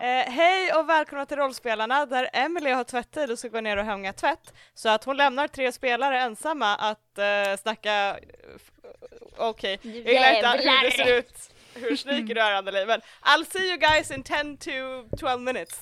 Eh, 0.00 0.32
hej 0.32 0.72
och 0.72 0.88
välkomna 0.88 1.26
till 1.26 1.36
Rollspelarna 1.36 2.06
där 2.06 2.30
Emily 2.32 2.70
har 2.70 2.84
tvättid 2.84 3.30
och 3.30 3.38
ska 3.38 3.48
gå 3.48 3.60
ner 3.60 3.76
och 3.76 3.84
hänga 3.84 4.12
tvätt. 4.12 4.52
Så 4.74 4.88
att 4.88 5.04
hon 5.04 5.16
lämnar 5.16 5.48
tre 5.48 5.72
spelare 5.72 6.20
ensamma 6.20 6.76
att 6.76 7.18
eh, 7.18 7.56
snacka... 7.62 8.18
f- 8.56 8.70
Okej, 9.36 9.78
jag 9.82 9.92
gillar 9.94 10.34
inte 10.34 10.48
hur 10.70 10.84
det 10.84 10.90
ser 10.96 11.18
ut, 11.18 11.50
hur 11.74 11.96
sneaky 11.96 12.34
du 12.34 12.40
är 12.40 12.52
Anneli, 12.52 12.86
men 12.86 13.00
I'll 13.22 13.44
see 13.52 13.66
you 13.68 13.76
guys 13.76 14.10
in 14.10 14.22
10 14.22 14.56
to 14.56 15.16
12 15.18 15.40
minutes. 15.40 15.80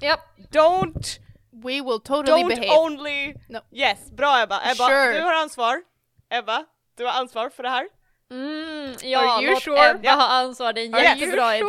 Japp. 0.00 0.20
Don't, 0.50 1.18
We 1.50 1.80
will 1.82 2.00
totally 2.04 2.42
don't 2.42 2.48
behave. 2.48 2.78
only... 2.78 3.34
No. 3.48 3.58
Yes, 3.72 4.10
bra 4.10 4.42
Ebba. 4.42 4.60
Ebba, 4.64 4.88
Sure. 4.88 5.12
du 5.12 5.20
har 5.20 5.32
ansvar. 5.34 5.82
Ebba, 6.30 6.64
du 6.96 7.04
har 7.04 7.12
ansvar 7.12 7.48
för 7.50 7.62
det 7.62 7.68
här. 7.70 7.88
Mm, 8.30 8.94
ja, 9.02 9.18
Are 9.36 9.42
you 9.44 9.52
låt 9.54 9.62
sure? 9.62 9.90
Ebba 9.90 10.00
Ja. 10.02 10.12
ha 10.12 10.28
ansvar, 10.28 10.72
det 10.72 10.80
är 10.80 10.84
en 10.84 11.20
jättebra 11.20 11.56
idé. 11.56 11.64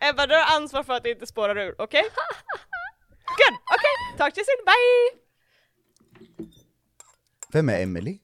Ebba, 0.00 0.26
du 0.26 0.34
har 0.34 0.56
ansvar 0.56 0.82
för 0.82 0.92
att 0.92 1.02
det 1.02 1.10
inte 1.10 1.26
spårar 1.26 1.58
ur, 1.58 1.74
okej? 1.80 2.02
Good, 2.02 3.58
okej, 3.74 4.18
talk 4.18 4.34
to 4.34 4.38
you 4.40 4.44
soon, 4.44 4.64
bye! 4.66 5.20
Vem 7.52 7.68
är 7.68 7.82
Emily? 7.82 8.18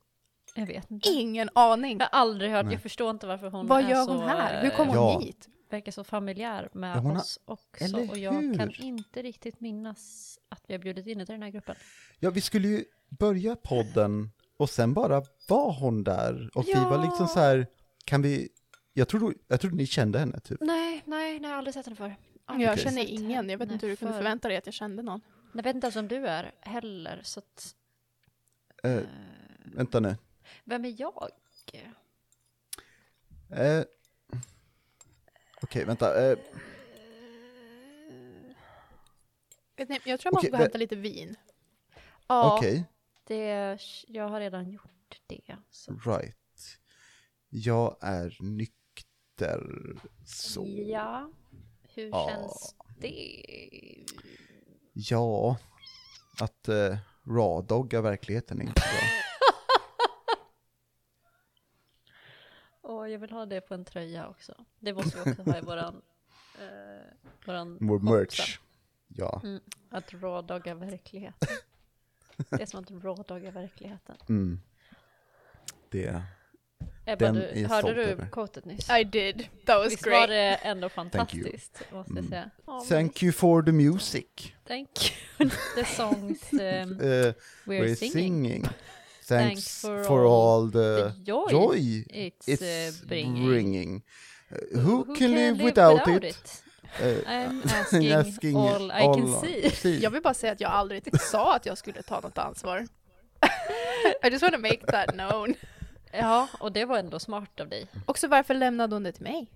Jag 0.54 0.66
vet 0.66 0.90
inte. 0.90 1.08
Ingen 1.08 1.48
aning. 1.54 1.98
Jag 1.98 2.06
har 2.06 2.20
aldrig 2.20 2.50
hört, 2.50 2.64
Nej. 2.64 2.74
jag 2.74 2.82
förstår 2.82 3.10
inte 3.10 3.26
varför 3.26 3.50
hon 3.50 3.66
Vad 3.66 3.84
är 3.84 3.88
gör 3.88 4.04
så, 4.04 4.12
hon 4.12 4.28
här? 4.28 4.62
Hur 4.62 4.70
eh, 4.70 4.76
kom 4.76 4.88
hon 4.88 4.96
Ja. 4.96 5.18
hit? 5.20 5.48
verkar 5.70 5.92
så 5.92 6.04
familjär 6.04 6.68
med 6.72 6.96
Ja, 6.96 7.00
har- 7.00 7.16
oss 7.16 7.40
också 7.44 7.84
eller 7.84 8.10
och 8.10 8.18
jag 8.18 8.32
hur? 8.32 8.54
kan 8.58 8.70
inte 8.74 9.22
riktigt 9.22 9.60
minnas 9.60 10.38
att 10.48 10.62
vi 10.68 10.74
har 10.74 10.78
bjudit 10.78 11.06
in 11.06 11.12
henne 11.12 11.26
till 11.26 11.32
den 11.32 11.42
här 11.42 11.50
gruppen. 11.50 11.74
Ja, 12.18 12.30
vi 12.30 12.40
skulle 12.40 12.68
ju 12.68 12.84
börja 13.18 13.56
podden 13.56 14.30
och 14.58 14.70
sen 14.70 14.94
bara 14.94 15.22
var 15.48 15.72
hon 15.80 16.04
där 16.04 16.50
och 16.54 16.64
vi 16.66 16.72
var 16.74 17.02
liksom 17.04 17.26
så 17.28 17.40
här, 17.40 17.66
kan 18.04 18.22
vi, 18.22 18.48
jag 18.98 19.08
trodde, 19.08 19.38
jag 19.48 19.60
trodde 19.60 19.76
ni 19.76 19.86
kände 19.86 20.18
henne 20.18 20.40
typ. 20.40 20.60
Nej, 20.60 21.02
nej, 21.06 21.32
nej, 21.32 21.42
jag 21.42 21.48
har 21.48 21.56
aldrig 21.56 21.74
sett 21.74 21.86
henne 21.86 21.96
förr. 21.96 22.16
Jag 22.46 22.54
Aldrig 22.54 22.78
känner 22.78 23.02
sett 23.02 23.08
ingen. 23.08 23.50
Jag 23.50 23.58
vet 23.58 23.70
inte 23.70 23.86
hur 23.86 23.90
du 23.92 23.96
kunde 23.96 24.14
förvänta 24.14 24.48
dig 24.48 24.56
att 24.56 24.66
jag 24.66 24.74
kände 24.74 25.02
någon. 25.02 25.20
Jag 25.52 25.62
vet 25.62 25.74
inte 25.74 25.86
ens 25.86 25.96
om 25.96 26.08
du 26.08 26.26
är 26.26 26.54
heller, 26.60 27.20
så 27.24 27.40
att... 27.40 27.74
Eh, 28.82 28.92
eh, 28.96 29.02
vänta 29.64 30.00
nu. 30.00 30.16
vem 30.64 30.84
är 30.84 30.94
jag? 30.98 31.28
Eh, 33.50 33.84
Okej, 35.62 35.84
vänta. 35.84 36.30
Eh, 36.30 36.38
Vet 39.76 39.88
ni, 39.88 40.00
jag 40.04 40.20
tror 40.20 40.30
jag 40.30 40.34
måste 40.34 40.48
Okej, 40.48 40.50
gå 40.50 40.56
och 40.56 40.62
hämta 40.62 40.78
lite 40.78 40.96
vin. 40.96 41.36
Ja, 42.26 42.56
Okej, 42.56 42.84
det, 43.24 43.78
jag 44.06 44.28
har 44.28 44.40
redan 44.40 44.70
gjort 44.70 45.20
det. 45.26 45.56
Så. 45.70 45.92
right. 45.92 46.78
Jag 47.48 47.96
är 48.00 48.36
nykter, 49.40 49.96
så. 50.24 50.66
Ja, 50.66 51.30
hur 51.94 52.08
Ja. 52.08 52.28
känns 52.28 52.74
det? 52.98 54.04
Ja, 54.92 55.56
att 56.40 56.68
eh, 56.68 56.96
rawdogga 57.24 58.00
verkligheten 58.00 58.58
är 58.60 58.62
inte 58.62 58.72
bra. 58.80 59.08
Åh, 62.92 63.10
jag 63.10 63.18
vill 63.18 63.30
ha 63.30 63.46
det 63.46 63.60
på 63.60 63.74
en 63.74 63.84
tröja 63.84 64.28
också. 64.28 64.64
Det 64.80 64.94
måste 64.94 65.22
vi 65.24 65.30
också 65.32 65.42
ha 65.42 65.58
i 65.58 65.60
våran... 65.60 66.02
Eh, 66.60 67.12
våran 67.46 67.78
Vår 67.80 67.98
merch. 67.98 68.58
Ja. 69.08 69.40
Mm, 69.44 69.60
att 69.90 70.12
rådogga 70.14 70.74
verkligheten. 70.74 71.48
Det 72.36 72.62
är 72.62 72.66
som 72.66 72.80
att 72.80 72.90
rådogga 72.90 73.50
verkligheten. 73.50 74.16
Mm. 74.28 74.60
Det, 75.90 76.22
Ebba, 77.08 77.24
Den 77.24 77.34
du, 77.54 77.66
hörde 77.66 77.94
du 77.94 78.16
quotet 78.32 78.64
nyss? 78.64 78.90
I 78.90 79.04
did. 79.04 79.48
That 79.66 79.78
was 79.78 79.92
Visst 79.92 80.06
var 80.06 80.10
great. 80.12 80.28
det 80.28 80.54
ändå 80.62 80.84
you. 80.86 80.90
fantastiskt, 80.90 81.82
måste 81.92 82.12
jag 82.12 82.18
Mm. 82.18 82.28
säga. 82.30 82.50
Men 82.66 82.80
Thank 82.88 83.22
you 83.22 83.32
for 83.32 83.62
the 83.62 83.72
music. 83.72 84.26
Thank 84.68 84.88
you. 85.38 85.50
The 85.76 85.84
songs 85.84 86.52
um, 86.52 86.58
Uh, 86.60 86.62
we're, 86.98 87.34
we're 87.66 87.94
singing. 87.96 88.12
singing. 88.12 88.62
Thanks 88.62 89.28
Thanks 89.28 89.80
for, 89.80 90.04
for 90.04 90.24
all, 90.24 90.70
The 90.70 90.78
the 90.78 91.12
joy, 91.24 91.50
joy 91.50 92.04
it's, 92.10 92.48
it's 92.48 92.62
uh, 93.02 93.06
bringing. 93.08 93.46
bringing. 93.48 94.02
Uh, 94.52 94.78
who, 94.78 95.14
can 95.14 95.30
live 95.34 95.64
without, 95.64 96.08
it? 96.08 96.62
Uh, 97.00 97.04
I'm 97.26 97.62
asking, 97.68 98.12
asking 98.12 98.56
all 98.56 98.90
I 98.92 99.04
can 99.14 99.40
see. 99.72 99.98
Jag 100.02 100.10
vill 100.10 100.22
bara 100.22 100.34
säga 100.34 100.52
att 100.52 100.60
jag 100.60 100.70
aldrig 100.70 101.20
sa 101.20 101.56
att 101.56 101.66
jag 101.66 101.78
skulle 101.78 102.02
ta 102.02 102.20
något 102.20 102.38
ansvar. 102.38 102.86
I 104.22 104.28
just 104.30 104.42
want 104.42 104.54
to 104.54 104.60
make 104.60 104.86
that 104.86 105.08
known. 105.12 105.54
Ja, 106.20 106.48
och 106.60 106.72
det 106.72 106.84
var 106.84 106.98
ändå 106.98 107.18
smart 107.18 107.60
av 107.60 107.68
dig. 107.68 107.86
Också 108.06 108.28
varför 108.28 108.54
lämnade 108.54 108.94
hon 108.94 109.02
det 109.02 109.12
till 109.12 109.22
mig? 109.22 109.50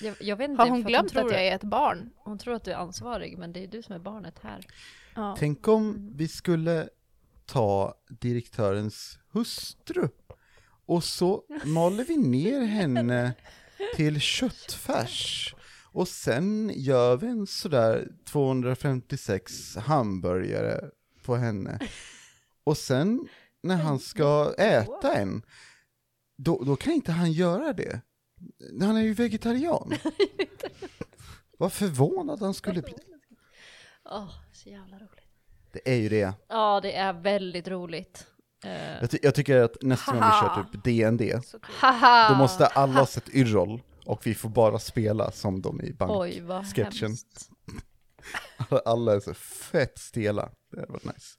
Jag, 0.00 0.16
jag 0.20 0.36
vet 0.36 0.50
inte, 0.50 0.62
Har 0.62 0.70
hon 0.70 0.82
för 0.82 0.88
glömt 0.88 1.10
tror 1.10 1.26
att 1.26 1.32
jag 1.32 1.46
är 1.46 1.54
ett 1.54 1.64
barn? 1.64 2.10
Hon 2.16 2.38
tror 2.38 2.54
att 2.54 2.64
du 2.64 2.70
är 2.70 2.76
ansvarig, 2.76 3.38
men 3.38 3.52
det 3.52 3.64
är 3.64 3.66
du 3.66 3.82
som 3.82 3.94
är 3.94 3.98
barnet 3.98 4.34
här. 4.42 4.66
Ja. 5.14 5.36
Tänk 5.38 5.68
om 5.68 6.12
vi 6.16 6.28
skulle 6.28 6.88
ta 7.46 7.94
direktörens 8.08 9.18
hustru 9.32 10.08
och 10.86 11.04
så 11.04 11.42
maler 11.64 12.04
vi 12.04 12.16
ner 12.16 12.60
henne 12.60 13.32
till 13.96 14.20
köttfärs 14.20 15.54
och 15.92 16.08
sen 16.08 16.72
gör 16.74 17.16
vi 17.16 17.26
en 17.26 17.46
sådär 17.46 18.08
256 18.24 19.76
hamburgare 19.76 20.80
på 21.24 21.36
henne. 21.36 21.78
Och 22.64 22.76
sen 22.76 23.28
när 23.62 23.76
han 23.76 23.98
ska 23.98 24.54
äta 24.58 25.14
en, 25.14 25.42
då, 26.44 26.64
då 26.64 26.76
kan 26.76 26.92
inte 26.92 27.12
han 27.12 27.32
göra 27.32 27.72
det. 27.72 28.00
Han 28.80 28.96
är 28.96 29.00
ju 29.02 29.14
vegetarian. 29.14 29.92
Vad 31.58 31.72
förvånad 31.72 32.40
han 32.40 32.54
skulle 32.54 32.82
bli. 32.82 32.94
Åh, 34.04 34.30
så 34.52 34.68
jävla 34.68 34.96
roligt. 34.96 35.24
Det 35.72 35.90
är 35.92 35.96
ju 35.96 36.08
det. 36.08 36.32
Ja, 36.48 36.80
det 36.80 36.96
är 36.96 37.12
väldigt 37.12 37.68
roligt. 37.68 38.26
Eh, 38.64 38.98
Jag, 39.00 39.10
ty- 39.10 39.18
jag 39.22 39.34
tycker 39.34 39.56
att 39.62 39.76
nästa 39.82 40.12
gång 40.12 40.20
vi 40.20 40.28
kör 40.30 40.72
typ 40.72 41.64
haha! 41.64 42.28
då 42.32 42.34
måste 42.38 42.66
alla 42.66 42.92
ha 43.00 43.06
sett 43.06 43.28
Yrrol 43.28 43.82
och 44.06 44.26
vi 44.26 44.34
får 44.34 44.48
bara 44.48 44.78
spela 44.78 45.30
som 45.30 45.62
de 45.62 45.80
i 45.80 45.92
bank. 45.92 46.10
Oj, 46.14 46.40
vad 46.40 46.66
sketchen. 46.74 46.92
hemskt. 47.00 47.48
Alla 48.84 49.14
är 49.14 49.20
så 49.20 49.34
fett 49.34 49.98
stela. 49.98 50.50
Det 50.72 50.80
hade 50.80 50.92
varit 50.92 51.04
nice. 51.04 51.36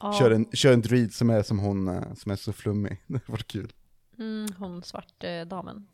Ja. 0.00 0.18
Kör, 0.18 0.30
en, 0.30 0.46
kör 0.52 0.72
en 0.72 0.82
druid 0.82 1.14
som 1.14 1.30
är 1.30 1.42
som 1.42 1.58
hon, 1.58 1.88
eh, 1.88 2.14
som 2.14 2.32
är 2.32 2.36
så 2.36 2.52
flummig. 2.52 3.04
Det 3.06 3.14
hade 3.14 3.32
varit 3.32 3.46
kul. 3.46 3.72
Mm, 4.18 4.46
hon 4.58 4.82
svart 4.82 5.24
eh, 5.24 5.44
damen. 5.44 5.88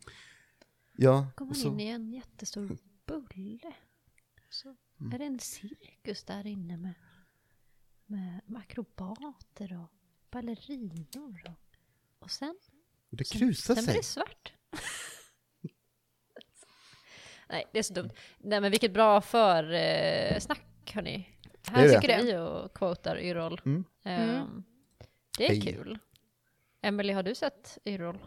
Ja, 0.93 1.27
Kommer 1.35 1.51
och 1.51 1.57
så, 1.57 1.67
in 1.67 1.79
i 1.79 1.85
en 1.87 2.13
jättestor 2.13 2.77
bulle. 3.05 3.73
Så 4.49 4.75
Mm. 5.01 5.13
är 5.13 5.19
det 5.19 5.25
en 5.25 5.39
cirkus 5.39 6.23
där 6.23 6.47
inne 6.47 6.77
med, 6.77 6.93
med, 8.05 8.41
akrobater 8.57 9.73
och 9.83 9.89
ballerinor. 10.31 11.41
Och, 11.45 11.77
och 12.19 12.31
sen, 12.31 12.55
och 13.09 13.17
det 13.17 13.25
sen, 13.25 13.39
krusar 13.39 13.75
sen 13.75 13.83
blir 13.83 13.93
sig. 13.93 13.99
det 13.99 14.03
svart. 14.05 14.53
Nej, 17.49 17.65
det 17.73 17.79
är 17.79 17.83
så 17.83 17.93
dumt. 17.93 18.09
Nej, 18.37 18.61
men 18.61 18.71
vilket 18.71 18.93
bra 18.93 19.21
för 19.21 19.63
eh, 19.63 20.41
hörni. 20.93 21.29
Här 21.67 21.83
Det 21.87 21.93
är 21.93 22.01
det. 22.01 22.01
sitter 22.01 22.23
vi 22.23 22.37
och 22.37 22.73
quotar 22.73 23.19
Yrrol. 23.19 23.61
Mm. 23.65 23.83
Ehm, 24.03 24.63
det 25.37 25.45
är 25.45 25.49
Hej. 25.49 25.61
kul. 25.61 25.99
Emily, 26.81 27.13
har 27.13 27.23
du 27.23 27.35
sett 27.35 27.77
Yrrol? 27.85 28.17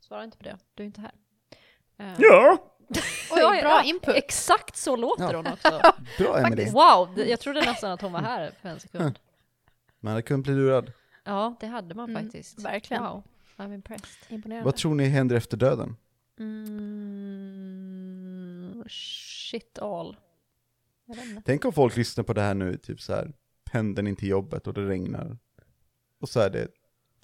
Svara 0.00 0.24
inte 0.24 0.38
på 0.38 0.44
det, 0.44 0.58
du 0.74 0.82
är 0.82 0.86
inte 0.86 1.00
här. 1.00 1.12
Ehm, 1.98 2.14
Ja! 2.18 2.70
Oj, 3.32 3.60
bra 3.62 3.82
input. 3.84 4.14
Exakt 4.16 4.76
så 4.76 4.96
låter 4.96 5.24
Ja. 5.32 5.36
hon 5.36 5.46
också. 5.46 5.80
Bra 6.18 6.38
Emily. 6.38 6.70
Wow, 6.70 7.14
det- 7.16 7.24
jag 7.30 7.40
trodde 7.40 7.60
nästan 7.60 7.92
att 7.92 8.00
hon 8.00 8.12
var 8.12 8.20
här 8.20 8.50
för 8.62 8.68
en 8.68 8.80
sekund. 8.80 9.18
Man 10.00 10.10
hade 10.10 10.22
kunnat 10.22 10.44
bli 10.44 10.54
lurad. 10.54 10.92
Ja, 11.24 11.56
det 11.60 11.66
hade 11.66 11.94
man 11.94 12.10
Mm, 12.10 12.22
faktiskt. 12.22 12.62
verkligen. 12.64 13.02
Wow, 13.02 13.22
I'm 13.56 13.74
impressed. 13.74 14.32
Imponerande. 14.32 14.64
Vad 14.64 14.76
tror 14.76 14.94
ni 14.94 15.04
händer 15.08 15.36
efter 15.36 15.56
döden? 15.56 15.96
Mm, 17.44 18.84
shit 18.88 19.78
all. 19.78 20.16
Tänk 21.44 21.64
om 21.64 21.72
folk 21.72 21.96
lyssnar 21.96 22.24
på 22.24 22.32
det 22.32 22.40
här 22.40 22.54
nu, 22.54 22.76
typ 22.76 23.00
så 23.00 23.12
här, 23.14 23.32
pendeln 23.64 24.06
in 24.08 24.16
till 24.16 24.28
jobbet 24.28 24.66
och 24.66 24.74
det 24.74 24.88
regnar. 24.88 25.38
Och 26.20 26.28
så 26.28 26.40
är 26.40 26.50
det 26.50 26.68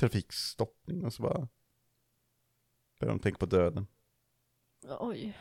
trafikstoppning 0.01 1.05
och 1.05 1.13
så 1.13 1.23
bara 1.23 1.49
börjar 3.01 3.15
de 3.15 3.19
tänka 3.21 3.39
på 3.39 3.47
döden. 3.47 3.87
Oj. 5.01 5.37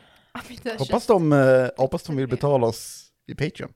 Hoppas 0.78 1.06
de, 1.06 1.32
eh, 1.32 1.68
hoppas 1.76 2.02
de 2.02 2.16
vill 2.16 2.28
betala 2.28 2.66
oss 2.66 3.12
i 3.26 3.34
Patreon. 3.34 3.72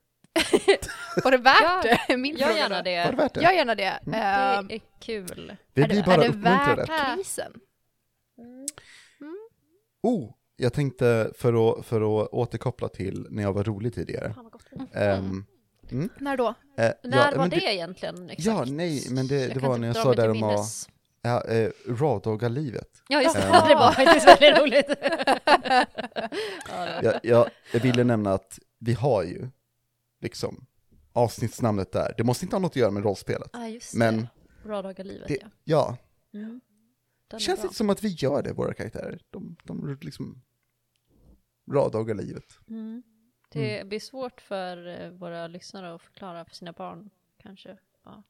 Var 1.25 1.31
det 1.31 1.37
värt 1.39 1.63
Ja, 1.63 1.97
det? 2.09 2.17
Min 2.17 2.37
Gör 2.37 2.47
fråga 2.47 2.59
gärna 2.59 2.83
då. 2.83 2.91
Var 2.91 3.05
det 3.05 3.11
det. 3.11 3.17
värt 3.17 3.35
det? 3.35 3.43
Gör 3.43 3.53
gärna 3.53 3.75
det. 3.75 3.99
Det 4.05 4.17
Ehm, 4.17 4.71
är 4.71 4.81
kul. 5.01 5.57
Är 5.75 5.87
blir 5.87 5.87
det, 5.97 6.03
bara 6.07 6.15
är 6.15 6.19
det 6.21 6.29
uppmuntrade. 6.29 6.85
värt 6.85 7.15
krisen? 7.17 7.53
Oh, 10.03 10.35
jag 10.57 10.73
tänkte 10.73 11.33
för 11.37 11.79
att, 11.79 11.87
för 11.87 11.97
att 12.25 12.29
återkoppla 12.33 12.89
till 12.89 13.27
när 13.31 13.43
jag 13.43 13.53
var 13.53 13.65
rolig 13.65 13.95
tidigare. 13.95 14.35
Fan 14.35 14.45
vad 14.45 14.53
gott. 14.53 14.67
Ehm, 14.95 15.45
När 16.19 16.37
då? 16.37 16.49
eh, 16.49 16.55
När 16.77 17.19
ja, 17.19 17.31
var 17.31 17.39
men 17.39 17.51
det, 17.51 17.57
egentligen 17.75 18.31
exakt? 18.31 18.47
Ja, 18.47 18.65
nej, 18.65 19.07
men 19.11 19.27
det, 19.27 19.47
det 19.55 19.61
var 19.61 19.79
när 19.79 19.87
jag 19.87 19.97
sa 19.97 20.15
där 20.15 20.31
om 20.31 20.43
att. 20.43 20.89
Ja, 21.23 21.45
eh, 21.45 21.71
Radagalivet. 21.89 23.03
Ja 23.09 23.23
just 23.23 23.35
det, 23.37 23.47
Ja. 23.53 23.67
det 23.69 23.75
var 23.75 23.93
faktiskt 23.93 24.29
väldigt 24.29 24.63
roligt. 24.63 24.87
ja, 26.69 27.01
det 27.03 27.21
Jag, 27.23 27.51
jag, 27.73 27.81
ville 27.81 28.05
nämna 28.05 28.33
att 28.33 28.59
vi 28.79 28.93
har 28.93 29.23
ju 29.23 29.49
liksom 30.21 30.67
avsnittsnamnet 31.13 31.93
där. 31.93 32.15
Det 32.17 32.25
måste 32.25 32.45
inte 32.45 32.57
ha 32.57 32.61
något 32.61 32.73
att 32.73 32.77
göra 32.77 32.91
med 32.91 33.03
rollspelet. 33.05 33.51
ah, 33.53 33.67
just 33.67 33.95
Men 33.95 34.17
det. 34.17 34.29
Radagalivet 34.69 35.29
det, 35.29 35.39
ja. 35.41 35.49
ja, 35.65 35.97
Mm. 36.41 36.61
Den 37.31 37.41
känns 37.41 37.63
inte 37.65 37.75
som 37.75 37.91
att 37.91 38.03
vi 38.05 38.09
gör 38.09 38.43
det, 38.43 38.53
våra 38.53 38.75
karaktärer. 38.75 39.21
De, 39.31 39.57
de 39.65 39.99
liksom 40.01 40.43
Radagalivet. 41.73 42.59
Mm. 42.69 43.03
Det 43.55 43.87
blir 43.89 44.01
svårt 44.01 44.41
för 44.41 45.01
eh, 45.03 45.09
våra 45.11 45.47
lyssnare 45.47 45.95
att 45.95 46.03
förklara 46.03 46.45
för 46.45 46.55
sina 46.55 46.73
barn 46.73 47.11
kanske 47.43 47.77
vad 48.03 48.23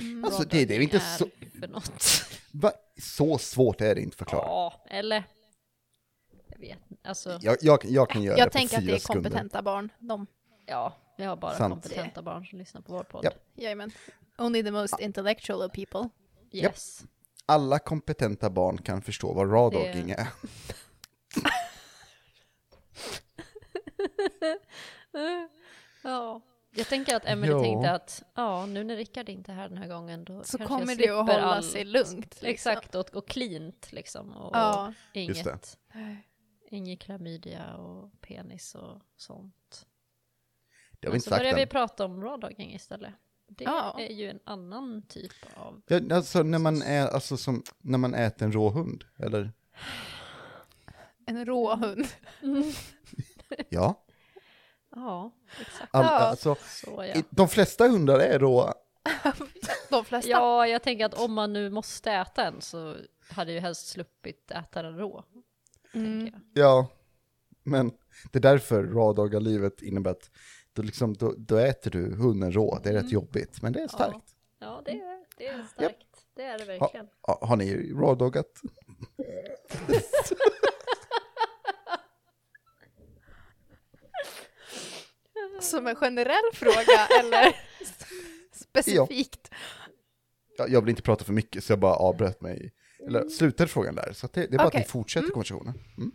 Mm. 0.00 0.24
Alltså, 0.24 0.42
det- 0.42 0.64
det 0.64 0.76
är 0.76 0.80
inte 0.80 1.00
så- 1.00 1.24
är 1.40 1.60
för 1.60 1.68
något. 1.68 2.02
Va? 2.52 2.72
Så 2.98 3.38
svårt 3.38 3.80
är 3.80 3.94
det 3.94 4.00
inte 4.00 4.14
att 4.14 4.18
förklara. 4.18 4.44
Ja, 4.46 4.84
eller? 4.90 5.24
Jag 6.46 6.58
vet. 6.58 6.78
Alltså, 7.02 7.38
Jag, 7.42 7.56
jag, 7.60 7.84
jag 7.84 8.10
kan 8.10 8.22
göra 8.22 8.34
det 8.36 8.40
Jag 8.40 8.52
tänker 8.52 8.78
att 8.78 8.86
det 8.86 8.92
är 8.94 8.98
sekunder. 8.98 9.30
kompetenta 9.30 9.62
barn. 9.62 9.88
De, 9.98 10.26
ja, 10.66 10.96
vi 11.18 11.24
har 11.24 11.36
bara 11.36 11.54
Sant. 11.56 11.72
kompetenta 11.74 12.22
barn 12.22 12.46
som 12.46 12.58
lyssnar 12.58 12.80
på 12.80 12.92
vår 12.92 13.02
podd. 13.04 13.24
Japp. 13.24 13.34
jajamän. 13.54 13.90
Only 14.38 14.62
the 14.62 14.70
most 14.70 15.00
intellectual 15.00 15.62
of 15.62 15.72
people. 15.72 16.08
Yes. 16.52 17.04
Alla 17.46 17.78
kompetenta 17.78 18.50
barn 18.50 18.78
kan 18.78 19.02
förstå 19.02 19.32
vad 19.32 19.52
radaging 19.52 20.06
Det- 20.06 20.12
är. 20.14 20.26
Ja. 26.02 26.40
Jag 26.74 26.88
tänker 26.88 27.16
att 27.16 27.24
Emily 27.26 27.52
tänkte 27.62 27.90
att 27.90 28.22
ja, 28.34 28.66
nu 28.66 28.84
när 28.84 28.96
Rickard 28.96 29.28
inte 29.28 29.52
är 29.52 29.56
här 29.56 29.68
den 29.68 29.78
här 29.78 29.88
gången 29.88 30.24
då 30.24 30.44
Så 30.44 30.58
kanske 30.58 30.74
kommer 30.76 30.86
jag 30.92 30.98
det 30.98 31.08
att 31.08 31.26
hålla 31.26 31.42
allt. 31.42 31.66
sig 31.70 31.84
lugnt. 31.84 32.16
Liksom. 32.42 32.48
Exakt, 32.48 32.94
och, 32.94 33.14
och 33.16 33.28
cleant 33.28 33.92
liksom. 33.92 34.32
Och 34.32 34.56
Ja. 34.56 34.92
Det. 35.14 35.20
inget, 35.20 35.78
inget 36.70 37.00
klamydia 37.00 37.74
och 37.76 38.20
penis 38.20 38.74
och 38.74 39.00
sånt. 39.16 39.86
Det 41.00 41.06
har 41.08 41.12
vi 41.12 41.16
inte 41.16 41.24
så 41.24 41.30
sagt 41.30 41.40
börjar 41.42 41.56
vi 41.56 41.66
prata 41.66 42.04
om 42.04 42.22
rawdogging 42.22 42.74
istället. 42.74 43.14
Det 43.48 43.64
Ja. 43.64 43.96
är 44.00 44.12
ju 44.12 44.30
en 44.30 44.40
annan 44.44 45.02
typ 45.08 45.32
av... 45.56 45.82
Ja, 45.86 46.00
alltså 46.16 46.42
när 46.42 46.58
man, 46.58 46.82
är, 46.82 47.06
alltså, 47.06 47.36
som, 47.36 47.62
när 47.78 47.98
man 47.98 48.14
äter 48.14 48.46
en 48.46 48.52
rå 48.52 48.70
hund, 48.70 49.04
eller? 49.18 49.52
En 51.26 51.44
rå 51.44 51.74
hund. 51.76 52.06
Ja. 53.68 54.04
Ja, 54.94 55.30
exakt. 55.60 55.94
All, 55.94 56.04
Ja. 56.04 56.10
alltså, 56.10 56.56
Så 56.68 57.04
ja. 57.14 57.22
de 57.30 57.48
flesta 57.48 57.88
hundar 57.88 58.18
är 58.18 58.38
råa. 58.38 58.74
De 59.90 60.04
flesta. 60.04 60.30
Ja, 60.30 60.66
jag 60.66 60.82
tänker 60.82 61.06
att 61.06 61.14
om 61.14 61.32
man 61.32 61.52
nu 61.52 61.70
måste 61.70 62.12
äta 62.12 62.44
en 62.44 62.60
så 62.60 62.96
hade 63.30 63.50
jag 63.50 63.54
ju 63.54 63.60
helst 63.60 63.86
sluppit 63.88 64.50
äta 64.50 64.82
den 64.82 64.96
rå. 64.98 65.24
Mm. 65.94 66.34
Ja, 66.54 66.88
men 67.62 67.92
det 68.32 68.38
är 68.38 68.42
därför 68.42 68.82
rådagarlivet 68.82 69.82
innebär 69.82 70.10
att 70.10 70.30
då, 70.72 70.82
liksom, 70.82 71.14
då, 71.14 71.34
då 71.38 71.56
äter 71.56 71.90
du 71.90 72.14
hunden 72.16 72.52
rå. 72.52 72.78
Det 72.82 72.88
är 72.88 72.92
rätt 72.92 73.12
jobbigt, 73.12 73.62
men 73.62 73.72
det 73.72 73.80
är 73.82 73.88
starkt. 73.88 74.34
Ja, 74.58 74.82
det 74.84 74.90
är, 74.90 75.24
det 75.36 75.46
är 75.46 75.62
starkt. 75.62 76.26
Det 76.34 76.42
är 76.42 76.58
det 76.58 76.64
verkligen. 76.64 77.08
ha, 77.22 77.38
har 77.46 77.56
ni 77.56 77.92
rådoggat? 77.92 78.46
Som 85.62 85.86
en 85.86 85.96
generell 85.96 86.50
fråga 86.54 87.06
eller 87.20 87.56
specifikt? 88.52 89.50
Ja, 90.58 90.66
jag 90.68 90.80
vill 90.80 90.90
inte 90.90 91.02
prata 91.02 91.24
för 91.24 91.32
mycket 91.32 91.64
så 91.64 91.72
jag 91.72 91.78
bara 91.78 91.94
avbröt 91.94 92.40
mig. 92.40 92.72
Eller 93.06 93.28
slutade 93.28 93.68
frågan 93.68 93.94
där, 93.94 94.12
så 94.12 94.28
det, 94.32 94.40
det 94.46 94.54
är 94.54 94.58
bara 94.58 94.66
Okej. 94.66 94.80
att 94.80 94.86
ni 94.86 94.90
fortsätter 94.90 95.28
konversationen. 95.28 95.74
Mm. 95.98 96.12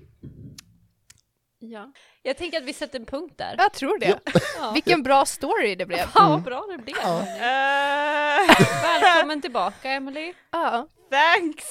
Ja. 1.59 1.91
Jag 2.21 2.37
tänker 2.37 2.57
att 2.57 2.63
vi 2.63 2.73
sätter 2.73 2.99
en 2.99 3.05
punkt 3.05 3.33
där. 3.37 3.55
Jag 3.57 3.73
tror 3.73 3.99
det. 3.99 4.19
Ja. 4.59 4.71
Vilken 4.73 5.03
bra 5.03 5.25
story 5.25 5.75
det 5.75 5.85
blev. 5.85 5.97
Fan 5.97 6.31
vad 6.31 6.43
bra 6.43 6.65
det 6.77 6.83
blev. 6.83 6.97
Eh, 6.97 8.57
Välkommen 9.01 9.41
tillbaka 9.41 9.91
Emily. 9.91 10.33
Ja. 10.51 10.87
thanks! 11.09 11.65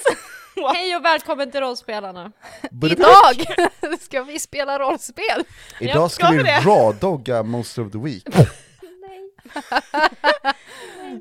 Hej 0.74 0.96
och 0.96 1.04
välkommen 1.04 1.50
till 1.50 1.60
rollspelarna. 1.60 2.32
Idag 2.82 3.46
ska 4.00 4.22
vi 4.22 4.38
spela 4.38 4.78
rollspel. 4.78 5.44
Idag 5.80 6.10
ska 6.10 6.26
ska 6.26 6.36
vi 6.36 6.60
rådogga 6.64 7.42
most 7.42 7.78
of 7.78 7.92
the 7.92 7.98
week. 7.98 8.24
Nej. 9.00 9.30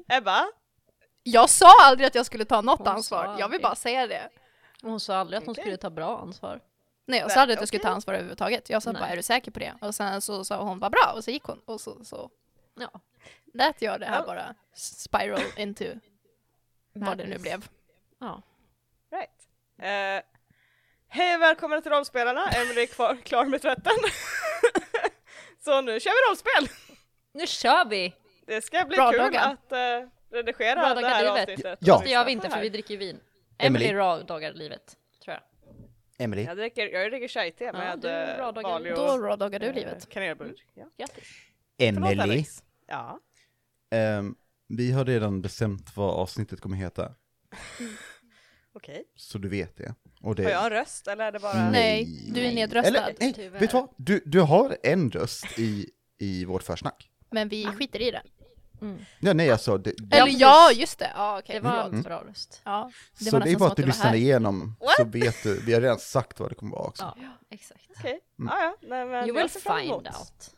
Ebba? 0.07 0.45
Jag 1.23 1.49
sa 1.49 1.67
aldrig 1.83 2.07
att 2.07 2.15
jag 2.15 2.25
skulle 2.25 2.45
ta 2.45 2.61
något 2.61 2.77
Hon 2.79 2.85
sa 2.85 2.91
ansvar. 2.93 3.35
Jag 3.39 3.49
vill 3.49 3.61
bara 3.61 3.75
säga 3.75 4.07
det. 4.07 4.29
Hon 4.81 4.99
sa 4.99 5.15
aldrig 5.17 5.37
att 5.37 5.45
hon 5.45 5.51
Okej. 5.51 5.61
skulle 5.63 5.77
ta 5.77 5.89
bra 5.89 6.19
ansvar. 6.19 6.59
Nej, 7.07 7.19
jag 7.19 7.31
sa 7.31 7.39
aldrig 7.41 7.55
att 7.57 7.61
jag 7.61 7.67
skulle 7.67 7.83
ta 7.83 7.89
ansvar 7.89 8.13
överhuvudtaget. 8.13 8.69
Jag 8.69 8.83
sa 8.83 8.91
Nej. 8.91 9.01
bara, 9.01 9.09
är 9.09 9.15
du 9.15 9.23
säker 9.23 9.51
på 9.51 9.59
det? 9.59 9.73
Och 9.81 9.95
sen 9.95 10.21
så 10.21 10.45
sa 10.45 10.63
hon, 10.63 10.79
vad 10.79 10.91
bra, 10.91 11.13
och 11.15 11.23
så 11.23 11.31
gick 11.31 11.43
hon. 11.43 11.59
Och 11.65 11.81
så, 11.81 12.05
så 12.05 12.29
Ja. 12.79 12.89
lät 13.53 13.81
jag 13.81 13.99
det 13.99 14.05
här 14.05 14.19
Ja. 14.19 14.25
bara 14.25 14.55
spiral 14.75 15.41
into 15.57 15.85
vad 16.93 17.17
det 17.17 17.25
nu 17.27 17.37
blev. 17.37 17.67
Ja. 18.19 18.41
Eh, 19.79 20.21
hej 21.07 21.35
och 21.35 21.41
välkomna 21.41 21.81
till 21.81 21.91
rollspelarna, 21.91 22.45
Emelie 22.49 22.83
är 22.83 22.87
kvar, 22.87 23.17
klar 23.23 23.45
med 23.45 23.61
tvätten. 23.61 23.93
Så 25.65 25.81
nu 25.81 25.99
kör 25.99 26.11
vi 26.11 26.29
rollspel! 26.31 26.75
Nu 27.33 27.47
kör 27.47 27.89
vi! 27.89 28.13
Det 28.47 28.61
ska 28.61 28.85
bli 28.85 28.95
Bra 28.95 29.11
kul 29.11 29.19
dagar. 29.19 29.53
att 29.53 29.71
uh, 30.03 30.09
redigera 30.31 30.75
Bra 30.75 30.89
det 30.89 30.95
dagar 30.95 31.09
här 31.09 31.23
livet. 31.23 31.49
avsnittet. 31.49 31.79
Ja. 31.81 32.01
Det 32.03 32.09
gör 32.09 32.25
vi 32.25 32.31
inte 32.31 32.49
för 32.49 32.61
vi 32.61 32.69
dricker 32.69 32.97
vin. 32.97 33.19
Emily. 33.57 33.85
Emily 33.85 33.99
raddagar 33.99 34.53
livet, 34.53 34.97
tror 35.23 35.33
jag. 35.33 35.43
Emily. 36.17 36.43
Jag 36.43 36.57
dricker, 36.57 36.87
jag 36.89 37.11
dricker 37.11 37.27
chai-te 37.27 37.71
med 37.73 37.99
du 37.99 38.09
eh, 38.09 38.47
och 38.47 38.53
Då 38.83 39.17
råddagar 39.17 39.59
du 39.59 39.65
eh, 39.65 39.73
livet. 39.73 40.09
kanelbulle. 40.09 40.53
Ja. 40.73 40.85
Grattis. 40.97 41.27
Förlåt 41.77 42.11
Emily. 42.11 42.21
Alex. 42.21 42.63
Ja. 42.87 43.19
Ehm, 43.91 44.35
vi 44.67 44.91
har 44.91 45.05
redan 45.05 45.41
bestämt 45.41 45.95
vad 45.97 46.09
avsnittet 46.13 46.61
kommer 46.61 46.77
heta, 46.77 47.11
Okej. 48.75 49.03
så 49.15 49.37
du 49.37 49.49
vet 49.49 49.77
det. 49.77 49.95
Och 50.21 50.35
det 50.35 50.43
Har 50.43 50.51
jag 50.51 50.63
en 50.65 50.69
röst 50.69 51.07
eller 51.07 51.25
är 51.25 51.31
det 51.31 51.39
bara... 51.39 51.69
Nej, 51.69 52.05
du 52.33 52.41
är 52.45 52.51
nedröstad. 52.53 52.87
Eller, 52.87 53.15
nej, 53.19 53.33
Tyvärr. 53.33 53.59
vet 53.59 53.71
du 53.71 53.77
vad? 53.77 53.89
Du, 53.97 54.23
du 54.25 54.41
har 54.41 54.77
en 54.83 55.11
röst 55.11 55.59
i, 55.59 55.89
i 56.19 56.45
vårt 56.45 56.63
försnack. 56.63 57.09
Men 57.29 57.49
vi 57.49 57.65
skiter 57.65 58.01
i 58.01 58.11
det. 58.11 58.21
Mm. 58.81 59.05
Ja, 59.19 59.33
nej, 59.33 59.51
alltså, 59.51 59.77
det, 59.77 59.93
det, 59.97 60.17
Eller 60.17 60.31
ja, 60.39 60.71
just 60.71 60.99
det. 60.99 61.11
Ja, 61.15 61.39
okej. 61.39 61.55
Det 61.55 61.61
var 61.61 61.71
förlåt. 61.71 61.93
en 61.93 62.01
bra 62.01 62.23
röst. 62.27 62.61
Ja, 62.65 62.91
det 63.19 63.25
så 63.25 63.31
var 63.39 63.45
det 63.45 63.51
är 63.51 63.55
bara 63.57 63.69
att 63.69 63.77
du 63.77 63.85
lyssnar 63.85 64.05
här. 64.09 64.15
igenom, 64.15 64.75
What? 64.79 64.95
så 64.97 65.03
vet 65.03 65.43
du. 65.43 65.59
Vi 65.65 65.73
har 65.73 65.81
redan 65.81 65.99
sagt 65.99 66.39
vad 66.39 66.51
det 66.51 66.55
kommer 66.55 66.71
vara 66.75 66.87
också. 66.87 67.13
Ja, 67.21 67.37
exakt. 67.49 67.81
Okej. 67.97 68.19
Mm. 68.39 68.53
Ja, 68.53 68.63
ja. 68.63 68.77
Nej, 68.81 69.05
men 69.05 69.27
You 69.29 69.37
jag 69.37 69.43
will 69.43 69.49
find 69.49 69.79
emot. 69.91 70.07
out. 70.07 70.51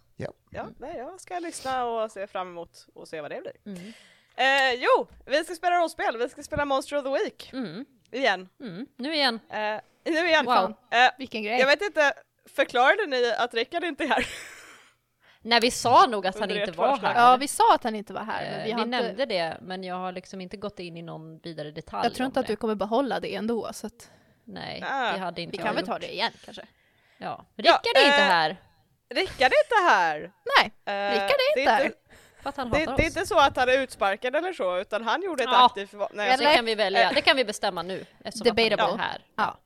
Ja, 0.50 0.68
nej, 0.80 0.98
jag 0.98 1.22
ska 1.22 1.40
lyssna 1.40 1.86
och 1.86 2.12
se 2.12 2.28
fram 2.28 2.48
emot 2.48 2.88
och 2.94 3.08
se 3.08 3.22
vad 3.22 3.32
det 3.32 3.42
blir. 3.42 3.76
Mm. 3.76 3.94
Eh, 4.36 4.80
jo, 4.84 5.08
vi 5.26 5.44
ska 5.44 5.56
spela 5.56 5.80
rollspel. 5.80 6.18
Vi 6.18 6.30
ska 6.30 6.44
spela 6.44 6.66
Monster 6.66 6.98
of 6.98 7.04
the 7.04 7.10
Week 7.24 7.50
Mm. 7.54 7.86
Igen. 8.12 8.50
Mm. 8.62 8.86
Nu 8.98 9.16
igen. 9.16 9.40
Eh, 9.50 9.80
nu 10.06 10.28
igen. 10.28 10.46
Wow. 10.46 10.74
Eh, 10.92 11.10
Vilken 11.18 11.44
grej. 11.44 11.60
jag 11.60 11.68
vet 11.68 11.82
inte, 11.82 12.14
förklarade 12.56 13.06
ni 13.06 13.32
att 13.38 13.54
Rickard 13.54 13.84
inte 13.84 14.04
är 14.04 14.08
här? 14.08 14.28
Nej, 15.42 15.60
vi 15.62 15.72
sa 15.72 16.06
nog 16.08 16.28
att 16.28 16.40
han 16.40 16.52
inte 16.52 16.72
var 16.72 16.98
här. 16.98 17.16
Ja, 17.16 17.38
vi 17.38 17.48
sa 17.48 17.76
att 17.76 17.84
han 17.84 17.96
inte 17.96 18.14
var 18.14 18.24
här. 18.24 18.44
Men 18.44 18.54
Eh, 18.54 18.58
vi 18.60 18.66
vi 18.66 18.72
har 18.72 18.80
inte... 18.86 19.02
nämnde 19.02 19.26
det, 19.26 19.58
men 19.62 19.84
jag 19.84 19.96
har 19.96 20.12
liksom 20.12 20.42
inte 20.42 20.58
gått 20.58 20.80
in 20.80 20.98
i 20.98 21.02
någon 21.02 21.40
vidare 21.40 21.72
detalj 21.72 22.06
Jag 22.08 22.14
tror 22.16 22.26
inte 22.26 22.40
att 22.40 22.48
du 22.48 22.54
det. 22.54 22.58
kommer 22.58 22.76
behålla 22.76 23.20
det 23.20 23.36
ändå. 23.36 23.70
Så 23.74 23.88
att 23.88 24.12
Nej, 24.50 24.84
Ah, 24.92 25.12
det 25.12 25.18
hade 25.20 25.42
inte 25.42 25.52
vi 25.52 25.58
jag 25.58 25.66
kan 25.66 25.76
väl 25.76 25.86
ta 25.86 26.00
det 26.00 26.14
igen 26.14 26.32
kanske. 26.46 26.66
Ja. 27.18 27.46
Rickard 27.56 27.96
är 27.96 28.06
inte 28.06 28.18
eh, 28.18 28.28
här, 28.28 28.58
Rickard 29.10 29.52
är 29.52 29.64
inte 29.66 29.90
här! 29.90 30.32
Nej, 30.58 30.72
Eh, 30.86 31.12
Rickard 31.14 31.38
är 31.56 31.60
inte 31.60 31.72
här. 31.72 31.82
för 31.84 31.94
att 32.48 32.58
han 32.58 32.70
Det, 32.70 32.80
hatar 32.80 32.98
det 32.98 33.04
är 33.04 33.10
oss. 33.10 33.18
inte 33.18 33.28
så 33.28 33.40
att 33.40 33.58
han 33.58 33.70
är 33.70 33.80
utsparkad 33.80 34.36
eller 34.36 34.54
så, 34.54 34.78
utan 34.80 35.04
han 35.04 35.22
gjorde 35.24 35.44
ett 35.44 35.50
Ja. 35.52 35.66
aktivt 35.66 35.94
val. 35.94 36.10
Nej, 36.14 36.32
Så 36.32 36.38
det 36.38 36.44
Eller- 36.46 36.56
kan 36.56 36.66
vi 36.66 36.76
välja, 36.76 37.12
det 37.16 37.22
kan 37.22 37.38
vi 37.38 37.46
bestämma 37.46 37.84
nu 37.84 38.06
han 38.24 38.32
Debatable. 38.44 38.64
inte 38.72 38.84
är 38.84 38.98
här. 38.98 39.22
Ja. 39.36 39.58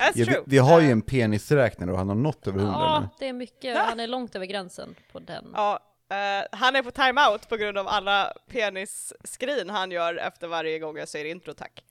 Ja, 0.00 0.10
vi, 0.14 0.36
vi 0.46 0.58
har 0.58 0.80
ju 0.80 0.86
Eh, 0.86 0.92
en 0.92 1.02
penisräknare 1.02 1.92
och 1.92 1.98
han 1.98 2.08
har 2.08 2.16
nått 2.16 2.46
över 2.46 2.58
hundra 2.58 2.74
Ja, 2.80 3.00
nu. 3.00 3.08
det 3.18 3.28
är 3.28 3.32
mycket, 3.32 3.78
han 3.78 4.00
är 4.00 4.06
långt 4.06 4.36
över 4.36 4.46
gränsen 4.46 4.94
på 5.12 5.18
den. 5.18 5.52
Ja, 5.56 5.78
eh, 6.10 6.46
han 6.52 6.76
är 6.76 6.82
på 6.82 6.90
timeout 6.90 7.48
på 7.48 7.56
grund 7.56 7.78
av 7.78 7.88
alla 7.88 8.32
penisskrin 8.50 9.70
han 9.70 9.90
gör 9.90 10.14
efter 10.16 10.46
varje 10.48 10.78
gång 10.78 10.96
jag 10.98 11.08
säger 11.08 11.24
intro 11.24 11.54
tack. 11.54 11.82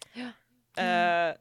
Eh, 0.77 1.35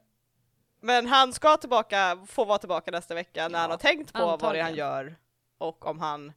men 0.81 1.07
han 1.07 1.33
ska 1.33 1.57
tillbaka, 1.57 2.17
få 2.27 2.45
vara 2.45 2.57
tillbaka 2.57 2.91
nästa 2.91 3.13
vecka 3.15 3.47
när 3.47 3.59
han 3.59 3.71
har 3.71 3.77
tänkt 3.77 4.13
på 4.13 4.19
vad 4.19 4.39
det 4.53 4.59
är 4.59 4.63
han 4.63 4.71
antagligen. 4.71 4.75
gör 4.75 5.15
och 5.57 5.85
om 5.85 5.99
han 5.99 6.33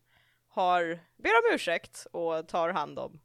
har, 0.50 0.82
ber 1.16 1.30
om 1.30 1.54
ursäkt 1.54 2.06
och 2.12 2.48
tar 2.48 2.68
hand 2.68 2.98
om 2.98 3.20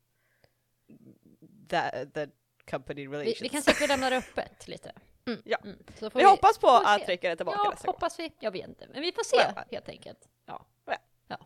the, 1.70 2.06
the 2.06 2.28
company 2.72 3.08
Vi, 3.08 3.18
relations. 3.18 3.42
vi 3.42 3.50
kan 3.50 3.62
säga 3.62 3.74
att 3.76 3.82
vi 3.82 3.88
lämnar 3.88 4.10
det 4.12 4.18
öppet 4.18 4.68
lite. 4.68 4.92
Mm. 5.28 5.42
Ja. 5.46 5.58
så 6.00 6.10
får 6.10 6.20
Vi 6.20 6.26
hoppas 6.26 6.58
på 6.58 6.68
att 6.70 7.08
Rickard 7.10 7.32
är 7.32 7.36
tillbaka 7.36 7.60
Ja, 7.64 7.70
nästa 7.70 7.86
gång. 7.88 7.94
hoppas 7.94 8.20
vi. 8.20 8.32
Jag 8.40 8.52
vet 8.52 8.68
inte, 8.68 8.88
men 8.94 9.02
vi 9.02 9.12
får 9.12 9.24
se 9.24 9.38
Ja. 9.56 9.64
helt 9.72 9.90
enkelt. 9.90 10.20
Ja. 10.46 10.66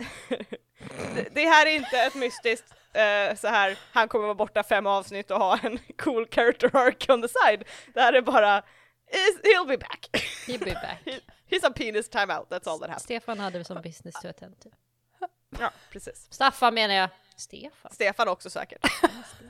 Det, 1.16 1.28
det 1.36 1.46
här 1.46 1.66
är 1.66 1.72
inte 1.72 1.98
ett 2.02 2.16
mystiskt 2.16 2.74
eh, 2.94 3.36
så 3.36 3.48
här, 3.48 3.78
han 3.92 4.08
kommer 4.08 4.24
vara 4.26 4.36
borta 4.36 4.64
fem 4.64 4.86
avsnitt 4.88 5.32
och 5.32 5.38
ha 5.40 5.60
en 5.64 5.80
cool 5.98 6.28
character 6.32 6.76
arc 6.76 7.10
on 7.10 7.22
the 7.22 7.28
side. 7.28 7.64
Det 7.94 8.02
här 8.02 8.14
är 8.14 8.22
bara, 8.22 8.64
he'll 9.44 9.68
be 9.68 9.78
back. 9.78 10.10
He'll 10.48 10.64
be 10.66 10.74
back. 10.74 11.00
He- 11.06 11.20
He's 11.50 11.66
on 11.68 11.74
penis 11.74 12.10
time 12.10 12.34
out, 12.38 12.50
that's 12.50 12.70
all 12.70 12.80
that 12.80 12.90
happens. 12.90 13.04
Stefan 13.04 13.40
hade 13.40 13.64
som 13.64 13.82
business 13.82 14.16
to 14.22 14.28
attend 14.28 14.60
to. 14.60 14.70
Ja, 15.60 15.72
precis. 15.92 16.28
Staffan 16.30 16.74
menar 16.74 16.94
jag. 16.96 17.10
Stefan? 17.36 17.92
Stefan 17.92 18.28
också 18.28 18.50
säkert. 18.50 18.86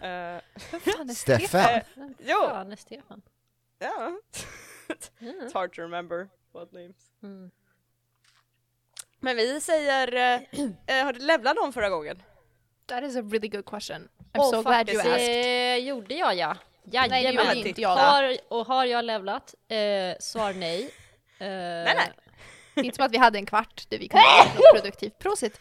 Eh, 0.01 0.37
Vem 0.71 0.79
fan 0.81 1.09
är 1.09 1.13
Stefan. 1.13 1.61
eh, 1.61 1.81
jo, 2.19 2.37
Fan 2.49 2.71
är 2.71 2.75
Stefan? 2.75 3.21
ja. 3.79 4.11
Mm. 5.19 5.39
It's 5.47 5.53
hard 5.53 5.73
to 5.75 5.81
remember 5.81 6.29
what 6.53 6.71
names. 6.71 6.95
Mm. 7.23 7.51
Men 9.19 9.35
vi 9.37 9.61
säger, 9.61 10.13
eh, 10.15 10.41
eh, 10.97 11.05
har 11.05 11.13
du 11.13 11.19
levlat 11.19 11.55
någon 11.55 11.73
förra 11.73 11.89
gången? 11.89 12.23
That 12.85 13.03
is 13.03 13.15
a 13.15 13.21
really 13.21 13.47
good 13.47 13.65
question. 13.65 14.09
I'm 14.33 14.39
Oh, 14.39 14.51
so 14.51 14.61
glad 14.61 14.89
you 14.89 14.99
asked. 14.99 15.11
Det 15.17 15.77
gjorde 15.79 16.15
jag 16.15 16.35
ja. 16.35 16.57
Nej, 16.83 17.09
det 17.09 17.15
Jajamän. 17.21 17.57
gjorde 17.57 17.69
inte 17.69 17.81
jag. 17.81 17.95
Har, 17.95 18.37
och 18.49 18.65
har 18.67 18.85
jag 18.85 19.05
levlat? 19.05 19.55
Eh, 19.67 20.15
svar 20.19 20.53
nej. 20.53 20.83
Eh, 21.39 21.47
Nej, 21.47 21.95
nej. 21.95 22.11
Det 22.81 22.81
är 22.83 22.85
inte 22.85 22.95
som 22.95 23.05
att 23.05 23.11
vi 23.11 23.17
hade 23.17 23.37
en 23.39 23.45
kvart 23.45 23.85
där 23.89 23.97
vi 23.97 24.07
kunde 24.07 24.25
göra 24.25 24.43
något 24.53 24.73
produktivt. 24.81 25.19
Prosit! 25.19 25.59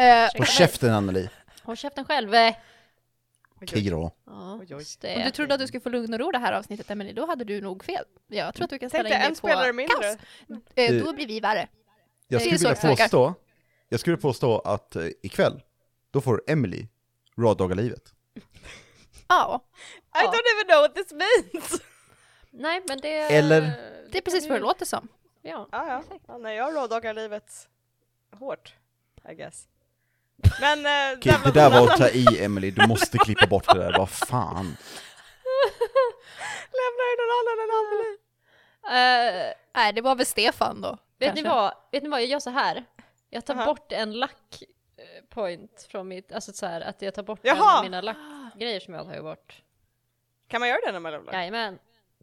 Uh, 0.00 0.40
Och 0.40 0.46
käften 0.46 0.94
Anneli. 0.94 1.28
Håll 1.62 1.76
käften 1.76 2.04
själv. 2.04 2.34
Eh. 2.34 2.54
Kiro. 3.66 4.10
Ja, 4.26 4.58
Oj, 4.60 4.66
oj. 4.70 4.76
just 4.78 5.00
det. 5.00 5.16
om 5.16 5.22
du 5.22 5.30
trodde 5.30 5.54
att 5.54 5.60
du 5.60 5.66
skulle 5.66 5.80
få 5.80 5.88
lugn 5.88 6.14
och 6.14 6.20
ro 6.20 6.30
det 6.30 6.38
här 6.38 6.52
avsnittet, 6.52 6.90
Emelie, 6.90 7.12
då 7.12 7.26
hade 7.26 7.44
du 7.44 7.60
nog 7.60 7.84
fel. 7.84 8.04
Jag 8.28 8.54
tror 8.54 8.64
att 8.64 8.70
du 8.70 8.78
kan 8.78 8.88
ställa 8.90 9.08
Tänkte 9.08 9.16
in 9.16 9.20
dig 9.20 9.26
en 9.28 9.32
på 9.34 9.36
spelare 9.48 9.72
mindre. 9.72 9.94
kaos. 9.96 10.16
Eh, 10.74 11.04
då 11.04 11.12
blir 11.12 11.26
vi 11.26 11.40
värre. 11.40 11.68
Jag 12.28 12.40
Det 12.40 12.44
skulle 12.44 12.58
så 12.58 12.86
vilja 12.88 12.96
påstå, 13.04 13.34
jag 13.88 14.00
skulle 14.00 14.16
påstå 14.16 14.58
att 14.58 14.96
eh, 14.96 15.06
ikväll, 15.22 15.62
då 16.10 16.20
får 16.20 16.42
Emily 16.46 16.86
råddaga 17.36 17.74
livet. 17.74 18.02
Ja, 19.28 19.64
I 19.94 20.08
Ja. 20.12 20.20
don't 20.20 20.56
even 20.56 20.66
know 20.68 20.80
what 20.80 20.94
this 20.94 21.12
means! 21.12 21.82
Nej, 22.50 22.82
men 22.88 22.98
det... 23.00 23.08
Eller- 23.18 23.60
det 24.12 24.18
är 24.18 24.22
precis 24.22 24.48
vad 24.48 24.56
det 24.58 24.62
låter 24.62 24.86
som. 24.86 25.08
Ja. 25.42 25.68
Ja, 25.72 25.86
ja. 25.88 26.02
ja 26.26 26.38
nej, 26.38 26.56
jag 26.56 26.76
råddagar 26.76 27.14
livet 27.14 27.68
hårt, 28.38 28.74
I 29.30 29.34
guess. 29.34 29.68
Men 30.60 30.78
eh, 30.78 31.18
den 31.22 31.40
det 31.44 31.50
där 31.54 31.70
var 31.70 31.90
att 31.90 31.96
ta 31.96 32.08
i 32.08 32.44
Emily, 32.44 32.70
du 32.70 32.86
måste 32.86 33.18
klippa 33.18 33.46
bort 33.46 33.66
det 33.74 33.78
där, 33.78 33.98
vad 33.98 34.10
fan. 34.10 34.66
Lämnar 36.80 37.06
ju 37.10 37.16
någon 37.20 37.32
annan 37.38 37.58
än 37.64 37.70
Anneli. 37.80 38.16
Eh, 38.86 39.54
Nej, 39.74 39.92
det 39.92 40.00
var 40.00 40.14
väl 40.16 40.26
Stefan 40.26 40.80
då. 40.80 40.88
vet, 41.18 41.28
kanske. 41.28 41.42
ni 41.42 41.48
vad? 41.48 41.74
vet 41.92 42.02
ni 42.02 42.08
vad, 42.08 42.20
jag 42.20 42.28
gör 42.28 42.38
så 42.40 42.50
här. 42.50 42.84
Jag 43.30 43.44
tar 43.44 43.54
Aha. 43.54 43.64
bort 43.66 43.92
en 43.92 44.12
lack 44.12 44.62
eh, 44.96 45.24
point 45.28 45.86
från 45.90 46.08
mitt, 46.08 46.32
alltså 46.32 46.52
så 46.52 46.66
här 46.66 46.80
att 46.80 47.02
jag 47.02 47.14
tar 47.14 47.22
bort 47.22 47.40
en 47.42 47.56
Jaha. 47.56 47.78
av 47.78 47.84
mina 47.84 48.00
lackgrejer 48.00 48.80
som 48.80 48.94
jag 48.94 49.00
har 49.00 49.06
tagit 49.06 49.22
bort. 49.22 49.62
Kan 50.48 50.60
man 50.60 50.68
göra 50.68 50.80
det 50.86 50.92
när 50.92 51.00
man 51.00 51.12
levlar? 51.12 51.32
Jajamän, 51.32 51.78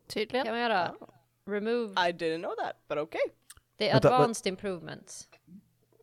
Tydligen. 0.08 0.46
kan 0.46 0.54
man 0.54 0.62
göra. 0.62 0.94
Remove 1.48 1.92
I 2.10 2.12
didn't 2.12 2.38
know 2.40 2.56
that, 2.56 2.76
but 2.90 2.98
okay. 2.98 3.22
the 3.80 3.92
Vänta, 3.92 4.10
vad- 4.10 4.20
advanced 4.22 4.48
improvements. 4.48 5.28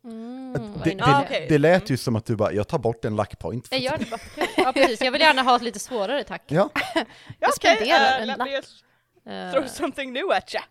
Mm. 0.03 0.53
Det, 0.83 0.89
det, 0.95 1.03
Ah, 1.03 1.21
okej. 1.23 1.45
det 1.49 1.57
lät 1.57 1.89
ju 1.89 1.97
som 1.97 2.15
att 2.15 2.25
du 2.25 2.35
bara, 2.35 2.51
jag 2.53 2.67
tar 2.67 2.79
bort 2.79 3.05
en 3.05 3.15
lackpoint. 3.15 3.67
Jag 3.71 3.79
gör 3.79 3.97
det 3.97 4.09
bara. 4.09 4.19
Ja 4.57 4.73
precis, 4.73 5.01
jag 5.01 5.11
vill 5.11 5.21
gärna 5.21 5.41
ha 5.41 5.55
ett 5.55 5.61
lite 5.61 5.79
svårare 5.79 6.23
tack. 6.23 6.43
Ja, 6.47 6.69
Ja, 6.95 7.05
Jag 7.39 7.49
okej, 7.57 7.75
spenderar 7.77 8.05
eh, 8.15 8.21
en 8.21 8.27
let 8.27 8.37
lapp. 8.37 8.47
me 8.47 8.53
just 8.55 8.81
Eh, 9.27 9.51
throw 9.51 9.67
something 9.67 10.13
new 10.13 10.31
at 10.31 10.53
ya. 10.53 10.61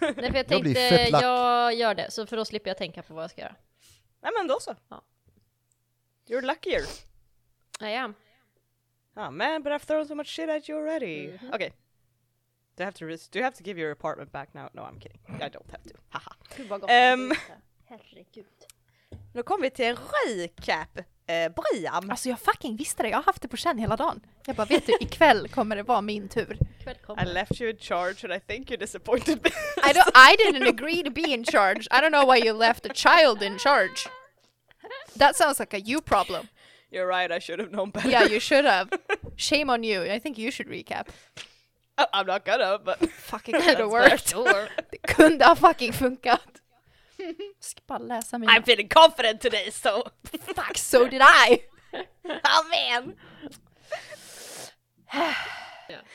nej 0.00 0.14
för 0.14 0.22
jag 0.22 0.24
Jag 0.50 0.60
blir 0.62 0.74
tänkte, 0.74 0.74
fett 0.96 1.10
lack. 1.10 1.22
jag 1.22 1.74
gör 1.74 1.94
det, 1.94 2.10
så 2.10 2.26
för 2.26 2.36
då 2.36 2.44
slipper 2.44 2.70
jag 2.70 2.76
tänka 2.78 3.02
på 3.02 3.14
vad 3.14 3.22
jag 3.24 3.30
ska 3.30 3.40
göra. 3.40 3.54
Nej 4.22 4.32
men 4.38 4.46
då 4.46 4.60
så. 4.60 4.74
Ja. 4.88 5.02
You're 6.28 6.42
luckier. 6.42 6.82
Ja, 7.80 7.88
ja. 7.90 8.12
Ah 9.14 9.30
man, 9.30 9.62
but 9.62 9.72
I've 9.72 9.86
thrown 9.86 10.06
so 10.08 10.14
much 10.14 10.26
shit 10.36 10.48
at 10.50 10.68
you 10.68 10.78
already. 10.80 11.32
Mhm. 11.32 11.48
Okay. 11.54 11.70
Do 12.78 12.82
I 12.82 12.86
have 12.86 12.98
to 12.98 13.06
res- 13.06 13.28
do 13.28 13.38
you 13.38 13.44
have 13.44 13.56
to 13.56 13.62
give 13.64 13.76
your 13.80 13.90
apartment 13.90 14.32
back 14.32 14.54
now? 14.54 14.68
No, 14.72 14.82
I'm 14.82 14.98
kidding. 15.00 15.18
I 15.28 15.48
don't 15.48 15.70
have 15.70 15.82
to. 15.88 15.94
Haha. 16.10 16.32
Gud 16.56 16.68
vad 16.68 16.80
gott 16.80 16.90
Ehm. 16.90 17.32
Herregud. 17.88 18.46
Nu 19.34 19.42
kommer 19.42 19.62
vi 19.62 19.70
till 19.70 19.84
en 19.84 19.96
recap. 20.26 20.98
Eh, 21.26 21.52
Brian. 21.52 22.10
Alltså 22.10 22.28
jag 22.28 22.40
fucking 22.40 22.76
visste 22.76 23.02
det, 23.02 23.08
jag 23.08 23.18
har 23.18 23.22
haft 23.22 23.42
det 23.42 23.48
på 23.48 23.56
känn 23.56 23.78
hela 23.78 23.96
dagen. 23.96 24.20
Jag 24.46 24.56
bara, 24.56 24.64
vet 24.66 24.86
du, 24.86 24.96
ikväll 25.00 25.48
kommer 25.48 25.76
det 25.76 25.82
vara 25.82 26.00
min 26.00 26.28
tur. 26.28 26.58
I 27.22 27.24
left 27.24 27.60
you 27.60 27.70
in 27.70 27.76
charge 27.78 28.24
and 28.24 28.32
I 28.32 28.40
think 28.40 28.70
you 28.70 28.76
disappointed 28.78 29.42
me. 29.44 29.50
I, 29.90 29.92
don't, 29.92 30.10
I 30.14 30.36
didn't 30.36 30.68
agree 30.68 31.02
to 31.02 31.10
be 31.10 31.22
in 31.34 31.44
charge. 31.44 31.88
I 31.90 32.00
don't 32.00 32.10
know 32.12 32.24
why 32.34 32.38
you 32.46 32.52
left 32.58 32.86
a 32.86 32.94
child 32.94 33.42
in 33.42 33.58
charge. 33.58 34.08
That 35.18 35.36
sounds 35.36 35.58
like 35.60 35.74
a 35.76 35.80
you 35.80 36.00
problem. 36.00 36.48
You're 36.90 37.06
right, 37.06 37.30
I 37.30 37.40
should 37.40 37.58
have 37.60 37.70
known 37.72 37.90
better. 37.90 38.08
Yeah, 38.10 38.24
you 38.24 38.40
should 38.40 38.64
have. 38.64 38.88
Shame 39.36 39.68
on 39.70 39.82
you. 39.84 40.02
I 40.14 40.18
think 40.20 40.38
you 40.38 40.50
should 40.50 40.68
recap. 40.70 41.08
I'm 42.12 42.26
not 42.26 42.44
gonna, 42.44 42.78
but 42.78 43.10
Fucking 43.10 43.54
could 43.54 43.78
have 43.78 43.90
worked. 43.90 44.34
Det 44.90 44.98
kunde 44.98 45.44
ha 45.44 45.56
fucking 45.56 45.92
funkat. 45.92 46.40
Ska 47.60 47.80
bara 47.86 47.98
läsa 47.98 48.38
mina. 48.38 48.52
I'm 48.52 48.62
feeling 48.62 48.88
confident 48.88 49.40
today, 49.40 49.70
so 49.70 50.02
Fuck, 50.54 50.76
so 50.78 51.04
did 51.04 51.22
I! 51.22 51.58
oh 52.24 52.64
man. 52.70 53.14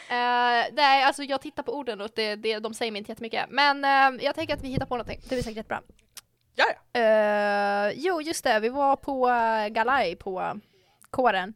Eh, 0.10 0.66
nej, 0.74 1.04
alltså 1.04 1.24
jag 1.24 1.42
tittar 1.42 1.63
på 1.63 1.78
orden 1.78 2.02
och 2.02 2.10
det, 2.16 2.36
det, 2.36 2.60
de 2.60 2.74
säger 2.74 2.92
mig 2.92 3.00
inte 3.00 3.12
jättemycket. 3.12 3.46
Men 3.50 3.86
eh, 3.86 4.25
jag 4.25 4.36
tänker 4.36 4.54
att 4.54 4.62
vi 4.62 4.68
hittar 4.68 4.86
på 4.86 4.96
någonting. 4.96 5.20
Det 5.24 5.30
blir 5.30 5.44
säkert 5.44 5.58
jättebra. 5.58 5.82
Ja, 6.56 6.66
ja. 6.94 7.02
Eh, 7.02 7.94
jo, 7.96 8.22
just 8.22 8.44
det. 8.44 8.60
Vi 8.60 8.70
var 8.70 8.96
på 8.96 9.28
uh, 9.28 9.68
Galaj 9.68 10.16
på 10.16 10.42
uh, 10.42 10.54
kåren. 11.10 11.54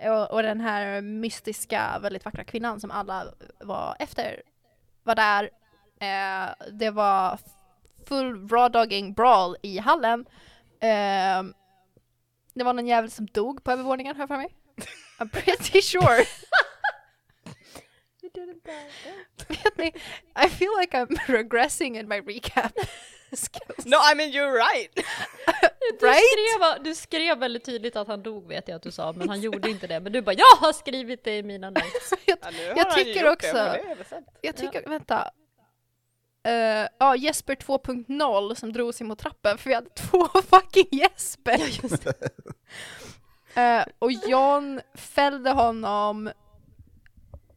Och, 0.00 0.30
och 0.30 0.42
den 0.42 0.60
här 0.60 1.00
mystiska, 1.00 1.98
väldigt 2.02 2.24
vackra 2.24 2.44
kvinnan 2.44 2.80
som 2.80 2.90
alla 2.90 3.24
var 3.60 3.96
efter 3.98 4.42
var 5.02 5.14
där. 5.14 5.50
Eh, 6.00 6.54
det 6.72 6.90
var 6.90 7.38
full 8.06 8.48
raw 8.48 8.68
dogging 8.68 9.12
brawl 9.12 9.56
i 9.62 9.78
hallen. 9.78 10.26
Eh, 10.80 11.42
det 12.54 12.64
var 12.64 12.72
någon 12.72 12.86
jävel 12.86 13.10
som 13.10 13.26
dog 13.26 13.64
på 13.64 13.72
övervåningen, 13.72 14.16
jag 14.18 14.28
för 14.28 14.36
mig. 14.36 14.48
I'm 15.18 15.28
pretty 15.28 15.82
sure. 15.82 16.24
Vet 19.48 19.78
ni, 19.78 19.92
I 20.44 20.48
feel 20.48 20.70
like 20.80 20.98
I'm 20.98 21.18
regressing 21.26 21.96
in 21.96 22.08
my 22.08 22.20
recap. 22.20 22.72
No, 23.84 23.96
I 24.12 24.14
mean 24.14 24.30
you're 24.30 24.52
right. 24.52 24.90
Du, 26.00 26.06
Right? 26.06 26.16
skrev, 26.58 26.84
du 26.84 26.94
skrev 26.94 27.38
väldigt 27.38 27.64
tydligt 27.64 27.96
att 27.96 28.08
han 28.08 28.22
dog 28.22 28.48
vet 28.48 28.68
jag 28.68 28.76
att 28.76 28.82
du 28.82 28.90
sa, 28.90 29.12
men 29.12 29.28
han 29.28 29.40
gjorde 29.46 29.70
inte 29.70 29.86
det. 29.86 30.00
Men 30.00 30.12
du 30.12 30.22
bara 30.22 30.32
jag 30.34 30.56
har 30.60 30.72
skrivit 30.72 31.24
det 31.24 31.36
i 31.38 31.42
mina 31.42 31.70
notes. 31.70 32.12
jag, 32.26 32.38
Ja, 32.42 32.72
Jag 32.76 32.94
tycker 32.94 33.28
också- 33.32 33.52
Det, 33.52 33.96
jag 34.40 34.56
tycker, 34.56 34.88
vänta. 34.88 35.30
Eh, 36.46 36.88
Ja, 36.98 37.16
Jesper 37.16 37.54
2.0 37.54 38.54
som 38.54 38.72
drog 38.72 38.94
sig 38.94 39.06
mot 39.06 39.18
trappen 39.18 39.58
för 39.58 39.68
vi 39.70 39.74
hade 39.74 39.90
två 39.90 40.28
fucking 40.28 40.88
Jesper. 40.90 41.60
Eh, 43.54 43.84
och 43.98 44.12
John 44.12 44.80
fällde 44.94 45.50
honom, 45.50 46.30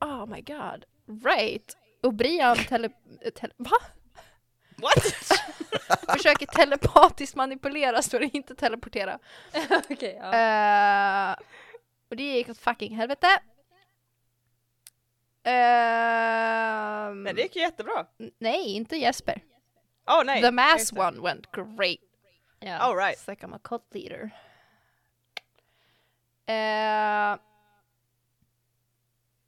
oh 0.01 0.25
my 0.25 0.41
god, 0.41 0.85
right. 1.25 1.77
Och 2.03 2.13
Brian 2.13 2.57
tele, 2.57 2.89
tele, 3.35 3.53
va? 3.57 3.77
What? 4.81 5.31
försöker 6.17 6.45
telepatiskt 6.45 7.35
manipulera, 7.35 8.01
står 8.01 8.19
det 8.19 8.35
inte 8.35 8.55
teleportera. 8.55 9.19
Okej, 9.89 10.19
ja. 10.21 10.33
Eh, 11.31 11.35
och 12.09 12.15
det 12.15 12.23
gick 12.23 12.49
åt 12.49 12.57
fucking 12.57 12.95
helvete. 12.95 13.27
Ehm, 15.43 17.23
Nej, 17.23 17.33
det 17.33 17.41
gick 17.41 17.55
ju 17.55 17.61
jättebra. 17.61 18.05
nej, 18.37 18.75
inte 18.75 18.97
Jesper. 18.97 19.41
Oh 20.07 20.23
nej. 20.23 20.41
The 20.41 20.51
mass 20.51 20.93
one 20.93 21.21
went 21.21 21.51
great. 21.51 21.99
ja. 22.59 22.77
All 22.77 22.95
right. 22.95 23.17
It's 23.17 23.29
like 23.29 23.45
I'm 23.45 23.55
a 23.55 23.59
cult 23.63 23.93
leader. 23.93 24.29
Eh, 26.45 27.37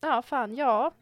ja, 0.02 0.22
fan, 0.22 0.56
ja. 0.56 0.94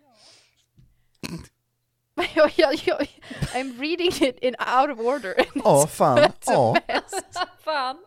jag, 2.35 2.51
jag, 2.55 2.73
jag, 2.85 3.07
I'm 3.53 3.79
reading 3.79 4.27
it 4.29 4.39
in 4.39 4.55
out 4.77 4.89
of 4.89 4.99
order. 4.99 5.35
ja 5.63 5.87
fan, 5.87 6.31
ja. 6.45 6.75
Fan. 7.63 8.05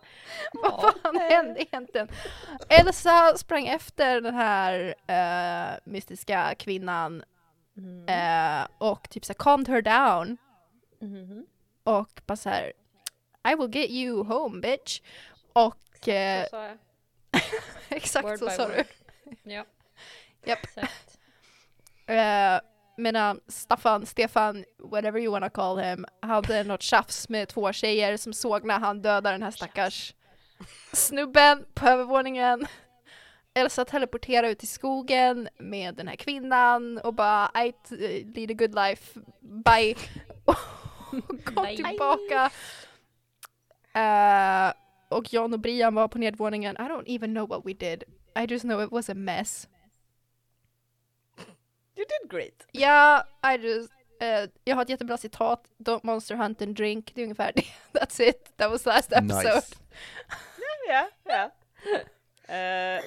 Vad 0.63 0.95
fan 1.03 1.17
hände 1.17 1.63
egentligen? 1.63 2.09
Elsa 2.69 3.37
sprang 3.37 3.67
efter 3.67 4.21
den 4.21 4.35
här 4.35 4.95
eh, 5.07 5.79
mystiska 5.85 6.55
kvinnan 6.59 7.25
Mm. 7.77 8.09
eh, 8.63 8.67
och 8.79 9.11
typ 9.11 9.25
såhär 9.25 9.39
calmed 9.39 9.69
her 9.69 9.83
down 9.83 10.37
Mhm. 11.01 11.47
och 11.85 12.21
bara 12.27 12.37
såhär 12.37 12.73
I 13.49 13.55
will 13.55 13.77
get 13.77 13.91
you 13.91 14.25
home 14.25 14.61
bitch. 14.61 15.01
Och 15.53 16.09
eh, 16.09 16.45
Så 16.45 16.51
sa 16.51 16.65
jag. 16.67 16.79
exakt 17.89 18.25
Word 18.25 18.39
så 18.39 18.51
sa 18.51 18.67
word. 18.69 18.85
du. 19.43 19.53
Ja. 19.53 19.65
Japp. 20.45 20.59
Medan 22.97 23.41
Staffan, 23.49 24.07
Stefan, 24.07 24.65
whatever 24.79 25.21
you 25.21 25.33
wanna 25.33 25.51
call 25.51 25.79
him, 25.79 26.07
hade 26.23 26.65
något 26.65 26.83
tjafs 26.83 27.29
med 27.29 27.49
två 27.49 27.73
tjejer 27.73 28.17
som 28.17 28.33
såg 28.33 28.65
när 28.65 28.79
han 28.79 29.03
dödade 29.03 29.31
den 29.31 29.43
här 29.43 29.51
stackars 29.51 30.15
snubben 30.93 31.65
på 31.75 31.89
övervåningen. 31.89 32.67
Elsa 33.55 33.85
teleporterar 33.85 34.49
ut 34.49 34.63
i 34.63 34.67
skogen 34.67 35.49
med 35.59 35.95
den 35.95 36.09
här 36.09 36.17
kvinnan 36.17 36.99
och 36.99 37.15
bara 37.15 37.65
I 37.65 37.75
lead 38.35 38.51
a 38.51 38.55
good 38.55 38.75
life, 38.75 39.21
bye. 39.41 39.95
och 40.45 41.45
kom 41.45 41.65
Bye. 41.65 41.77
tillbaka. 41.77 42.51
Eh, 43.95 44.73
och 45.09 45.33
John 45.33 45.55
och 45.55 45.61
Brian 45.61 45.95
var 45.95 46.09
på 46.09 46.19
nedervåningen. 46.19 46.77
I 46.77 46.81
don't 46.81 47.05
even 47.07 47.35
know 47.35 47.49
what 47.49 47.61
we 47.65 47.73
did. 47.73 48.05
I 48.37 48.47
just 48.53 48.63
know 48.63 48.83
it 48.83 48.93
was 48.93 49.11
a 49.11 49.15
mess. 49.15 49.69
You 51.97 52.07
did 52.09 52.31
great. 52.31 52.67
Ja, 52.73 53.25
I 53.55 53.57
just, 53.57 53.93
eh, 54.21 54.51
jag 54.65 54.77
har 54.77 54.83
ett 54.83 54.89
jättebra 54.89 55.17
citat. 55.17 55.65
Don't 55.79 56.01
monster 56.03 56.35
hunt 56.35 56.63
and 56.63 56.77
drink. 56.77 57.13
Det 57.15 57.21
är 57.21 57.25
ungefär 57.25 57.53
det. 57.57 57.65
That's 58.01 58.23
it. 58.23 58.57
That 58.57 58.71
was 58.71 58.87
last 58.87 59.13
episode. 59.13 59.55
Nice. 59.55 59.75
Ja, 60.89 61.09
ja. 61.25 61.51
Eh, 62.55 63.05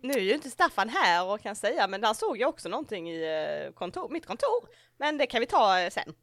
nu 0.00 0.12
är 0.12 0.20
ju 0.20 0.34
inte 0.34 0.50
Staffan 0.50 0.88
här 0.88 1.24
och 1.26 1.40
kan 1.40 1.56
säga, 1.56 1.88
men 1.88 2.04
han 2.04 2.14
såg 2.14 2.38
ju 2.38 2.44
också 2.44 2.68
någonting 2.68 3.10
i 3.10 3.22
eh, 3.66 3.72
kontor, 3.72 4.08
mitt 4.08 4.26
kontor. 4.26 4.68
Men 4.96 5.18
det 5.18 5.26
kan 5.26 5.40
vi 5.40 5.46
ta 5.46 5.80
eh, 5.80 5.90
sen. 5.90 6.14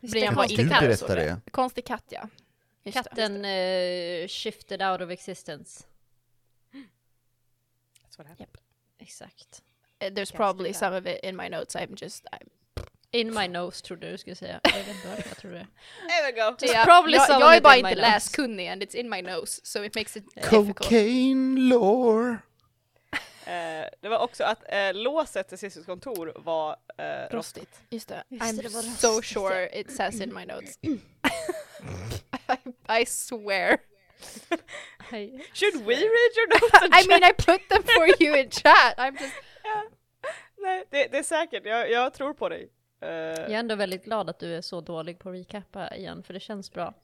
Brian 0.00 0.34
var 0.34 0.42
konstig 0.42 0.60
inte 0.60 0.96
katt. 0.96 1.06
det. 1.08 1.40
Konstig 1.50 1.86
katt 1.86 2.04
ja. 2.08 2.28
Just. 2.82 2.96
Katten 2.96 3.44
eh, 3.44 4.28
shifted 4.28 4.82
out 4.82 5.00
of 5.00 5.10
existence. 5.10 5.84
Så 8.08 8.22
det 8.22 8.28
här. 8.28 8.46
Exakt. 8.98 9.62
Uh, 10.02 10.10
There's 10.14 10.30
probably 10.32 10.72
some 10.72 10.94
of 10.96 11.06
it 11.06 11.20
in 11.22 11.36
my 11.36 11.48
notes. 11.48 11.76
I'm 11.76 11.94
just... 11.94 12.24
I'm... 12.32 12.48
In 13.12 13.34
my 13.34 13.48
nose 13.48 13.82
trodde 13.82 14.10
du 14.10 14.18
skulle 14.18 14.36
säga. 14.36 14.60
Jag 14.62 14.72
vet 14.72 14.88
inte 14.88 15.08
varför 15.08 15.28
jag 15.28 15.36
trodde 15.38 15.56
det. 15.56 15.66
There 16.08 16.32
we 16.32 16.32
go. 16.32 16.56
Just 16.60 16.74
Ja, 16.74 16.84
probably 16.84 17.16
jag, 17.16 17.26
some 17.26 17.40
jag 17.40 17.48
of 17.48 17.52
är 17.52 17.56
it 17.56 17.62
bara 17.62 17.76
in 17.76 17.82
my 17.82 17.90
inte 17.90 18.00
nose. 18.02 18.12
läskunnig 18.14 18.68
and 18.68 18.82
it's 18.82 18.94
in 18.96 19.10
my 19.10 19.22
nose 19.22 19.60
so 19.64 19.84
it 19.84 19.94
makes 19.94 20.16
it 20.16 20.24
difficult. 20.34 20.76
Cocaine 20.76 21.68
lore. 21.68 22.38
Eh, 23.46 23.86
det 24.00 24.08
var 24.08 24.18
också 24.18 24.44
att 24.44 24.62
eh, 24.68 24.94
låset 24.94 25.48
till 25.48 25.58
Cissis 25.58 25.86
kontor 25.86 26.32
var 26.36 26.76
eh, 26.96 27.04
rostigt. 27.04 27.34
Rostigt. 27.34 27.80
Just 27.90 28.08
det. 28.08 28.24
Just 28.28 28.44
I'm 28.44 28.56
det, 28.56 28.62
det 28.62 28.68
var 28.68 28.82
so 28.82 29.08
rostigt, 29.08 29.32
sure 29.32 29.80
it 29.80 29.90
says 29.90 30.20
in 30.20 30.34
my 30.34 30.44
notes. 30.44 30.78
I, 30.82 31.00
I 33.02 33.06
swear. 33.06 33.78
Should 35.54 35.76
we 35.86 35.94
read 35.94 36.32
your 36.36 36.48
notes 36.48 36.88
I 36.92 37.06
mean 37.08 37.24
I 37.24 37.32
put 37.32 37.68
them 37.68 37.82
for 37.82 38.06
you 38.22 38.34
in 38.36 38.50
chat. 38.50 38.94
I'm 38.98 39.16
just... 39.18 39.32
Nej, 40.56 40.84
det, 40.90 41.06
det 41.06 41.18
är 41.18 41.22
säkert, 41.22 41.66
jag, 41.66 41.90
jag 41.90 42.14
tror 42.14 42.34
på 42.34 42.48
dig. 42.48 42.70
Eh, 43.00 43.08
Jag 43.10 43.50
är 43.50 43.58
ändå 43.58 43.74
väldigt 43.74 44.04
glad 44.04 44.30
att 44.30 44.38
du 44.38 44.54
är 44.56 44.60
så 44.60 44.80
dålig 44.80 45.18
på 45.18 45.28
att 45.28 45.34
recappa 45.34 45.96
igen, 45.96 46.22
för 46.22 46.34
det 46.34 46.40
känns 46.40 46.72
bra. 46.72 46.94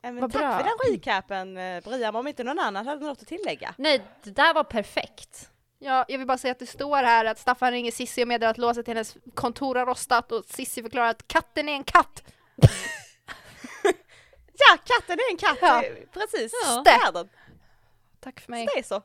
men 0.00 0.20
vad 0.20 0.32
tack 0.32 0.40
bra. 0.42 0.58
för 0.58 0.64
den 0.64 0.92
recapen 0.94 1.56
eh, 1.56 1.82
Brian, 1.84 2.16
om 2.16 2.26
inte 2.26 2.44
någon 2.44 2.58
annan 2.58 2.86
hade 2.86 3.06
något 3.06 3.22
att 3.22 3.28
tillägga. 3.28 3.74
Nej, 3.78 4.02
det 4.22 4.30
där 4.30 4.54
var 4.54 4.64
perfekt. 4.64 5.50
Ja, 5.78 6.04
jag 6.08 6.18
vill 6.18 6.26
bara 6.26 6.38
säga 6.38 6.52
att 6.52 6.58
det 6.58 6.66
står 6.66 6.96
här 6.96 7.24
att 7.24 7.38
Staffan 7.38 7.70
ringer 7.70 7.90
Sissi 7.90 8.24
och 8.24 8.28
meddelar 8.28 8.50
att 8.50 8.58
låset 8.58 8.84
till 8.84 8.94
hennes 8.94 9.16
kontor 9.34 9.74
har 9.74 9.86
rostat 9.86 10.32
och 10.32 10.44
Sissi 10.44 10.82
förklarar 10.82 11.08
att 11.08 11.28
katten 11.28 11.68
är 11.68 11.72
en 11.72 11.84
katt. 11.84 12.22
Ja, 14.70 14.76
katten 14.84 15.18
är 15.18 15.30
en 15.30 15.36
katt, 15.36 15.58
Ja. 15.60 15.82
precis. 16.12 16.52
Ja. 16.66 16.82
Det 16.84 16.90
är 16.90 17.12
den. 17.12 17.28
Tack 18.20 18.40
för 18.40 18.44
Så 18.46 18.50
mig. 18.50 18.66
det 18.74 18.78
är 18.78 18.82
så. 18.82 19.02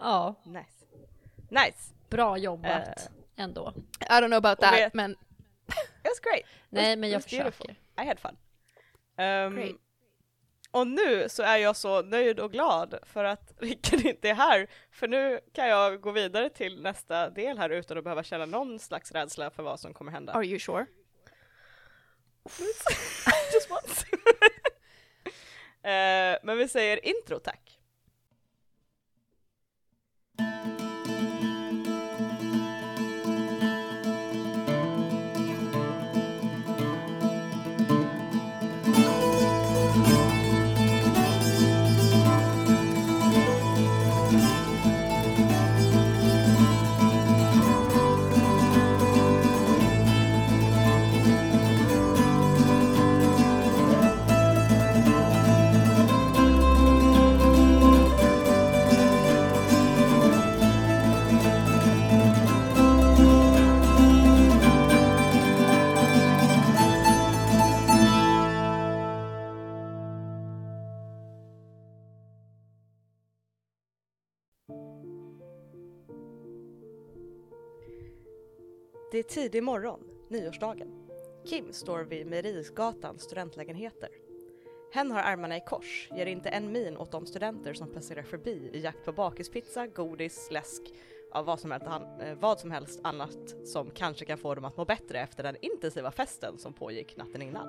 Ja, 0.00 0.34
Nice. 0.44 0.86
Nice. 1.48 1.94
bra 2.08 2.38
jobbat 2.38 3.10
ändå. 3.36 3.72
I 4.00 4.04
don't 4.12 4.26
know 4.26 4.36
about 4.38 4.58
that, 4.60 4.72
vet- 4.74 4.94
men 4.94 5.10
It 6.02 6.04
was 6.04 6.20
great. 6.20 6.46
Nej, 6.68 6.96
men 6.96 7.10
jag 7.10 7.16
was 7.18 7.30
beautiful. 7.30 7.66
försöker. 7.66 8.02
I 8.04 8.06
had 8.06 8.18
fun. 8.20 8.36
Great. 9.56 9.76
och 10.70 10.86
nu 10.86 11.28
så 11.28 11.42
är 11.42 11.56
jag 11.56 11.76
så 11.76 12.02
nöjd 12.02 12.40
och 12.40 12.52
glad 12.52 12.98
för 13.02 13.24
att 13.24 13.52
Rickard 13.58 14.00
inte 14.00 14.28
är 14.28 14.34
här. 14.34 14.66
För 14.90 15.08
nu 15.08 15.40
kan 15.52 15.68
jag 15.68 16.00
gå 16.00 16.10
vidare 16.10 16.50
till 16.50 16.82
nästa 16.82 17.30
del 17.30 17.58
här 17.58 17.70
utan 17.70 17.98
att 17.98 18.04
behöva 18.04 18.22
känna 18.22 18.46
någon 18.46 18.78
slags 18.78 19.12
rädsla 19.12 19.50
för 19.50 19.62
vad 19.62 19.80
som 19.80 19.94
kommer 19.94 20.12
hända. 20.12 20.32
are 20.32 20.44
you 20.46 20.58
sure? 20.58 20.86
Just 23.54 23.70
once. 23.70 24.06
Eh, 25.82 26.38
men 26.42 26.58
vi 26.58 26.68
säger 26.68 27.06
intro 27.06 27.38
tack. 27.38 27.69
thank 30.40 30.64
you 30.64 30.79
Det 79.10 79.18
är 79.18 79.22
tidig 79.22 79.62
morgon, 79.62 80.00
nyårsdagen. 80.28 80.88
Kim 81.44 81.72
står 81.72 81.98
vid 81.98 82.26
Merisgatans 82.26 83.22
studentlägenheter. 83.22 84.08
Hen 84.92 85.10
har 85.10 85.22
armarna 85.22 85.56
i 85.56 85.60
kors, 85.60 86.08
ger 86.16 86.26
inte 86.26 86.48
en 86.48 86.72
min 86.72 86.96
åt 86.96 87.10
de 87.10 87.26
studenter 87.26 87.74
som 87.74 87.92
passerar 87.94 88.22
förbi 88.22 88.70
i 88.72 88.80
jakt 88.80 89.04
på 89.04 89.12
bakispizza, 89.12 89.86
godis, 89.86 90.48
läsk, 90.50 90.82
ja, 91.32 91.42
vad, 91.42 91.60
som 91.60 91.70
helst, 91.70 91.86
eh, 92.20 92.34
vad 92.40 92.60
som 92.60 92.70
helst 92.70 93.00
annat 93.02 93.54
som 93.64 93.90
kanske 93.90 94.24
kan 94.24 94.38
få 94.38 94.54
dem 94.54 94.64
att 94.64 94.76
må 94.76 94.84
bättre 94.84 95.20
efter 95.20 95.42
den 95.42 95.56
intensiva 95.60 96.10
festen 96.10 96.58
som 96.58 96.72
pågick 96.72 97.16
natten 97.16 97.42
innan. 97.42 97.68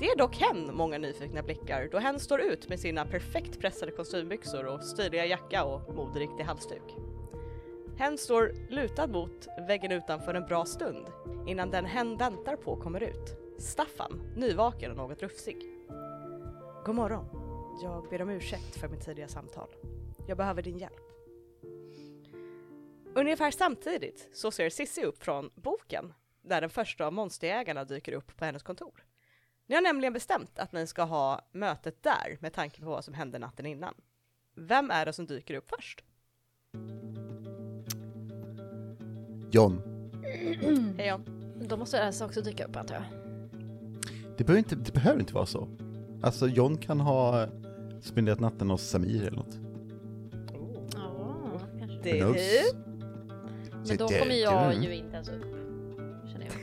Det 0.00 0.06
är 0.06 0.16
dock 0.16 0.36
hen 0.36 0.76
många 0.76 0.98
nyfikna 0.98 1.42
blickar 1.42 1.88
då 1.92 1.98
hen 1.98 2.20
står 2.20 2.40
ut 2.40 2.68
med 2.68 2.80
sina 2.80 3.06
perfekt 3.06 3.60
pressade 3.60 3.92
kostymbyxor 3.92 4.66
och 4.66 4.84
stiliga 4.84 5.26
jacka 5.26 5.64
och 5.64 5.94
moderiktig 5.94 6.44
halsduk. 6.44 6.94
Hen 7.96 8.18
står 8.18 8.52
lutad 8.68 9.06
mot 9.06 9.48
väggen 9.68 9.92
utanför 9.92 10.34
en 10.34 10.46
bra 10.46 10.64
stund 10.64 11.06
innan 11.46 11.70
den 11.70 11.84
hen 11.84 12.16
väntar 12.16 12.56
på 12.56 12.76
kommer 12.76 13.02
ut. 13.02 13.38
Staffan, 13.58 14.32
nyvaken 14.36 14.90
och 14.90 14.96
något 14.96 15.22
rufsig. 15.22 15.56
God 16.84 16.94
morgon. 16.94 17.26
Jag 17.82 18.08
ber 18.10 18.22
om 18.22 18.30
ursäkt 18.30 18.76
för 18.76 18.88
mitt 18.88 19.04
tidiga 19.04 19.28
samtal. 19.28 19.68
Jag 20.28 20.36
behöver 20.36 20.62
din 20.62 20.78
hjälp. 20.78 21.00
Ungefär 23.14 23.50
samtidigt 23.50 24.28
så 24.32 24.50
ser 24.50 24.70
Sissi 24.70 25.04
upp 25.04 25.22
från 25.22 25.50
boken 25.54 26.14
där 26.42 26.60
den 26.60 26.70
första 26.70 27.06
av 27.06 27.12
monsterjägarna 27.12 27.84
dyker 27.84 28.12
upp 28.12 28.36
på 28.36 28.44
hennes 28.44 28.62
kontor. 28.62 29.04
Ni 29.66 29.74
har 29.74 29.82
nämligen 29.82 30.12
bestämt 30.12 30.58
att 30.58 30.72
ni 30.72 30.86
ska 30.86 31.02
ha 31.02 31.40
mötet 31.52 32.02
där 32.02 32.38
med 32.40 32.52
tanke 32.52 32.80
på 32.80 32.86
vad 32.86 33.04
som 33.04 33.14
hände 33.14 33.38
natten 33.38 33.66
innan. 33.66 33.94
Vem 34.54 34.90
är 34.90 35.06
det 35.06 35.12
som 35.12 35.26
dyker 35.26 35.54
upp 35.54 35.70
först? 35.70 36.04
John, 39.54 39.80
Hej 40.98 41.08
John. 41.08 41.22
Då 41.68 41.76
måste 41.76 41.98
Elsa 41.98 42.24
också 42.26 42.40
dyka 42.42 42.64
upp 42.64 42.76
antar 42.76 42.94
jag. 42.94 43.04
det 44.36 44.44
behöver, 44.44 44.58
inte, 44.58 44.76
det 44.76 44.92
behöver 44.92 45.20
inte 45.20 45.34
vara 45.34 45.46
så. 45.46 45.68
Alltså 46.22 46.48
John 46.48 46.76
kan 46.76 47.00
ha 47.00 47.46
spenderat 48.00 48.40
natten 48.40 48.70
hos 48.70 48.82
Samir 48.82 49.22
eller 49.26 49.36
något. 49.36 49.58
Ja, 50.94 51.60
kanske. 51.78 51.98
Det 52.02 52.20
är 52.20 52.26
Men 53.88 53.96
då 53.96 54.06
Det- 54.06 54.18
kommer 54.18 54.34
jag 54.34 54.70
det- 54.70 54.84
ju 54.86 54.94
inte 54.94 55.14
ens 55.14 55.28
upp. 55.28 55.42
Känner 56.32 56.46
jag. 56.46 56.54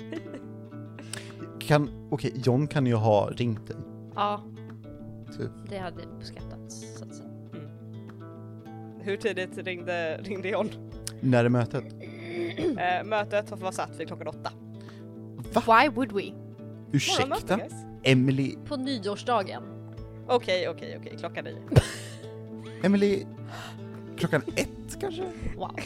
Kan, 1.60 2.08
okej, 2.10 2.32
John 2.44 2.66
kan 2.66 2.86
ju 2.86 2.94
ha 2.94 3.30
ringt 3.30 3.66
dig. 3.66 3.76
Ja, 4.14 4.42
Typ. 5.38 5.50
det 5.68 5.78
hade 5.78 6.02
uppskattats. 6.02 6.98
Så 6.98 7.04
att 7.04 7.14
säga. 7.14 7.28
Hur 9.00 9.16
tidigt 9.16 9.58
ringde, 9.58 10.16
ringde 10.22 10.48
John? 10.48 10.68
När 11.24 11.44
är 11.44 11.48
mötet? 11.48 11.84
Eh, 12.78 13.04
mötet 13.04 13.50
var 13.50 13.72
satt 13.72 13.90
vid 13.98 14.06
klockan 14.06 14.26
åtta. 14.28 14.50
Why 15.54 15.88
would 15.88 16.12
we? 16.12 16.22
Ursäkta? 16.92 17.26
Morgonmöte, 17.26 17.56
guys. 17.56 17.72
Emily, 18.02 18.56
På 18.66 18.76
nyårsdagen. 18.76 19.62
Okej, 20.28 20.68
okej, 20.68 20.96
okej, 21.00 21.16
klockan 21.18 21.44
nio. 21.44 21.58
Emily, 22.82 23.26
klockan 24.16 24.42
ett 24.56 25.00
kanske? 25.00 25.22
Wow. 25.56 25.80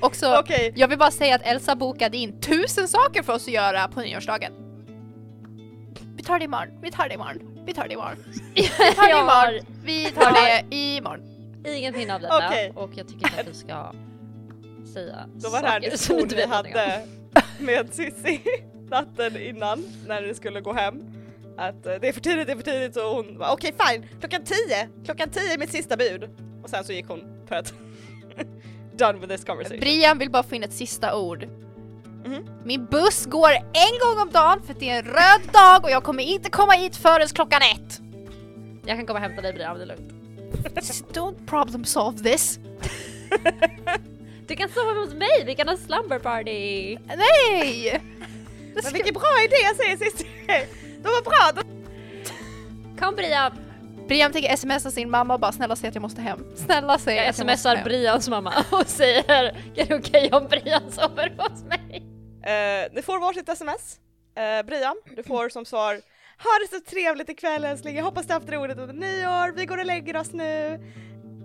Också, 0.00 0.36
Okej, 0.38 0.72
jag 0.76 0.88
vill 0.88 0.98
bara 0.98 1.10
säga 1.10 1.34
att 1.34 1.42
Elsa 1.42 1.76
bokade 1.76 2.16
in 2.16 2.40
tusen 2.40 2.88
saker 2.88 3.22
för 3.22 3.32
oss 3.32 3.46
att 3.46 3.54
göra 3.54 3.88
på 3.88 4.00
nyårsdagen. 4.00 4.52
Vi 6.16 6.22
tar 6.22 6.38
det 6.38 6.44
imorgon, 6.44 6.68
vi 6.82 6.90
tar 6.90 7.08
det 7.08 7.14
imorgon, 7.14 7.62
vi 7.66 7.74
tar 7.74 7.88
det 7.88 7.94
imorgon. 7.94 8.16
Vi 8.54 8.62
tar 8.68 9.04
det 9.04 9.10
Jag 9.10 9.16
har 9.24 9.52
imorgon. 9.52 9.66
Vi 9.84 10.04
tar 10.10 10.32
det 10.32 10.76
imorgon. 10.76 11.20
ingen 11.66 11.96
minne 11.96 12.14
av 12.14 12.20
detta 12.20 12.46
Okej. 12.48 12.72
och 12.74 12.90
jag 12.94 13.08
tycker 13.08 13.26
inte 13.26 13.40
att 13.40 13.46
du 13.46 13.54
ska 13.54 13.92
säga 14.92 15.28
Då 15.34 15.50
var 15.50 15.62
det 15.62 15.68
här 15.68 16.20
inte 16.20 16.34
vi 16.36 16.46
hade 16.46 17.06
med 17.58 17.94
Cissi 17.94 18.40
natten 18.90 19.36
innan 19.36 19.84
när 20.06 20.22
ni 20.22 20.34
skulle 20.34 20.60
gå 20.60 20.72
hem. 20.72 21.02
Att 21.56 21.86
eh, 21.86 21.94
det 22.00 22.08
är 22.08 22.12
för 22.12 22.20
tidigt, 22.20 22.46
det 22.46 22.52
är 22.52 22.56
för 22.56 22.62
tidigt 22.62 22.96
och 22.96 23.02
hon 23.02 23.38
bara 23.38 23.52
okej 23.52 23.74
fine, 23.86 24.06
klockan 24.20 24.44
tio, 24.44 24.88
klockan 25.04 25.30
tio 25.30 25.54
är 25.54 25.58
mitt 25.58 25.70
sista 25.70 25.96
bud. 25.96 26.28
Och 26.62 26.70
sen 26.70 26.84
så 26.84 26.92
gick 26.92 27.08
hon 27.08 27.22
för 27.46 27.54
att 27.54 27.74
done 28.96 29.18
with 29.18 29.28
this 29.28 29.44
conversation. 29.44 29.80
Brian 29.80 30.18
vill 30.18 30.30
bara 30.30 30.42
få 30.42 30.54
in 30.54 30.62
ett 30.62 30.72
sista 30.72 31.16
ord. 31.16 31.48
Mhm. 32.24 32.44
Min 32.64 32.86
buss 32.86 33.26
går 33.26 33.50
en 33.72 33.98
gång 34.00 34.22
om 34.22 34.30
dagen 34.32 34.62
för 34.62 34.72
att 34.72 34.80
det 34.80 34.90
är 34.90 34.98
en 34.98 35.04
röd 35.04 35.52
dag 35.52 35.84
och 35.84 35.90
jag 35.90 36.04
kommer 36.04 36.22
inte 36.22 36.50
komma 36.50 36.72
hit 36.72 36.96
förrän 36.96 37.28
klockan 37.28 37.60
ett. 37.62 38.00
Jag 38.86 38.96
kan 38.96 39.06
komma 39.06 39.18
och 39.18 39.22
hämta 39.22 39.42
dig 39.42 39.52
Brian, 39.52 39.76
det 39.76 39.82
är 39.82 39.86
lugnt. 39.86 40.12
Don't 41.12 41.46
problem 41.46 41.84
solve 41.84 42.18
this. 42.18 42.58
Du 44.50 44.56
kan 44.56 44.68
sova 44.68 44.92
hos 44.92 45.14
mig, 45.14 45.44
vi 45.46 45.54
kan 45.54 45.68
ha 45.68 45.76
slumber 45.76 46.18
party! 46.18 46.98
Nej! 47.06 47.82
Det 47.84 48.74
Men 48.74 48.82
ska... 48.82 48.92
vilken 48.92 49.14
bra 49.14 49.42
idé 49.44 49.74
säger 49.76 49.96
Cissi! 49.96 50.26
De 51.02 51.08
var 51.08 51.22
bra! 51.22 51.62
De... 51.62 51.62
Kom 53.00 53.14
Brian! 53.14 53.52
Brian 54.08 54.32
tänker 54.32 54.56
smsa 54.56 54.90
sin 54.90 55.10
mamma 55.10 55.34
och 55.34 55.40
bara 55.40 55.52
snälla 55.52 55.76
säg 55.76 55.88
att 55.88 55.94
jag 55.94 56.02
måste 56.02 56.20
hem. 56.20 56.44
Snälla 56.56 56.98
säg 56.98 57.16
Jag 57.16 57.28
att 57.28 57.38
jag 57.38 57.46
måste 57.46 57.58
smsar 57.58 57.76
hem. 57.76 57.84
Brians 57.84 58.28
mamma 58.28 58.64
och 58.70 58.86
säger 58.86 59.30
är 59.76 59.86
det 59.86 59.94
okej 59.94 60.30
om 60.32 60.46
Brian 60.46 60.92
sover 60.92 61.34
hos 61.38 61.64
mig? 61.64 62.02
Eh, 62.42 62.92
ni 62.92 63.02
får 63.02 63.20
varsitt 63.20 63.48
sms. 63.48 63.98
Eh, 64.36 64.66
Brian, 64.66 64.96
du 65.16 65.22
får 65.22 65.48
som 65.48 65.64
svar 65.64 65.94
Ha 66.38 66.50
det 66.60 66.76
så 66.76 66.90
trevligt 66.90 67.28
ikväll 67.28 67.64
älskling, 67.64 67.96
jag 67.96 68.04
hoppas 68.04 68.26
du 68.26 68.32
haft 68.32 68.50
roligt 68.50 68.78
under 68.78 68.94
nyår, 68.94 69.52
vi 69.56 69.66
går 69.66 69.78
och 69.78 69.86
lägger 69.86 70.16
oss 70.16 70.32
nu. 70.32 70.80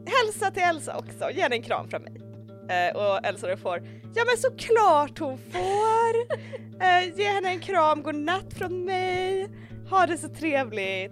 Hälsa 0.08 0.52
till 0.52 0.64
Elsa 0.64 0.98
också, 0.98 1.32
ge 1.32 1.42
henne 1.42 1.56
en 1.56 1.64
kram 1.64 1.90
från 1.90 2.02
mig. 2.02 2.25
Eh, 2.70 2.96
och 2.96 3.26
Elsa 3.26 3.48
du 3.48 3.58
får 3.58 3.78
Ja 4.16 4.24
men 4.26 4.38
såklart 4.38 5.20
hon 5.20 5.38
får! 5.38 6.36
Eh, 6.82 7.18
ge 7.18 7.24
henne 7.26 7.50
en 7.50 7.60
kram, 7.60 8.04
god 8.04 8.16
natt 8.16 8.54
från 8.54 8.86
mig. 8.86 9.50
Ha 9.90 10.06
det 10.06 10.18
så 10.18 10.28
trevligt. 10.30 11.12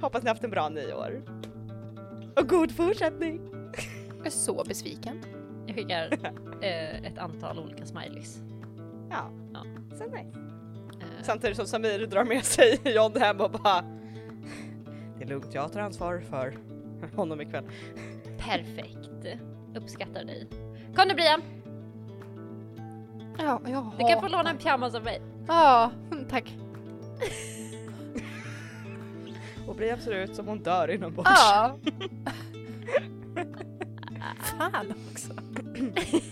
Hoppas 0.00 0.22
ni 0.22 0.28
haft 0.28 0.44
en 0.44 0.50
bra 0.50 0.68
nyår. 0.68 1.22
Och 2.36 2.48
god 2.48 2.72
fortsättning! 2.76 3.40
Jag 4.18 4.26
är 4.26 4.30
så 4.30 4.64
besviken. 4.68 5.20
Jag 5.66 5.76
skickar 5.76 6.08
eh, 6.62 7.04
ett 7.06 7.18
antal 7.18 7.58
olika 7.58 7.86
smileys. 7.86 8.38
Ja, 9.10 9.30
Ja. 9.52 9.64
så 9.98 10.04
nice. 10.04 10.38
Eh, 11.00 11.22
Samtidigt 11.22 11.56
som 11.56 11.66
Samir 11.66 12.06
drar 12.06 12.24
med 12.24 12.44
sig 12.44 12.80
John 12.84 13.16
hem 13.20 13.40
och 13.40 13.50
bara 13.50 13.84
Det 15.18 15.24
är 15.24 15.28
lugnt, 15.28 15.54
jag 15.54 15.72
tar 15.72 15.80
ansvar 15.80 16.22
för 16.30 16.58
honom 17.16 17.40
ikväll. 17.40 17.64
perfekt. 18.38 19.38
Uppskattar 19.76 20.24
dig. 20.24 20.46
Kom 20.96 21.08
nu 21.08 21.14
Brian, 21.14 21.42
Ja, 23.38 23.60
jag 23.66 23.92
du 23.98 24.04
kan 24.04 24.20
få 24.20 24.28
låna 24.28 24.50
en 24.50 24.58
pyjamas 24.58 24.94
av 24.94 25.04
mig. 25.04 25.22
Ja, 25.48 25.90
tack. 26.30 26.56
Och 29.66 29.76
Brian 29.76 30.00
ser 30.00 30.12
ut 30.24 30.36
som 30.36 30.48
hon 30.48 30.58
dör 30.62 30.90
inombords. 30.90 31.30
Ja. 31.34 31.76
Fan 34.58 34.94
också. 35.12 35.32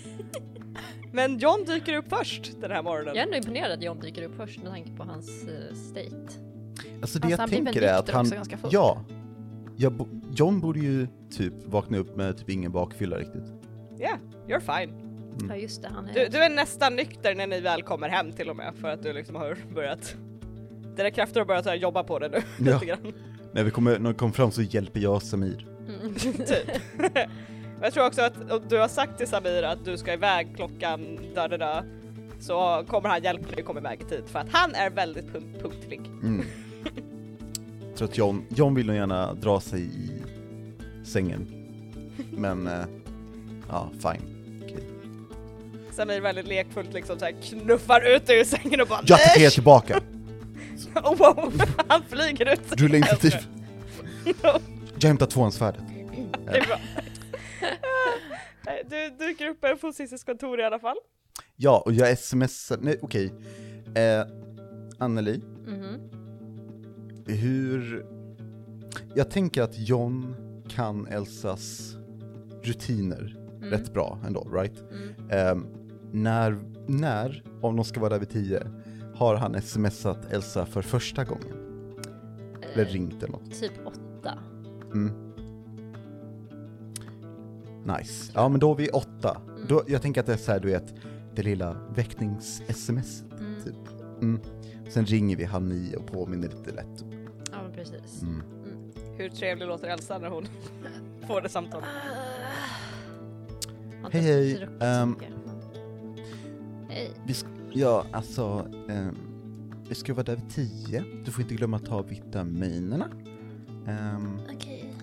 Men 1.13 1.39
John 1.39 1.65
dyker 1.67 1.97
upp 1.97 2.05
först 2.09 2.61
den 2.61 2.71
här 2.71 2.83
morgonen. 2.83 3.07
Jag 3.15 3.17
är 3.17 3.23
ändå 3.23 3.37
imponerad 3.37 3.73
att 3.73 3.83
John 3.83 4.01
dyker 4.01 4.23
upp 4.23 4.37
först 4.37 4.63
med 4.63 4.73
tanke 4.73 4.91
på 4.97 5.03
hans 5.05 5.45
eh, 5.45 5.75
state. 5.75 6.11
Alltså 6.11 7.19
det 7.19 7.27
Alltså, 7.27 7.29
jag 7.29 7.49
tänker 7.51 7.83
är 7.83 7.95
att 7.99 8.11
han, 8.11 8.27
ja, 8.71 9.05
jag, 9.77 9.93
bo- 9.93 10.09
John 10.35 10.61
borde 10.61 10.79
ju 10.81 11.07
typ 11.31 11.53
vakna 11.67 11.99
upp 11.99 12.17
med 12.17 12.39
typ 12.39 12.51
ingen 12.51 12.73
bakfylla 12.73 13.17
riktigt. 13.19 13.53
Yeah, 14.01 14.19
you're 14.49 14.61
fine. 14.81 14.91
Mm. 14.91 15.49
Ja 15.49 15.57
just 15.57 15.83
det, 15.83 15.89
han 15.95 16.09
är... 16.09 16.15
Du, 16.15 16.29
du 16.29 16.39
är 16.39 16.51
nästan 16.51 16.97
nykter 16.97 17.35
när 17.35 17.47
ni 17.47 17.61
väl 17.61 17.83
kommer 17.83 18.09
hem 18.09 18.33
till 18.33 18.51
och 18.51 18.57
med 18.57 18.75
för 18.81 18.89
att 18.89 19.03
du 19.03 19.13
liksom 19.13 19.35
har 19.37 19.57
börjat 19.75 20.15
Dina 20.97 21.11
krafter 21.11 21.41
har 21.41 21.47
börjat 21.47 21.65
så 21.65 21.71
här 21.71 21.77
jobba 21.77 22.05
på 22.05 22.19
det 22.19 22.29
nu 22.29 22.39
Ja. 22.59 22.73
lite 22.75 22.87
grann. 22.87 23.13
När 23.53 23.65
vi 23.65 23.71
kommer, 23.71 23.99
när 23.99 24.11
vi 24.11 24.17
kommer 24.17 24.33
fram 24.33 24.51
så 24.51 24.63
hjälper 24.63 25.01
jag 25.01 25.23
Samir. 25.23 25.67
Mm. 26.03 26.15
typ. 26.15 26.81
Jag 27.83 27.93
tror 27.93 28.07
också 28.07 28.23
att 28.23 28.51
om 28.53 28.61
du 28.69 28.79
har 28.79 28.89
sagt 28.89 29.19
till 29.19 29.27
Samir 29.27 29.63
att 29.63 29.85
du 29.85 29.97
ska 29.99 30.13
iväg 30.13 30.53
klockan 30.57 31.19
där 31.35 31.49
det 31.49 31.57
där 31.57 31.85
så 32.41 32.85
kommer 32.89 33.09
han 33.09 33.23
hjälpa 33.23 33.55
dig 33.55 33.65
komma 33.65 33.81
iväg 33.81 34.01
i 34.01 34.05
tid 34.05 34.23
för 34.27 34.39
att 34.39 34.49
han 34.53 34.75
är 34.75 34.91
väldigt 34.91 35.27
punkt- 35.33 35.63
punktlig. 35.63 36.01
Mm. 36.23 36.45
Jag 37.89 37.97
tror 37.97 38.09
att 38.09 38.19
John, 38.19 38.45
John 38.49 38.75
vill 38.75 38.87
nog 38.87 38.97
gärna 38.97 39.35
dra 39.35 39.61
sig 39.61 39.81
i 39.83 40.11
sängen. 41.05 41.47
Men, 42.31 42.67
eh, 42.67 42.85
ja, 43.71 43.91
fine. 43.93 44.23
Okej. 44.65 44.85
Samir 45.93 46.21
väldigt 46.21 46.47
lekfullt 46.47 46.93
liksom 46.93 47.19
så 47.19 47.25
här 47.25 47.35
knuffar 47.43 48.01
ut 48.17 48.27
dig 48.27 48.41
ur 48.41 48.45
sängen 48.45 48.81
och 48.81 48.87
bara 48.89 49.01
Jag 49.07 49.21
attackerar 49.21 49.51
tillbaka! 49.51 50.01
Oh, 50.95 51.17
wow, 51.17 51.63
han 51.89 52.03
flyger 52.09 52.53
ut. 52.53 52.61
Rulla 52.81 52.97
initiativ! 52.97 53.33
Jag 55.01 55.09
hämtar 55.09 55.27
tvåhandsvärdet. 55.27 55.83
Det 56.47 56.59
är 56.59 56.67
bra. 56.67 56.79
Du 58.91 59.27
dyker 59.27 59.49
upp 59.49 59.81
på 59.81 59.93
Cissis 59.93 60.25
kontor 60.25 60.61
i 60.61 60.65
alla 60.65 60.79
fall. 60.79 60.97
Ja, 61.57 61.83
och 61.87 61.93
jag 61.93 62.19
smsar, 62.19 62.79
nej 62.83 62.99
okej. 63.03 63.33
Eh, 63.95 64.27
Anneli, 64.99 65.41
Mhm. 65.67 65.99
hur... 67.27 68.07
Jag 69.15 69.31
tänker 69.31 69.63
att 69.63 69.79
John 69.79 70.35
kan 70.69 71.07
Elsas 71.07 71.95
rutiner 72.63 73.37
Mm. 73.63 73.71
rätt 73.71 73.95
bra 73.95 74.19
ändå, 74.27 74.49
right? 74.53 74.85
Mm. 74.91 75.31
Ehm, 75.31 75.67
när, 76.13 76.59
när, 76.87 77.43
om 77.61 77.77
de 77.77 77.85
ska 77.85 78.01
vara 78.01 78.11
där 78.11 78.19
vid 78.19 78.29
tio, 78.31 78.63
har 79.15 79.35
han 79.37 79.63
smsat 79.63 80.33
Elsa 80.33 80.67
för 80.67 80.83
första 80.83 81.25
gången? 81.25 81.57
Eller 82.75 82.85
Eh, 82.85 82.89
ringt 82.89 83.23
eller 83.23 83.33
något? 83.33 83.61
Typ 83.61 83.73
åtta. 83.87 84.39
Mm. 84.95 85.13
Nice. 87.99 88.33
Ja 88.35 88.49
men 88.49 88.61
då 88.61 88.73
är 88.73 88.77
vi 88.77 88.89
åtta. 88.89 89.41
Mm. 89.49 89.67
Då, 89.69 89.83
jag 89.87 90.03
tänker 90.03 90.21
att 90.21 90.27
det 90.27 90.33
är 90.33 90.37
så 90.37 90.53
här, 90.53 90.61
du 90.61 90.69
vet, 90.69 90.95
det 91.35 91.43
lilla 91.43 91.77
väcknings-sms. 91.95 93.25
Mm. 93.41 93.63
Typ. 93.65 93.75
Mm. 94.23 94.41
Sen 94.89 95.05
ringer 95.07 95.37
vi 95.37 95.45
halv 95.45 95.65
nio 95.65 95.97
och 95.97 96.07
påminner 96.07 96.49
lite 96.49 96.71
lätt. 96.73 97.05
Ja 97.53 97.63
men 97.63 97.73
precis. 97.73 98.23
Mm. 98.23 98.43
Hur 99.17 99.29
trevlig 99.29 99.67
låter 99.67 99.89
Elsa 99.89 100.19
när 100.19 100.29
hon 100.29 100.47
får 101.27 101.41
det 101.41 101.49
samtalet? 101.49 101.89
Hej, 104.11 104.23
hej. 104.23 104.69
mycket. 105.07 105.29
Hej. 106.89 107.11
Vi 107.27 107.35
ja, 107.73 108.07
alltså, 108.13 108.67
ehm, 108.89 109.17
vi 109.89 109.95
ska 109.95 110.15
vara 110.15 110.25
där 110.25 110.37
vid 110.37 110.51
tio. 110.51 111.05
Du 111.25 111.31
får 111.31 111.43
inte 111.43 111.55
glömma 111.55 111.77
att 111.77 111.87
ta 111.87 112.03
vitaminerna. 112.03 113.09
Ehm, 113.87 114.39
Okej. 114.55 114.95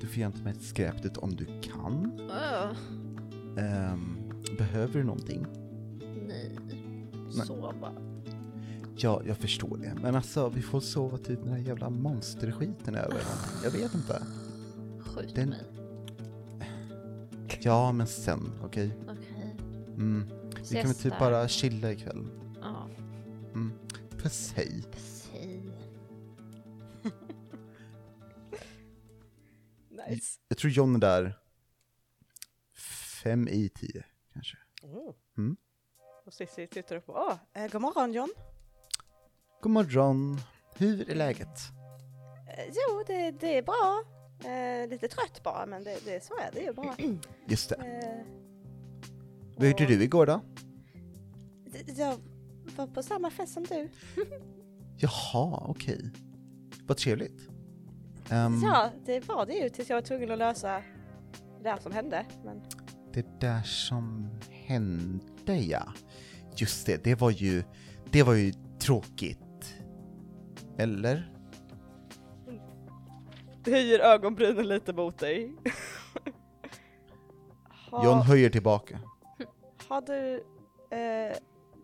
du 0.00 0.06
får 0.06 0.16
gärna 0.18 0.32
ta 0.36 0.42
med 0.44 0.56
ett 0.56 0.62
skräp 0.62 1.02
dit 1.02 1.16
om 1.16 1.36
du 1.36 1.46
kan. 1.62 2.20
Öh, 2.30 2.70
Ehm, 3.64 4.16
behöver 4.58 4.92
du 4.92 5.04
någonting? 5.04 5.46
nej. 6.28 6.56
Nej. 7.36 7.46
Sova. 7.46 7.92
Ja, 8.96 9.22
jag 9.26 9.36
förstår 9.36 9.76
det. 9.76 9.94
Men 10.02 10.14
alltså, 10.16 10.48
vi 10.48 10.62
får 10.62 10.80
sova 10.80 11.18
typ 11.18 11.42
den 11.44 11.52
här 11.52 11.58
jävla 11.58 11.90
monsterskiten 11.90 12.94
över. 12.94 13.20
Jag 13.64 13.70
vet 13.70 13.94
inte. 13.94 14.22
Skjut 14.98 15.34
Den- 15.34 15.48
mig. 15.48 15.58
Ja, 17.60 17.92
men 17.92 18.06
sen, 18.06 18.60
okej? 18.64 18.92
Okej. 19.08 19.56
Mm. 19.88 20.30
Vi 20.70 20.76
kan 20.76 20.86
väl 20.86 20.94
typ 20.94 21.18
bara 21.18 21.48
chilla 21.48 21.92
ikväll. 21.92 22.28
Ja. 22.60 22.88
Mm. 23.54 23.72
Puss, 24.10 24.52
hej. 24.56 24.84
Precis. 24.92 25.30
Nice. 30.08 30.40
Jag 30.48 30.58
tror 30.58 30.70
John 30.72 30.94
är 30.94 30.98
där 30.98 31.38
fem 33.22 33.48
i 33.48 33.68
tio, 33.68 34.04
kanske. 34.32 34.56
Oh. 34.82 35.14
Mm. 35.38 35.56
Och 36.26 36.34
Cissi 36.34 36.66
tittar 36.66 36.96
upp 36.96 37.08
och 37.08 37.16
åh, 37.16 37.36
eh, 37.54 37.70
god 37.70 37.82
morgon 37.82 38.12
John. 38.12 38.28
God 39.62 39.72
morgon. 39.72 40.40
Hur 40.74 41.10
är 41.10 41.14
läget? 41.14 41.58
Eh, 42.58 42.64
jo, 42.66 43.02
det, 43.06 43.30
det 43.30 43.58
är 43.58 43.62
bra. 43.62 44.04
Eh, 44.44 44.88
lite 44.88 45.08
trött 45.08 45.40
bara, 45.42 45.66
men 45.66 45.84
det, 45.84 45.98
det, 46.04 46.24
så 46.24 46.34
är 46.34 46.50
det 46.52 46.60
ju 46.60 46.72
bara. 46.72 46.94
Just 47.46 47.68
det. 47.68 47.74
Eh, 47.76 48.26
Vad 49.56 49.68
gjorde 49.68 49.86
du 49.86 50.02
igår 50.02 50.26
då? 50.26 50.40
Jag 51.96 52.16
var 52.76 52.86
på 52.86 53.02
samma 53.02 53.30
fest 53.30 53.52
som 53.54 53.62
du. 53.64 53.88
Jaha, 54.96 55.64
okej. 55.68 56.10
Vad 56.86 56.96
trevligt. 56.96 57.48
Ehm, 58.30 58.60
Ja, 58.64 58.90
det 59.06 59.28
var 59.28 59.46
det 59.46 59.52
ju 59.54 59.68
tills 59.68 59.88
jag 59.88 59.96
var 59.96 60.02
tvungen 60.02 60.30
att 60.30 60.38
lösa 60.38 60.82
det 61.58 61.62
där 61.62 61.76
som 61.76 61.92
hände. 61.92 62.26
Men 62.44 62.62
Det 63.12 63.40
där 63.40 63.62
som 63.62 64.28
hände 64.50 65.56
ja. 65.56 65.92
Just 66.56 66.86
det, 66.86 67.04
det 67.04 67.14
var 67.14 67.30
ju, 67.30 67.62
det 68.10 68.22
var 68.22 68.34
ju 68.34 68.52
tråkigt. 68.78 69.74
Eller? 70.78 71.32
Höjer 73.66 73.98
ögonbrynen 73.98 74.68
lite 74.68 74.92
mot 74.92 75.18
dig. 75.18 75.54
John 77.92 78.04
har, 78.04 78.22
höjer 78.22 78.50
tillbaka. 78.50 78.98
har 79.88 80.00
du, 80.00 80.34
eh, 80.96 81.36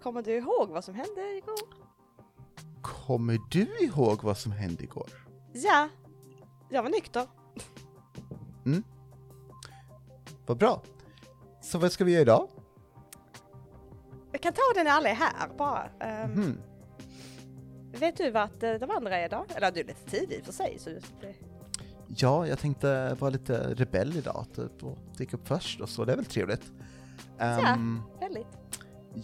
kommer 0.03 0.23
du 0.23 0.33
ihåg 0.37 0.69
vad 0.69 0.85
som 0.85 0.95
hände 0.95 1.37
igår? 1.37 1.59
Kommer 2.83 3.39
du 3.51 3.67
ihåg 3.81 4.23
vad 4.23 4.39
som 4.39 4.53
hände 4.53 4.83
igår? 4.85 5.09
Ja, 5.53 5.89
jag 6.69 6.83
var 6.83 6.91
nykter. 6.91 7.27
Vad 10.47 10.59
bra. 10.59 10.83
Så 11.61 11.79
vad 11.79 11.93
ska 11.93 12.05
vi 12.05 12.13
göra 12.13 12.23
idag? 12.23 12.49
Jag 14.33 14.41
kan 14.41 14.53
ta 14.53 14.63
det 14.75 14.83
när 14.85 14.91
alla 14.91 15.09
är 15.09 15.15
här 15.15 15.49
bara. 15.59 15.89
Ehm, 16.01 16.33
Hmm. 16.33 16.59
Vet 17.93 18.17
du 18.17 18.31
vart 18.31 18.63
eh, 18.63 18.75
de 18.75 18.91
andra 18.91 19.17
är 19.17 19.29
då? 19.29 19.45
Eller 19.55 19.71
du 19.71 19.81
är 19.81 19.85
lite 19.85 20.11
tidig 20.11 20.45
för 20.45 20.53
sig 20.53 20.79
så 20.79 20.91
det... 20.91 21.35
Ja, 22.09 22.47
jag 22.47 22.59
tänkte 22.59 23.15
vara 23.19 23.31
lite 23.31 23.75
rebell 23.75 24.17
idag, 24.17 24.47
typ, 24.55 24.83
och 24.85 24.99
dyka 25.17 25.37
upp 25.37 25.49
först 25.49 25.81
och 25.81 25.89
så, 25.89 26.05
det 26.05 26.13
är 26.13 26.17
väl 26.17 26.25
trevligt. 26.25 26.73
Ehm, 27.39 28.03
Väldigt. 28.21 28.47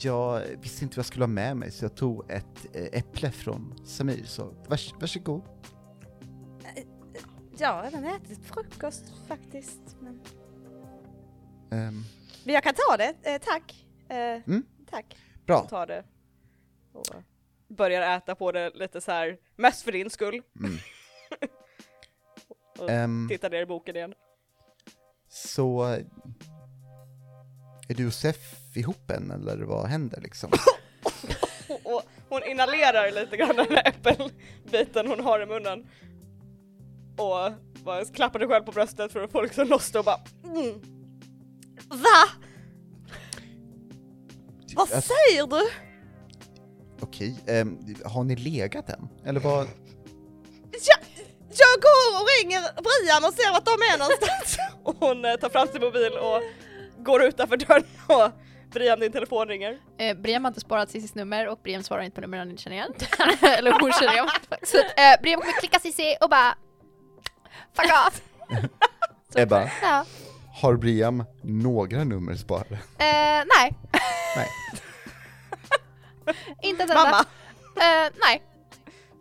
jag 0.01 0.41
visste 0.63 0.85
inte 0.85 0.97
vad 0.97 0.99
jag 0.99 1.07
skulle 1.07 1.23
ha 1.25 1.29
med 1.29 1.57
mig, 1.57 1.71
så 1.71 1.85
jag 1.85 1.95
tog 1.95 2.31
ett 2.31 2.67
eh, 2.73 2.99
äpple 2.99 3.31
från 3.31 3.75
Samir, 3.85 4.25
så 4.25 4.55
vars, 4.69 4.95
varsågod. 5.01 5.43
Jag 7.59 7.73
har 7.73 7.83
redan 7.83 8.05
ätit 8.05 8.45
frukost 8.47 9.13
faktiskt. 9.29 9.97
Men, 10.01 10.21
Um, 11.71 12.05
men 12.45 12.55
jag 12.55 12.63
kan 12.63 12.75
ta 12.75 12.97
det, 12.97 13.15
eh, 13.23 13.41
tack. 13.45 13.87
Eh, 14.09 14.17
Mm. 14.47 14.63
Tack. 14.91 15.17
bra. 15.47 15.57
Jag 15.57 15.69
tar 15.69 15.87
det. 15.87 16.05
Och 16.93 17.07
börjar 17.69 18.17
äta 18.17 18.35
på 18.35 18.53
det 18.53 18.71
lite 18.75 19.01
så 19.01 19.11
här, 19.13 19.37
mest 19.57 19.83
för 19.83 19.93
din 19.93 20.11
skull. 20.11 20.43
Mm. 20.59 20.77
Och 22.83 22.91
Ehm, 22.91 23.29
tittar 23.29 23.51
ner 23.51 23.63
i 23.63 23.67
boken 23.67 23.97
igen. 23.97 24.15
så... 25.29 25.83
Är 27.89 27.95
du 27.95 28.07
och 28.07 28.13
Sef 28.15 28.77
ihop 28.77 29.11
än, 29.11 29.31
eller 29.31 29.57
vad 29.65 29.87
händer 29.87 30.21
liksom? 30.21 30.51
Och, 31.85 32.03
hon 32.29 32.43
inhalerar 32.45 33.13
lite 33.13 33.37
grann 33.37 33.57
den 33.57 33.67
här 33.71 33.89
äppelbiten 33.89 35.07
hon 35.07 35.21
har 35.21 35.41
i 35.43 35.47
munnen. 35.47 35.87
Och 37.19 37.53
bara 37.85 38.05
klappar 38.05 38.39
sig 38.39 38.49
själv 38.49 38.65
på 38.65 38.73
bröstet 38.73 39.13
för 39.13 39.25
att 39.25 39.33
få 39.33 39.43
liksom 39.43 39.69
loss 39.69 39.91
det 39.91 39.99
och 39.99 40.05
bara 40.05 40.21
mm. 40.45 40.81
Va? 41.89 42.29
Vad 44.75 44.93
Alltså, 44.93 45.01
säger 45.01 45.47
du? 45.47 45.69
Okej, 47.01 47.37
ehm, 47.47 47.79
har 48.05 48.25
ni 48.25 48.37
legat 48.37 48.89
än? 48.91 49.09
Eller 49.25 49.41
vad? 49.41 49.69
Jag, 51.59 51.81
går 51.83 52.21
och 52.21 52.29
ringer 52.41 52.61
Brian 52.83 53.25
och 53.25 53.35
ser 53.35 53.53
vart 53.53 53.65
de 53.65 53.73
är 53.73 53.99
någonstans. 53.99 54.59
och 54.85 54.97
hon 55.01 55.25
eh, 55.25 55.35
tar 55.37 55.49
fram 55.49 55.69
sin 55.69 55.81
mobil 55.81 56.13
och 56.13 56.43
går 57.05 57.23
utanför 57.23 57.57
dörren 57.57 57.85
och 58.07 58.31
Brian 58.73 59.01
din 59.01 59.13
telefon 59.13 59.49
ringer. 59.49 59.79
Eh, 59.99 60.17
Briam 60.17 60.45
har 60.45 60.51
inte 60.51 60.61
sparat 60.61 60.91
Cissis 60.91 61.15
nummer 61.15 61.49
och 61.49 61.59
Briam 61.63 61.83
svarar 61.83 62.03
inte 62.03 62.15
på 62.15 62.21
nummer 62.21 62.39
han 62.39 62.51
inte 62.51 62.63
känner 62.63 62.77
igen. 62.77 62.93
Eller 63.59 63.73
hon 63.81 63.93
känner 63.93 64.13
igen. 64.13 64.29
Så 64.63 64.79
att, 64.79 64.85
eh, 64.85 65.23
Briam 65.23 65.41
kommer 65.41 65.61
klicka 65.61 65.79
Cissi 65.79 66.17
och 66.21 66.31
bara 66.31 66.55
Fuck 67.77 67.91
off! 68.07 68.23
Ebba, 69.37 69.71
Ja. 69.83 70.05
har 70.55 70.75
Briam 70.77 71.25
några 71.43 72.05
nummer 72.05 72.35
sparade? 72.35 72.75
Eh, 72.99 73.45
nej. 73.57 73.73
Nej. 74.37 74.49
inte 76.63 76.83
ett 76.85 76.91
enda. 76.91 77.03
Mamma? 77.05 77.25
Eh, 77.77 78.13
nej, 78.25 78.43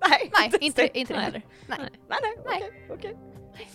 Nej, 0.09 0.31
nej, 0.39 0.51
inte, 0.61 0.99
inte 0.99 1.13
det 1.13 1.17
Nej. 1.19 1.25
heller. 1.25 1.41
Nej. 1.67 1.77
Nej. 1.79 1.89
nej, 2.09 2.19
nej, 2.45 2.71
okej, 2.89 3.17
okej. 3.53 3.69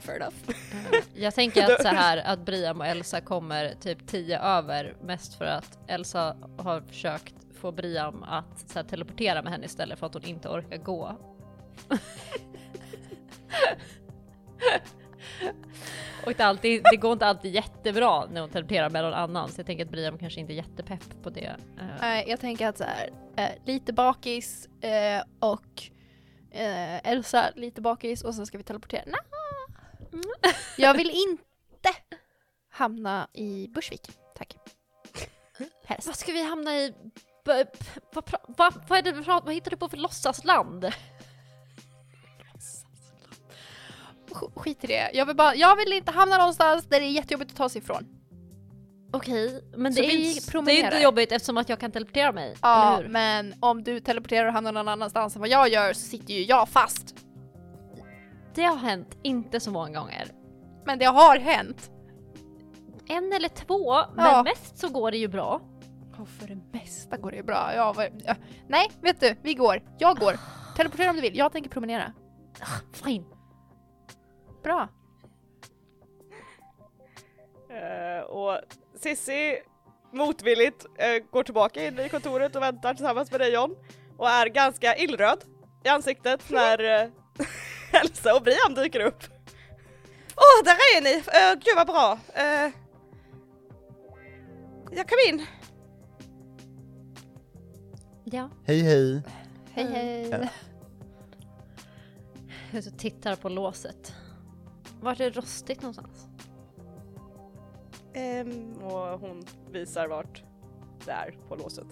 Fair 0.00 0.16
enough. 0.16 0.34
Eh, 0.48 0.98
Jag 1.14 1.34
tänker 1.34 1.64
att 1.72 1.82
så 1.82 1.88
här 1.88 2.16
att 2.18 2.38
Briam 2.38 2.80
och 2.80 2.86
Elsa 2.86 3.20
kommer 3.20 3.74
typ 3.80 4.06
10 4.06 4.38
över 4.40 4.96
mest 5.02 5.34
för 5.38 5.44
att 5.44 5.78
Elsa 5.86 6.36
har 6.58 6.80
försökt 6.80 7.34
få 7.60 7.72
Briam 7.72 8.22
att 8.22 8.70
så 8.70 8.78
här, 8.78 8.86
teleportera 8.86 9.42
med 9.42 9.52
henne 9.52 9.64
istället 9.66 9.98
för 9.98 10.06
att 10.06 10.14
hon 10.14 10.24
inte 10.24 10.48
orkar 10.48 10.76
gå. 10.76 11.16
Och 16.26 16.32
det, 16.36 16.40
är 16.40 16.46
alltid, 16.46 16.82
det 16.90 16.96
går 16.96 17.12
inte 17.12 17.26
alltid 17.26 17.54
jättebra 17.54 18.26
när 18.26 18.40
hon 18.40 18.50
teleporterar 18.50 18.90
med 18.90 19.02
någon 19.04 19.14
annan 19.14 19.48
så 19.48 19.60
jag 19.60 19.66
tänker 19.66 19.84
att 19.84 19.90
Briam 19.90 20.18
kanske 20.18 20.40
inte 20.40 20.52
är 20.52 20.54
jättepepp 20.54 21.22
på 21.22 21.30
det. 21.30 21.56
Eh, 21.80 22.18
Eh, 22.18 22.28
jag 22.28 22.40
tänker 22.40 22.68
att 22.68 22.78
så 22.78 22.84
här, 22.84 23.10
eh, 23.36 23.50
lite 23.64 23.92
bakis 23.92 24.68
eh, 24.80 25.22
och 25.40 25.82
Elsa 27.02 27.50
lite 27.54 27.80
bakis 27.80 28.22
och 28.24 28.34
sen 28.34 28.46
ska 28.46 28.58
vi 28.58 28.64
teleportera. 28.64 29.02
Nah. 29.06 29.18
Mm. 30.12 30.24
Jag 30.78 30.94
vill 30.94 31.10
inte 31.10 31.88
hamna 32.70 33.28
i 33.32 33.68
Bushvik, 33.68 34.10
tack. 34.38 34.56
Helst. 35.84 36.06
Vad 36.06 36.16
ska 36.16 36.32
vi 36.32 36.42
hamna 36.42 36.74
i? 36.76 36.94
Vad, 37.44 37.66
vad, 38.12 38.24
vad, 38.48 38.86
pratar- 38.86 39.44
vad 39.44 39.54
hittar 39.54 39.70
du 39.70 39.76
på 39.76 39.88
för 39.88 39.96
låtsasland? 39.96 40.92
Skit 44.56 44.84
i 44.84 44.86
det. 44.86 45.10
Jag 45.14 45.26
vill, 45.26 45.36
bara, 45.36 45.54
jag 45.54 45.76
vill 45.76 45.92
inte 45.92 46.12
hamna 46.12 46.36
någonstans 46.38 46.84
där 46.84 47.00
det 47.00 47.06
är 47.06 47.10
jättejobbigt 47.10 47.50
att 47.50 47.56
ta 47.56 47.68
sig 47.68 47.82
ifrån. 47.82 48.06
Okej, 49.12 49.64
men 49.76 49.94
det 49.94 50.00
är, 50.00 50.64
det 50.64 50.72
är 50.72 50.84
inte 50.84 50.98
jobbigt 50.98 51.32
eftersom 51.32 51.56
att 51.56 51.68
jag 51.68 51.80
kan 51.80 51.92
teleportera 51.92 52.32
mig, 52.32 52.54
Ja, 52.62 53.00
men 53.08 53.54
om 53.60 53.82
du 53.84 54.00
teleporterar 54.00 54.46
och 54.46 54.52
hamnar 54.52 54.72
någon 54.72 54.88
annanstans 54.88 55.36
än 55.36 55.40
vad 55.40 55.48
jag 55.48 55.68
gör 55.68 55.92
så 55.92 56.00
sitter 56.00 56.34
ju 56.34 56.42
jag 56.44 56.68
fast. 56.68 57.14
Det 58.54 58.62
har 58.62 58.76
hänt 58.76 59.18
inte 59.22 59.60
så 59.60 59.70
många 59.70 60.00
gånger. 60.00 60.28
Men 60.86 60.98
det 60.98 61.04
har 61.04 61.38
hänt. 61.38 61.90
En 63.08 63.32
eller 63.32 63.48
två, 63.48 63.94
men 64.14 64.24
Ja. 64.26 64.42
mest 64.42 64.78
så 64.78 64.88
går 64.88 65.10
det 65.10 65.16
ju 65.18 65.28
bra. 65.28 65.60
Och 66.18 66.28
för 66.28 66.46
det 66.48 66.58
mesta 66.72 67.16
går 67.16 67.30
det 67.30 67.36
ju 67.36 67.42
bra. 67.42 67.70
Ja, 67.76 67.92
vad- 67.92 68.22
ja. 68.24 68.34
Nej, 68.68 68.90
vet 69.00 69.20
du, 69.20 69.36
vi 69.42 69.54
går. 69.54 69.82
Jag 69.98 70.16
går. 70.18 70.38
Teleportera 70.76 71.10
om 71.10 71.16
du 71.16 71.22
vill, 71.22 71.36
jag 71.38 71.52
tänker 71.52 71.70
promenera. 71.70 72.12
Fine. 72.92 73.24
Bra. 74.66 74.88
Eh, 77.70 78.24
och 78.24 78.60
Sissi 78.94 79.58
motvilligt 80.12 80.86
eh, 80.98 81.22
går 81.30 81.42
tillbaka 81.42 81.86
in 81.86 81.98
i 81.98 82.08
kontoret 82.08 82.56
och 82.56 82.62
väntar 82.62 82.94
tillsammans 82.94 83.30
med 83.30 83.40
dig 83.40 83.52
John 83.54 83.76
och 84.16 84.28
är 84.28 84.46
ganska 84.46 84.96
illröd 84.96 85.44
i 85.84 85.88
ansiktet 85.88 86.50
när 86.50 87.02
eh, 87.02 87.08
Elsa 88.00 88.34
och 88.34 88.42
Brian 88.42 88.74
dyker 88.74 89.00
upp. 89.00 89.24
Åh, 90.36 90.64
där 90.64 90.72
är 90.96 91.02
ni! 91.02 91.16
Uh, 91.16 91.62
gud 91.64 91.76
vad 91.76 91.86
bra! 91.86 92.12
Uh, 92.12 92.72
jag 94.92 95.08
kom 95.08 95.18
in. 95.28 95.46
Ja. 98.24 98.50
Hej 98.64 98.80
hej! 98.80 99.22
Hej 99.72 99.86
hej. 99.92 100.28
Ja. 100.28 100.48
Jag 102.70 102.84
så 102.84 102.90
tittar 102.90 103.36
på 103.36 103.48
låset. 103.48 104.15
Vart 105.00 105.20
är 105.20 105.24
det 105.30 105.36
rostigt 105.40 105.82
någonstans? 105.82 106.26
Ehm, 108.14 108.72
och 108.82 109.20
hon 109.20 109.44
visar 109.70 110.08
vart 110.08 110.42
det 111.04 111.10
är 111.12 111.30
på 111.48 111.56
låset. 111.56 111.86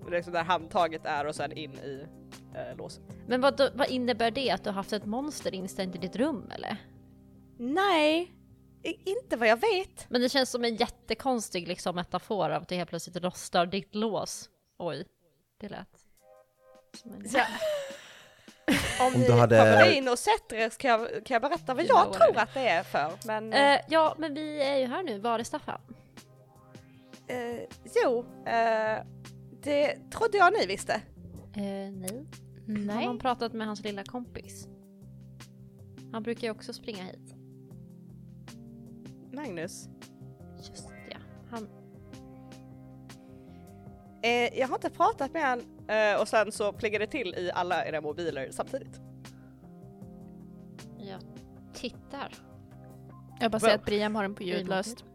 Det 0.00 0.06
är 0.06 0.16
liksom 0.16 0.32
där 0.32 0.44
handtaget 0.44 1.06
är 1.06 1.26
och 1.26 1.34
sen 1.34 1.52
in 1.52 1.72
i 1.72 2.06
eh, 2.54 2.76
låset. 2.76 3.02
Men 3.26 3.40
vad, 3.40 3.56
då- 3.56 3.68
vad 3.74 3.88
innebär 3.90 4.30
det? 4.30 4.50
Att 4.50 4.64
du 4.64 4.70
har 4.70 4.74
haft 4.74 4.92
ett 4.92 5.04
monster 5.04 5.54
instängt 5.54 5.94
i 5.94 5.98
ditt 5.98 6.16
rum 6.16 6.50
eller? 6.54 6.76
Nej, 7.58 8.32
inte 9.04 9.36
vad 9.36 9.48
jag 9.48 9.56
vet. 9.60 10.10
Men 10.10 10.20
det 10.20 10.28
känns 10.28 10.50
som 10.50 10.64
en 10.64 10.76
jättekonstig 10.76 11.68
liksom, 11.68 11.94
metafor 11.96 12.50
av 12.50 12.62
att 12.62 12.68
du 12.68 12.74
helt 12.74 12.90
plötsligt 12.90 13.16
rostar 13.24 13.66
ditt 13.66 13.94
lås. 13.94 14.50
Oj, 14.78 15.06
det 15.60 15.68
lät 15.68 15.88
som 17.02 17.12
en... 17.12 17.22
Om, 19.00 19.14
Om 19.14 19.20
ni 19.20 19.30
hade- 19.30 19.56
kommer 19.58 19.92
in 19.96 20.08
och 20.08 20.18
sätter 20.18 20.56
er 20.56 20.70
kan 20.70 20.90
jag, 20.90 21.00
kan 21.24 21.34
jag 21.34 21.42
berätta 21.42 21.74
vad 21.74 21.84
jag 21.84 21.90
Ja, 22.06 22.12
tror 22.14 22.34
det. 22.34 22.40
att 22.42 22.54
det 22.54 22.68
är 22.68 22.82
för. 22.82 23.12
Men 23.26 23.52
Eh, 23.52 23.80
ja, 23.88 24.14
men 24.18 24.34
vi 24.34 24.62
är 24.62 24.76
ju 24.78 24.86
här 24.86 25.02
nu. 25.02 25.18
Var 25.18 25.38
är 25.38 25.44
Staffan? 25.44 25.80
eh, 27.28 27.60
jo, 28.04 28.24
eh, 28.46 29.04
det 29.62 30.10
trodde 30.10 30.38
jag 30.38 30.52
ni 30.60 30.66
visste. 30.66 30.92
Eh, 31.56 31.62
nej. 31.92 32.26
Har 32.66 32.74
Nej. 32.96 33.06
man 33.06 33.18
pratat 33.18 33.52
med 33.52 33.66
hans 33.66 33.84
lilla 33.84 34.04
kompis? 34.04 34.68
Han 36.12 36.22
brukar 36.22 36.42
ju 36.42 36.50
också 36.50 36.72
springa 36.72 37.04
hit. 37.04 37.34
Magnus. 39.32 39.88
Just 40.58 40.88
ja. 41.10 41.16
Han... 41.50 41.68
Eh, 44.26 44.58
jag 44.58 44.68
har 44.68 44.74
inte 44.74 44.90
pratat 44.90 45.32
med 45.32 45.42
han 45.42 45.62
eh, 45.88 46.20
och 46.20 46.28
sen 46.28 46.52
så 46.52 46.72
plingar 46.72 46.98
det 46.98 47.06
till 47.06 47.34
i 47.34 47.50
alla 47.54 47.86
era 47.86 48.00
mobiler 48.00 48.48
samtidigt. 48.50 49.00
Jag 50.98 51.20
tittar. 51.74 52.34
Jag 53.40 53.50
bara 53.50 53.60
säger 53.60 53.74
att 53.74 53.84
Briam 53.84 54.14
har 54.14 54.22
den 54.22 54.34
på 54.34 54.42
ljudlöst. 54.42 55.04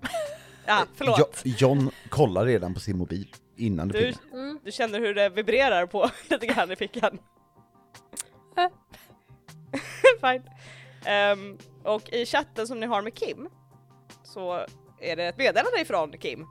Ja, 0.65 0.85
förlåt. 0.95 1.41
Jo, 1.43 1.53
John 1.57 1.91
kollar 2.09 2.45
redan 2.45 2.73
på 2.73 2.79
sin 2.79 2.97
mobil 2.97 3.27
innan 3.57 3.87
Du, 3.87 3.93
plingar. 3.93 4.17
Mm. 4.33 4.59
du 4.63 4.71
känner 4.71 4.99
hur 4.99 5.13
det 5.13 5.29
vibrerar 5.29 5.85
på 5.85 6.09
lite 6.29 6.45
grann 6.45 6.71
i 6.71 6.75
fickan. 6.75 7.19
Fine. 10.21 10.43
Ehm, 11.05 11.57
och 11.83 12.09
i 12.13 12.25
chatten 12.25 12.67
som 12.67 12.79
ni 12.79 12.85
har 12.85 13.01
med 13.01 13.13
Kim 13.13 13.49
så 14.23 14.65
är 14.99 15.15
det 15.15 15.23
ett 15.27 15.37
meddelande 15.37 15.81
ifrån 15.81 16.11
Kim. 16.17 16.41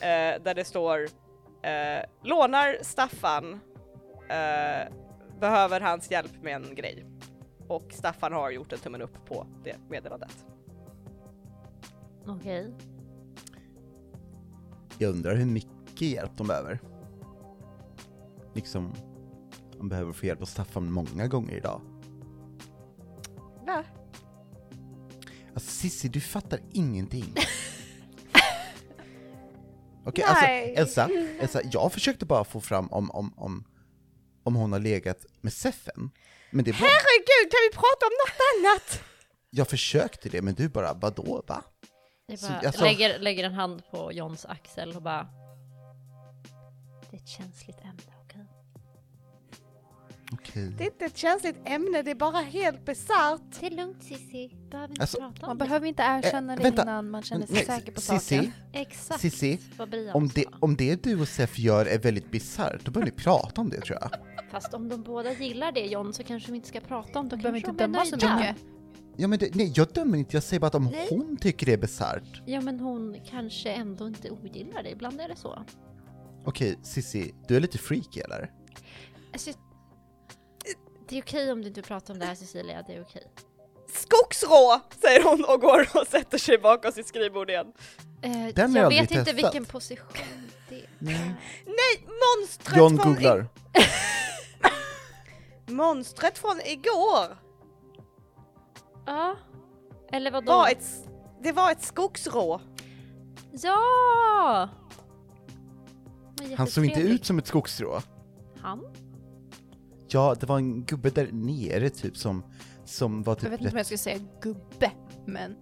eh, 0.00 0.42
där 0.42 0.54
det 0.54 0.64
står 0.64 1.08
eh, 1.66 2.04
lånar 2.22 2.76
Staffan, 2.82 3.60
eh, 4.28 4.92
behöver 5.40 5.80
hans 5.80 6.10
hjälp 6.10 6.42
med 6.42 6.54
en 6.54 6.74
grej. 6.74 7.06
Och 7.68 7.92
Staffan 7.92 8.32
har 8.32 8.50
gjort 8.50 8.72
en 8.72 8.78
tummen 8.78 9.02
upp 9.02 9.26
på 9.26 9.46
det 9.64 9.76
meddelandet. 9.90 10.46
Okej. 12.26 12.74
Jag 14.98 15.10
undrar 15.10 15.36
hur 15.36 15.46
mycket 15.46 16.00
hjälp 16.00 16.30
de 16.36 16.46
behöver. 16.46 16.78
Liksom, 18.54 18.92
de 19.78 19.88
behöver 19.88 20.12
få 20.12 20.26
hjälp 20.26 20.42
av 20.42 20.46
Staffan 20.46 20.92
många 20.92 21.26
gånger 21.26 21.56
idag. 21.56 21.80
Va? 23.66 23.84
Alltså 25.54 25.70
Sissi, 25.70 26.08
du 26.08 26.20
fattar 26.20 26.60
ingenting. 26.72 27.34
Okej, 30.06 30.24
alltså 30.24 30.44
Nej. 30.46 30.74
Elsa, 30.76 31.08
Elsa, 31.40 31.60
jag 31.72 31.92
försökte 31.92 32.26
bara 32.26 32.44
få 32.44 32.60
fram 32.60 32.86
om, 32.88 33.10
om, 33.10 33.34
om, 33.36 33.64
om 34.42 34.54
hon 34.54 34.72
har 34.72 34.78
legat 34.80 35.26
med 35.40 35.52
Seffen. 35.52 36.10
Men 36.50 36.64
det 36.64 36.72
var, 36.72 36.78
Herregud, 36.78 37.50
kan 37.50 37.58
vi 37.70 37.76
prata 37.76 38.06
om 38.06 38.12
något 38.26 38.40
annat? 38.54 39.02
jag 39.50 39.68
försökte 39.68 40.28
det, 40.28 40.42
men 40.42 40.54
du 40.54 40.68
bara, 40.68 40.94
vadå, 40.94 41.42
va? 41.48 41.62
Jag 42.26 42.38
Så, 42.38 42.48
bara 42.48 42.58
alltså- 42.58 42.84
lägger, 42.84 43.18
lägger 43.18 43.44
en 43.44 43.54
hand 43.54 43.82
på 43.90 44.12
Johns 44.12 44.44
axel 44.46 44.96
och 44.96 45.02
bara... 45.02 45.28
Det 47.10 47.16
är 47.16 47.20
ett 47.20 47.28
känsligt 47.28 47.80
ämne, 47.80 48.12
Okej. 50.32 50.72
Det 50.78 50.84
är 50.84 50.86
inte 50.86 51.04
ett 51.04 51.16
känsligt 51.16 51.56
ämne, 51.64 52.02
det 52.02 52.10
är 52.10 52.14
bara 52.14 52.40
helt 52.40 52.84
bisarrt. 52.84 53.60
Det 53.60 53.66
är 53.66 53.70
lugnt 53.70 54.02
Cissi, 54.02 54.50
behöver 54.70 54.90
inte 54.90 55.02
Alltså- 55.02 55.18
prata 55.18 55.40
Man 55.40 55.50
om 55.50 55.58
det. 55.58 55.64
behöver 55.64 55.86
inte 55.86 56.02
erkänna 56.02 56.52
Eh, 56.52 56.56
det 56.56 56.62
vänta. 56.62 56.82
innan 56.82 57.10
man 57.10 57.22
känner 57.22 57.46
sig 57.46 57.54
Nej, 57.54 57.64
säker 57.64 57.92
på 57.92 58.00
Sissi, 58.00 58.36
saken. 58.36 58.52
Exakt 58.72 59.20
Sissi, 59.20 59.58
vad 59.76 59.90
Brian 59.90 60.14
Om 60.16 60.28
det, 60.28 60.44
om 60.60 60.76
det 60.76 61.02
du 61.02 61.20
och 61.20 61.28
Seff 61.28 61.58
gör 61.58 61.86
är 61.86 61.98
väldigt 61.98 62.30
bisarrt, 62.30 62.84
då 62.84 62.90
bör 62.90 63.02
ni 63.04 63.10
prata 63.10 63.60
om 63.60 63.70
det 63.70 63.80
tror 63.80 63.98
jag. 64.00 64.10
Fast 64.50 64.74
om 64.74 64.88
de 64.88 65.02
båda 65.02 65.32
gillar 65.32 65.72
det 65.72 65.80
John 65.86 66.12
så 66.12 66.22
kanske 66.24 66.50
vi 66.52 66.56
inte 66.56 66.68
ska 66.68 66.80
prata 66.80 67.18
om 67.18 67.28
det. 67.28 67.36
Du 67.36 67.42
Då 67.42 67.42
behöver 67.42 67.58
inte 67.58 67.70
de 67.70 67.76
döma 67.92 68.04
så 68.04 68.16
nöjda. 68.16 68.36
mycket. 68.36 68.56
Ja 69.16 69.28
men 69.28 69.38
det, 69.38 69.54
nej, 69.54 69.72
jag 69.76 69.88
dömer 69.92 70.18
inte, 70.18 70.36
jag 70.36 70.42
säger 70.42 70.60
bara 70.60 70.66
att 70.66 70.74
om 70.74 70.84
Nej. 70.92 71.06
hon 71.10 71.36
tycker 71.36 71.66
det 71.66 71.72
är 71.72 71.78
bisarrt. 71.78 72.42
Ja 72.46 72.60
men 72.60 72.80
hon 72.80 73.16
kanske 73.30 73.70
ändå 73.72 74.08
inte 74.08 74.30
ogillar 74.30 74.82
det, 74.82 74.90
ibland 74.90 75.20
är 75.20 75.28
det 75.28 75.36
så. 75.36 75.64
Okej, 76.44 76.78
Sissi, 76.82 77.34
du 77.48 77.56
är 77.56 77.60
lite 77.60 77.78
freaky 77.78 78.20
eller? 78.20 78.50
Alltså, 79.32 79.50
det 81.08 81.18
är 81.18 81.22
okej 81.22 81.52
om 81.52 81.62
du 81.62 81.68
inte 81.68 81.82
pratar 81.82 82.14
om 82.14 82.20
det 82.20 82.26
här 82.26 82.34
Cecilia, 82.34 82.82
det 82.86 82.94
är 82.94 83.02
okej. 83.02 83.26
Skogsrå! 83.92 84.80
Säger 85.00 85.22
hon 85.24 85.44
och 85.44 85.60
går 85.60 85.88
och 86.00 86.06
sätter 86.06 86.38
sig 86.38 86.58
bakom 86.58 86.92
sitt 86.92 87.06
skrivbord 87.06 87.50
igen. 87.50 87.72
Eh, 88.22 88.30
Den 88.54 88.70
har 88.70 88.78
jag 88.78 88.84
jag 88.84 88.88
vet 88.88 89.00
aldrig 89.00 89.00
inte 89.00 89.14
testat. 89.24 89.34
vilken 89.34 89.64
position 89.64 90.22
det 90.68 90.74
är. 90.76 90.88
Nej. 90.98 91.34
Nej, 91.66 92.06
monstret 92.38 92.76
John 92.76 92.98
från 92.98 93.12
googlar. 93.14 93.46
I- 95.68 95.70
monstret 95.72 96.38
från 96.38 96.60
igår 96.60 97.36
Ja. 99.06 99.36
Eller 100.12 100.30
vadå? 100.30 100.52
var 100.52 100.68
ett, 100.68 100.80
s- 100.80 101.04
det 101.42 101.52
var 101.52 101.72
ett 101.72 101.82
skogsrå. 101.82 102.60
Ja! 103.52 104.68
Vad 106.38 106.50
Han 106.58 106.66
såg 106.66 106.84
inte 106.84 106.92
jättetrevligt. 106.92 107.20
ut 107.20 107.26
som 107.26 107.38
ett 107.38 107.46
skogsstrå. 107.46 108.00
Han? 108.60 108.80
Ja, 110.08 110.36
det 110.40 110.46
var 110.46 110.56
en 110.58 110.84
gubbe 110.84 111.10
där 111.10 111.28
nere 111.32 111.90
typ 111.90 112.16
som, 112.16 112.44
som 112.84 113.22
var 113.22 113.34
typ 113.34 113.44
Jag 113.44 113.50
vet 113.50 113.60
inte 113.60 113.70
om 113.72 113.76
jag 113.76 113.86
ska 113.86 113.98
säga 113.98 114.18
gubbe, 114.40 114.92
men 115.26 115.56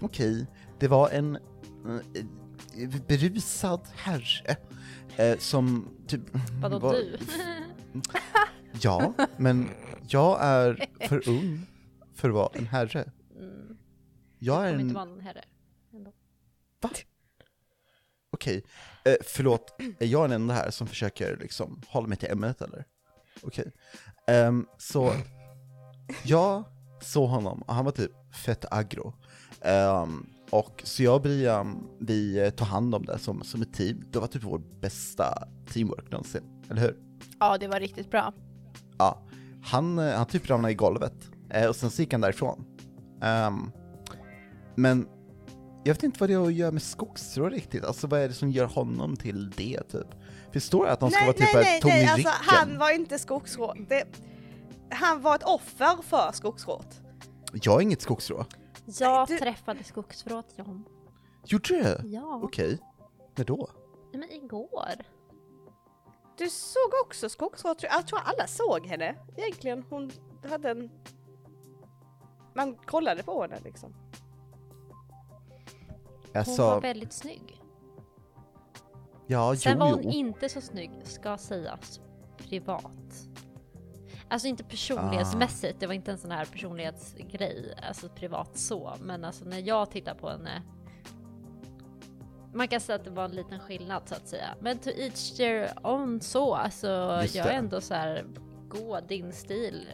Okej, 0.00 0.46
det 0.78 0.88
var 0.88 1.10
en 1.10 1.36
eh, 1.36 3.00
berusad 3.08 3.80
herre 3.94 4.56
eh, 5.16 5.38
som 5.38 5.88
typ... 6.06 6.20
Vadå 6.62 6.78
var- 6.78 6.92
du? 6.92 7.18
Ja, 8.82 9.14
men 9.36 9.68
jag 10.08 10.38
är 10.42 10.86
för 11.08 11.28
ung 11.28 11.66
för 12.14 12.28
att 12.28 12.34
vara 12.34 12.50
en 12.52 12.66
herre. 12.66 13.10
Mm, 13.38 13.76
Jag 14.38 14.68
är 14.68 14.70
kommer 14.70 14.80
inte 14.80 14.90
en... 14.90 14.94
vara 14.94 15.04
någon 15.04 15.20
herre. 15.20 15.44
Ändå. 15.92 16.12
Okej, 18.32 18.64
eh, 19.04 19.14
förlåt, 19.26 19.74
är 19.98 20.06
jag 20.06 20.30
den 20.30 20.42
enda 20.42 20.54
här 20.54 20.70
som 20.70 20.86
försöker 20.86 21.36
liksom 21.36 21.82
hålla 21.88 22.06
mig 22.06 22.16
till 22.18 22.30
ämnet 22.30 22.62
eller? 22.62 22.84
Okej, 23.42 23.72
Ehm, 24.26 24.66
så 24.78 25.12
jag 26.24 26.64
såg 27.00 27.28
honom 27.28 27.62
och 27.62 27.74
han 27.74 27.84
var 27.84 27.92
typ 27.92 28.34
fett 28.34 28.64
aggro. 28.70 29.14
Ehm, 29.60 30.26
och 30.50 30.82
så 30.84 31.02
jag 31.02 31.14
och 31.14 31.22
Brian, 31.22 31.88
vi 32.00 32.38
eh, 32.38 32.50
tog 32.50 32.66
hand 32.66 32.94
om 32.94 33.04
det 33.04 33.18
som, 33.18 33.42
som 33.42 33.62
ett 33.62 33.74
team. 33.74 34.04
Det 34.10 34.18
var 34.18 34.26
typ 34.26 34.44
vår 34.44 34.62
bästa 34.80 35.48
teamwork 35.72 36.10
någonsin, 36.10 36.42
eller 36.70 36.82
hur? 36.82 36.96
ja, 37.40 37.58
det 37.58 37.68
var 37.68 37.80
riktigt 37.80 38.10
bra. 38.10 38.32
Ja, 38.98 39.22
han, 39.62 39.98
eh, 39.98 40.16
han 40.16 40.26
typ 40.26 40.50
ramlade 40.50 40.72
i 40.72 40.76
golvet 40.76 41.30
eh, 41.50 41.68
och 41.68 41.76
sen 41.76 41.90
så 41.90 42.02
gick 42.02 42.12
han 42.12 42.20
därifrån. 42.20 42.64
Ehm, 43.22 43.70
men 44.76 45.08
jag 45.84 45.94
vet 45.94 46.02
inte 46.02 46.20
vad 46.20 46.30
det 46.30 46.34
har 46.34 46.46
att 46.46 46.54
göra 46.54 46.70
med 46.70 46.82
skogsstrå 46.82 47.48
riktigt, 47.48 47.84
alltså 47.84 48.06
vad 48.06 48.20
är 48.20 48.28
det 48.28 48.34
som 48.34 48.50
gör 48.50 48.66
honom 48.66 49.16
till 49.16 49.50
det 49.50 49.82
typ? 49.88 50.06
Förstår 50.52 50.86
jag 50.86 50.92
att 50.92 51.00
de 51.00 51.10
ska 51.10 51.20
nej, 51.20 51.26
vara 51.26 51.36
typ 51.36 51.54
nej, 51.54 51.78
ett 51.78 51.84
nej, 51.84 52.04
nej, 52.04 52.08
alltså 52.08 52.30
han 52.32 52.78
var 52.78 52.90
inte 52.90 53.18
skogsrå. 53.18 53.74
Det, 53.88 54.04
han 54.90 55.22
var 55.22 55.34
ett 55.34 55.42
offer 55.42 56.02
för 56.02 56.32
skogsrået. 56.32 57.00
Jag 57.52 57.76
är 57.76 57.80
inget 57.80 58.02
skogsstrå. 58.02 58.44
Jag 58.98 59.28
du- 59.28 59.38
träffade 59.38 59.84
skogsförråt 59.84 60.46
John. 60.56 60.84
Gjorde 61.44 61.68
du? 61.68 62.08
Ja, 62.08 62.40
Okej, 62.44 62.78
när 63.36 63.44
då? 63.44 63.70
Nej, 64.12 64.20
men 64.20 64.30
igår. 64.44 64.94
Du 66.38 66.50
såg 66.50 66.90
också 67.04 67.28
skogsrået, 67.28 67.82
jag 67.82 68.06
tror 68.06 68.20
alla 68.24 68.46
såg 68.46 68.86
henne 68.86 69.16
egentligen. 69.36 69.84
Hon 69.90 70.10
hade 70.50 70.70
en... 70.70 70.90
Man 72.54 72.74
kollade 72.74 73.22
på 73.22 73.42
henne 73.42 73.60
liksom. 73.64 73.94
Hon 76.26 76.36
Alltså, 76.36 76.62
var 76.62 76.80
väldigt 76.80 77.12
snygg. 77.12 77.59
Ja, 79.30 79.56
Sen 79.56 79.72
jo, 79.72 79.78
var 79.78 79.90
hon 79.92 80.02
jo. 80.02 80.10
inte 80.10 80.48
så 80.48 80.60
snygg, 80.60 80.90
ska 81.02 81.38
sägas, 81.38 82.00
privat. 82.38 83.28
Alltså 84.28 84.48
inte 84.48 84.64
personlighetsmässigt, 84.64 85.80
det 85.80 85.86
var 85.86 85.94
inte 85.94 86.12
en 86.12 86.18
sån 86.18 86.30
här 86.30 86.44
personlighetsgrej, 86.44 87.74
alltså 87.88 88.08
privat 88.08 88.58
så, 88.58 88.94
men 89.00 89.24
alltså 89.24 89.44
när 89.44 89.58
jag 89.58 89.90
tittar 89.90 90.14
på 90.14 90.28
henne 90.30 90.62
man 92.54 92.68
kan 92.68 92.80
säga 92.80 92.96
att 92.96 93.04
det 93.04 93.10
var 93.10 93.24
en 93.24 93.30
liten 93.30 93.60
skillnad 93.60 94.08
så 94.08 94.14
att 94.14 94.28
säga. 94.28 94.54
Men 94.60 94.78
to 94.78 94.90
each 94.90 95.36
their 95.36 95.70
own 95.82 96.20
så, 96.20 96.54
alltså 96.54 97.18
Just 97.22 97.34
jag 97.34 97.46
är 97.46 97.50
det. 97.50 97.56
ändå 97.56 97.80
så 97.80 97.94
här, 97.94 98.24
gå 98.68 99.00
din 99.00 99.32
stil, 99.32 99.88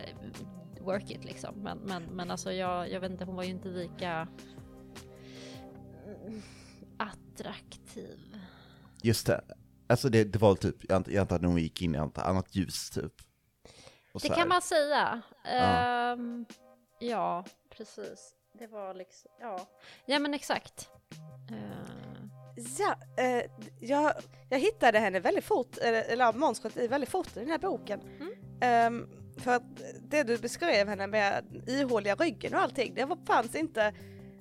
work 0.81 1.11
it 1.11 1.25
liksom. 1.25 1.55
Men, 1.62 1.79
men, 1.79 2.03
men 2.03 2.31
alltså 2.31 2.53
jag, 2.53 2.90
jag 2.90 3.01
vet 3.01 3.11
inte, 3.11 3.25
hon 3.25 3.37
var 3.37 3.42
ju 3.42 3.51
inte 3.51 3.68
lika 3.68 4.29
attraktiv. 6.96 8.25
Just 9.02 9.26
det. 9.26 9.44
Alltså 9.88 10.09
det, 10.09 10.24
det 10.24 10.38
var 10.38 10.54
typ, 10.54 10.76
jag 10.88 10.96
antar, 11.16 11.37
att 11.37 11.42
hon 11.44 11.59
gick 11.59 11.82
in 11.82 11.94
i 11.94 11.98
något 11.98 12.18
annat 12.18 12.54
ljus 12.56 12.90
typ. 12.90 13.12
Och 14.14 14.20
Det 14.20 14.28
kan 14.28 14.38
här. 14.38 14.46
man 14.46 14.62
säga. 14.62 15.22
Ja. 15.44 15.50
Ehm, 15.50 16.46
ja, 17.00 17.44
precis. 17.76 18.32
Det 18.59 18.66
var 18.66 18.94
liksom, 18.94 19.30
ja. 19.40 19.68
Ja 20.06 20.18
men 20.18 20.35
exakt. 20.35 20.88
Ehm, 21.50 22.30
Ja, 22.78 23.22
eh, 23.22 23.44
jag, 23.80 24.12
jag 24.50 24.59
hittade 24.59 24.98
henne 24.98 25.20
väldigt 25.20 25.44
fort, 25.44 25.78
eller, 25.78 26.02
i 26.78 26.87
väldigt 26.87 27.11
fort 27.11 27.37
i 27.37 27.40
den 27.40 27.50
här 27.50 27.59
boken. 27.59 28.00
Mm. 28.00 28.32
Ehm, 28.61 29.09
för 29.38 29.52
att 29.54 29.62
det 30.00 30.22
du 30.22 30.38
beskrev 30.38 30.88
henne 30.88 31.06
med 31.06 31.44
ihåliga 31.66 32.14
ryggen 32.14 32.54
och 32.54 32.61
allting, 32.61 32.94
det 32.94 33.04
var, 33.04 33.18
fanns 33.26 33.54
inte 33.54 33.94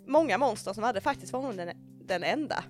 många 0.08 0.38
monster 0.38 0.74
som 0.74 0.84
hade, 0.84 1.02
faktiskt 1.02 1.34
var 1.34 1.39
hon 1.41 1.56
den, 1.56 1.70
den 2.06 2.24
enda. 2.24 2.63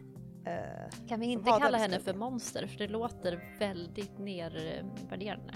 Eh, 0.46 1.08
kan 1.08 1.20
vi 1.20 1.26
inte 1.26 1.52
kalla 1.60 1.78
henne 1.78 2.00
för 2.00 2.14
monster 2.14 2.68
för 2.68 2.78
det 2.78 2.88
låter 2.88 3.58
väldigt 3.60 4.18
nedvärderande. 4.18 5.54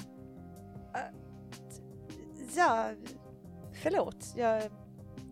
ja, 2.56 2.90
förlåt, 3.74 4.34
jag, 4.36 4.64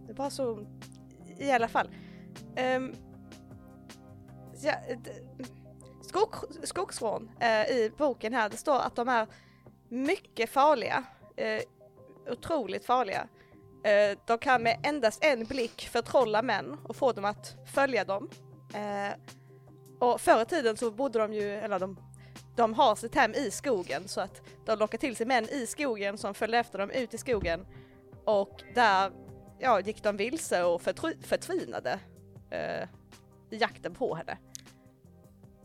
det 0.07 0.13
var 0.13 0.29
så, 0.29 0.65
i 1.37 1.51
alla 1.51 1.67
fall. 1.67 1.89
Um, 2.75 2.95
ja, 4.61 4.73
skog, 6.01 6.35
skogsrån 6.63 7.31
eh, 7.39 7.61
i 7.61 7.91
boken 7.97 8.33
här, 8.33 8.49
det 8.49 8.57
står 8.57 8.79
att 8.79 8.95
de 8.95 9.07
är 9.07 9.27
mycket 9.89 10.49
farliga. 10.49 11.03
Eh, 11.35 11.61
otroligt 12.31 12.85
farliga. 12.85 13.27
Eh, 13.83 14.17
de 14.25 14.37
kan 14.37 14.63
med 14.63 14.79
endast 14.83 15.23
en 15.23 15.45
blick 15.45 15.89
förtrolla 15.91 16.41
män 16.41 16.77
och 16.83 16.95
få 16.95 17.11
dem 17.11 17.25
att 17.25 17.55
följa 17.73 18.05
dem. 18.05 18.29
Eh, 18.73 19.36
och 19.99 20.21
förr 20.21 20.41
i 20.41 20.45
tiden 20.45 20.77
så 20.77 20.91
bodde 20.91 21.19
de 21.19 21.33
ju, 21.33 21.51
eller 21.51 21.79
de, 21.79 21.97
de 22.55 22.73
har 22.73 22.95
sitt 22.95 23.15
hem 23.15 23.31
i 23.33 23.51
skogen 23.51 24.07
så 24.07 24.21
att 24.21 24.41
de 24.65 24.79
lockar 24.79 24.97
till 24.97 25.15
sig 25.15 25.25
män 25.25 25.43
i 25.49 25.67
skogen 25.67 26.17
som 26.17 26.33
följde 26.33 26.57
efter 26.57 26.79
dem 26.79 26.89
ut 26.91 27.13
i 27.13 27.17
skogen 27.17 27.65
Och 28.25 28.63
där 28.75 29.11
ja, 29.59 29.79
gick 29.79 30.03
de 30.03 30.17
vilse 30.17 30.63
och 30.63 30.81
förtry- 30.81 31.23
förtvinade 31.23 31.99
eh, 32.51 32.87
i 33.51 33.57
jakten 33.57 33.93
på 33.93 34.15
henne. 34.15 34.37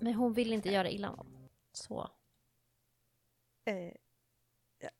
Men 0.00 0.14
hon 0.14 0.32
vill 0.32 0.52
inte 0.52 0.70
göra 0.72 0.88
illa 0.90 1.10
någon. 1.10 1.48
Så. 1.72 2.10
Eh, 3.66 3.92
ja, 4.78 4.90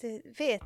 det 0.00 0.22
vet... 0.38 0.62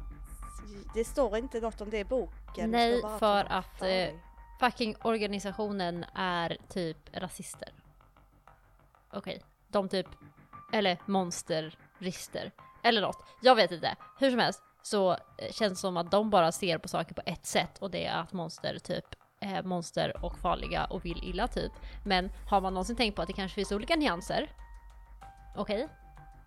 Det 0.95 1.05
står 1.05 1.37
inte 1.37 1.61
något 1.61 1.81
om 1.81 1.91
det 1.91 1.99
i 1.99 2.05
boken. 2.05 2.71
Nej, 2.71 3.01
för 3.19 3.45
att, 3.45 3.79
farlig. 3.79 4.09
eh, 4.09 4.15
Fucking 4.61 4.97
organisationen 5.03 6.05
är 6.15 6.57
typ 6.69 6.97
rasister. 7.17 7.73
Okej, 9.13 9.43
de 9.69 9.89
typ, 9.89 10.07
eller 10.73 10.99
monsterrister. 11.07 12.51
Eller 12.83 13.01
något, 13.01 13.25
jag 13.43 13.55
vet 13.55 13.71
inte. 13.73 13.97
Hur 14.19 14.31
som 14.31 14.39
helst 14.39 14.63
så 14.83 15.11
eh, 15.13 15.19
känns 15.53 15.73
det 15.73 15.77
som 15.77 15.97
att 15.97 16.11
de 16.11 16.31
bara 16.31 16.53
ser 16.53 16.79
på 16.79 16.89
saker 16.89 17.15
på 17.15 17.23
ett 17.27 17.47
sätt 17.47 17.79
och 17.79 17.91
det 17.91 18.07
är 18.07 18.21
att 18.21 18.33
monster 18.33 18.79
typ 18.79 19.05
är 19.41 19.63
monster 19.63 20.25
och 20.25 20.39
farliga 20.39 20.85
och 20.85 21.05
vill 21.05 21.25
illa 21.25 21.49
typ. 21.49 21.73
Men 22.05 22.31
har 22.51 22.61
man 22.61 22.75
någonsin 22.75 22.97
tänkt 22.97 23.17
på 23.17 23.23
att 23.23 23.29
det 23.29 23.33
kanske 23.35 23.55
finns 23.55 23.73
olika 23.73 23.97
nyanser? 23.97 24.51
Okej? 25.57 25.89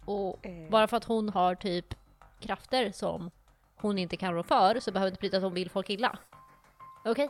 Och 0.05 0.45
Eh. 0.45 0.69
bara 0.69 0.87
för 0.87 0.97
att 0.97 1.03
hon 1.03 1.29
har 1.29 1.55
typ 1.55 1.93
krafter 2.39 2.91
som 2.91 3.31
hon 3.75 3.97
inte 3.97 4.17
kan 4.17 4.33
rå 4.33 4.43
för 4.43 4.79
så 4.79 4.91
behöver 4.91 5.09
det 5.09 5.13
inte 5.13 5.21
betyda 5.21 5.37
att 5.37 5.43
hon 5.43 5.53
vill 5.53 5.69
folk 5.69 5.89
illa. 5.89 6.19
Okej? 7.05 7.29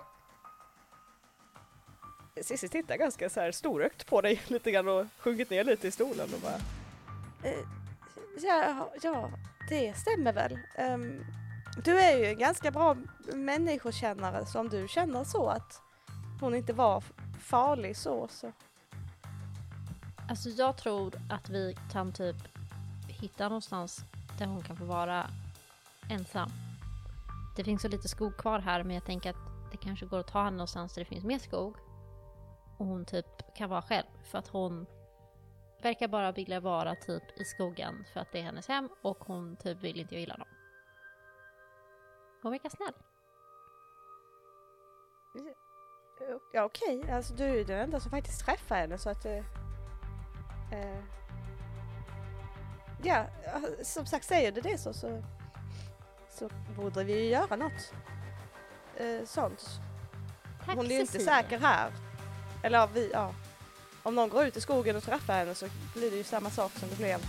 Cissi 2.41 2.69
tittar 2.69 2.97
ganska 2.97 3.29
så 3.29 3.39
här 3.39 3.51
storögt 3.51 4.05
på 4.05 4.21
dig 4.21 4.41
lite 4.47 4.71
grann 4.71 4.87
och 4.87 5.05
sjunkit 5.17 5.49
ner 5.49 5.63
lite 5.63 5.87
i 5.87 5.91
stolen 5.91 6.29
och 6.33 6.39
bara... 6.39 6.59
Eh, 7.51 7.59
ja, 8.41 8.91
ja, 9.01 9.29
det 9.69 9.93
stämmer 9.97 10.33
väl. 10.33 10.59
Ehm, 10.75 11.25
du 11.83 11.99
är 11.99 12.17
ju 12.17 12.25
en 12.25 12.37
ganska 12.37 12.71
bra 12.71 12.97
människokännare 13.33 14.45
som 14.45 14.69
du 14.69 14.87
känner 14.87 15.23
så 15.23 15.47
att 15.47 15.81
hon 16.41 16.55
inte 16.55 16.73
var 16.73 17.03
farlig 17.41 17.97
så. 17.97 18.27
så. 18.27 18.51
Alltså 20.29 20.49
jag 20.49 20.77
tror 20.77 21.13
att 21.29 21.49
vi 21.49 21.77
kan 21.91 22.13
typ 22.13 22.35
hitta 23.07 23.43
någonstans 23.43 23.99
där 24.37 24.45
hon 24.45 24.63
kan 24.63 24.77
få 24.77 24.85
vara 24.85 25.29
ensam. 26.09 26.49
Det 27.57 27.63
finns 27.63 27.81
så 27.81 27.87
lite 27.87 28.07
skog 28.07 28.37
kvar 28.37 28.59
här 28.59 28.83
men 28.83 28.95
jag 28.95 29.05
tänker 29.05 29.29
att 29.29 29.71
det 29.71 29.77
kanske 29.77 30.05
går 30.05 30.19
att 30.19 30.27
ta 30.27 30.43
henne 30.43 30.57
någonstans 30.57 30.93
där 30.93 31.01
det 31.01 31.05
finns 31.05 31.23
mer 31.23 31.39
skog. 31.39 31.75
Och 32.77 32.85
hon 32.85 33.05
typ 33.05 33.25
kan 33.55 33.69
vara 33.69 33.81
själv 33.81 34.05
för 34.23 34.37
att 34.37 34.47
hon 34.47 34.85
verkar 35.81 36.07
bara 36.07 36.31
vilja 36.31 36.59
vara 36.59 36.95
typ 36.95 37.39
i 37.39 37.45
skogen 37.45 38.05
för 38.13 38.19
att 38.19 38.31
det 38.31 38.39
är 38.39 38.43
hennes 38.43 38.67
hem 38.67 38.89
och 39.01 39.23
hon 39.23 39.55
typ 39.55 39.77
vill 39.77 39.99
inte 39.99 40.15
illa 40.15 40.37
någon. 40.37 40.47
Hon 42.41 42.51
verkar 42.51 42.69
snäll. 42.69 42.93
Ja 46.53 46.63
okej, 46.63 47.11
alltså 47.11 47.33
du 47.33 47.43
är 47.43 47.55
ju 47.55 47.63
den 47.63 47.79
enda 47.79 47.99
som 47.99 48.11
faktiskt 48.11 48.45
träffar 48.45 48.75
henne 48.75 48.97
så 48.97 49.09
att... 49.09 49.25
Eh, 49.25 49.37
eh, 50.71 51.03
ja, 53.03 53.25
eh, 53.43 53.83
som 53.83 54.05
sagt 54.05 54.25
säger 54.25 54.51
du 54.51 54.61
det 54.61 54.77
så, 54.77 54.93
så, 54.93 55.23
så 56.29 56.49
borde 56.75 57.03
vi 57.03 57.13
ju 57.13 57.29
göra 57.29 57.55
något 57.55 57.93
eh, 58.97 59.25
sånt. 59.25 59.79
Hon 60.65 60.85
är 60.85 60.89
ju 60.89 60.99
inte 60.99 61.19
säker 61.19 61.59
här. 61.59 61.91
Eller 62.65 62.77
ja, 62.77 62.85
vi, 62.93 63.09
ja. 63.13 63.33
Om 64.03 64.15
någon 64.15 64.29
går 64.29 64.45
ut 64.45 64.57
i 64.57 64.61
skogen 64.61 64.95
och 64.95 65.03
träffar 65.03 65.33
henne 65.33 65.55
så 65.55 65.67
blir 65.93 66.11
det 66.11 66.17
ju 66.17 66.23
samma 66.23 66.49
sak 66.49 66.71
som 66.79 66.89
det 66.89 66.95
blev 66.95 67.19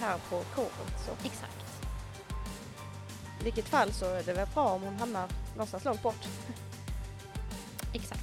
här 0.00 0.18
på 0.30 0.42
kåren. 0.54 0.88
Så 1.06 1.26
Exakt. 1.26 1.56
i 3.40 3.44
vilket 3.44 3.68
fall 3.68 3.92
så 3.92 4.04
är 4.14 4.22
det 4.22 4.32
väl 4.32 4.48
bra 4.54 4.68
om 4.68 4.82
hon 4.82 4.96
hamnar 4.98 5.28
någonstans 5.52 5.84
långt 5.84 6.02
bort. 6.02 6.28
Exakt. 7.92 8.20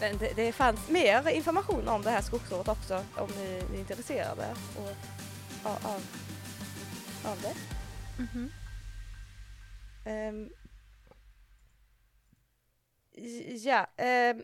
Men 0.00 0.18
det, 0.18 0.32
det 0.36 0.52
fanns 0.52 0.88
mer 0.88 1.28
information 1.28 1.88
om 1.88 2.02
det 2.02 2.10
här 2.10 2.22
skogsåret 2.22 2.68
också 2.68 3.02
om 3.16 3.30
ni, 3.38 3.62
ni 3.70 3.76
är 3.76 3.80
intresserade 3.80 4.54
och, 4.76 4.90
av, 5.70 5.76
av, 5.86 6.02
av 7.30 7.38
det. 7.42 7.54
Mhm. 8.22 8.50
Ehm, 10.04 10.44
j- 10.44 10.61
ja, 13.64 13.86
eh, 13.96 14.36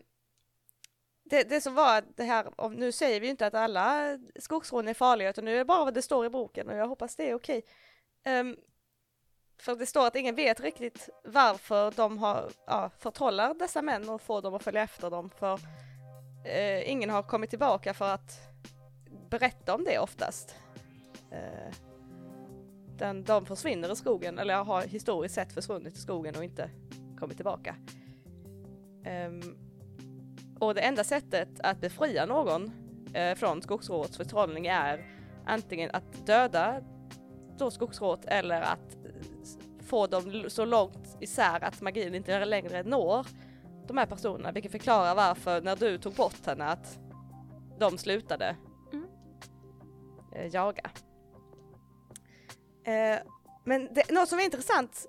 det, 1.23 1.43
det 1.43 1.61
som 1.61 1.75
var 1.75 2.03
det 2.15 2.23
här, 2.23 2.61
och 2.61 2.71
nu 2.71 2.91
säger 2.91 3.19
vi 3.19 3.27
ju 3.27 3.31
inte 3.31 3.47
att 3.47 3.53
alla 3.53 4.17
skogsrån 4.39 4.87
är 4.87 4.93
farliga 4.93 5.29
utan 5.29 5.45
nu 5.45 5.53
är 5.53 5.57
det 5.57 5.65
bara 5.65 5.85
vad 5.85 5.93
det 5.93 6.01
står 6.01 6.25
i 6.25 6.29
boken 6.29 6.69
och 6.69 6.75
jag 6.75 6.87
hoppas 6.87 7.15
det 7.15 7.29
är 7.29 7.33
okej. 7.33 7.61
Ehm, 8.23 8.57
för 9.57 9.75
det 9.75 9.85
står 9.85 10.07
att 10.07 10.15
ingen 10.15 10.35
vet 10.35 10.59
riktigt 10.59 11.09
varför 11.23 11.91
de 11.91 12.17
har, 12.17 12.51
ja, 12.67 12.89
förtrollar 12.99 13.53
dessa 13.53 13.81
män 13.81 14.09
och 14.09 14.21
får 14.21 14.41
dem 14.41 14.53
att 14.53 14.63
följa 14.63 14.81
efter 14.81 15.09
dem 15.09 15.29
för 15.29 15.59
eh, 16.45 16.91
ingen 16.91 17.09
har 17.09 17.23
kommit 17.23 17.49
tillbaka 17.49 17.93
för 17.93 18.09
att 18.13 18.39
berätta 19.29 19.75
om 19.75 19.83
det 19.83 19.99
oftast. 19.99 20.55
Eh, 21.31 21.73
den, 22.97 23.23
de 23.23 23.45
försvinner 23.45 23.91
i 23.91 23.95
skogen, 23.95 24.39
eller 24.39 24.55
har 24.55 24.81
historiskt 24.81 25.35
sett 25.35 25.53
försvunnit 25.53 25.93
i 25.93 25.99
skogen 25.99 26.35
och 26.35 26.43
inte 26.43 26.69
kommit 27.19 27.37
tillbaka. 27.37 27.75
Ehm, 29.03 29.41
och 30.59 30.75
det 30.75 30.81
enda 30.81 31.03
sättet 31.03 31.49
att 31.63 31.81
befria 31.81 32.25
någon 32.25 32.71
eh, 33.13 33.35
från 33.35 33.61
skogsrådets 33.61 34.17
förtrollning 34.17 34.67
är 34.67 35.05
antingen 35.45 35.89
att 35.93 36.25
döda 36.25 36.81
då 37.57 37.71
skogsrådet 37.71 38.25
eller 38.25 38.61
att 38.61 38.97
få 39.85 40.07
dem 40.07 40.45
så 40.47 40.65
långt 40.65 41.17
isär 41.19 41.63
att 41.63 41.81
magin 41.81 42.15
inte 42.15 42.45
längre 42.45 42.83
når 42.83 43.27
de 43.87 43.97
här 43.97 44.05
personerna, 44.05 44.51
vilket 44.51 44.71
förklarar 44.71 45.15
varför 45.15 45.61
när 45.61 45.75
du 45.75 45.97
tog 45.97 46.13
bort 46.13 46.45
henne 46.45 46.65
att 46.65 46.99
de 47.79 47.97
slutade 47.97 48.55
Mm. 48.93 49.05
eh, 50.35 50.47
jaga. 50.47 50.89
Eh, 52.83 53.19
men 53.63 53.93
det, 53.93 54.11
något 54.11 54.29
som 54.29 54.39
är 54.39 54.43
intressant 54.43 55.07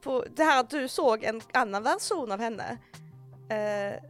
på 0.00 0.24
det 0.36 0.42
här 0.44 0.60
att 0.60 0.70
du 0.70 0.88
såg 0.88 1.24
en 1.24 1.40
annan 1.52 1.82
version 1.82 2.32
av 2.32 2.40
henne. 2.40 2.78
Eh, 3.50 4.02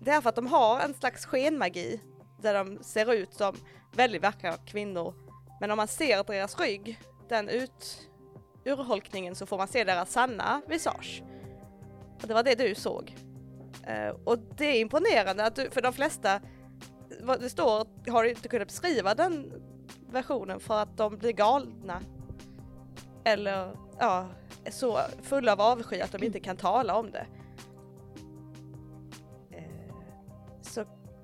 det 0.00 0.10
är 0.10 0.20
för 0.20 0.28
att 0.28 0.36
de 0.36 0.46
har 0.46 0.80
en 0.80 0.94
slags 0.94 1.26
skenmagi 1.26 2.00
där 2.42 2.54
de 2.54 2.78
ser 2.82 3.12
ut 3.12 3.34
som 3.34 3.56
väldigt 3.92 4.22
vackra 4.22 4.52
kvinnor. 4.52 5.14
Men 5.60 5.70
om 5.70 5.76
man 5.76 5.88
ser 5.88 6.24
deras 6.24 6.60
rygg, 6.60 7.00
den 7.28 7.48
ut, 7.48 8.08
urholkningen, 8.64 9.34
så 9.34 9.46
får 9.46 9.58
man 9.58 9.68
se 9.68 9.84
deras 9.84 10.12
sanna 10.12 10.62
visage. 10.66 11.22
Och 12.22 12.28
det 12.28 12.34
var 12.34 12.42
det 12.42 12.54
du 12.54 12.74
såg. 12.74 13.16
Eh, 13.86 14.14
och 14.24 14.38
det 14.38 14.64
är 14.64 14.80
imponerande 14.80 15.46
att 15.46 15.56
du, 15.56 15.70
för 15.70 15.82
de 15.82 15.92
flesta, 15.92 16.40
vad 17.20 17.40
det 17.40 17.50
står, 17.50 18.10
har 18.10 18.22
du 18.22 18.30
inte 18.30 18.48
kunnat 18.48 18.68
beskriva 18.68 19.14
den 19.14 19.52
versionen 20.10 20.60
för 20.60 20.78
att 20.82 20.96
de 20.96 21.18
blir 21.18 21.32
galna. 21.32 22.02
Eller 23.24 23.76
ja, 23.98 24.28
så 24.70 25.00
fulla 25.22 25.52
av 25.52 25.60
avsky 25.60 26.00
att 26.00 26.12
de 26.12 26.22
inte 26.22 26.40
kan 26.40 26.56
tala 26.56 26.96
om 26.96 27.10
det. 27.10 27.26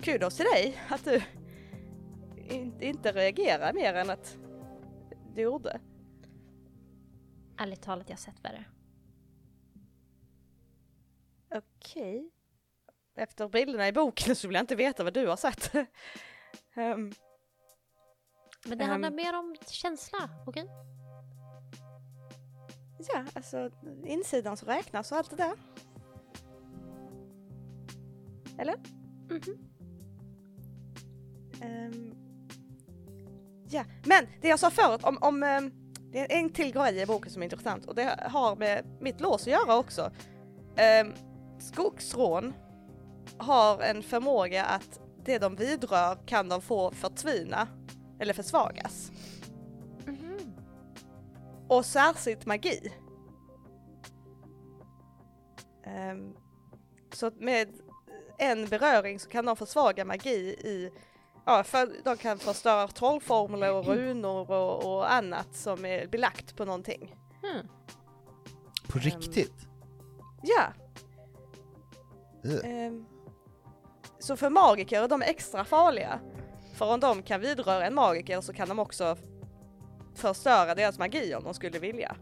Kudos 0.03 0.37
till 0.37 0.45
dig 0.45 0.79
att 0.89 1.05
du 1.05 1.23
in, 2.49 2.83
inte 2.83 3.13
reagerar 3.13 3.73
mer 3.73 3.95
än 3.95 4.11
att 4.11 4.37
du 5.35 5.41
gjorde. 5.43 5.81
Ärligt 7.59 7.83
talat, 7.83 8.09
jag 8.09 8.17
har 8.17 8.21
sett 8.21 8.45
värre. 8.45 8.65
Okej. 11.55 12.31
Efter 13.17 13.49
bilderna 13.49 13.89
i 13.89 13.93
boken 13.93 14.37
så 14.37 14.49
vill 14.49 14.55
jag 14.55 14.63
inte 14.63 14.77
veta 14.77 15.05
vad 15.05 15.15
du 15.15 15.27
har 15.27 15.37
sett. 15.37 15.75
Ehm, 16.75 17.13
Men 18.67 18.79
det 18.79 18.85
Ehm. 18.85 18.91
handlar 18.91 19.11
mer 19.11 19.39
om 19.39 19.57
känsla, 19.67 20.19
okej? 20.47 20.67
ja, 23.15 23.25
alltså 23.35 23.71
insidan 24.05 24.57
som 24.57 24.69
räknas 24.69 25.13
och 25.13 25.19
allt 25.19 25.31
det 25.31 25.37
där. 25.37 25.57
Eller? 28.59 28.77
Mhm. 29.31 29.76
Ehm, 31.61 32.15
ja, 33.69 33.85
men 34.05 34.27
det 34.41 34.49
jag 34.49 34.59
sa 34.59 34.71
förut 34.71 35.05
om, 35.05 35.19
om 35.21 35.43
ehm, 35.43 35.73
det 36.13 36.21
är 36.21 36.39
en 36.39 36.51
till 36.51 36.73
grej 36.73 37.01
i 37.01 37.07
boken 37.07 37.33
som 37.33 37.43
är 37.43 37.45
intressant 37.45 37.85
och 37.87 37.95
det 37.95 38.21
har 38.31 38.57
med 38.57 38.85
mitt 39.01 39.21
lås 39.21 39.43
att 39.43 39.53
göra 39.53 39.77
också. 39.77 40.11
Um, 41.03 41.13
skogsrån 41.59 42.55
har 43.39 43.83
en 43.83 44.03
förmåga 44.03 44.65
att 44.65 45.01
det 45.25 45.39
de 45.39 45.57
vidrör 45.57 46.27
kan 46.27 46.49
de 46.49 46.63
få 46.63 46.91
förtvina 46.91 47.69
eller 48.21 48.35
försvagas. 48.35 49.13
Mhm. 50.07 50.39
Och 51.69 51.85
särskilt 51.85 52.47
magi. 52.47 52.93
Ehm, 55.85 56.37
så 57.13 57.31
med 57.31 57.69
en 58.39 58.67
beröring 58.67 59.19
så 59.19 59.29
kan 59.29 59.45
de 59.45 59.57
försvaga 59.57 60.05
magi 60.05 60.57
i 60.65 60.91
Ja, 61.49 61.65
för 61.65 61.89
de 62.05 62.17
kan 62.17 62.39
förstöra 62.39 62.89
trollformler 62.89 63.73
och 63.73 63.87
runor 63.87 64.51
och, 64.51 64.97
och 64.97 65.13
annat 65.13 65.55
som 65.55 65.85
är 65.85 66.07
belagt 66.07 66.57
på 66.57 66.65
någonting. 66.65 67.17
Hmm. 67.43 67.69
På 68.89 68.99
riktigt? 68.99 69.67
Ja. 70.43 70.63
Ehm, 72.65 73.07
så 74.19 74.37
för 74.37 74.51
magiker, 74.51 75.09
de 75.09 75.23
är 75.23 75.27
extra 75.27 75.65
farliga. 75.65 76.21
För 76.75 76.95
om 76.95 77.01
de 77.01 77.23
kan 77.23 77.41
vidröra 77.41 77.87
en 77.87 77.95
magiker 77.95 78.41
så 78.41 78.53
kan 78.53 78.69
de 78.69 78.79
också 78.79 79.17
förstöra 80.15 80.75
deras 80.75 80.99
magi 80.99 81.35
om 81.35 81.45
de 81.45 81.55
skulle 81.55 81.79
vilja. 81.79 82.17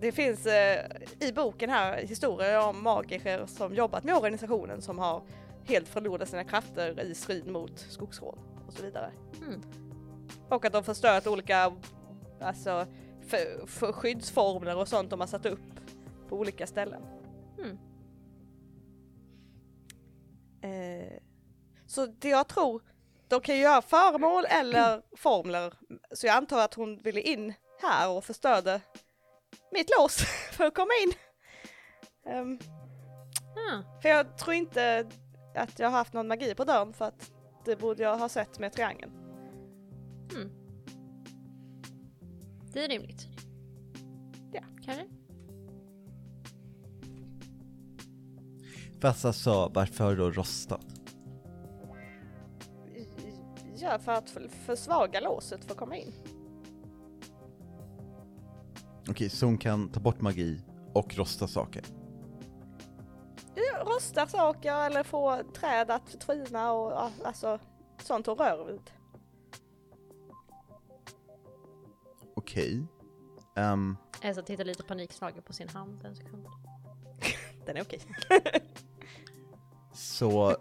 Det 0.00 0.12
finns 0.12 0.46
eh, 0.46 0.86
i 1.20 1.32
boken 1.32 1.70
här 1.70 1.96
historier 1.96 2.68
om 2.68 2.82
magiker 2.82 3.46
som 3.46 3.74
jobbat 3.74 4.04
med 4.04 4.16
organisationen 4.16 4.82
som 4.82 4.98
har 4.98 5.22
helt 5.64 5.88
förlorat 5.88 6.28
sina 6.28 6.44
krafter 6.44 7.00
i 7.00 7.14
strid 7.14 7.46
mot 7.46 7.78
skogsrån 7.78 8.38
och 8.66 8.72
så 8.72 8.82
vidare. 8.82 9.12
Mm. 9.46 9.62
Och 10.48 10.64
att 10.64 10.72
de 10.72 10.84
förstört 10.84 11.26
olika 11.26 11.72
alltså, 12.40 12.86
för, 13.26 13.66
för 13.66 13.92
skyddsformler 13.92 14.76
och 14.76 14.88
sånt 14.88 15.10
de 15.10 15.20
har 15.20 15.26
satt 15.26 15.46
upp 15.46 15.60
på 16.28 16.36
olika 16.38 16.66
ställen. 16.66 17.02
Mm. 17.58 17.78
Eh, 20.62 21.18
så 21.86 22.06
det 22.06 22.28
jag 22.28 22.48
tror, 22.48 22.82
de 23.28 23.40
kan 23.40 23.54
ju 23.54 23.60
göra 23.60 23.82
föremål 23.82 24.44
eller 24.48 25.02
formler. 25.16 25.74
Så 26.14 26.26
jag 26.26 26.36
antar 26.36 26.58
att 26.64 26.74
hon 26.74 26.98
ville 26.98 27.20
in 27.20 27.54
här 27.82 28.10
och 28.10 28.24
förstörde 28.24 28.80
mitt 29.72 29.90
lås 29.98 30.16
för 30.52 30.64
att 30.64 30.74
komma 30.74 30.92
in. 31.04 31.12
Ehm, 32.26 32.58
Ah. 33.56 34.00
för 34.02 34.08
jag 34.08 34.38
tror 34.38 34.54
inte 34.54 35.06
att 35.54 35.78
jag 35.78 35.90
har 35.90 35.98
haft 35.98 36.12
någon 36.12 36.28
magi 36.28 36.54
på 36.54 36.64
dörren 36.64 36.92
för 36.92 37.04
att 37.04 37.30
det 37.64 37.76
borde 37.76 38.02
jag 38.02 38.18
ha 38.18 38.28
sett 38.28 38.58
med 38.58 38.72
triangeln. 38.72 39.12
Det 42.72 42.84
är 42.84 42.88
rimligt. 42.88 43.28
Ja. 44.52 44.62
Kanske? 44.84 45.06
Fast 49.00 49.24
alltså, 49.24 49.70
varför 49.74 50.16
då 50.16 50.30
rostat? 50.30 50.86
Ja, 53.76 53.98
för 53.98 54.12
att 54.12 54.30
för- 54.30 54.48
försvaga 54.48 55.20
låset 55.20 55.64
för 55.64 55.70
att 55.72 55.78
komma 55.78 55.96
in. 55.96 56.12
Okej, 59.08 59.30
så 59.30 59.46
hon 59.46 59.58
kan 59.58 59.88
ta 59.88 60.00
bort 60.00 60.20
magi 60.20 60.60
och 60.92 61.16
rosta 61.16 61.48
saker? 61.48 61.82
Rosta 64.02 64.26
saker 64.26 64.86
eller 64.86 65.02
få 65.02 65.42
träd 65.54 65.90
att 65.90 66.20
trina 66.20 66.72
och 66.72 66.92
ja, 66.92 67.10
alltså 67.24 67.58
sånt 68.02 68.26
hon 68.26 68.36
rör 68.36 68.64
vid. 68.64 68.90
Okej. 72.36 72.86
Ehm, 73.56 73.96
Elsa 74.22 74.42
tittar 74.42 74.64
lite 74.64 74.82
panikslagen 74.82 75.42
på 75.42 75.52
sin 75.52 75.68
hand 75.68 76.04
en 76.04 76.16
sekund. 76.16 76.46
Den 77.66 77.76
är 77.76 77.82
okej. 77.82 78.00
så, 79.94 80.56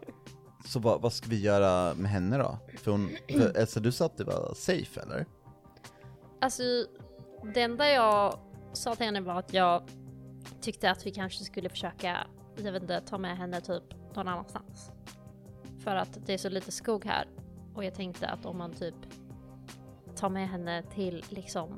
så 0.66 0.80
vad, 0.80 1.02
vad 1.02 1.14
ska 1.14 1.30
vi 1.30 1.42
göra 1.42 1.94
med 1.94 2.12
henne 2.12 2.38
då? 2.38 2.58
För 2.78 2.92
hon, 2.92 3.10
för 3.30 3.58
Elsa 3.58 3.80
du 3.80 3.92
sa 3.92 4.06
att 4.06 4.18
det 4.18 4.24
var 4.24 4.54
safe 4.56 5.02
eller? 5.02 5.26
Alltså, 6.42 6.64
det 7.54 7.62
enda 7.62 7.90
jag 7.90 8.40
sa 8.74 8.96
till 8.96 9.06
henne 9.06 9.22
var 9.22 9.40
att 9.40 9.54
jag 9.54 9.84
tyckte 10.62 10.92
att 10.92 11.06
vi 11.06 11.12
kanske 11.12 11.44
skulle 11.44 11.70
försöka, 11.70 12.28
jag 12.56 12.72
vet 12.72 12.82
inte, 12.82 13.02
ta 13.02 13.18
med 13.18 13.38
henne 13.38 13.62
typ 13.62 13.84
någon 14.16 14.28
annanstans. 14.28 14.92
För 15.80 15.96
att 15.96 16.26
det 16.26 16.34
är 16.34 16.38
så 16.38 16.50
lite 16.50 16.72
skog 16.72 17.06
här 17.06 17.28
och 17.76 17.84
jag 17.84 17.94
tänkte 17.94 18.28
att 18.28 18.46
om 18.46 18.58
man 18.58 18.74
typ 18.74 18.96
tar 20.16 20.30
med 20.30 20.50
henne 20.50 20.84
till 20.84 21.26
liksom 21.30 21.78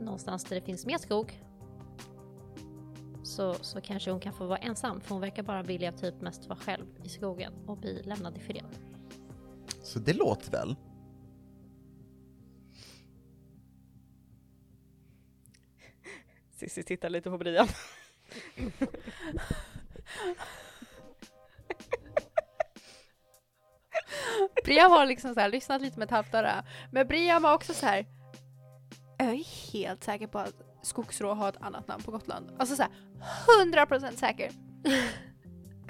någonstans 0.00 0.44
där 0.44 0.56
det 0.56 0.62
finns 0.62 0.86
mer 0.86 0.98
skog 0.98 1.42
så, 3.22 3.54
så 3.54 3.80
kanske 3.80 4.10
hon 4.10 4.20
kan 4.20 4.32
få 4.32 4.46
vara 4.46 4.58
ensam 4.58 5.00
för 5.00 5.10
hon 5.10 5.20
verkar 5.20 5.42
bara 5.42 5.62
vilja 5.62 5.92
typ 5.92 6.20
mest 6.20 6.46
vara 6.46 6.58
själv 6.58 6.86
i 7.04 7.08
skogen 7.08 7.52
och 7.66 7.76
bli 7.76 8.02
lämnad 8.02 8.36
i 8.36 8.40
fred. 8.40 8.66
Så 9.82 9.98
det 9.98 10.12
låter 10.12 10.50
väl? 10.50 10.76
Cissi 16.50 16.82
tittar 16.82 17.10
lite 17.10 17.30
på 17.30 17.38
Brian. 17.38 17.68
Briam 24.64 24.90
har 24.90 25.06
liksom 25.06 25.34
så 25.34 25.40
här, 25.40 25.48
lyssnat 25.48 25.82
lite 25.82 25.98
med 25.98 26.06
ett 26.06 26.10
halvt 26.10 26.34
öra. 26.34 26.64
Men 26.92 27.06
Briam 27.06 27.42
var 27.42 27.54
också 27.54 27.74
så 27.74 27.86
här. 27.86 28.06
Jag 29.18 29.28
är 29.28 29.72
helt 29.72 30.04
säker 30.04 30.26
på 30.26 30.38
att 30.38 30.54
skogsrå 30.82 31.34
har 31.34 31.48
ett 31.48 31.62
annat 31.62 31.88
namn 31.88 32.02
på 32.02 32.10
Gotland. 32.10 32.50
Alltså 32.58 32.76
så 32.76 32.82
här, 32.82 32.92
100% 33.64 34.16
säker. 34.16 34.50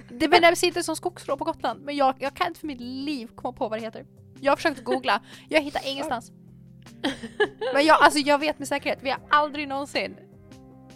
Det 0.08 0.28
benämns 0.28 0.64
inte 0.64 0.82
som 0.82 0.96
skogsrå 0.96 1.36
på 1.36 1.44
Gotland, 1.44 1.82
men 1.82 1.96
jag, 1.96 2.14
jag 2.18 2.34
kan 2.34 2.46
inte 2.46 2.60
för 2.60 2.66
mitt 2.66 2.80
liv 2.80 3.30
komma 3.34 3.52
på 3.52 3.68
vad 3.68 3.78
det 3.78 3.84
heter. 3.84 4.06
Jag 4.40 4.52
har 4.52 4.56
försökt 4.56 4.84
googla, 4.84 5.22
jag 5.48 5.60
hittar 5.60 5.88
ingenstans. 5.88 6.32
Men 7.74 7.84
jag, 7.84 8.02
alltså 8.02 8.18
jag 8.18 8.38
vet 8.38 8.58
med 8.58 8.68
säkerhet, 8.68 8.98
vi 9.02 9.10
har 9.10 9.20
aldrig 9.30 9.68
någonsin 9.68 10.16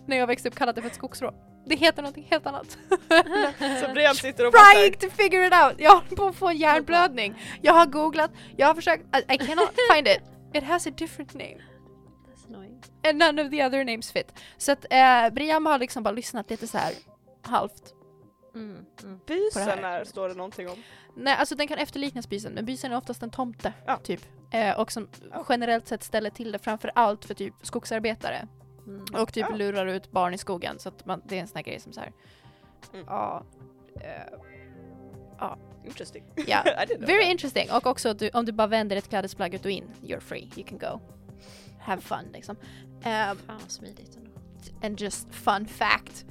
när 0.06 0.16
jag 0.16 0.26
växte 0.26 0.48
upp 0.48 0.54
kallat 0.54 0.76
det 0.76 0.82
för 0.82 0.88
ett 0.88 0.94
skogsrå. 0.94 1.34
Det 1.66 1.76
heter 1.76 2.02
någonting 2.02 2.26
helt 2.30 2.46
annat. 2.46 2.70
Så 3.80 3.92
Brian 3.94 4.14
sitter 4.14 4.46
och 4.46 4.52
bara 4.52 4.62
trying 4.74 4.92
to 4.94 5.08
figure 5.10 5.46
it 5.46 5.52
out. 5.52 5.74
Jag 5.78 5.90
håller 5.94 6.16
på 6.16 6.26
att 6.26 6.36
få 6.36 6.48
en 6.48 6.56
hjärnblödning. 6.56 7.34
Jag 7.62 7.72
har 7.72 7.86
googlat, 7.86 8.30
jag 8.56 8.66
har 8.66 8.74
försökt, 8.74 9.16
I, 9.16 9.34
I 9.34 9.38
cannot 9.38 9.70
find 9.94 10.08
it. 10.08 10.20
It 10.54 10.64
has 10.64 10.86
a 10.86 10.90
different 10.96 11.34
name. 11.34 11.56
That's 12.26 12.46
annoying. 12.48 12.82
And 13.08 13.18
none 13.18 13.42
of 13.44 13.50
the 13.50 13.64
other 13.66 13.84
names 13.84 14.12
fit. 14.12 14.32
Så 14.56 14.72
att 14.72 14.86
eh, 14.90 15.30
Briam 15.30 15.66
har 15.66 15.78
liksom 15.78 16.02
bara 16.02 16.14
lyssnat 16.14 16.50
lite 16.50 16.66
så 16.66 16.78
här 16.78 16.92
halvt. 17.42 17.94
Mm, 18.54 18.84
mm. 19.02 19.20
Bysen 19.26 19.84
är, 19.84 20.04
står 20.04 20.28
det 20.28 20.34
någonting 20.34 20.68
om. 20.68 20.82
Nej, 21.16 21.36
alltså 21.38 21.54
den 21.54 21.68
kan 21.68 21.78
efterliknas 21.78 22.28
bysen, 22.28 22.52
men 22.52 22.64
bysen 22.64 22.92
är 22.92 22.96
oftast 22.96 23.22
en 23.22 23.30
tomte, 23.30 23.72
Ja. 23.86 23.96
typ. 23.96 24.20
Eh, 24.50 24.80
och 24.80 24.92
som 24.92 25.08
generellt 25.48 25.88
sett 25.88 26.02
ställer 26.04 26.30
till 26.30 26.52
det 26.52 26.58
framför 26.58 26.90
allt 26.94 27.24
för 27.24 27.34
typ 27.34 27.54
skogsarbetare. 27.62 28.48
Mm. 28.86 29.04
Och 29.22 29.32
typ 29.32 29.46
Ja. 29.50 29.56
lurar 29.56 29.86
ut 29.86 30.10
barn 30.10 30.34
i 30.34 30.38
skogen, 30.38 30.78
så 30.78 30.88
att 30.88 31.06
man, 31.06 31.22
det 31.24 31.36
är 31.36 31.40
en 31.40 31.46
sån 31.48 31.56
här 31.56 31.62
grej 31.62 31.80
som 31.80 31.92
så 31.92 32.00
här. 32.00 32.12
Mm. 32.92 33.04
Ja. 33.08 33.44
eh, 34.00 35.54
Interesting. 35.84 36.24
Ja, 36.46 36.62
I 36.66 36.68
didn't 36.68 36.96
know 36.96 37.06
Very 37.06 37.22
that. 37.22 37.30
interesting. 37.30 37.68
Och 37.72 37.86
också 37.86 38.08
att 38.08 38.18
du, 38.18 38.30
om 38.30 38.44
du 38.44 38.52
bara 38.52 38.66
vänder 38.66 38.96
ett 38.96 39.08
klädesplagg 39.08 39.54
ut 39.54 39.64
och 39.64 39.70
in, 39.70 39.84
you're 40.02 40.20
free, 40.20 40.50
you 40.56 40.66
can 40.68 40.78
go. 40.78 41.00
Have 41.80 42.02
fun 42.02 42.24
liksom. 42.32 42.56
Um, 42.90 43.36
Fan 43.46 43.60
smidigt 43.68 44.16
ändå. 44.16 44.30
and 44.82 45.00
just 45.00 45.34
fun 45.34 45.66
fact. 45.66 46.24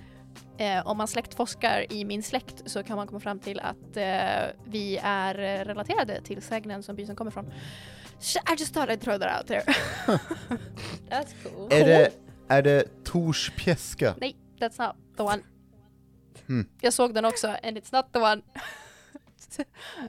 Eh, 0.57 0.87
om 0.87 0.97
man 0.97 1.07
släktforskar 1.07 1.85
i 1.93 2.05
min 2.05 2.23
släkt 2.23 2.61
så 2.65 2.83
kan 2.83 2.95
man 2.97 3.07
komma 3.07 3.19
fram 3.19 3.39
till 3.39 3.59
att 3.59 3.97
eh, 3.97 4.55
vi 4.65 4.99
är 5.03 5.39
eh, 5.39 5.65
relaterade 5.65 6.21
till 6.21 6.41
sägnen 6.41 6.83
som 6.83 6.95
bysen 6.95 7.15
kommer 7.15 7.31
från. 7.31 7.45
I 7.45 8.55
just 8.57 8.73
thought 8.73 8.89
I'd 8.89 8.99
throw 8.99 9.19
that 9.19 9.39
out 9.39 9.47
there. 9.47 9.63
That's 11.09 11.33
cool. 11.43 11.67
Är 11.73 11.85
det, 11.87 12.11
är 12.57 12.61
det 12.61 13.03
Tors 13.03 13.51
pjäska? 13.57 14.15
Nej, 14.21 14.35
that's 14.59 14.87
not 14.87 14.95
the 15.17 15.23
one. 15.23 15.39
Hmm. 16.47 16.69
Jag 16.81 16.93
såg 16.93 17.13
den 17.13 17.25
också 17.25 17.47
and 17.47 17.77
it's 17.77 17.95
not 17.95 18.13
the 18.13 18.19
one. 18.19 18.41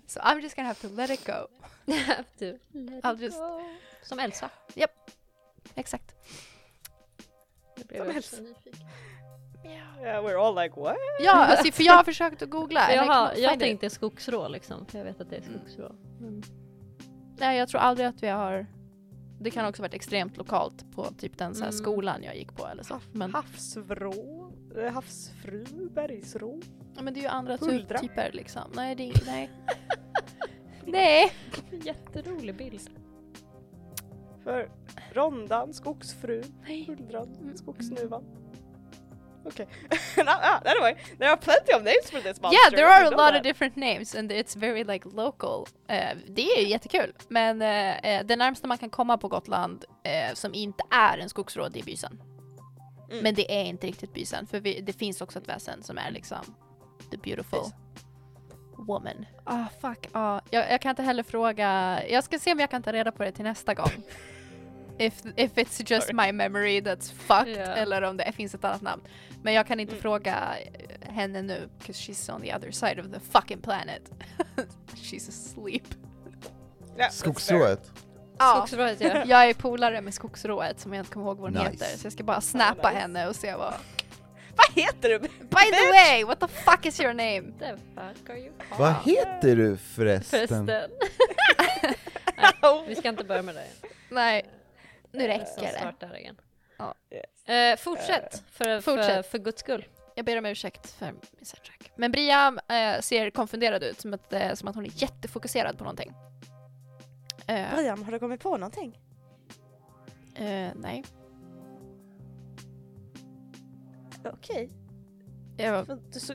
so 0.06 0.20
I'm 0.20 0.40
just 0.40 0.56
gonna 0.56 0.68
have 0.68 0.88
to 0.88 0.94
let 0.96 1.10
it 1.10 1.26
go. 1.26 1.32
have 1.92 2.24
to 2.38 2.44
let 2.72 3.04
I'll 3.04 3.14
it 3.14 3.20
just- 3.20 3.38
go. 3.38 3.60
Som 4.02 4.18
Elsa. 4.18 4.50
Exakt. 5.74 6.14
Jag 7.76 7.86
blev 7.86 7.98
Som 8.04 8.16
Elsa. 8.16 8.36
nyfiken. 8.40 8.88
Yeah, 10.02 10.24
we're 10.24 10.36
all 10.48 10.54
like 10.64 10.80
what? 10.80 10.96
Ja, 11.20 11.32
alltså, 11.32 11.72
för 11.72 11.82
jag 11.82 11.92
har 11.92 12.04
försökt 12.04 12.42
att 12.42 12.50
googla. 12.50 12.94
jag 12.94 13.34
find 13.36 13.52
it. 13.52 13.60
tänkte 13.60 13.90
skogsrå 13.90 14.48
liksom, 14.48 14.86
för 14.86 14.98
jag 14.98 15.04
vet 15.04 15.20
att 15.20 15.30
det 15.30 15.36
är 15.36 15.42
skogsrå. 15.42 15.86
Mm. 16.20 16.42
Nej, 17.38 17.58
jag 17.58 17.68
tror 17.68 17.80
aldrig 17.80 18.06
att 18.08 18.22
vi 18.22 18.28
har... 18.28 18.66
Det 19.38 19.50
kan 19.50 19.66
också 19.66 19.82
varit 19.82 19.94
extremt 19.94 20.36
lokalt 20.36 20.90
på 20.94 21.04
typ 21.18 21.38
den 21.38 21.54
så 21.54 21.60
här 21.60 21.70
Mm. 21.70 21.78
skolan 21.84 22.22
jag 22.22 22.36
gick 22.36 22.52
på 22.56 22.66
eller 22.66 22.82
så. 22.82 23.00
Men, 23.12 23.34
Havsvrå? 23.34 24.52
Eh, 24.76 24.92
Havsfru? 24.92 25.64
Bergsrå? 25.94 26.60
ja, 26.96 27.02
men 27.02 27.14
det 27.14 27.20
är 27.20 27.22
ju 27.22 27.28
andra 27.28 27.58
ty- 27.58 27.66
Huldra. 27.66 27.98
typer 27.98 28.30
liksom. 28.32 28.62
Nej, 28.74 28.94
det 28.94 29.10
är 29.10 29.22
nej. 29.26 29.50
nej. 30.86 31.32
Jätterolig 31.84 32.56
bild. 32.56 32.90
För 34.44 34.70
rondan, 35.12 35.74
skogsfru, 35.74 36.42
huldran, 36.86 37.36
Mm. 37.40 37.56
skogsnuvan. 37.56 38.24
Okej. 39.44 39.66
no, 40.16 40.24
ah, 40.26 40.60
anyway, 40.64 40.96
there 41.18 41.30
are 41.30 41.36
plenty 41.36 41.72
of 41.72 41.82
names 41.82 42.10
for 42.10 42.20
this 42.20 42.40
monster. 42.40 42.58
Yeah, 42.64 42.76
there 42.76 42.88
are 42.88 43.04
a 43.04 43.10
lot 43.10 43.16
that. 43.16 43.36
of 43.36 43.42
different 43.42 43.76
names 43.76 44.14
and 44.14 44.32
it's 44.32 44.56
very 44.56 44.84
like 44.84 45.08
local. 45.12 45.66
Eh, 45.88 46.16
det 46.28 46.42
är 46.42 46.60
ju 46.60 46.68
jättekul. 46.68 47.12
Men 47.28 47.62
eh, 47.62 48.24
det 48.24 48.36
närmsta 48.36 48.66
man 48.66 48.78
kan 48.78 48.90
komma 48.90 49.18
på 49.18 49.28
Gotland 49.28 49.84
eh, 50.04 50.34
som 50.34 50.54
inte 50.54 50.84
är 50.90 51.18
en 51.18 51.28
skogsråd 51.28 51.72
det 51.72 51.80
är 51.80 51.84
bysen. 51.84 52.22
Mm. 53.10 53.22
Men 53.22 53.34
det 53.34 53.60
är 53.60 53.64
inte 53.64 53.86
riktigt 53.86 54.14
bysen 54.14 54.46
för 54.46 54.60
vi, 54.60 54.80
det 54.80 54.92
finns 54.92 55.20
också 55.20 55.38
ett 55.38 55.48
väsen 55.48 55.82
som 55.82 55.98
är 55.98 56.10
liksom 56.10 56.54
the 57.10 57.16
beautiful. 57.16 57.60
woman. 58.76 59.26
Ah 59.44 59.66
fuck, 59.80 60.08
ah. 60.12 60.40
Jag, 60.50 60.70
jag 60.70 60.80
kan 60.80 60.90
inte 60.90 61.02
heller 61.02 61.22
fråga, 61.22 62.00
jag 62.08 62.24
ska 62.24 62.38
se 62.38 62.52
om 62.52 62.60
jag 62.60 62.70
kan 62.70 62.82
ta 62.82 62.92
reda 62.92 63.12
på 63.12 63.22
det 63.22 63.32
till 63.32 63.44
nästa 63.44 63.74
gång. 63.74 63.90
If, 64.98 65.14
if 65.36 65.58
it's 65.58 65.90
just 65.90 66.06
Sorry. 66.06 66.26
my 66.26 66.32
memory 66.32 66.80
that's 66.80 67.12
fucked 67.12 67.56
Ja. 67.56 67.62
eller 67.74 68.02
om 68.02 68.16
det 68.16 68.32
finns 68.32 68.54
ett 68.54 68.64
annat 68.64 68.82
namn. 68.82 69.02
Men 69.42 69.54
jag 69.54 69.66
kan 69.66 69.80
inte 69.80 69.92
Mm. 69.92 70.02
fråga 70.02 70.54
henne 71.00 71.42
nu 71.42 71.68
because 71.78 72.00
she's 72.12 72.34
on 72.34 72.42
the 72.42 72.54
other 72.54 72.70
side 72.70 73.00
of 73.00 73.06
the 73.12 73.20
fucking 73.20 73.60
planet. 73.60 74.02
she's 74.94 75.28
asleep. 75.28 75.82
Ja, 76.96 77.08
Skogsrået. 77.10 77.90
Ja. 78.38 78.54
Skogsrået 78.66 79.00
ja. 79.00 79.24
Jag 79.26 79.48
är 79.50 79.54
polare 79.54 80.00
med 80.00 80.14
skogsrået 80.14 80.80
som 80.80 80.94
jag 80.94 81.00
inte 81.00 81.12
kommer 81.12 81.26
ihåg 81.26 81.38
vad 81.38 81.56
hon 81.56 81.64
Nice. 81.72 81.84
heter 81.84 81.98
så 81.98 82.06
jag 82.06 82.12
ska 82.12 82.24
bara 82.24 82.40
snappa 82.40 82.88
nice. 82.90 83.00
henne 83.00 83.28
och 83.28 83.36
se 83.36 83.54
vad... 83.54 83.74
Vad 84.56 84.84
heter 84.84 85.08
du? 85.08 85.18
By 85.18 85.28
the 85.72 85.90
way, 85.92 86.24
what 86.24 86.40
the 86.40 86.48
fuck 86.48 86.86
is 86.86 87.00
your 87.00 87.12
name? 87.12 87.42
The 87.58 87.76
fuck 87.94 88.30
are 88.30 88.38
you 88.38 88.52
Vad 88.78 88.94
heter 89.04 89.56
du 89.56 89.76
förresten? 89.76 90.48
Förresten. 90.48 90.90
Oh. 92.62 92.84
Vi 92.88 92.94
ska 92.96 93.08
inte 93.08 93.24
börja 93.24 93.42
med 93.42 93.54
det. 93.54 93.66
Nej, 94.08 94.44
nu 95.14 95.20
Som 95.20 95.28
räcker 95.28 95.62
det. 95.62 95.78
startar 95.78 96.18
igen. 96.18 96.40
Ja. 96.76 96.94
Yes. 97.10 97.48
Eh, 97.48 97.76
fortsätt, 97.76 98.42
för, 98.50 98.64
för, 98.64 98.80
Fortsätt. 98.80 99.26
för 99.26 99.38
guds 99.38 99.60
skull. 99.60 99.84
Jag 100.16 100.26
ber 100.26 100.38
om 100.38 100.46
ursäkt 100.46 100.90
för 100.90 101.06
min 101.12 101.44
sidetrack. 101.44 101.92
Men 101.96 102.12
Bria 102.12 102.58
eh, 102.68 103.00
ser 103.00 103.30
konfunderad 103.30 103.82
ut, 103.82 104.00
som 104.00 104.14
att, 104.14 104.32
eh, 104.32 104.54
som 104.54 104.68
att 104.68 104.74
hon 104.74 104.84
är 104.84 104.90
jättefokuserad 105.02 105.78
på 105.78 105.84
någonting. 105.84 106.12
Eh, 107.46 107.74
Brian, 107.74 108.02
har 108.02 108.12
du 108.12 108.18
kommit 108.18 108.40
på 108.40 108.56
någonting? 108.56 109.00
eh, 110.34 110.70
nej. 110.74 111.04
Okej. 114.24 114.70
Jag 115.56 115.88
Men 115.88 116.10
Du 116.10 116.20
så... 116.20 116.34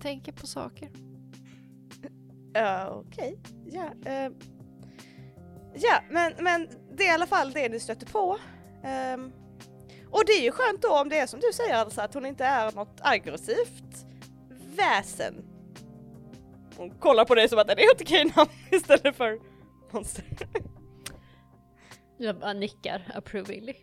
tänker 0.00 0.32
på 0.32 0.46
saker. 0.46 0.88
Ja, 2.52 2.88
okej. 2.88 3.38
Ja, 3.66 3.90
ehm. 4.04 4.34
Ja 5.82 6.02
men, 6.10 6.32
men 6.38 6.68
det 6.92 7.06
är 7.06 7.10
i 7.10 7.14
alla 7.14 7.26
fall 7.26 7.52
det 7.52 7.68
ni 7.68 7.80
stöter 7.80 8.06
på. 8.06 8.38
Ehm, 8.84 9.32
och 10.10 10.24
det 10.26 10.32
är 10.32 10.42
ju 10.42 10.52
skönt 10.52 10.82
då 10.82 11.00
om 11.00 11.08
det 11.08 11.18
är 11.18 11.26
som 11.26 11.40
du 11.40 11.52
säger 11.52 11.74
alltså 11.74 12.00
att 12.00 12.14
hon 12.14 12.26
inte 12.26 12.44
är 12.44 12.72
något 12.72 13.00
aggressivt 13.00 14.06
väsen. 14.76 15.44
Hon 16.76 16.90
kollar 16.90 17.24
på 17.24 17.34
dig 17.34 17.48
som 17.48 17.58
att 17.58 17.66
det 17.66 17.72
är 17.72 17.94
ett 17.94 18.02
okej 18.02 18.32
namn 18.36 18.50
istället 18.70 19.16
för 19.16 19.38
monster. 19.90 20.24
Jag 22.16 22.38
bara 22.38 22.52
nickar 22.52 23.12
approvingly. 23.14 23.74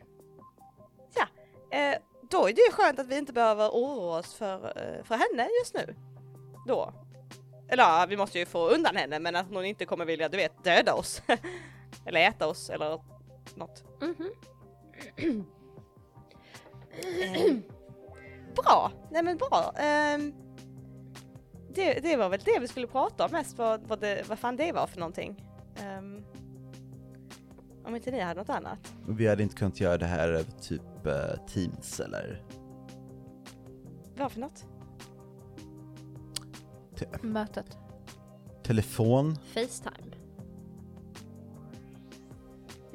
Eh, 1.75 1.95
då 2.29 2.47
är 2.47 2.53
det 2.53 2.61
ju 2.61 2.71
skönt 2.71 2.99
att 2.99 3.07
vi 3.07 3.17
inte 3.17 3.33
behöver 3.33 3.69
oroa 3.69 4.19
oss 4.19 4.33
för, 4.33 4.55
eh, 4.65 5.03
för 5.03 5.15
henne 5.15 5.49
just 5.59 5.73
nu. 5.73 5.95
Då. 6.67 6.93
Eller 7.69 7.83
ja, 7.83 8.05
vi 8.09 8.17
måste 8.17 8.39
ju 8.39 8.45
få 8.45 8.69
undan 8.69 8.95
henne 8.95 9.19
men 9.19 9.35
att 9.35 9.45
hon 9.49 9.65
inte 9.65 9.85
kommer 9.85 10.05
vilja, 10.05 10.29
du 10.29 10.37
vet, 10.37 10.63
döda 10.63 10.93
oss. 10.93 11.21
eller 12.05 12.19
äta 12.19 12.47
oss 12.47 12.69
eller 12.69 12.99
något. 13.55 13.83
Mhm. 14.01 14.31
Eh, 16.97 17.55
bra, 18.55 18.91
nej 19.11 19.23
men 19.23 19.37
bra. 19.37 19.73
Ehm, 19.77 20.33
det, 21.73 21.93
det 21.93 22.15
var 22.17 22.29
väl 22.29 22.39
det 22.45 22.59
vi 22.59 22.67
skulle 22.67 22.87
prata 22.87 23.25
om 23.25 23.31
mest, 23.31 23.57
vad, 23.57 23.87
vad, 23.87 23.99
det, 23.99 24.29
vad 24.29 24.39
fan 24.39 24.55
det 24.55 24.71
var 24.71 24.87
för 24.87 24.99
någonting. 24.99 25.43
Ehm, 25.75 26.23
om 27.85 27.95
inte 27.95 28.11
ni 28.11 28.19
hade 28.19 28.39
något 28.39 28.49
annat. 28.49 28.93
Vi 29.07 29.27
hade 29.27 29.43
inte 29.43 29.55
kunnat 29.55 29.79
göra 29.79 29.97
det 29.97 30.05
här 30.05 30.29
över 30.29 30.51
typ 30.61 31.05
eh, 31.05 31.45
Teams 31.47 31.99
eller? 31.99 32.43
Vad 34.17 34.31
för 34.31 34.39
något? 34.39 34.65
Mötet. 37.21 37.77
Telefon? 38.63 39.35
Facetime. 39.35 40.15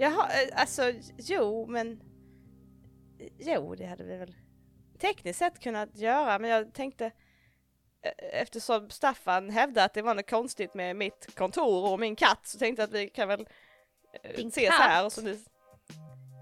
Jaha, 0.01 0.28
eh, 0.28 0.61
alltså 0.61 0.92
jo 1.16 1.66
men... 1.66 2.01
Jo, 3.38 3.74
det 3.74 3.86
hade 3.86 4.05
vi 4.05 4.16
väl 4.16 4.34
tekniskt 4.98 5.38
sett 5.38 5.61
kunnat 5.61 5.96
göra, 5.96 6.38
men 6.38 6.51
jag 6.51 6.74
tänkte 6.74 7.07
eh, 8.03 8.40
eftersom 8.40 8.90
Staffan 8.90 9.51
hävdade 9.51 9.84
att 9.84 9.94
det 9.94 10.03
var 10.03 10.14
något 10.14 10.30
konstigt 10.30 10.74
med 10.74 10.96
mitt 10.96 11.34
kontor 11.34 11.92
och 11.92 12.01
min 12.01 12.16
katt 12.16 12.46
så 12.46 12.59
tänkte 12.59 12.82
jag 12.82 12.88
att 12.88 12.94
vi 12.94 13.09
kan 13.09 13.28
väl 13.28 13.48
eh, 14.22 14.36
Din 14.36 14.48
ses 14.48 14.68
katt? 14.68 14.80
här 14.80 15.05
och 15.05 15.12
så 15.12 15.22
ni... 15.22 15.44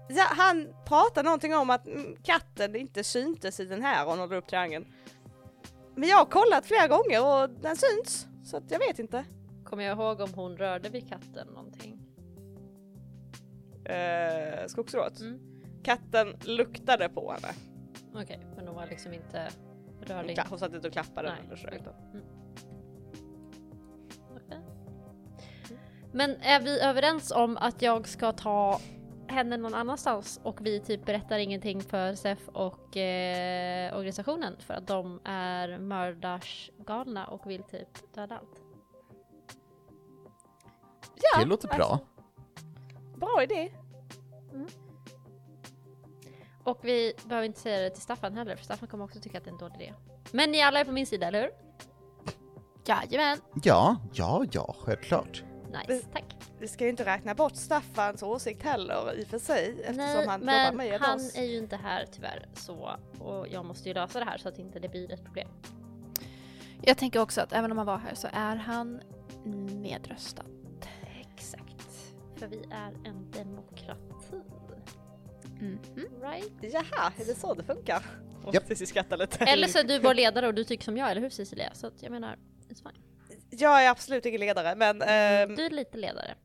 Ja, 0.09 0.23
han 0.23 0.75
pratade 0.87 1.23
någonting 1.23 1.55
om 1.55 1.69
att 1.69 1.87
mm, 1.87 2.17
katten 2.23 2.75
inte 2.75 3.03
syntes 3.03 3.59
i 3.59 3.65
den 3.65 3.81
här 3.81 4.05
och 4.05 4.17
håller 4.17 4.35
upp 4.35 4.47
triangeln. 4.47 4.93
Men 5.95 6.09
jag 6.09 6.17
har 6.17 6.25
kollat 6.25 6.65
flera 6.65 6.87
gånger 6.87 7.25
och 7.25 7.49
den 7.49 7.75
syns, 7.75 8.27
så 8.43 8.57
att 8.57 8.71
jag 8.71 8.79
vet 8.79 8.99
inte. 8.99 9.25
Kommer 9.65 9.83
jag 9.83 9.97
ihåg 9.97 10.21
om 10.21 10.33
hon 10.33 10.57
rörde 10.57 10.89
vid 10.89 11.09
katten 11.09 11.47
någonting? 11.47 11.98
Eh, 13.89 14.67
skogsrået. 14.67 15.19
Mm. 15.21 15.39
Katten 15.83 16.35
luktade 16.45 17.09
på 17.09 17.31
henne. 17.31 17.53
Okej, 18.23 18.39
men 18.55 18.67
hon 18.67 18.75
var 18.75 18.87
liksom 18.87 19.13
inte 19.13 19.49
rörlig. 20.01 20.39
Hon 20.49 20.59
satt 20.59 20.73
inte 20.73 20.87
och 20.87 20.93
klappade 20.93 21.29
Nej. 21.29 21.39
eller 21.45 21.55
så. 21.55 21.67
utan- 21.67 21.93
Okej. 24.35 24.59
Men 26.11 26.35
är 26.41 26.61
vi 26.61 26.79
överens 26.81 27.31
om 27.31 27.57
att 27.57 27.81
jag 27.81 28.07
ska 28.07 28.31
ta 28.31 28.79
henne 29.27 29.57
någon 29.57 29.73
annanstans 29.73 30.39
och 30.43 30.65
vi 30.65 30.79
typ 30.79 31.05
berättar 31.05 31.39
ingenting 31.39 31.81
för 31.81 32.15
SEF 32.15 32.49
och 32.49 32.97
eh, 32.97 33.97
organisationen 33.97 34.55
för 34.59 34.73
att 34.73 34.87
de 34.87 35.19
är 35.23 35.77
mördarsgalna 35.77 37.27
och 37.27 37.49
vill 37.49 37.63
typ 37.63 38.13
döda 38.13 38.37
allt? 38.37 38.61
Ja, 41.33 41.39
det 41.39 41.45
låter 41.45 41.67
bra. 41.67 41.75
alltså, 41.77 42.05
bra 43.17 43.43
idé. 43.43 43.71
Och 46.63 46.79
vi 46.81 47.13
behöver 47.25 47.45
inte 47.45 47.59
säga 47.59 47.79
det 47.79 47.89
till 47.89 48.01
Staffan 48.01 48.37
heller 48.37 48.55
för 48.55 48.63
Staffan 48.65 48.87
kommer 48.89 49.05
också 49.05 49.19
tycka 49.19 49.37
att 49.37 49.43
det 49.43 49.49
är 49.49 49.51
en 49.51 49.57
dålig 49.57 49.75
idé. 49.75 49.93
Men 50.31 50.51
ni 50.51 50.61
alla 50.61 50.79
är 50.79 50.85
på 50.85 50.91
min 50.91 51.05
sida, 51.07 51.27
eller 51.27 51.41
hur? 51.41 51.51
Jajamän. 52.85 53.37
Ja, 53.63 53.97
ja, 54.13 54.45
ja, 54.51 54.75
självklart. 54.79 55.43
Nice, 55.87 56.07
tack. 56.13 56.35
Vi 56.59 56.67
ska 56.67 56.83
ju 56.83 56.89
inte 56.89 57.05
räkna 57.05 57.35
bort 57.35 57.55
Staffans 57.55 58.23
åsikt 58.23 58.63
heller 58.63 59.13
i 59.13 59.23
och 59.23 59.27
för 59.27 59.39
sig 59.39 59.69
eftersom 59.69 59.95
Nej, 59.97 60.15
han 60.15 60.21
jobbar 60.21 60.37
men 60.45 60.77
med 60.77 60.99
han 61.01 61.15
oss. 61.15 61.35
är 61.37 61.43
ju 61.43 61.57
inte 61.57 61.75
här 61.75 62.05
tyvärr 62.11 62.45
så 62.53 62.89
och 63.19 63.47
jag 63.49 63.65
måste 63.65 63.89
ju 63.89 63.93
lösa 63.95 64.19
det 64.19 64.25
här 64.25 64.37
så 64.37 64.49
att 64.49 64.59
inte 64.59 64.79
det 64.79 64.89
blir 64.89 65.11
ett 65.11 65.23
problem. 65.23 65.47
Jag 66.81 66.97
tänker 66.97 67.21
också 67.21 67.41
att 67.41 67.53
även 67.53 67.71
om 67.71 67.77
han 67.77 67.87
var 67.87 67.97
här 67.97 68.15
så 68.15 68.27
är 68.33 68.55
han 68.55 69.01
nedröstad. 69.81 70.45
Exakt. 71.19 72.13
För 72.35 72.47
vi 72.47 72.63
är 72.71 72.93
en 73.09 73.31
demokrati. 73.31 74.18
Mhm. 75.59 75.79
Right? 76.21 76.51
Jaha, 76.61 77.13
är 77.19 77.25
det 77.25 77.35
så 77.35 77.53
det 77.53 77.63
funkar? 77.63 78.03
Och 78.45 78.55
Japp. 78.55 78.67
Cissi 78.67 78.85
skrattar 78.85 79.17
lite. 79.17 79.45
Eller 79.45 79.67
så 79.67 79.79
är 79.79 79.83
du 79.83 79.99
vår 79.99 80.13
ledare 80.13 80.47
och 80.47 80.53
du 80.53 80.63
tycker 80.63 80.83
som 80.83 80.97
jag, 80.97 81.11
eller 81.11 81.21
hur 81.21 81.29
Cecilia? 81.29 81.73
Så 81.73 81.87
att 81.87 82.03
jag 82.03 82.11
menar, 82.11 82.37
it's 82.69 82.83
fine. 82.83 83.03
Jag 83.49 83.83
är 83.85 83.89
absolut 83.89 84.25
ingen 84.25 84.39
ledare 84.39 84.75
men 84.75 85.01
ehm, 85.01 85.55
Du 85.55 85.65
är 85.65 85.69
lite 85.69 85.97
ledare. 85.97 86.35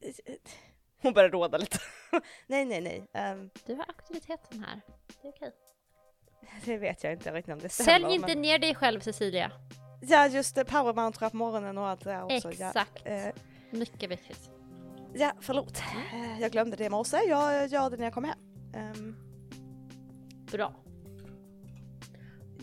hon 1.02 1.12
börjar 1.12 1.30
råda 1.30 1.58
lite. 1.58 1.78
nej, 2.46 2.64
nej, 2.64 2.80
nej. 2.80 3.06
ehm, 3.12 3.50
Du 3.66 3.74
har 3.74 3.84
auktoriteten 3.88 4.64
här. 4.64 4.80
Det 5.22 5.28
är 5.28 5.32
okej. 5.32 5.52
det 6.64 6.76
vet 6.78 7.04
jag 7.04 7.12
inte 7.12 7.32
riktigt 7.32 7.52
om 7.54 7.60
det 7.60 7.68
stämmer. 7.68 7.90
Sälj 7.90 8.14
inte 8.14 8.26
men... 8.26 8.42
ner 8.42 8.58
dig 8.58 8.74
själv 8.74 9.00
Cecilia. 9.00 9.52
Ja, 10.02 10.26
just 10.26 10.54
det. 10.54 10.64
Powermantra 10.64 11.30
på 11.30 11.36
morgonen 11.36 11.78
och 11.78 11.88
allt 11.88 12.04
det 12.04 12.10
där 12.10 12.22
också. 12.24 12.50
Exakt. 12.50 13.02
Ja, 13.04 13.10
eh, 13.10 13.34
Mycket 13.70 14.10
viktigt. 14.10 14.50
Ja 15.14 15.32
förlåt. 15.40 15.82
Jag 16.40 16.52
glömde 16.52 16.76
det 16.76 16.84
i 16.84 16.90
morse. 16.90 17.16
Jag 17.28 17.68
gör 17.68 17.90
det 17.90 17.96
när 17.96 18.04
jag 18.04 18.12
kommer 18.14 18.28
hem. 18.28 18.38
Ehm, 18.74 19.16
Bra. 20.52 20.74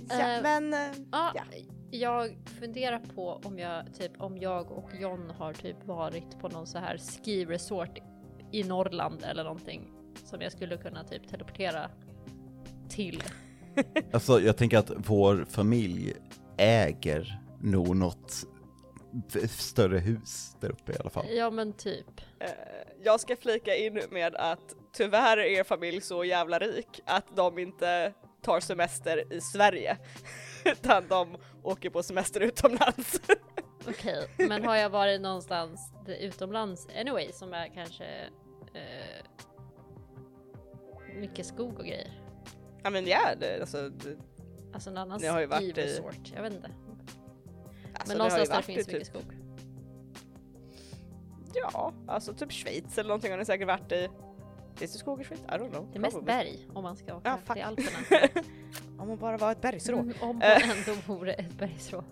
ja, 0.10 0.20
Eh, 0.38 0.42
men... 0.44 0.74
eh, 0.74 0.80
Ja, 1.12 1.32
Ja. 1.36 1.44
jag 1.92 2.38
funderar 2.60 3.00
på 3.16 3.42
om 3.44 3.60
jag 3.60 3.94
typ 3.94 4.12
om 4.22 4.38
jag 4.38 4.72
och 4.72 4.90
John 5.00 5.30
har 5.38 5.54
typ 5.54 5.86
varit 5.88 6.40
på 6.40 6.48
någon 6.50 6.68
så 6.68 6.78
här 6.78 6.98
ski 6.98 7.46
resort 7.46 7.98
i 8.52 8.64
Norrland 8.64 9.24
eller 9.24 9.44
någonting 9.44 9.92
som 10.26 10.42
jag 10.42 10.52
skulle 10.52 10.78
kunna 10.78 11.04
typ 11.04 11.28
teleportera 11.28 11.90
till. 12.90 13.24
Alltså 14.14 14.40
jag 14.42 14.58
tänker 14.58 14.78
att 14.78 14.92
vår 14.98 15.46
familj 15.50 16.14
äger 16.58 17.42
nog 17.62 17.96
något 17.96 18.34
större 19.50 19.98
hus 20.00 20.56
där 20.60 20.70
uppe 20.72 20.92
i 20.92 20.96
alla 21.00 21.10
fall. 21.10 21.26
Ja 21.30 21.50
men 21.50 21.74
typ. 21.74 22.22
Eh, 22.40 22.50
jag 23.04 23.20
ska 23.20 23.36
flika 23.36 23.76
in 23.76 24.02
med 24.12 24.36
att 24.36 24.76
tyvärr 24.94 25.38
är 25.38 25.44
er 25.60 25.64
familj 25.64 26.02
så 26.02 26.24
jävla 26.24 26.60
rik 26.60 27.02
att 27.06 27.36
de 27.36 27.60
inte 27.60 28.14
tar 28.42 28.60
semester 28.60 29.34
i 29.34 29.42
Sverige. 29.42 29.98
Utan 30.66 31.08
de 31.08 31.38
åker 31.64 31.90
på 31.90 32.04
semester 32.04 32.40
utomlands. 32.42 33.22
Okej, 33.88 34.28
men 34.38 34.66
har 34.66 34.76
jag 34.76 34.90
varit 34.90 35.22
någonstans 35.22 35.92
utomlands 36.20 36.88
anyway 37.00 37.32
som 37.32 37.54
är 37.54 37.68
kanske 37.68 38.06
eh, 38.74 39.26
mycket 41.16 41.46
skog 41.46 41.80
och 41.80 41.86
grejer? 41.86 42.22
ja 42.84 42.90
men 42.90 43.08
ja, 43.08 43.20
det, 43.40 43.60
alltså, 43.62 43.90
det, 43.90 44.18
Alltså 44.74 44.90
en 44.90 44.98
annan 44.98 45.20
Ni 45.22 45.28
har 45.28 45.40
ju 45.40 45.46
varit 45.46 45.62
i- 45.64 45.74
ski 45.74 45.82
resort. 45.82 46.32
Jag 46.36 46.42
vet 46.44 46.54
inte. 46.54 46.70
Alltså, 48.00 48.08
Men 48.08 48.18
någonstans 48.18 48.50
där 48.50 48.58
det 48.58 48.64
finns 48.64 48.88
i 48.88 48.92
mycket 48.94 49.14
typ, 49.14 49.22
skog. 49.24 49.34
Ja, 51.54 51.94
alltså 52.08 52.34
typ 52.34 52.52
Schweiz 52.52 52.98
eller 52.98 53.08
någonting 53.08 53.32
har 53.32 53.38
ni 53.38 53.46
säkert 53.46 53.68
varit 53.68 53.92
i. 53.92 54.10
Finns 54.76 54.94
det 54.94 55.00
skog 55.00 55.22
i 55.22 55.24
Schweiz? 55.24 55.42
I 55.42 55.46
don't 55.52 55.70
know. 55.72 55.90
Det 55.92 55.98
är 55.98 56.02
mest 56.02 56.14
Probably. 56.14 56.34
berg 56.34 56.68
om 56.74 56.84
man 56.84 56.98
ska 56.98 57.16
åka 57.18 57.40
Ja, 57.48 57.54
till 57.54 57.64
Alperna. 57.64 58.28
Om 59.00 59.08
man 59.08 59.18
bara 59.18 59.38
var 59.38 59.52
ett 59.52 59.62
bergsrå. 59.62 59.98
Mm, 60.00 60.16
om 60.22 60.42
Eh. 60.42 60.68
man 60.68 60.78
ändå 60.78 61.02
vore 61.08 61.34
ett 61.34 61.54
bergsrå. 61.58 62.04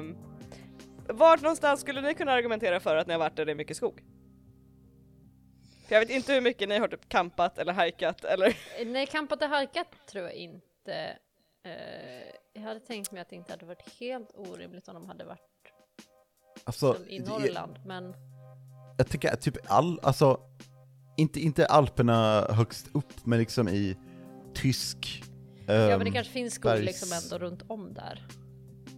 Um, 0.00 0.16
vart 1.18 1.42
någonstans 1.42 1.80
skulle 1.80 2.00
ni 2.00 2.14
kunna 2.14 2.32
argumentera 2.32 2.80
för 2.80 2.96
att 2.96 3.06
ni 3.06 3.12
har 3.12 3.18
varit 3.20 3.36
där 3.36 3.44
det 3.46 3.52
är 3.52 3.56
mycket 3.56 3.76
skog? 3.76 4.02
För 5.88 5.94
jag 5.94 6.00
vet 6.00 6.10
inte 6.10 6.32
hur 6.32 6.40
mycket 6.40 6.68
ni 6.68 6.78
har 6.78 6.88
typ 6.88 7.08
campat 7.08 7.58
eller 7.58 7.72
hajkat 7.72 8.24
eller 8.24 8.56
Nej, 8.86 9.06
campat 9.06 9.42
och 9.42 9.48
halkat 9.48 10.06
tror 10.06 10.24
jag 10.24 10.34
inte. 10.34 10.94
Eh, 11.64 12.34
jag 12.52 12.62
hade 12.62 12.80
tänkt 12.80 13.12
mig 13.12 13.22
att 13.22 13.28
det 13.28 13.36
inte 13.36 13.52
hade 13.52 13.66
varit 13.66 14.00
helt 14.00 14.30
orimligt 14.34 14.88
om 14.88 14.94
de 14.94 15.06
hade 15.06 15.24
varit 15.24 15.40
Alltså, 16.64 16.96
i 17.08 17.20
Norrland, 17.20 17.78
men 17.86 18.14
jag 18.98 19.08
tycker 19.08 19.32
att 19.32 19.40
typ 19.40 19.56
all, 19.66 20.00
alltså, 20.02 20.40
inte, 21.16 21.40
inte 21.40 21.66
Alperna 21.66 22.46
högst 22.50 22.88
upp, 22.94 23.26
men 23.26 23.38
liksom 23.38 23.68
i 23.68 23.96
tysk... 24.54 25.22
ja, 25.66 25.72
men 25.72 25.98
det 25.98 26.06
ehm, 26.06 26.12
kanske 26.12 26.32
finns 26.32 26.54
skog 26.54 26.72
bergs- 26.72 26.84
liksom 26.84 27.08
ändå 27.24 27.46
runt 27.46 27.62
om 27.68 27.94
där. 27.94 28.26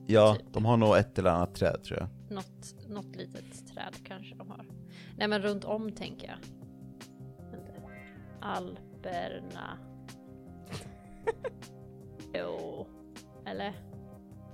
Ja, 0.07 0.35
typ. 0.35 0.53
de 0.53 0.65
har 0.65 0.77
nog 0.77 0.97
ett 0.97 1.19
eller 1.19 1.31
annat 1.31 1.55
träd 1.55 1.85
tror 1.85 1.99
jag. 1.99 2.09
Något, 2.35 2.89
något 2.89 3.17
litet 3.17 3.75
träd 3.75 3.95
kanske 4.05 4.35
de 4.35 4.51
har. 4.51 4.67
Nej, 5.17 5.29
men 5.29 5.43
runt 5.43 5.65
om 5.65 5.93
tänker 5.93 6.27
jag. 6.29 6.39
Alperna. 8.41 9.79
jo, 12.35 12.87
eller? 13.47 13.73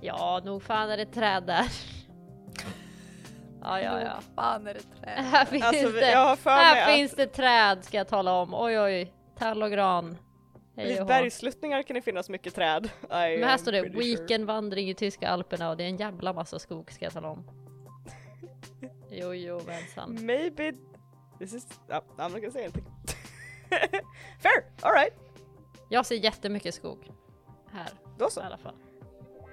Ja, 0.01 0.41
nog 0.45 0.63
fan 0.63 0.89
är 0.89 0.97
det 0.97 1.05
träd 1.05 1.43
där. 1.43 1.65
ja, 3.61 3.81
ja, 3.81 4.01
ja. 4.01 4.19
Fan 4.35 4.67
är 4.67 4.73
det 4.73 4.79
träd. 4.79 5.23
Här 5.23 5.45
finns 5.45 5.63
Alltså 5.63 5.89
det. 5.91 6.11
jag 6.11 6.27
har 6.27 6.35
för 6.35 6.49
Här 6.49 6.87
mig 6.87 6.97
finns 6.97 7.11
det 7.15 7.27
träd 7.27 7.83
ska 7.85 7.97
jag 7.97 8.07
tala 8.07 8.33
om. 8.33 8.53
Oj 8.53 8.79
oj, 8.79 9.13
tall 9.37 9.63
och 9.63 9.71
gran. 9.71 10.17
att 10.77 10.99
hå. 10.99 11.05
bergsluttningar 11.05 11.83
kan 11.83 11.93
det 11.95 12.01
finnas 12.01 12.29
mycket 12.29 12.55
träd. 12.55 12.85
I 12.85 13.07
Men 13.09 13.43
här 13.43 13.57
står 13.57 13.71
det 13.71 13.81
pretty 13.81 13.95
sure. 14.01 14.15
weekendvandring 14.17 14.89
i 14.89 14.93
tyska 14.93 15.29
alperna 15.29 15.69
och 15.69 15.77
det 15.77 15.83
är 15.83 15.87
en 15.87 15.97
jävla 15.97 16.33
massa 16.33 16.59
skog 16.59 16.91
ska 16.91 17.05
jag 17.05 17.13
tala 17.13 17.29
om. 17.29 17.43
Jo 19.13 19.33
jo 19.33 19.61
mensan. 19.67 20.25
Maybe 20.25 20.73
this 21.39 21.53
is, 21.53 21.67
oh, 21.89 21.95
I'm 22.17 22.29
not 22.31 22.41
gonna 22.41 22.51
say 22.51 22.63
anything. 22.63 22.85
Fair, 24.39 24.63
alright. 24.81 25.13
Jag 25.89 26.05
ser 26.05 26.15
jättemycket 26.15 26.75
skog. 26.75 27.11
Här 27.71 27.89
Då 28.21 28.27
i 28.27 28.31
så. 28.31 28.41
alla 28.41 28.57
fall. 28.57 28.75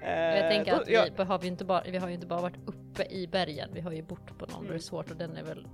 Eh, 0.03 0.09
jag 0.11 0.51
tänker 0.51 0.71
då- 0.75 0.81
att 0.81 0.89
ja, 0.89 1.03
vi, 1.05 1.11
behöver 1.11 1.43
ju 1.43 1.49
inte 1.49 1.65
bara, 1.65 1.83
vi 1.83 1.97
har 1.97 2.07
ju 2.07 2.13
inte 2.13 2.27
bara 2.27 2.41
varit 2.41 2.57
uppe 2.65 3.03
i 3.09 3.27
bergen, 3.27 3.69
vi 3.73 3.81
har 3.81 3.91
ju 3.91 4.01
bort 4.03 4.37
på 4.37 4.45
någon 4.45 4.61
Mm. 4.61 4.73
resort 4.73 5.11
och 5.11 5.17
den 5.17 5.37
är 5.37 5.43
väl 5.43 5.67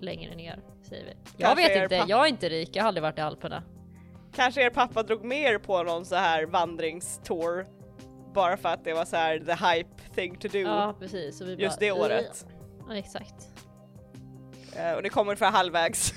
längre 0.00 0.34
ner 0.34 0.60
säger 0.82 1.04
vi. 1.04 1.10
Jag 1.36 1.46
Kanske 1.48 1.68
vet 1.68 1.76
er 1.76 1.82
inte, 1.82 1.98
papp- 1.98 2.08
jag 2.08 2.24
är 2.24 2.28
inte 2.28 2.48
rik, 2.48 2.70
jag 2.72 2.82
har 2.82 2.88
aldrig 2.88 3.02
varit 3.02 3.18
i 3.18 3.20
Alperna. 3.20 3.62
Kanske 4.34 4.62
er 4.66 4.70
pappa 4.70 5.02
drog 5.02 5.24
mer 5.24 5.58
på 5.58 5.82
någon 5.82 6.04
så 6.04 6.14
här 6.16 6.46
vandringstour 6.46 7.66
bara 8.34 8.56
för 8.56 8.68
att 8.68 8.84
det 8.84 8.92
var 8.94 9.04
så 9.04 9.16
här 9.16 9.38
the 9.38 9.52
hype 9.66 10.02
thing 10.14 10.36
to 10.38 10.48
do 10.48 10.58
Ja 10.58 10.94
precis. 11.00 11.40
Och 11.40 11.48
vi 11.48 11.54
just 11.54 11.78
bara, 11.80 11.86
det 11.86 11.92
året. 11.92 12.46
Ja, 12.88 12.96
exakt. 12.96 13.48
Eh, 14.76 14.92
och 14.92 15.02
ni 15.02 15.08
kommer 15.08 15.34
för 15.34 15.46
halvvägs, 15.46 16.14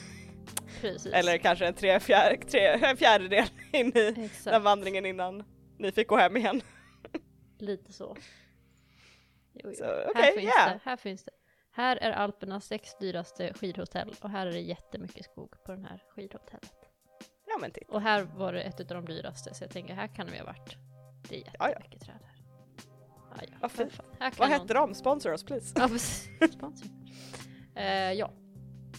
Precis. 0.81 1.13
eller 1.13 1.37
kanske 1.37 1.65
en, 1.67 1.73
tre, 1.73 1.99
fjär, 1.99 2.37
tre, 2.51 2.67
en 2.89 2.97
fjärdedel 2.97 3.45
in 3.71 3.87
i 3.87 3.91
den 4.11 4.23
Exakt. 4.25 4.63
vandringen 4.63 5.05
innan 5.05 5.43
ni 5.81 5.91
fick 5.91 6.07
gå 6.07 6.17
hem 6.17 6.37
igen. 6.37 6.61
Lite 7.59 7.93
så. 7.93 8.17
Jo, 9.53 9.69
jo. 9.69 9.73
Så, 9.73 9.83
här, 9.83 10.07
okej, 10.09 10.33
finns 10.35 10.53
ja. 10.57 10.65
det, 10.65 10.79
här 10.83 10.97
finns 10.97 11.23
det. 11.23 11.31
Här 11.71 11.97
är 11.97 12.11
Alpernas 12.11 12.65
sex 12.65 12.95
dyraste 12.99 13.53
skidhotell 13.53 14.15
och 14.21 14.29
här 14.29 14.47
är 14.47 14.51
det 14.51 14.59
jättemycket 14.59 15.25
skog 15.25 15.63
på 15.65 15.71
den 15.71 15.85
här 15.85 16.03
skidhotellet. 16.09 16.75
Ja 17.47 17.57
men 17.61 17.71
titta. 17.71 17.93
Och 17.93 18.01
här 18.01 18.23
var 18.23 18.53
det 18.53 18.61
ett 18.61 18.79
av 18.79 18.87
de 18.87 19.05
dyraste 19.05 19.53
så 19.53 19.63
jag 19.63 19.71
tänker 19.71 19.93
här 19.93 20.07
kan 20.07 20.27
vi 20.31 20.37
ha 20.37 20.45
varit. 20.45 20.77
Det 21.29 21.35
är 21.35 21.43
Ja, 21.45 21.51
ja. 21.59 21.69
jättemycket 21.69 22.01
träd 22.01 22.19
här. 22.23 22.43
Ja, 23.29 23.43
ja. 23.51 23.57
Vad 23.61 23.71
fint. 23.71 24.01
Här 24.19 24.29
kan 24.31 24.37
Vad 24.37 24.49
hette 24.49 24.73
de? 24.73 24.95
Sponsor 24.95 25.31
us 25.31 25.43
please. 25.43 25.79
Ja. 25.79 25.87
Sponsor. 26.47 26.87
Eh, 27.75 28.13
ja. 28.13 28.31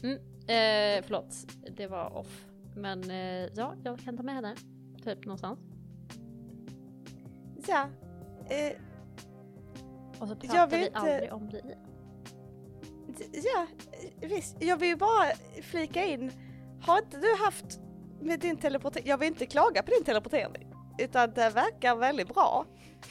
Mm, 0.03 0.17
eh, 0.39 1.05
förlåt, 1.07 1.35
det 1.77 1.87
var 1.87 2.17
off. 2.17 2.47
Men 2.77 3.11
eh, 3.11 3.51
ja, 3.55 3.75
jag 3.85 4.01
kan 4.01 4.17
ta 4.17 4.23
med 4.23 4.35
henne. 4.35 4.57
Typ 5.05 5.25
någonstans. 5.25 5.72
Ja, 7.69 7.89
eh, 8.49 8.73
Och 10.19 10.29
så 10.29 10.37
Jag 10.41 10.51
pratar 10.51 10.67
vill 10.67 10.81
vi 10.81 10.91
aldrig 10.95 11.33
om 11.33 11.51
det 11.51 11.59
igen. 11.59 11.79
ja 13.55 13.67
visst. 14.21 14.57
Jag 14.61 14.77
vill 14.77 14.89
ju 14.89 14.97
bara 14.97 15.33
flika 15.63 16.05
in. 16.05 16.33
Har 16.83 16.99
inte 16.99 17.17
du 17.17 17.35
haft 17.45 17.65
med 18.21 18.41
din 18.41 18.57
teleportering, 18.57 19.07
jag 19.09 19.19
vill 19.19 19.29
inte 19.29 19.47
klaga 19.47 19.83
på 19.83 19.91
din 19.91 20.05
teleportering. 20.05 20.73
Utan 20.99 21.33
det 21.35 21.51
verkar 21.51 21.97
väldigt 21.97 22.29
bra. 22.29 22.67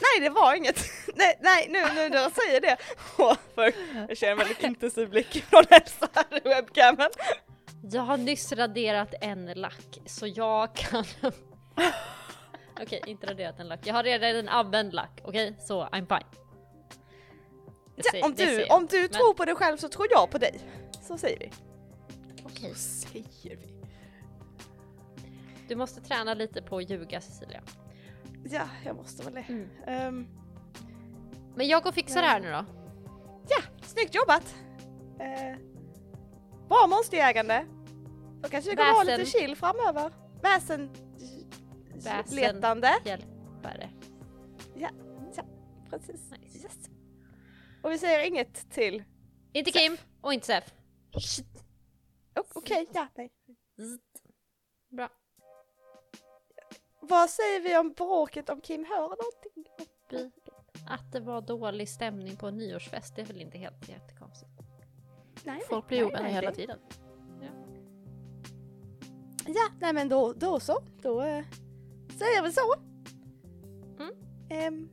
Nej 0.00 0.20
det 0.20 0.30
var 0.30 0.54
inget. 0.54 0.80
Nej, 1.14 1.38
nej 1.40 1.66
nu, 1.70 1.80
nu 1.94 2.08
när 2.08 2.16
jag 2.22 2.32
säger 2.32 2.60
det. 2.60 2.76
Jag 4.08 4.16
känner 4.18 4.32
en 4.32 4.38
väldigt 4.38 4.62
intensiv 4.64 5.10
blick 5.10 5.42
från 5.44 5.64
Elsa 5.70 6.08
här 6.14 6.46
i 6.46 6.48
webcamen. 6.48 7.10
Jag 7.82 8.02
har 8.02 8.16
nyss 8.16 8.52
raderat 8.52 9.14
en 9.20 9.46
lack 9.46 9.98
så 10.06 10.26
jag 10.26 10.74
kan... 10.74 11.04
Okej, 12.82 13.02
inte 13.06 13.26
raderat 13.26 13.60
en 13.60 13.68
lack. 13.68 13.80
Jag 13.86 13.94
har 13.94 14.02
redan 14.02 14.36
en 14.36 14.48
använd 14.48 14.94
lack, 14.94 15.20
okej? 15.24 15.56
Så 15.60 15.84
I'm 15.84 16.06
fine. 16.06 16.28
Det 17.96 18.02
Ja, 18.04 18.10
ser- 18.12 18.24
om, 18.24 18.34
det 18.34 18.44
du, 18.46 18.52
jag. 18.60 18.76
om 18.76 18.86
du 18.86 19.00
Men- 19.00 19.08
tror 19.10 19.34
på 19.34 19.44
dig 19.44 19.54
själv 19.54 19.76
så 19.76 19.88
tror 19.88 20.06
jag 20.10 20.30
på 20.30 20.38
dig. 20.38 20.60
Så 21.02 21.18
säger 21.18 21.38
vi. 21.38 21.50
Okej. 22.44 22.74
säger 22.74 23.56
vi. 23.56 23.74
Du 25.68 25.76
måste 25.76 26.00
träna 26.00 26.34
lite 26.34 26.62
på 26.62 26.76
att 26.76 26.90
ljuga 26.90 27.20
Cecilia. 27.20 27.62
Ja, 28.44 28.62
jag 28.84 28.96
måste 28.96 29.24
väl 29.24 29.34
det. 29.34 29.44
Mm. 29.48 29.68
Ehm, 29.86 30.26
Men 31.56 31.68
jag 31.68 31.82
går 31.82 31.90
och 31.90 31.94
fixar 31.94 32.22
det 32.22 32.28
här 32.28 32.40
nu 32.40 32.50
då. 32.50 32.64
ja, 33.48 33.62
snyggt 33.82 34.14
jobbat! 34.14 34.54
Uh, 35.20 35.56
bra 36.68 36.86
monsterjägande. 36.88 37.66
Då 38.42 38.48
kanske 38.48 38.70
vi 38.70 38.76
kommer 38.76 38.92
ha 38.92 39.02
lite 39.02 39.26
chill 39.26 39.56
framöver. 39.56 40.10
Väsen... 40.42 40.90
Väsen. 42.04 42.36
Letande. 42.36 42.90
Hjälpare. 43.04 43.90
Precis. 45.90 46.30
Nice. 46.30 46.58
Yes. 46.58 46.90
Och 47.82 47.92
vi 47.92 47.98
säger 47.98 48.26
inget 48.26 48.70
till... 48.70 49.04
Inte 49.52 49.70
Kim 49.70 49.96
och 50.20 50.34
inte 50.34 50.46
Sef. 50.46 50.74
O- 52.40 52.44
Okej, 52.54 52.86
ja, 52.94 53.06
nej. 53.14 53.30
Bra. 54.88 55.08
Vad 57.00 57.30
säger 57.30 57.60
vi 57.60 57.76
om 57.78 57.92
bråket 57.92 58.50
om 58.50 58.60
Kim 58.60 58.84
hör 58.84 59.00
någonting? 59.08 59.88
Att 60.88 61.12
det 61.12 61.20
var 61.20 61.40
dålig 61.40 61.88
stämning 61.88 62.36
på 62.36 62.46
en 62.46 62.56
nyårsfest, 62.56 63.16
det 63.16 63.22
är 63.22 63.26
väl 63.26 63.40
inte 63.40 63.58
helt 63.58 63.88
jättekonstigt. 63.88 64.50
Nej, 65.44 65.62
Folk 65.68 65.88
blir 65.88 66.04
ovänner 66.04 66.28
hela 66.30 66.52
tiden. 66.52 66.78
Ja, 69.46 69.68
nej 69.80 69.92
men 69.92 70.08
då, 70.08 70.32
då 70.32 70.60
så. 70.60 70.78
Då 71.02 71.22
eh, 71.22 71.44
säger 72.18 72.42
vi 72.42 72.52
så. 72.52 72.74
Mm. 74.02 74.14
Ehm, 74.48 74.88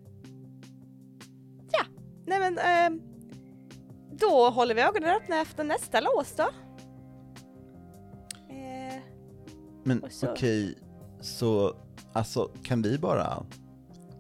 ja, 1.72 1.84
nej 2.26 2.40
men 2.40 2.58
ehm, 2.58 3.02
då 4.12 4.50
håller 4.50 4.76
vi 4.76 4.82
ögonen 4.82 5.10
öppna 5.10 5.42
efter 5.42 5.64
nästa 5.64 6.00
lås 6.00 6.34
då. 6.36 6.44
Eh, 8.50 9.02
Men 9.84 10.04
så- 10.10 10.32
okej, 10.32 10.78
så 11.22 11.76
alltså 12.14 12.52
kan 12.64 12.82
vi 12.82 12.98
bara 12.98 13.44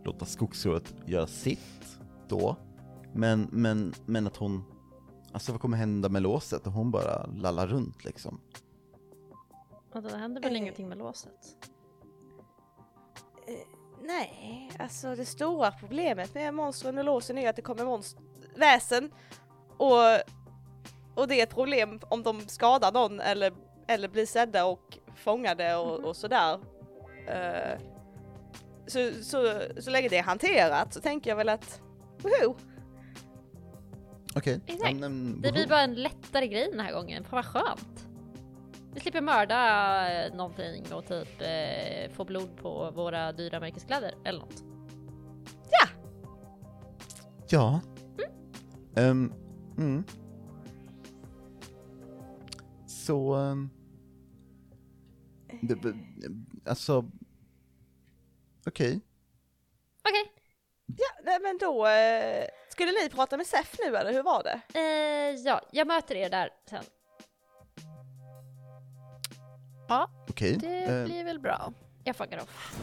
låta 0.04 0.26
skogsrådet 0.26 0.93
göra 1.06 1.28
sitt 1.28 1.97
då? 2.28 2.56
Men, 3.14 3.47
men, 3.52 3.93
men 4.06 4.28
att 4.28 4.38
hon, 4.38 4.64
alltså 5.32 5.52
vad 5.52 5.62
kommer 5.62 5.78
hända 5.78 6.10
med 6.10 6.22
låset? 6.22 6.68
Och 6.68 6.74
hon 6.74 6.91
bara 6.91 7.26
lallar 7.26 7.68
runt 7.68 8.06
liksom? 8.06 8.39
Och 9.93 10.02
det 10.04 10.18
händer 10.18 10.41
väl 10.41 10.52
Eh. 10.56 10.58
ingenting 10.62 10.89
med 10.89 10.97
låset? 10.97 11.58
Nej, 14.02 14.72
alltså 14.80 15.16
det 15.16 15.26
stora 15.26 15.72
problemet 15.72 16.34
med 16.34 16.54
monstren 16.54 16.97
och 16.97 17.04
låsen 17.04 17.38
är 17.38 17.49
att 17.49 17.56
det 17.56 17.62
kommer 17.62 17.84
monst- 17.86 18.18
väsen 18.56 19.12
och, 19.78 19.97
och 21.16 21.28
det 21.28 21.36
är 21.39 21.43
ett 21.43 21.49
problem 21.56 21.99
om 22.10 22.24
de 22.24 22.41
skadar 22.47 22.91
någon 22.91 23.20
eller, 23.20 23.54
eller 23.88 24.08
blir 24.08 24.26
sedda 24.26 24.66
och 24.66 24.97
fångade 25.16 25.76
och, 25.76 25.99
Mhm. 25.99 26.06
och 26.06 26.16
sådär. 26.16 26.60
Eh, 27.28 27.80
så, 28.88 29.12
så, 29.24 29.62
så 29.82 29.89
länge 29.89 30.08
det 30.10 30.18
är 30.18 30.24
hanterat 30.24 30.93
så 30.93 31.02
tänker 31.02 31.30
jag 31.32 31.38
väl 31.38 31.49
att 31.49 31.82
woho! 32.18 32.56
Okej. 34.36 34.60
Exakt. 34.68 34.91
ja, 34.91 34.97
men- 34.99 35.41
Det 35.41 35.52
blir 35.52 35.68
bara 35.68 35.82
en 35.82 35.95
lättare 35.95 36.47
grej 36.47 36.70
den 36.72 36.80
här 36.80 36.93
gången, 36.93 37.24
fan 37.24 37.36
vad 37.36 37.45
skönt. 37.45 38.08
Vi 38.93 38.99
slipper 38.99 39.21
mörda 39.21 40.35
någonting 40.35 40.93
och 40.93 41.07
typ 41.07 41.41
eh, 41.41 42.11
få 42.11 42.25
blod 42.25 42.57
på 42.57 42.91
våra 42.91 43.31
dyra 43.31 43.59
märkeskläder 43.59 44.15
eller 44.25 44.39
något. 44.39 44.63
Ja. 47.51 47.81
Ehm, 48.95 49.33
mm. 49.77 50.03
Så... 52.87 53.35
Um, 53.35 53.69
det, 55.61 55.93
alltså... 56.65 57.05
Okej. 58.65 59.01
Okej. 60.09 60.33
Ja, 60.85 61.23
nej, 61.23 61.39
men 61.41 61.57
då 61.57 61.87
eh, 61.87 62.45
skulle 62.69 62.91
ni 62.91 63.09
prata 63.09 63.37
med 63.37 63.47
Sef 63.47 63.75
nu 63.79 63.97
eller 63.97 64.13
hur 64.13 64.23
var 64.23 64.43
det? 64.43 64.61
Eh, 64.79 65.35
ja, 65.45 65.61
jag 65.71 65.87
möter 65.87 66.15
er 66.15 66.29
där 66.29 66.49
sen. 66.69 66.83
Ja, 69.91 70.09
Okej. 70.29 70.57
det 70.57 70.83
Eh, 70.83 71.05
blir 71.05 71.23
väl 71.23 71.39
bra. 71.39 71.73
Jag 72.03 72.15
fuckar 72.15 72.37
off. 72.37 72.79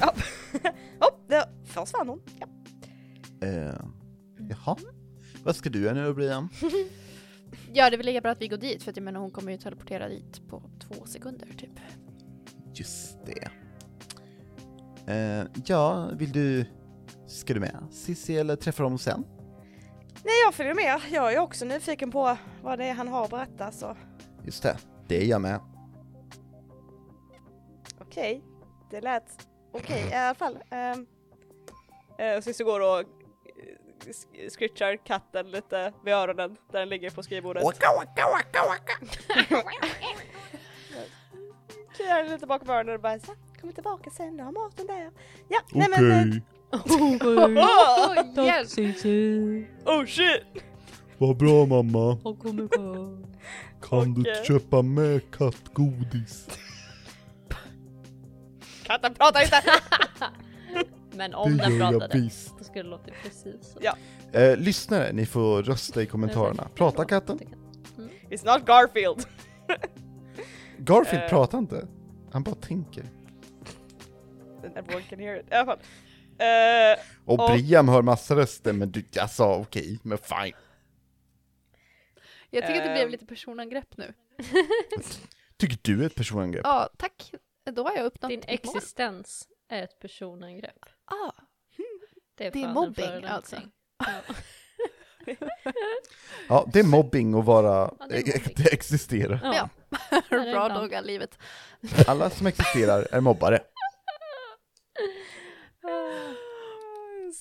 Ja, 0.00 0.14
oh, 1.00 1.28
där 1.28 1.44
försvann 1.64 2.08
hon. 2.08 2.22
Ja. 2.40 2.46
eh, 3.46 3.74
jaha. 4.50 4.76
Vad 5.44 5.56
ska 5.56 5.70
du 5.70 5.82
göra 5.82 5.94
nu 5.94 6.14
Brian? 6.14 6.48
Ja, 7.72 7.90
det 7.90 7.96
är 7.96 7.98
väl 7.98 8.06
lika 8.06 8.20
bra 8.20 8.30
att 8.30 8.40
vi 8.40 8.48
går 8.48 8.56
dit 8.56 8.82
för 8.82 8.90
att 8.90 8.96
jag 8.96 9.04
menar 9.04 9.20
hon 9.20 9.30
kommer 9.30 9.52
ju 9.52 9.58
teleportera 9.58 10.08
dit 10.08 10.48
på 10.48 10.62
två 10.80 11.06
sekunder 11.06 11.46
typ. 11.58 11.70
Just 12.74 13.18
det. 13.26 13.48
Eh, 15.12 15.46
ja, 15.66 16.10
vill 16.14 16.32
du... 16.32 16.66
Ska 17.26 17.54
du 17.54 17.60
med 17.60 17.76
Cissi 17.90 18.36
eller 18.38 18.56
träffa 18.56 18.82
dem 18.82 18.98
sen? 18.98 19.24
Nej, 20.24 20.34
jag 20.46 20.54
följer 20.54 20.74
med. 20.74 21.00
Jag 21.12 21.32
är 21.32 21.38
också 21.38 21.64
nyfiken 21.64 22.10
på 22.10 22.36
vad 22.62 22.78
det 22.78 22.84
är 22.84 22.94
han 22.94 23.08
har 23.08 23.24
att 23.24 23.30
berätta 23.30 23.72
så 23.72 23.96
Just 24.44 24.62
det, 24.62 24.76
det 25.08 25.22
är 25.22 25.26
jag 25.26 25.40
med. 25.40 25.60
Okej, 28.14 28.42
det 28.90 29.00
lät 29.00 29.48
okej 29.72 30.08
i 30.10 30.14
alla 30.14 30.34
fall. 30.34 30.58
Um, 30.70 31.06
uh, 32.20 32.40
Cissi 32.40 32.64
går 32.64 32.80
och 32.80 33.00
eh, 33.00 33.04
scritchar 34.48 34.96
katten 34.96 35.50
lite 35.50 35.92
vid 36.04 36.14
öronen 36.14 36.56
där 36.72 36.78
den 36.78 36.88
ligger 36.88 37.10
på 37.10 37.22
skrivbordet. 37.22 37.62
Kliar 41.96 42.22
den 42.22 42.32
lite 42.32 42.46
bakom 42.46 42.70
öronen 42.70 42.94
och 42.94 43.00
bara 43.00 43.18
så, 43.18 43.32
kommer 43.60 43.72
tillbaka 43.72 44.10
sen, 44.10 44.36
du 44.36 44.42
har 44.42 44.52
maten 44.52 44.86
där. 44.86 45.10
Ja, 45.48 45.60
nej 45.72 45.88
men... 45.90 46.42
Oh, 46.72 48.46
yes. 48.46 48.78
Oh 49.86 50.06
shit! 50.06 50.42
Vad 51.18 51.36
bra 51.36 51.66
mamma. 51.66 52.18
Kan 53.82 54.14
du 54.14 54.34
köpa 54.46 54.82
med 54.82 55.30
kattgodis? 55.30 56.48
Katten 58.84 59.14
pratar 59.14 59.42
inte! 59.42 59.62
Men 61.16 61.34
om 61.34 61.56
den 61.56 61.78
pratade, 61.78 62.18
visst. 62.18 62.58
då 62.58 62.64
skulle 62.64 62.82
det 62.84 62.88
låta 62.90 63.10
precis 63.22 63.72
så. 63.72 63.78
Ja. 63.82 63.96
Eh, 64.32 64.56
lyssnare, 64.56 65.12
ni 65.12 65.26
får 65.26 65.62
rösta 65.62 66.02
i 66.02 66.06
kommentarerna. 66.06 66.68
Pratar 66.74 67.04
katten? 67.04 67.38
It's 68.30 68.46
not 68.58 68.66
Garfield! 68.66 69.26
Garfield 70.78 71.22
Eh. 71.24 71.28
pratar 71.28 71.58
inte. 71.58 71.86
Han 72.32 72.42
bara 72.42 72.54
tänker. 72.54 73.04
Everyone 74.76 75.02
can 75.10 75.18
hear 75.18 75.36
it. 75.40 75.46
I 75.50 75.54
alla 75.54 75.66
fall. 75.66 75.78
Eh, 76.38 76.98
Och 77.24 77.40
Och- 77.40 77.50
Briam 77.50 77.88
hör 77.88 78.02
massa 78.02 78.36
röster, 78.36 78.72
men 78.72 78.90
du, 78.92 79.04
jag 79.12 79.30
sa 79.30 79.56
okej, 79.56 79.98
men 80.02 80.18
fine. 80.18 80.52
Jag 82.50 82.66
tycker 82.66 82.80
att 82.80 82.86
det 82.86 82.92
blev 82.92 83.04
Ehm. 83.04 83.10
lite 83.10 83.26
personangrepp 83.26 83.96
nu. 83.96 84.12
Tycker 85.56 85.78
du 85.82 86.02
är 86.02 86.06
ett 86.06 86.14
personangrepp? 86.14 86.62
Ja, 86.64 86.88
tack. 86.98 87.32
Då 87.72 87.84
har 87.84 87.96
jag 87.96 88.04
uppnått 88.06 88.28
Din 88.30 88.40
mitt 88.48 88.64
mål. 88.64 88.76
existens 88.76 89.48
är 89.68 89.82
ett 89.82 89.98
personangrepp. 89.98 90.86
Ah, 91.04 91.32
Det 92.34 92.46
är, 92.46 92.50
Det 92.50 92.62
är 92.62 92.66
en 92.66 92.72
mobbing, 92.74 93.24
alltså. 93.24 93.56
Ja. 93.98 94.34
Ja, 96.48 96.66
det 96.72 96.78
är 96.80 96.84
mobbing 96.84 97.34
att 97.34 97.44
vara, 97.44 97.94
Ja, 98.00 98.06
det 98.08 98.14
är 98.16 98.38
mobbing. 98.38 98.54
det 98.56 98.72
existerar. 98.72 99.40
Ja. 99.42 99.68
Ja. 100.10 100.18
bra 100.52 100.68
dogga 100.68 101.00
livet. 101.00 101.38
Alla 102.06 102.30
som 102.30 102.46
existerar 102.46 103.08
är 103.10 103.20
mobbare. 103.20 103.60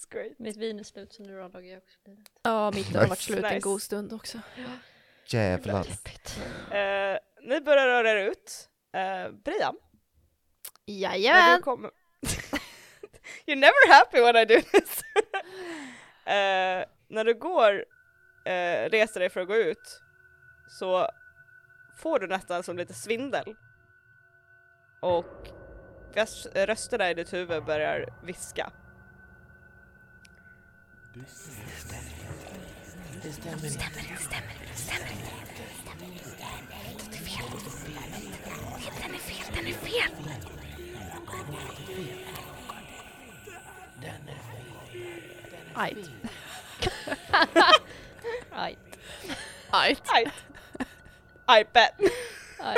great. 0.09 0.39
Mitt 0.39 0.57
vin 0.57 0.79
är 0.79 0.83
slut 0.83 1.13
så 1.13 1.23
nu 1.23 1.35
rallagar 1.35 1.67
jag 1.71 1.77
också 1.77 1.97
livet. 2.05 2.27
Ja, 2.43 2.71
mitt 2.71 2.95
har 2.95 3.07
varit 3.07 3.19
slut 3.19 3.43
en 3.45 3.53
Nice. 3.53 3.59
god 3.59 3.81
stund 3.81 4.13
också. 4.13 4.39
Jävlar. 5.27 5.85
Eh, 6.71 7.17
ni 7.41 7.61
börjar 7.61 7.87
röra 7.87 8.11
er 8.11 8.15
ut. 8.29 8.69
Uh, 8.97 9.31
Brian, 9.43 9.75
Jajamän! 10.85 11.61
kommer... 11.61 11.91
You're 13.45 13.59
never 13.59 13.87
happy 13.87 14.21
when 14.21 14.35
I 14.35 14.45
do 14.45 14.61
this! 14.61 15.03
Eh, 16.25 16.85
när 17.07 17.23
du 17.23 17.33
går, 17.33 17.73
uh, 17.75 18.89
reser 18.89 19.19
dig 19.19 19.29
för 19.29 19.41
att 19.41 19.47
gå 19.47 19.55
ut, 19.55 20.01
så 20.69 21.07
får 21.97 22.19
du 22.19 22.27
nästan 22.27 22.63
som 22.63 22.77
lite 22.77 22.93
svindel. 22.93 23.55
Och 25.01 25.47
röst- 26.13 26.55
rösterna 26.55 27.09
i 27.09 27.13
ditt 27.13 27.33
huvud 27.33 27.65
börjar 27.65 28.05
viska. 28.23 28.71
Aj. 45.75 45.95
Aj. 48.51 48.77
Aj. 49.71 49.97
I, 50.13 50.25
I 51.47 51.63
bet! 51.73 51.93
Aj. 52.59 52.77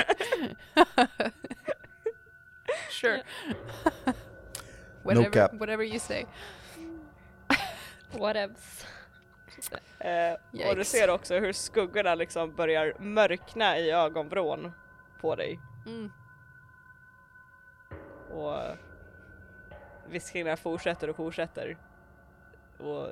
Sure. 2.90 3.22
No 4.06 4.14
whatever, 5.04 5.30
cap. 5.30 5.54
whatever 5.54 5.84
you 5.84 6.00
say. 6.00 6.26
Whatevs. 8.12 8.86
Eh, 10.00 10.34
och 10.70 10.76
du 10.76 10.84
ser 10.84 11.10
också 11.10 11.40
hur 11.40 11.54
skuggorna 11.54 12.16
liksom 12.16 12.56
börjar 12.56 12.94
mörkna 13.00 13.78
i 13.78 13.92
ögonvrån 13.92 14.72
på 15.22 15.36
dig. 15.36 15.60
Mm. 15.86 16.12
Och 18.32 18.78
viskningarna 20.08 20.58
fortsätter 20.58 21.10
och 21.10 21.16
fortsätter. 21.16 21.78
Och 22.80 23.10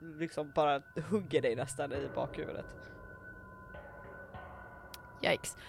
liksom 0.00 0.52
bara 0.54 0.82
hugger 1.10 1.42
dig 1.42 1.56
nästan 1.56 1.92
i 1.92 2.08
bakhuvudet. 2.14 2.66
Yikes. 5.22 5.56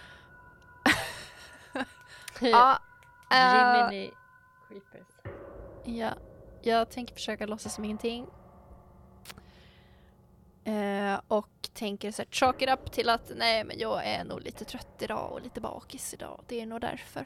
Ja, 2.41 2.79
Jiminy 3.31 4.11
Creepers. 4.67 5.07
ja, 5.83 6.13
jag 6.61 6.89
tänker 6.89 7.13
försöka 7.13 7.45
låtsas 7.45 7.75
som 7.75 7.85
ingenting. 7.85 8.27
Eh, 10.63 11.21
och 11.27 11.69
tänker 11.73 12.11
så 12.11 12.21
här, 12.21 12.29
chalk 12.31 12.61
it 12.61 12.69
up 12.69 12.91
till 12.91 13.09
att 13.09 13.31
nej 13.35 13.63
men 13.63 13.79
jag 13.79 14.05
är 14.05 14.23
nog 14.23 14.41
lite 14.41 14.65
trött 14.65 15.01
idag 15.01 15.31
och 15.31 15.41
lite 15.41 15.61
bakis 15.61 16.13
idag. 16.13 16.43
Det 16.47 16.61
är 16.61 16.65
nog 16.65 16.81
därför. 16.81 17.25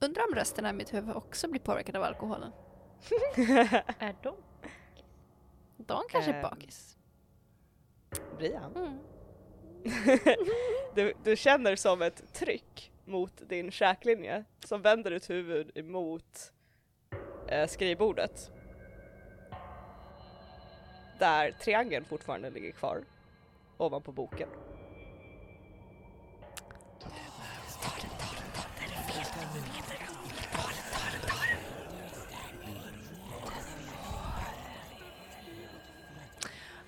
Undrar 0.00 0.22
om 0.28 0.34
rösterna 0.34 0.70
i 0.70 0.72
mitt 0.72 0.94
huvud 0.94 1.16
också 1.16 1.48
blir 1.48 1.60
påverkade 1.60 1.98
av 1.98 2.04
alkoholen. 2.04 2.52
Är 3.98 4.14
de? 4.22 4.34
De 5.76 6.02
kanske 6.08 6.30
är 6.30 6.34
Ehm. 6.34 6.42
bakis. 6.42 6.96
Brian, 8.38 8.76
Mm. 8.76 8.98
du, 10.94 11.12
du 11.24 11.36
känner 11.36 11.76
som 11.76 12.02
ett 12.02 12.32
tryck 12.34 12.92
mot 13.04 13.48
din 13.48 13.70
käklinje 13.70 14.44
som 14.64 14.82
vänder 14.82 15.10
ditt 15.10 15.30
huvud 15.30 15.70
emot 15.74 16.52
eh, 17.48 17.66
skrivbordet. 17.68 18.50
Där 21.18 21.50
triangeln 21.52 22.04
fortfarande 22.04 22.50
ligger 22.50 22.70
kvar 22.72 23.04
ovanpå 23.76 24.12
boken. 24.12 24.48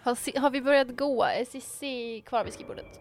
Har, 0.09 0.41
har 0.41 0.51
vi 0.51 0.61
börjat 0.61 0.97
gå? 0.97 1.25
Är 1.25 1.45
Cissi 1.45 2.21
kvar 2.27 2.45
vid 2.45 2.53
skrivbordet? 2.53 3.01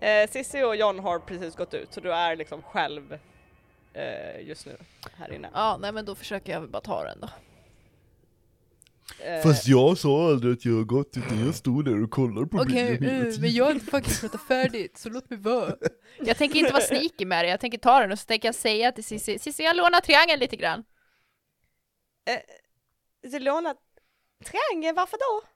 Eh, 0.00 0.30
Cissi 0.30 0.62
och 0.62 0.76
John 0.76 0.98
har 0.98 1.18
precis 1.18 1.56
gått 1.56 1.74
ut 1.74 1.92
så 1.92 2.00
du 2.00 2.12
är 2.12 2.36
liksom 2.36 2.62
själv 2.62 3.18
eh, 3.92 4.48
just 4.48 4.66
nu 4.66 4.76
här 5.16 5.32
inne. 5.32 5.50
Ja, 5.54 5.78
nej 5.80 5.92
men 5.92 6.04
då 6.04 6.14
försöker 6.14 6.52
jag 6.52 6.60
väl 6.60 6.70
bara 6.70 6.82
ta 6.82 7.04
den 7.04 7.20
då. 7.20 7.28
Eh, 9.24 9.42
Fast 9.42 9.68
jag 9.68 9.98
sa 9.98 10.28
aldrig 10.28 10.52
att 10.52 10.64
jag 10.64 10.72
har 10.74 10.84
gått, 10.84 11.16
utan 11.16 11.46
jag 11.46 11.54
stod 11.54 11.84
där 11.84 12.02
och 12.02 12.10
kollade 12.10 12.46
på 12.46 12.56
Okej, 12.56 12.98
Brian 12.98 13.14
hela 13.14 13.28
eh, 13.28 13.40
men 13.40 13.50
jag 13.52 13.64
har 13.64 13.72
inte 13.72 13.86
faktiskt 13.86 14.20
pratat 14.20 14.42
färdigt, 14.48 14.98
så 14.98 15.08
låt 15.08 15.30
mig 15.30 15.38
vara. 15.38 15.76
Jag 16.18 16.36
tänker 16.36 16.58
inte 16.58 16.72
vara 16.72 16.82
sneaky 16.82 17.24
med 17.24 17.44
det, 17.44 17.48
jag 17.48 17.60
tänker 17.60 17.78
ta 17.78 18.00
den 18.00 18.12
och 18.12 18.18
så 18.18 18.26
tänker 18.26 18.48
jag 18.48 18.54
säga 18.54 18.92
till 18.92 19.04
Cissi, 19.04 19.38
Cissi 19.38 19.62
jag 19.62 19.76
lånar 19.76 20.00
triangeln 20.00 20.40
lite 20.40 20.56
grann. 20.56 20.84
du 23.22 23.38
lånar 23.38 23.76
triangel, 24.44 24.94
varför 24.94 25.16
då? 25.16 25.53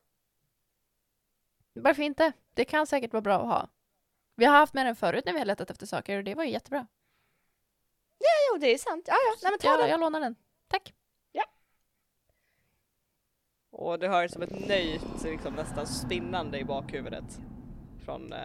Varför 1.83 2.03
inte? 2.03 2.33
Det 2.55 2.65
kan 2.65 2.87
säkert 2.87 3.13
vara 3.13 3.21
bra 3.21 3.35
att 3.41 3.47
ha. 3.47 3.69
Vi 4.35 4.45
har 4.45 4.55
haft 4.59 4.75
med 4.75 4.87
den 4.87 4.97
förut 4.97 5.25
när 5.25 5.33
vi 5.33 5.39
har 5.39 5.47
letat 5.47 5.71
efter 5.71 5.87
saker 5.87 6.19
och 6.19 6.25
det 6.25 6.35
var 6.35 6.45
ju 6.45 6.51
jättebra. 6.51 6.87
Jo, 8.53 8.59
det 8.59 8.67
är 8.75 8.79
sant. 8.79 9.05
Ja, 9.09 9.15
ja, 9.15 9.37
nej 9.43 9.51
men 9.53 9.59
ta 9.59 9.69
Jag, 9.69 9.79
den. 9.81 9.89
jag 9.91 10.01
lånar 10.01 10.21
den. 10.21 10.35
Tack. 10.69 10.95
Och 13.71 13.99
du 13.99 14.09
hör 14.09 14.29
som 14.29 14.43
ett 14.43 14.69
nöjt, 14.69 15.23
liksom 15.25 15.55
nästan 15.55 15.87
spinnande 15.87 16.59
i 16.59 16.65
bakhuvudet. 16.65 17.41
Från 18.05 18.33
eh, 18.33 18.39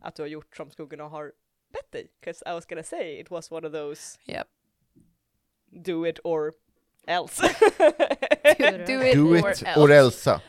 att 0.00 0.14
du 0.14 0.22
har 0.22 0.28
gjort 0.28 0.56
som 0.56 0.70
skuggorna 0.70 1.04
har 1.04 1.32
bett 1.72 1.92
dig. 1.92 2.06
'Cause 2.20 2.44
I 2.50 2.52
was 2.52 2.66
gonna 2.66 2.82
say 2.82 3.20
it 3.20 3.30
was 3.30 3.50
one 3.52 3.66
of 3.66 3.72
those 3.72 4.18
Yep. 4.26 4.46
do 5.70 6.06
it 6.06 6.18
or 6.24 6.52
else. 7.06 7.42
Do 8.58 9.02
it, 9.02 9.16
Do 9.16 9.30
or 9.30 9.36
it 9.36 9.44
else. 9.62 9.80
or 9.80 9.90
Elsa. 9.92 10.40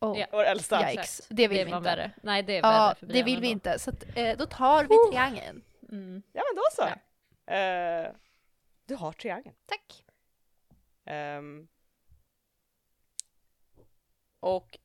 Oh. 0.00 0.18
Ja. 0.18 0.26
or 0.32 0.44
Elsa. 0.44 0.90
Yikes. 0.90 1.22
Det 1.28 1.48
vill 1.48 1.58
det 1.58 1.64
vi 1.64 1.70
inte. 1.70 1.80
värre. 1.80 2.10
Nej, 2.22 2.42
det 2.42 2.52
är 2.56 2.62
Ja, 2.62 2.70
värre 2.70 2.94
för 2.94 3.06
det 3.06 3.12
vill 3.22 3.24
vi 3.24 3.32
ändå. 3.32 3.46
inte. 3.46 3.78
Så 3.78 3.90
att, 3.90 4.04
eh, 4.16 4.36
då 4.36 4.46
tar 4.46 4.84
vi 4.84 5.10
triangeln. 5.10 5.62
Mm. 5.92 6.22
Ja 6.32 6.42
men 6.48 6.56
då 6.56 6.62
så. 6.72 6.82
Eh, 7.52 8.12
du 8.86 8.94
har 8.94 9.12
triangeln. 9.12 9.54
Tack. 9.66 10.04
Ehm. 11.06 11.68
och 14.40 14.78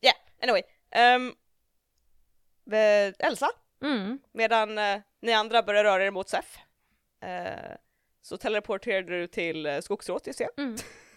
yeah, 0.00 0.16
anyway. 0.42 0.62
Um, 1.16 1.34
Elsa, 3.18 3.50
Mm. 3.82 4.18
medan 4.32 4.78
eh, 4.78 5.00
ni 5.20 5.32
andra 5.32 5.62
börjar 5.62 5.84
röra 5.84 6.04
er 6.06 6.10
mot 6.10 6.28
Sef 6.28 6.58
eh, 7.20 7.76
så 8.22 8.36
teleporterar 8.36 9.02
du 9.02 9.26
till 9.26 9.66
uh, 9.66 9.80
Skogsråt 9.80 10.26
just 10.26 10.38
det. 10.38 10.48
Mm. 10.62 10.76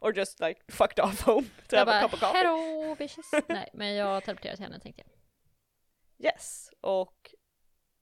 Or 0.00 0.12
just 0.12 0.40
like 0.40 0.60
fucked 0.72 0.98
off 1.04 1.20
home 1.22 1.42
to 1.68 1.76
Jag 1.76 1.86
have 1.86 1.90
a 1.90 1.92
bara, 1.92 2.08
cup 2.08 2.14
of 2.14 2.20
coffee. 2.20 2.38
hello 2.38 2.94
bitches. 2.94 3.30
Nej, 3.48 3.68
men 3.72 3.94
jag 3.94 4.24
teleporterar 4.24 4.54
till 4.56 4.64
henne 4.64 4.80
tänkte 4.80 5.02
jag. 5.06 5.12
Yes, 6.32 6.70
och 6.80 7.34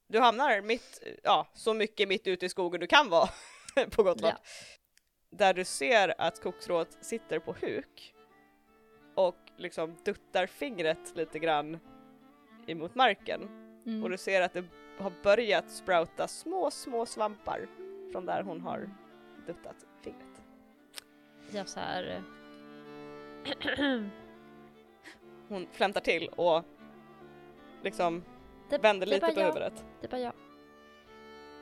du 0.08 0.20
hamnar 0.20 0.60
mitt, 0.60 1.02
ja, 1.22 1.46
så 1.54 1.74
mycket 1.74 2.08
mitt 2.08 2.26
ute 2.26 2.46
i 2.46 2.48
skogen 2.48 2.80
du 2.80 2.86
kan 2.86 3.08
vara 3.08 3.28
på 3.90 4.02
Gotland. 4.02 4.36
Ja. 4.38 4.48
Där 5.30 5.54
du 5.54 5.64
ser 5.64 6.14
att 6.20 6.36
skogsrået 6.36 6.98
sitter 7.00 7.38
på 7.38 7.52
huk 7.60 8.14
och 9.14 9.36
liksom 9.56 9.96
duttar 10.04 10.46
fingret 10.46 11.12
lite 11.16 11.38
grann 11.38 11.78
emot 12.66 12.94
marken. 12.94 13.42
Mm. 13.86 14.02
Och 14.02 14.10
du 14.10 14.18
ser 14.18 14.42
att 14.42 14.52
det 14.52 14.64
har 14.98 15.12
börjat 15.22 15.70
sprouta 15.70 16.28
små, 16.28 16.70
små 16.70 17.06
svampar 17.06 17.68
från 18.12 18.26
där 18.26 18.42
hon 18.42 18.60
har 18.60 18.90
duttat. 19.46 19.85
Jag 21.50 21.68
så 21.68 21.80
här... 21.80 22.22
Hon 25.48 25.66
flämtar 25.72 26.00
till 26.00 26.28
och 26.28 26.64
liksom 27.82 28.24
Det- 28.70 28.78
vänder 28.78 29.06
det 29.06 29.12
lite 29.12 29.26
på 29.34 29.40
jag. 29.40 29.46
huvudet. 29.46 29.84
Det 30.00 30.06
är 30.06 30.10
bara 30.10 30.20
jag. 30.20 30.32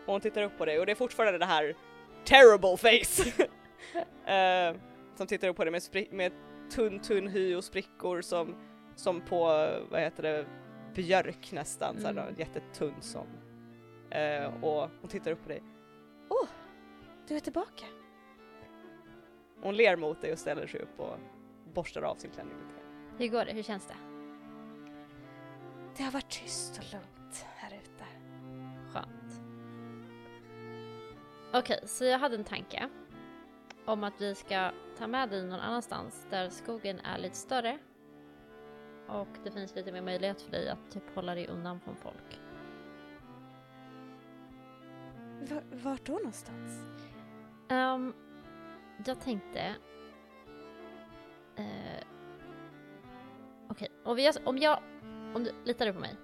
Och 0.07 0.13
hon 0.13 0.21
tittar 0.21 0.43
upp 0.43 0.59
på 0.59 0.65
dig 0.65 0.79
och 0.81 0.87
det 0.87 0.93
är 0.93 0.97
fortfarande 0.97 1.39
det 1.39 1.45
här 1.47 1.77
terrible 2.25 2.77
face. 2.77 3.47
Eh, 4.27 4.77
som 5.15 5.27
tittar 5.27 5.49
upp 5.49 5.57
på 5.57 5.65
dig 5.65 5.71
med, 5.71 6.13
med 6.13 6.33
tunn 6.71 7.01
tunn 7.01 7.29
hy 7.29 7.55
och 7.55 7.65
sprickor 7.65 8.21
som, 8.23 8.57
som 8.97 9.21
på, 9.21 9.45
vad 9.91 10.01
heter 10.01 10.23
det, 10.23 10.47
björk 10.95 11.53
nästan, 11.53 11.97
Mm. 11.97 12.03
såhär 12.15 12.35
jättetunn 12.39 12.95
som. 13.01 13.27
Eh, 14.11 14.65
och 14.65 14.91
hon 15.01 15.09
tittar 15.09 15.31
upp 15.33 15.43
på 15.43 15.49
dig. 15.49 15.63
Åh, 16.29 16.49
du 17.29 17.37
är 17.37 17.41
tillbaka. 17.41 17.85
Hon 19.65 19.77
ler 19.77 19.97
mot 19.97 20.21
dig 20.21 20.33
och 20.33 20.39
ställer 20.39 20.67
sig 20.67 20.81
upp 20.81 21.01
och 21.01 21.17
borstar 21.75 22.03
av 22.03 22.15
sin 22.15 22.31
klänning 22.31 22.55
lite. 22.55 22.81
Hur 23.19 23.29
går 23.29 23.45
det? 23.45 23.53
Hur 23.53 23.63
känns 23.63 23.87
det? 23.87 23.95
Det 25.97 26.03
har 26.03 26.11
varit 26.11 26.29
tyst 26.29 26.79
och 26.79 26.93
lugnt 26.93 27.47
här 27.57 27.77
ute. 27.77 28.05
Skönt. 28.93 29.41
Okej, 31.53 31.81
så 31.85 32.05
jag 32.05 32.19
hade 32.19 32.37
en 32.37 32.45
tanke 32.45 32.89
om 33.85 34.05
att 34.05 34.21
vi 34.21 34.35
ska 34.35 34.71
ta 34.99 35.07
med 35.07 35.29
dig 35.29 35.43
någon 35.43 35.61
annanstans 35.61 36.27
där 36.31 36.51
skogen 36.51 37.01
är 37.01 37.19
lite 37.19 37.37
större 37.37 37.79
och 39.09 39.29
det 39.45 39.51
finns 39.51 39.75
lite 39.75 39.93
mer 39.93 40.03
möjlighet 40.03 40.43
för 40.43 40.51
dig 40.51 40.69
att 40.69 40.91
typ 40.91 41.15
hålla 41.15 41.35
dig 41.35 41.47
undan 41.47 41.81
från 41.81 41.97
folk. 41.97 42.41
vart 45.73 46.07
då 46.07 46.13
någonstans? 46.13 46.87
Ehm, 47.69 48.15
jag 49.05 49.21
tänkte... 49.21 49.75
Uh, 51.59 52.05
Okej, 53.69 53.89
om, 54.05 54.17
vi- 54.17 54.31
om 54.45 54.59
jag... 54.59 54.79
Om 55.35 55.45
du 55.45 55.53
litar 55.65 55.87
du 55.87 55.93
på 55.93 56.01
mig? 56.01 56.17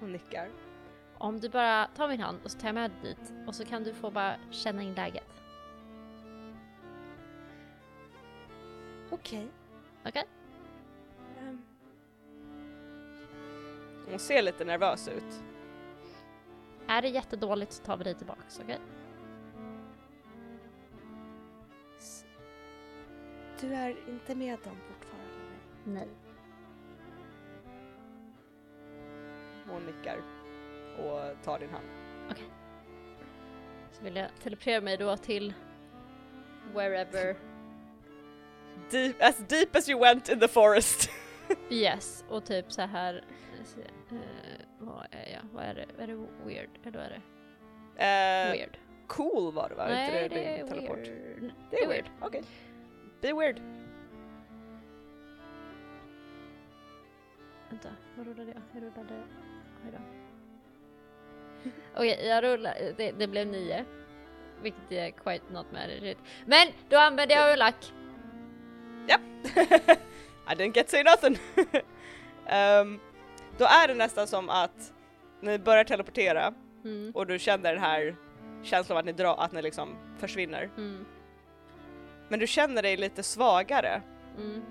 Hon 0.00 0.12
nickar. 0.12 0.50
Om 1.18 1.40
du 1.40 1.48
bara 1.48 1.86
tar 1.86 2.08
min 2.08 2.20
hand 2.20 2.38
och 2.44 2.50
så 2.50 2.58
tar 2.58 2.68
jag 2.68 2.74
med 2.74 2.90
dig 2.90 2.98
dit 3.14 3.32
och 3.46 3.54
så 3.54 3.64
kan 3.64 3.84
du 3.84 3.94
få 3.94 4.10
bara 4.10 4.36
känna 4.50 4.82
in 4.82 4.94
läget. 4.94 5.42
Okej. 9.10 9.48
Okej? 10.06 10.24
Ehm. 11.38 11.62
Hon 14.10 14.18
ser 14.18 14.42
lite 14.42 14.64
nervös 14.64 15.08
ut. 15.08 15.42
Är 16.86 17.02
det 17.02 17.08
jättedåligt 17.08 17.72
så 17.72 17.84
tar 17.84 17.96
vi 17.96 18.04
dig 18.04 18.14
tillbaks, 18.14 18.60
okej? 18.64 18.78
Du 23.60 23.74
är 23.74 23.96
inte 24.08 24.34
med 24.34 24.58
dem 24.64 24.76
fortfarande? 24.88 25.28
Nej. 25.84 26.08
Hon 29.68 29.82
nickar 29.86 30.16
och 30.98 31.44
tar 31.44 31.58
din 31.58 31.70
hand. 31.70 31.84
Så 33.92 34.04
vill 34.04 34.16
jag 34.16 34.28
teleportera 34.42 34.80
mig 34.80 34.96
då 34.96 35.16
till 35.16 35.54
wherever. 36.74 37.36
Deep, 38.90 39.16
as 39.22 39.38
deep 39.48 39.76
as 39.76 39.88
you 39.88 40.00
went 40.00 40.28
in 40.28 40.40
the 40.40 40.48
forest. 40.48 41.10
Yes, 41.70 42.24
och 42.28 42.44
typ 42.44 42.72
så 42.72 42.82
här. 42.82 43.24
eh, 44.10 44.16
vad 44.78 45.06
är 45.10 45.32
jag? 45.32 45.40
Vad 45.52 45.64
är 45.64 45.74
det? 45.74 46.02
Är 46.02 46.06
det 46.06 46.26
weird? 46.46 46.68
Eller 46.84 46.98
är 46.98 47.10
det 47.10 47.20
Eh, 48.04 48.52
weird? 48.52 48.78
cool 49.06 49.52
var 49.52 49.68
det 49.68 49.74
va? 49.74 49.86
Nej, 49.88 50.28
det, 50.28 50.34
det, 50.34 50.44
är 50.44 50.58
din 50.58 50.68
teleport? 50.68 50.98
weird. 50.98 51.52
Det 51.70 51.82
är 51.82 51.88
weird. 51.88 52.04
Okej. 52.20 52.42
Be 53.20 53.32
weird. 53.32 53.60
Vänta, 57.70 57.88
vad 58.16 58.26
rullade 58.26 58.52
jag? 58.52 58.62
Jag 58.72 58.82
rullade... 58.82 59.22
Oj 59.84 59.92
då. 59.92 59.98
Okej, 61.94 62.26
jag 62.26 62.44
rullade... 62.44 62.94
Det, 62.96 63.12
det 63.12 63.26
blev 63.26 63.46
nio. 63.46 63.84
Vilket 64.62 64.92
är 64.92 65.10
quite 65.10 65.52
not 65.52 65.66
shit. 66.00 66.18
Men 66.46 66.68
då 66.88 66.96
använde 66.96 67.34
jag 67.34 67.58
lack. 67.58 67.92
I 70.50 70.54
didn't 70.54 70.76
get 70.76 70.86
to 70.86 70.90
say 70.90 71.04
nothing. 71.04 71.38
Ehm, 72.46 73.00
då 73.58 73.64
är 73.64 73.88
det 73.88 73.94
nästan 73.94 74.26
som 74.26 74.50
att 74.50 74.92
ni 75.40 75.58
börjar 75.58 75.84
teleportera 75.84 76.54
Mm. 76.84 77.12
och 77.14 77.26
du 77.26 77.38
känner 77.38 77.72
den 77.72 77.82
här 77.82 78.16
känslan 78.62 78.96
av 78.96 79.00
att 79.00 79.06
ni 79.06 79.12
drar, 79.12 79.36
att 79.38 79.52
ni 79.52 79.62
liksom 79.62 79.96
försvinner. 80.18 80.70
Mm. 80.76 81.04
Men 82.28 82.40
du 82.40 82.46
känner 82.46 82.82
dig 82.82 82.96
lite 82.96 83.22
svagare. 83.22 84.02
Mm. 84.38 84.62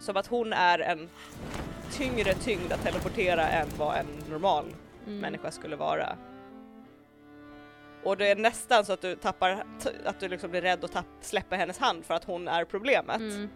Som 0.00 0.16
att 0.16 0.26
hon 0.26 0.52
är 0.52 0.78
en 0.78 1.08
tyngre 1.92 2.34
tyngd 2.34 2.72
att 2.72 2.82
teleportera 2.82 3.48
än 3.48 3.68
vad 3.78 3.96
en 3.96 4.06
normal 4.30 4.64
Mm. 5.06 5.18
människa 5.18 5.50
skulle 5.50 5.76
vara. 5.76 6.16
Och 8.04 8.16
det 8.16 8.28
är 8.30 8.36
nästan 8.36 8.84
så 8.84 8.92
att 8.92 9.00
du 9.00 9.16
tappar, 9.16 9.64
att 10.04 10.20
du 10.20 10.28
liksom 10.28 10.50
blir 10.50 10.62
rädd 10.62 10.84
och 10.84 10.92
tapp, 10.92 11.06
släpper 11.20 11.56
hennes 11.56 11.78
hand 11.78 12.04
för 12.04 12.14
att 12.14 12.24
hon 12.24 12.48
är 12.48 12.64
problemet. 12.64 13.20
Mm. 13.20 13.48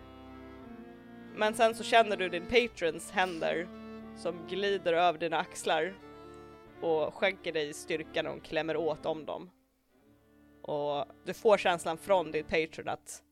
Men 1.36 1.54
sen 1.54 1.74
så 1.74 1.84
känner 1.84 2.16
du 2.16 2.28
din 2.28 2.46
patrons 2.46 3.10
händer 3.10 3.68
som 4.16 4.46
glider 4.48 4.92
över 4.92 5.18
dina 5.18 5.38
axlar 5.38 5.94
och 6.80 7.14
skänker 7.14 7.52
dig 7.52 7.72
styrka 7.74 8.22
när 8.22 8.30
hon 8.30 8.40
klämmer 8.40 8.76
åt 8.76 9.06
om 9.06 9.24
dem. 9.24 9.50
Och 10.66 11.06
du 11.24 11.34
får 11.34 11.56
känslan 11.58 11.98
från 11.98 12.30
din 12.32 12.44
patron 12.44 12.88
att 12.88 13.22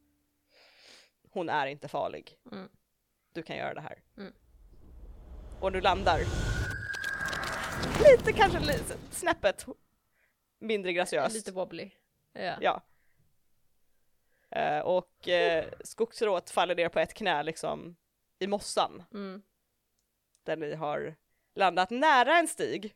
hon 1.31 1.49
är 1.49 1.67
inte 1.67 1.89
farlig. 1.89 2.39
Mm. 2.53 2.69
Du 3.33 3.43
kan 3.43 3.57
göra 3.57 3.75
det 3.75 3.81
här. 3.81 4.03
Mm. 4.17 4.33
Och 5.61 5.73
du 5.73 5.81
landar 5.81 6.19
lite 8.11 8.33
kanske 8.33 8.61
lite 8.61 8.97
snäppet 9.11 9.67
mindre 10.59 10.93
graciöst. 10.93 11.35
Lite 11.35 11.53
wobbly. 11.53 11.91
Ja. 12.33 12.57
Ja. 12.61 12.83
Eh, 14.51 14.79
och 14.81 15.29
eh, 15.29 15.65
skogsrået 15.85 16.51
faller 16.51 16.75
ner 16.75 16.89
på 16.89 17.01
ett 17.01 17.15
knä 17.15 17.43
liksom 17.43 17.97
i 18.39 18.47
mossan 18.47 19.03
Mm. 19.13 19.43
där 20.43 20.57
ni 20.57 20.75
har 20.75 21.15
landat 21.55 21.91
nära 21.91 22.39
en 22.39 22.49
stig. 22.49 22.95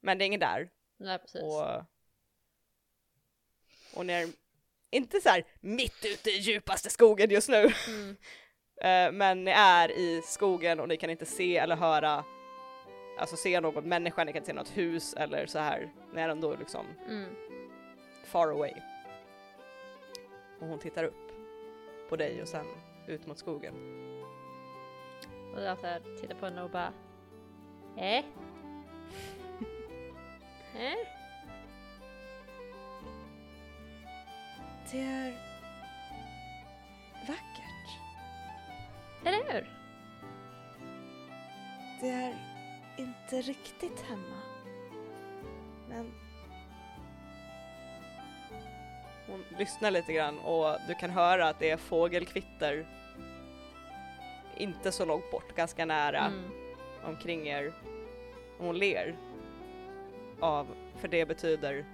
Men 0.00 0.18
det 0.18 0.24
är 0.24 0.26
ingen 0.26 0.40
där. 0.40 0.70
Nej 0.96 1.18
precis. 1.18 1.42
Och, 1.42 1.84
och 3.94 4.06
ni 4.06 4.12
är 4.12 4.28
inte 4.90 5.20
så 5.20 5.28
här 5.28 5.44
mitt 5.60 6.04
ute 6.04 6.30
i 6.30 6.38
djupaste 6.38 6.90
skogen 6.90 7.30
just 7.30 7.48
nu. 7.48 7.72
Mm. 7.88 8.16
Eh, 8.80 9.12
men 9.12 9.44
ni 9.44 9.50
är 9.50 9.90
i 9.90 10.22
skogen 10.24 10.80
och 10.80 10.88
ni 10.88 10.96
kan 10.96 11.10
inte 11.10 11.26
se 11.26 11.56
eller 11.56 11.76
höra, 11.76 12.24
alltså 13.18 13.36
se 13.36 13.60
någon 13.60 13.88
människa, 13.88 14.24
ni 14.24 14.32
kan 14.32 14.36
inte 14.38 14.46
se 14.46 14.52
något 14.52 14.76
hus 14.76 15.14
eller 15.14 15.46
så 15.46 15.58
här. 15.58 15.92
Ni 16.14 16.20
är 16.20 16.28
ändå 16.28 16.56
liksom 16.56 16.86
Mm. 17.08 17.34
far 18.26 18.48
away. 18.48 18.72
Och 20.60 20.66
hon 20.66 20.78
tittar 20.78 21.04
upp 21.04 21.32
på 22.08 22.16
dig 22.16 22.42
och 22.42 22.48
sen 22.48 22.66
ut 23.08 23.26
mot 23.26 23.38
skogen. 23.38 23.74
Och 25.54 25.62
jag 25.62 25.78
så 25.78 25.86
här, 25.86 26.02
tittar 26.20 26.34
på 26.34 26.46
henne 26.46 26.62
och 26.62 26.70
bara... 26.70 26.92
Eh? 27.96 28.24
eh? 30.76 30.98
Det 34.92 35.00
är 35.00 35.32
vackert. 37.28 37.98
Eller 39.24 39.52
hur? 39.52 39.70
Det 42.00 42.08
är 42.08 42.34
inte 42.98 43.40
riktigt 43.40 44.00
hemma. 44.00 44.38
Men... 45.88 46.12
Hon 49.26 49.44
lyssnar 49.58 49.90
lite 49.90 50.12
grann 50.12 50.38
och 50.38 50.76
du 50.88 50.94
kan 50.94 51.10
höra 51.10 51.48
att 51.48 51.58
det 51.58 51.70
är 51.70 51.76
fågelkvitter 51.76 52.86
inte 54.56 54.92
så 54.92 55.04
långt 55.04 55.30
bort, 55.30 55.56
ganska 55.56 55.84
nära 55.84 56.26
Mm. 56.26 56.50
omkring 57.04 57.48
er. 57.48 57.72
Hon 58.58 58.78
ler. 58.78 59.16
Av, 60.40 60.66
för 60.96 61.08
det 61.08 61.26
betyder 61.26 61.84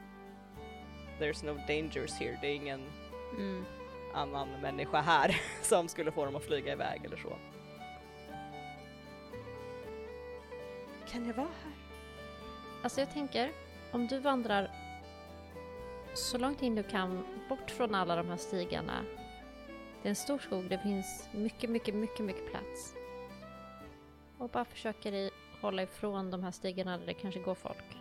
There's 1.20 1.44
no 1.46 1.60
dangers 1.66 2.12
here. 2.20 2.38
Det 2.40 2.46
är 2.46 2.54
ingen 2.54 2.80
Mm. 3.36 3.64
annan 4.14 4.48
människa 4.62 5.00
här 5.00 5.40
som 5.62 5.88
skulle 5.88 6.12
få 6.12 6.24
dem 6.24 6.36
att 6.36 6.44
flyga 6.44 6.72
iväg 6.72 7.04
eller 7.04 7.16
så. 7.16 7.32
Kan 11.10 11.26
jag 11.26 11.34
vara 11.34 11.46
här? 11.64 11.72
Alltså 12.82 13.00
jag 13.00 13.12
tänker, 13.12 13.52
om 13.92 14.06
du 14.06 14.18
vandrar 14.18 14.70
så 16.14 16.38
långt 16.38 16.62
in 16.62 16.74
du 16.74 16.82
kan 16.82 17.24
bort 17.48 17.70
från 17.70 17.94
alla 17.94 18.16
de 18.16 18.28
här 18.28 18.36
stigarna. 18.36 19.04
Det 20.02 20.08
är 20.08 20.10
en 20.10 20.16
stor 20.16 20.38
skog, 20.38 20.64
det 20.68 20.78
finns 20.78 21.28
mycket, 21.34 21.70
mycket, 21.70 21.94
mycket, 21.94 22.24
mycket 22.24 22.50
plats. 22.50 22.94
Och 24.38 24.48
bara 24.48 24.64
försöker 24.64 25.12
i, 25.12 25.30
hålla 25.60 25.82
ifrån 25.82 26.30
de 26.30 26.42
här 26.42 26.50
stigarna 26.50 26.98
där 26.98 27.06
det 27.06 27.14
kanske 27.14 27.40
går 27.40 27.54
folk. 27.54 27.97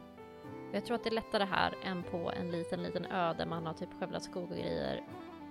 Jag 0.71 0.85
tror 0.85 0.95
att 0.95 1.03
det 1.03 1.09
är 1.09 1.13
lättare 1.13 1.43
här 1.43 1.73
än 1.83 2.03
på 2.03 2.31
en 2.31 2.51
liten, 2.51 2.83
liten 2.83 3.05
ö 3.05 3.33
där 3.33 3.45
man 3.45 3.65
har 3.65 3.73
typ 3.73 3.89
skövlat 3.99 4.23
skog 4.23 4.43
och 4.43 4.57
grejer. 4.57 5.03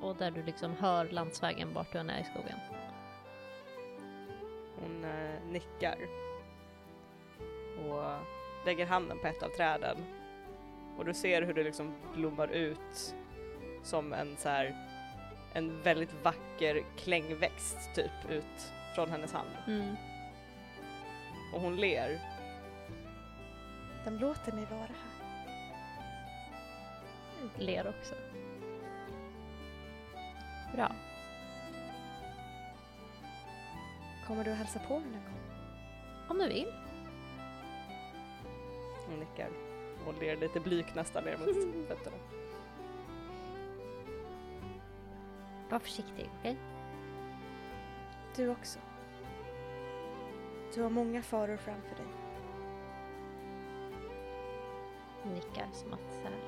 Och 0.02 0.16
där 0.16 0.30
du 0.30 0.42
liksom 0.42 0.76
hör 0.76 1.08
landsvägen 1.08 1.74
vart 1.74 1.92
du 1.92 1.98
än 1.98 2.10
är 2.10 2.20
i 2.20 2.24
skogen. 2.24 2.58
Hon 4.80 5.04
eh, 5.04 5.50
nickar. 5.50 5.96
Och 7.88 8.02
lägger 8.66 8.86
handen 8.86 9.18
på 9.18 9.26
ett 9.26 9.42
av 9.42 9.48
träden. 9.48 9.96
Och 10.98 11.04
du 11.04 11.14
ser 11.14 11.42
hur 11.42 11.54
det 11.54 11.64
liksom 11.64 11.94
blommar 12.14 12.48
ut 12.48 13.14
som 13.82 14.12
en 14.12 14.36
så 14.36 14.48
här 14.48 14.76
en 15.52 15.82
väldigt 15.82 16.24
vacker 16.24 16.84
klängväxt 16.96 17.94
typ 17.94 18.30
ut 18.30 18.72
från 18.94 19.10
hennes 19.10 19.32
hand. 19.32 19.48
Mm. 19.66 19.96
Och 21.54 21.60
hon 21.60 21.76
ler. 21.76 22.35
De 24.06 24.18
låter 24.18 24.52
mig 24.52 24.66
vara 24.70 24.80
här. 24.80 24.88
Ler 27.58 27.88
också. 27.88 28.14
Bra. 30.74 30.92
Kommer 34.26 34.44
du 34.44 34.50
att 34.50 34.56
hälsa 34.56 34.78
på 34.78 34.98
mig 34.98 35.10
någon 35.10 35.22
gång? 35.24 35.40
Om 36.28 36.38
du 36.38 36.48
vill. 36.48 36.72
Hon 39.06 39.20
nickar. 39.20 39.50
Hon 40.04 40.14
ler 40.14 40.36
lite 40.36 40.60
blyg 40.60 40.86
nästan 40.94 41.24
ner 41.24 41.36
mot 41.38 41.88
fötterna. 41.88 42.16
Var 45.70 45.78
försiktig, 45.78 46.30
okej? 46.38 46.56
Du 48.36 48.48
också. 48.48 48.78
Du 50.74 50.82
har 50.82 50.90
många 50.90 51.22
faror 51.22 51.56
framför 51.56 51.96
dig. 51.96 52.15
Nickar 55.34 55.68
som 55.72 55.92
att 55.92 56.14
så 56.14 56.20
här. 56.20 56.38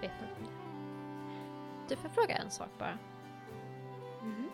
Vet 0.00 0.12
du 0.20 0.24
om 0.24 0.44
det? 0.44 0.58
Du 1.88 1.96
får 1.96 2.08
fråga 2.08 2.36
en 2.36 2.50
sak 2.50 2.68
bara. 2.78 2.98
Mhm. 4.22 4.50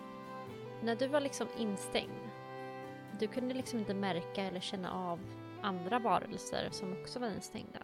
När 0.83 0.97
du 0.97 1.07
var 1.07 1.21
liksom 1.21 1.49
instängd. 1.59 2.31
Du 3.19 3.27
kunde 3.27 3.55
liksom 3.55 3.79
inte 3.79 3.95
märka 3.95 4.43
eller 4.43 4.61
känna 4.61 4.93
av 4.93 5.21
andra 5.63 5.99
varelser 5.99 6.69
som 6.71 6.93
också 6.93 7.19
var 7.19 7.29
instängda. 7.29 7.79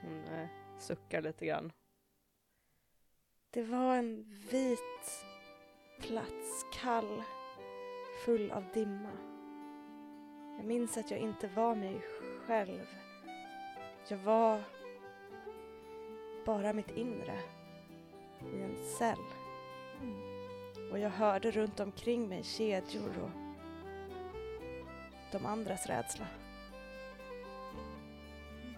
Hon 0.00 0.24
eh, 0.24 0.48
suckar 0.78 1.22
lite 1.22 1.46
grann. 1.46 1.72
Det 3.50 3.62
var 3.62 3.96
en 3.96 4.24
vit 4.50 5.24
plats, 6.00 6.66
kall, 6.72 7.22
full 8.24 8.50
av 8.50 8.64
dimma. 8.74 9.10
Jag 10.56 10.66
minns 10.66 10.96
att 10.98 11.10
jag 11.10 11.20
inte 11.20 11.48
var 11.48 11.74
mig 11.74 12.00
själv. 12.48 12.86
Jag 14.08 14.18
var 14.18 14.62
bara 16.46 16.72
mitt 16.72 16.90
inre 16.90 17.38
i 18.52 18.62
en 18.62 18.76
cell. 18.98 19.24
Och 20.92 20.98
jag 20.98 21.10
hörde 21.10 21.50
runt 21.50 21.80
omkring 21.80 22.28
mig 22.28 22.44
kedjor 22.44 23.18
och 23.18 23.30
de 25.32 25.46
andras 25.46 25.86
rädsla. 25.86 26.26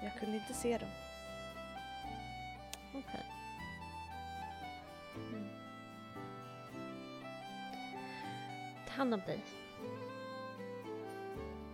Jag 0.02 0.18
kunde 0.20 0.36
inte 0.36 0.54
se 0.54 0.78
dem. 0.78 0.90
Okej. 2.94 3.24
Mm. 5.16 5.48
Ta 8.86 8.92
hand 8.92 9.14
om 9.14 9.20
dig. 9.20 9.44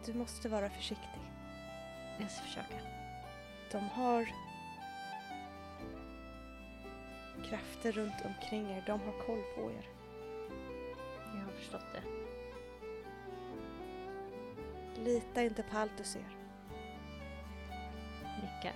Du 0.06 0.14
måste 0.14 0.48
vara 0.48 0.70
försiktig. 0.70 1.25
Jag 2.18 2.30
ska 2.30 2.42
försöka. 2.42 2.76
De 3.72 3.88
har 3.88 4.28
krafter 7.48 7.92
runt 7.92 8.24
omkring 8.24 8.70
er. 8.70 8.82
De 8.86 9.00
har 9.00 9.26
koll 9.26 9.42
på 9.54 9.70
er. 9.70 9.88
Jag 11.34 11.44
har 11.44 11.52
förstått 11.52 11.86
det. 11.92 12.02
Lita 15.00 15.42
inte 15.42 15.62
på 15.62 15.78
allt 15.78 15.92
du 15.98 16.04
ser. 16.04 16.36
Nickar. 18.20 18.74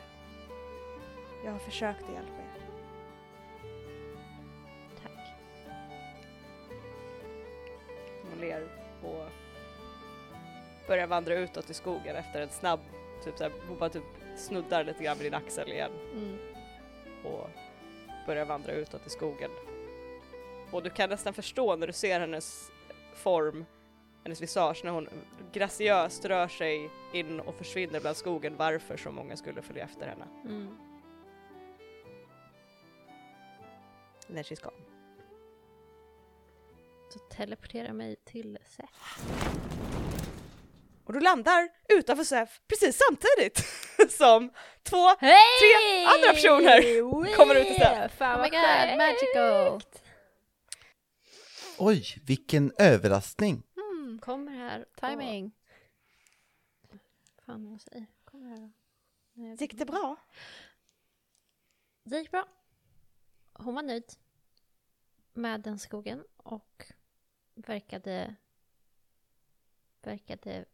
Jag 1.44 1.52
har 1.52 1.58
försökt 1.58 2.02
att 2.02 2.12
hjälpa 2.12 2.42
er. 2.42 2.66
Tack. 5.02 5.34
Hon 8.30 8.40
ler 8.40 8.68
och 9.02 9.26
börjar 10.86 11.06
vandra 11.06 11.34
utåt 11.34 11.70
i 11.70 11.74
skogen 11.74 12.16
efter 12.16 12.42
en 12.42 12.48
snabb, 12.48 12.80
typ 13.24 13.38
såhär, 13.38 13.52
hon 13.68 13.78
bara 13.78 13.90
typ 13.90 14.02
snuddar 14.36 14.84
lite 14.84 15.04
grann 15.04 15.18
vid 15.18 15.26
din 15.26 15.34
axel 15.34 15.72
igen 15.72 15.90
Mm. 16.14 16.36
och 17.24 17.48
börjar 18.26 18.44
vandra 18.44 18.72
utåt 18.72 19.06
i 19.06 19.10
skogen. 19.10 19.50
Och 20.72 20.82
du 20.82 20.90
kan 20.90 21.10
nästan 21.10 21.34
förstå 21.34 21.76
när 21.76 21.86
du 21.86 21.92
ser 21.92 22.20
hennes 22.20 22.70
form, 23.14 23.64
hennes 24.24 24.42
visage, 24.42 24.80
när 24.84 24.90
hon 24.92 25.08
graciöst 25.52 26.24
rör 26.24 26.48
sig 26.48 26.90
in 27.12 27.40
och 27.40 27.54
försvinner 27.54 28.00
bland 28.00 28.16
skogen 28.16 28.56
varför 28.56 28.96
så 28.96 29.10
många 29.10 29.36
skulle 29.36 29.62
följa 29.62 29.84
efter 29.84 30.06
henne. 30.08 30.24
Mm. 30.44 30.76
När 34.26 34.42
she's 34.42 34.62
gone. 34.62 34.76
Så 37.08 37.18
teleporterar 37.18 37.86
jag 37.86 37.96
mig 37.96 38.16
till 38.24 38.58
Seth. 38.64 39.20
Och 41.10 41.14
du 41.14 41.20
landar 41.20 41.68
utanför 41.88 42.24
SEF 42.24 42.60
precis 42.68 43.02
samtidigt 43.08 43.58
som 44.16 44.52
två 44.82 45.08
Hej! 45.18 46.04
andra 46.06 46.32
personer 46.32 47.36
kommer 47.36 47.54
ut 47.54 47.66
istället. 47.66 48.12
Fan 48.12 48.40
Oh 48.40 48.42
my 48.42 48.48
god, 48.50 48.98
magical! 48.98 49.80
Oj, 51.78 52.04
vilken 52.26 52.72
överraskning! 52.78 53.62
Hmm, 53.74 54.18
Kommer 54.18 54.52
här. 54.52 54.86
timing. 55.00 55.52
Fan 57.46 57.64
vad 57.64 57.72
jag 57.72 57.80
säger. 57.80 58.06
Kommer 58.24 58.48
här. 58.48 58.70
Nej, 59.32 59.56
Gick 59.60 59.74
det 59.78 59.86
bra? 59.86 60.16
Det 62.04 62.18
gick 62.18 62.30
bra. 62.30 62.48
Hon 63.52 63.74
var 63.74 63.82
nöjd 63.82 64.12
med 65.32 65.60
den 65.60 65.78
skogen 65.78 66.24
och 66.36 66.86
verkade 67.54 68.34
verkade 70.02 70.64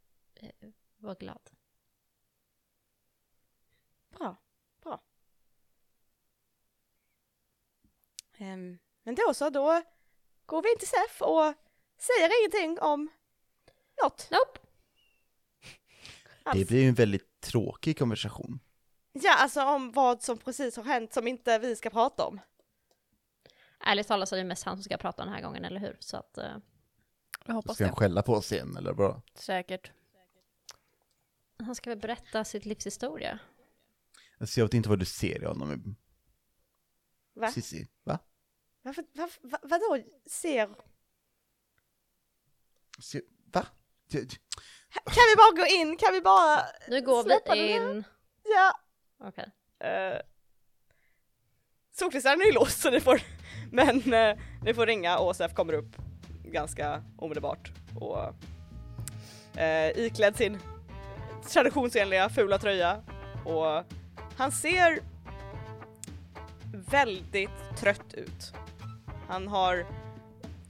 eh, 0.41 0.69
vara 0.97 1.15
glad. 1.15 1.51
Bra, 4.19 4.37
bra. 4.83 5.01
Ehm, 8.37 8.79
men 9.03 9.15
då 9.15 9.35
så, 9.35 9.51
då 9.51 9.83
går 10.47 10.63
vi 10.63 10.73
in 10.73 10.79
till 10.79 10.89
SEF 10.89 11.23
och 11.23 11.55
säger 11.99 12.41
ingenting 12.43 12.81
om 12.81 13.09
något. 14.03 14.29
Nope. 14.31 14.61
Det 16.53 16.65
blir 16.69 16.83
ju 16.83 16.89
en 16.89 16.95
väldigt 16.95 17.41
tråkig 17.41 17.99
konversation. 17.99 18.61
Ja, 19.13 19.35
alltså 19.37 19.63
om 19.65 19.93
vad 19.93 20.23
som 20.23 20.39
precis 20.39 20.77
har 20.77 20.85
hänt 20.85 21.13
som 21.13 21.29
inte 21.29 21.59
vi 21.59 21.77
ska 21.77 21.91
prata 21.91 22.27
om. 22.27 22.41
Ärligt 23.81 24.09
talat 24.09 24.29
så 24.29 24.35
är 24.35 24.39
det 24.39 24.45
mest 24.45 24.65
han 24.65 24.77
som 24.77 24.85
ska 24.85 24.97
prata 24.97 25.25
den 25.25 25.33
här 25.35 25.43
gången, 25.43 25.65
eller 25.65 25.81
hur? 25.81 25.97
Så 26.01 26.17
att... 26.17 26.39
eh, 26.39 26.57
Jag 27.47 27.55
hoppas 27.55 27.75
Ska 27.75 27.85
det. 27.85 27.89
han 27.91 27.97
skälla 27.97 28.23
på 28.23 28.33
oss 28.33 28.53
igen 28.53 28.77
eller 28.77 28.93
bra? 28.95 29.23
Säkert. 29.35 29.93
Han 31.59 31.75
ska 31.75 31.91
väl 31.91 31.99
berätta 31.99 32.45
sitt 32.45 32.65
livshistoria. 32.65 33.39
Alltså 34.41 34.61
jag 34.61 34.67
vet 34.67 34.75
inte 34.75 34.89
vad 34.89 34.99
du 34.99 35.05
ser 35.05 35.43
i 35.43 35.47
honom. 35.47 35.97
Va? 37.35 37.51
Cissi, 37.51 37.89
va? 38.05 38.19
Varför, 38.83 39.05
varför, 39.13 39.49
va, 39.49 39.59
vadå 39.63 39.99
ser? 40.27 40.69
Se, 42.99 43.21
va? 43.53 43.67
Kan 45.05 45.25
vi 45.31 45.37
bara 45.37 45.57
gå 45.57 45.67
in? 45.67 45.97
Kan 45.97 46.13
vi 46.13 46.21
bara 46.21 46.63
Nu 46.89 47.01
går 47.03 47.55
vi 47.55 47.73
in. 47.73 48.05
Ja. 48.45 48.81
Okej. 49.19 49.53
Uh, 49.85 50.21
Solkristallen 51.93 52.41
är 52.41 52.45
ju 52.45 52.53
låst 52.53 52.81
så 52.81 52.91
ni 52.91 53.01
får, 53.01 53.21
men 53.73 54.15
eh, 54.15 54.39
ni 54.63 54.75
får 54.75 54.87
ringa 54.87 55.19
och 55.19 55.37
SEF 55.37 55.55
kommer 55.55 55.73
upp 55.73 55.97
ganska 56.45 57.05
omedelbart 57.19 57.73
och 58.01 58.35
uh, 59.57 59.99
iklädd 59.99 60.37
sin 60.37 60.59
traditionsenliga 61.43 62.29
fula 62.29 62.59
tröja 62.59 63.01
och 63.45 63.85
han 64.37 64.53
ser 64.53 64.99
väldigt 66.91 67.77
trött 67.77 68.15
ut. 68.15 68.53
Han 69.29 69.49
har 69.49 69.87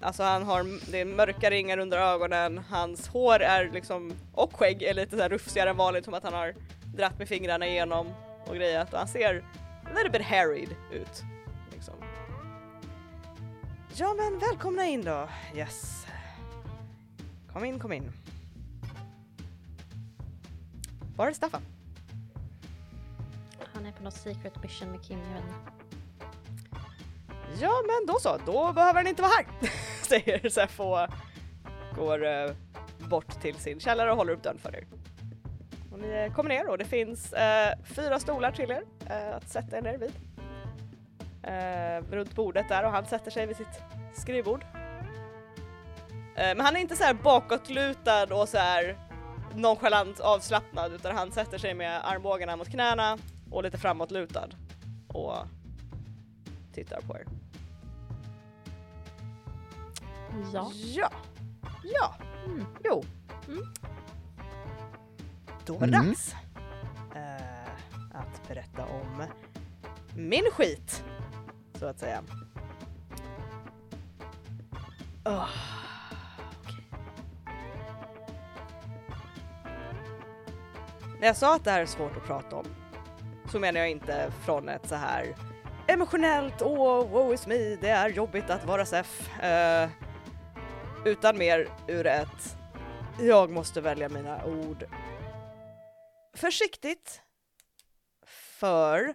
Alltså 0.00 0.22
han 0.22 0.42
har, 0.42 0.90
det 0.90 1.00
är 1.00 1.04
mörka 1.04 1.50
ringar 1.50 1.78
under 1.78 1.98
ögonen, 1.98 2.60
hans 2.70 3.08
hår 3.08 3.42
är 3.42 3.70
liksom, 3.70 4.12
och 4.32 4.56
skägg 4.56 4.82
är 4.82 4.94
lite 4.94 5.16
så 5.16 5.22
här 5.22 5.28
rufsigare 5.28 5.70
än 5.70 5.76
vanligt 5.76 6.04
som 6.04 6.14
att 6.14 6.22
han 6.22 6.34
har 6.34 6.54
dratt 6.96 7.18
med 7.18 7.28
fingrarna 7.28 7.66
igenom 7.66 8.06
och 8.46 8.54
grejat 8.54 8.92
och 8.92 8.98
han 8.98 9.08
ser 9.08 9.34
lite 9.34 9.94
little 9.94 10.10
bit 10.10 10.22
harried 10.22 10.68
ut. 10.92 11.22
Liksom. 11.72 11.94
Ja 13.94 14.14
men 14.14 14.38
välkomna 14.38 14.84
in 14.84 15.04
då, 15.04 15.28
yes. 15.54 16.06
Kom 17.52 17.64
in, 17.64 17.78
kom 17.78 17.92
in. 17.92 18.12
Var 21.16 21.26
är 21.26 21.32
Staffan? 21.32 21.62
Han 23.74 23.86
är 23.86 23.92
på 23.92 24.02
något 24.02 24.14
secret 24.14 24.62
mission 24.62 24.90
med 24.90 25.02
Kim, 25.02 25.18
jag. 25.18 25.42
Ja 27.60 27.82
men 27.86 28.06
då 28.06 28.18
så, 28.20 28.38
då 28.46 28.72
behöver 28.72 28.94
han 28.94 29.06
inte 29.06 29.22
vara 29.22 29.32
här, 29.32 29.46
säger 30.02 30.48
Sef 30.48 30.80
och 30.80 30.98
går 31.96 32.24
eh, 32.26 32.50
bort 32.98 33.40
till 33.40 33.54
sin 33.54 33.80
källare 33.80 34.10
och 34.10 34.16
håller 34.16 34.32
upp 34.32 34.42
dörren 34.42 34.58
för 34.58 34.76
er. 34.76 34.86
Och 35.92 35.98
ni 35.98 36.08
eh, 36.08 36.32
kommer 36.32 36.50
ner 36.50 36.68
och 36.68 36.78
det 36.78 36.84
finns 36.84 37.32
eh, 37.32 37.74
fyra 37.84 38.20
stolar 38.20 38.52
till 38.52 38.70
er 38.70 38.82
eh, 39.10 39.36
att 39.36 39.48
sätta 39.48 39.78
er 39.78 39.82
ner 39.82 39.98
vid. 39.98 40.12
Eh, 41.42 42.16
runt 42.16 42.34
bordet 42.34 42.68
där 42.68 42.84
och 42.84 42.90
han 42.90 43.06
sätter 43.06 43.30
sig 43.30 43.46
vid 43.46 43.56
sitt 43.56 43.82
skrivbord. 44.14 44.64
Eh, 46.36 46.56
men 46.56 46.60
han 46.60 46.76
är 46.76 46.80
inte 46.80 46.96
så 46.96 47.04
här 47.04 47.14
bakåtlutad 47.14 48.34
och 48.34 48.48
så 48.48 48.58
här 48.58 49.05
nonchalant 49.56 50.20
avslappnad 50.20 50.92
utan 50.92 51.16
han 51.16 51.32
sätter 51.32 51.58
sig 51.58 51.74
med 51.74 52.08
armbågarna 52.08 52.56
mot 52.56 52.68
knäna 52.68 53.18
och 53.50 53.62
lite 53.62 53.78
framåtlutad 53.78 54.48
och 55.08 55.34
tittar 56.74 57.00
på 57.00 57.16
er. 57.16 57.26
Ja. 60.52 60.70
Ja. 60.74 61.10
Ja. 61.84 62.14
Mm. 62.46 62.66
Jo. 62.84 63.04
Mm. 63.48 63.64
Då 65.66 65.72
var 65.78 65.86
det 65.86 65.96
Mm. 65.96 66.06
dags 66.08 66.34
eh, 67.14 67.70
att 68.14 68.48
berätta 68.48 68.84
om 68.84 69.22
min 70.16 70.44
skit, 70.52 71.04
så 71.78 71.86
att 71.86 71.98
säga. 71.98 72.22
Åh, 75.24 75.48
När 81.20 81.26
jag 81.26 81.36
sa 81.36 81.54
att 81.54 81.64
det 81.64 81.70
här 81.70 81.82
är 81.82 81.86
svårt 81.86 82.16
att 82.16 82.26
prata 82.26 82.56
om 82.56 82.66
så 83.52 83.58
menar 83.58 83.80
jag 83.80 83.90
inte 83.90 84.32
från 84.44 84.68
ett 84.68 84.88
så 84.88 84.94
här 84.94 85.34
emotionellt, 85.86 86.62
åh, 86.62 87.08
woe 87.08 87.34
is 87.34 87.46
me, 87.46 87.76
det 87.76 87.88
är 87.88 88.08
jobbigt 88.08 88.50
att 88.50 88.64
vara 88.64 88.86
SEF. 88.86 89.30
Uh, 89.44 89.90
utan 91.04 91.38
mer 91.38 91.68
ur 91.88 92.06
ett 92.06 92.56
jag 93.20 93.50
måste 93.50 93.80
välja 93.80 94.08
mina 94.08 94.44
ord. 94.44 94.84
Försiktigt 96.34 97.22
för 98.58 99.14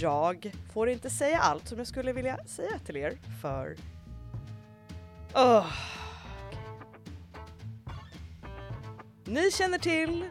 jag 0.00 0.52
får 0.72 0.88
inte 0.88 1.10
säga 1.10 1.38
allt 1.38 1.68
som 1.68 1.78
jag 1.78 1.86
skulle 1.86 2.12
vilja 2.12 2.38
säga 2.46 2.78
till 2.86 2.96
er 2.96 3.18
för. 3.42 3.76
Oh 5.34 5.72
Ni 9.24 9.50
känner 9.50 9.78
till 9.78 10.24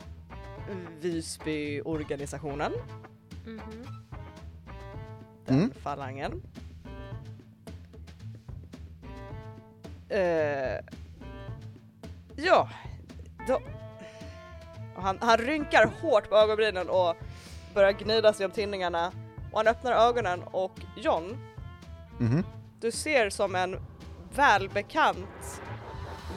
Visby-organisationen, 1.02 2.72
Mhm. 3.46 3.88
den 5.46 5.58
Mm. 5.58 5.72
falangen. 5.84 6.42
Eh, 10.10 10.80
ja, 12.36 12.70
då... 13.48 13.62
Han, 14.96 15.18
han 15.22 15.38
rynkar 15.38 15.92
hårt 16.02 16.30
på 16.30 16.36
ögonbrynen 16.36 16.90
och 16.90 17.16
börjar 17.74 17.92
gnida 17.92 18.34
sig 18.34 18.46
om 18.46 18.52
tinningarna. 18.52 19.12
Och 19.52 19.58
han 19.60 19.68
öppnar 19.68 19.92
ögonen 19.92 20.44
och 20.44 20.80
John, 20.98 21.38
Mhm. 22.20 22.44
du 22.80 22.92
ser 22.92 23.30
som 23.30 23.56
en 23.56 23.80
välbekant 24.36 25.62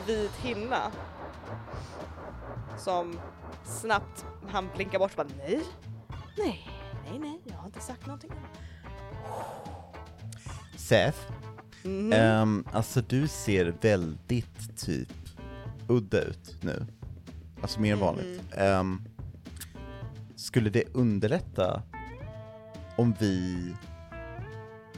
vit 0.07 0.33
hinna 0.37 0.93
som 2.87 3.19
snabbt, 3.65 4.25
han 4.49 4.69
blinkar 4.75 4.99
bort 4.99 5.11
och 5.11 5.17
bara 5.27 5.35
nej, 5.47 5.63
nej, 6.39 6.69
nej, 7.11 7.19
nej, 7.19 7.41
jag 7.45 7.57
har 7.57 7.67
inte 7.67 7.81
sagt 7.81 8.07
någonting. 8.07 8.31
Seth, 10.77 11.19
Mhm. 11.85 12.13
ehm, 12.13 12.65
alltså 12.73 13.01
du 13.01 13.29
ser 13.29 13.75
väldigt 13.81 14.79
typ 14.79 15.09
udda 15.89 16.21
ut 16.23 16.57
nu. 16.63 16.87
Alltså 17.63 17.81
mer 17.81 17.93
än 17.93 17.99
vanligt. 17.99 18.43
Ehm, 18.53 19.03
skulle 20.37 20.71
det 20.71 20.85
underlätta 20.95 21.83
om 22.97 23.15
vi 23.21 23.57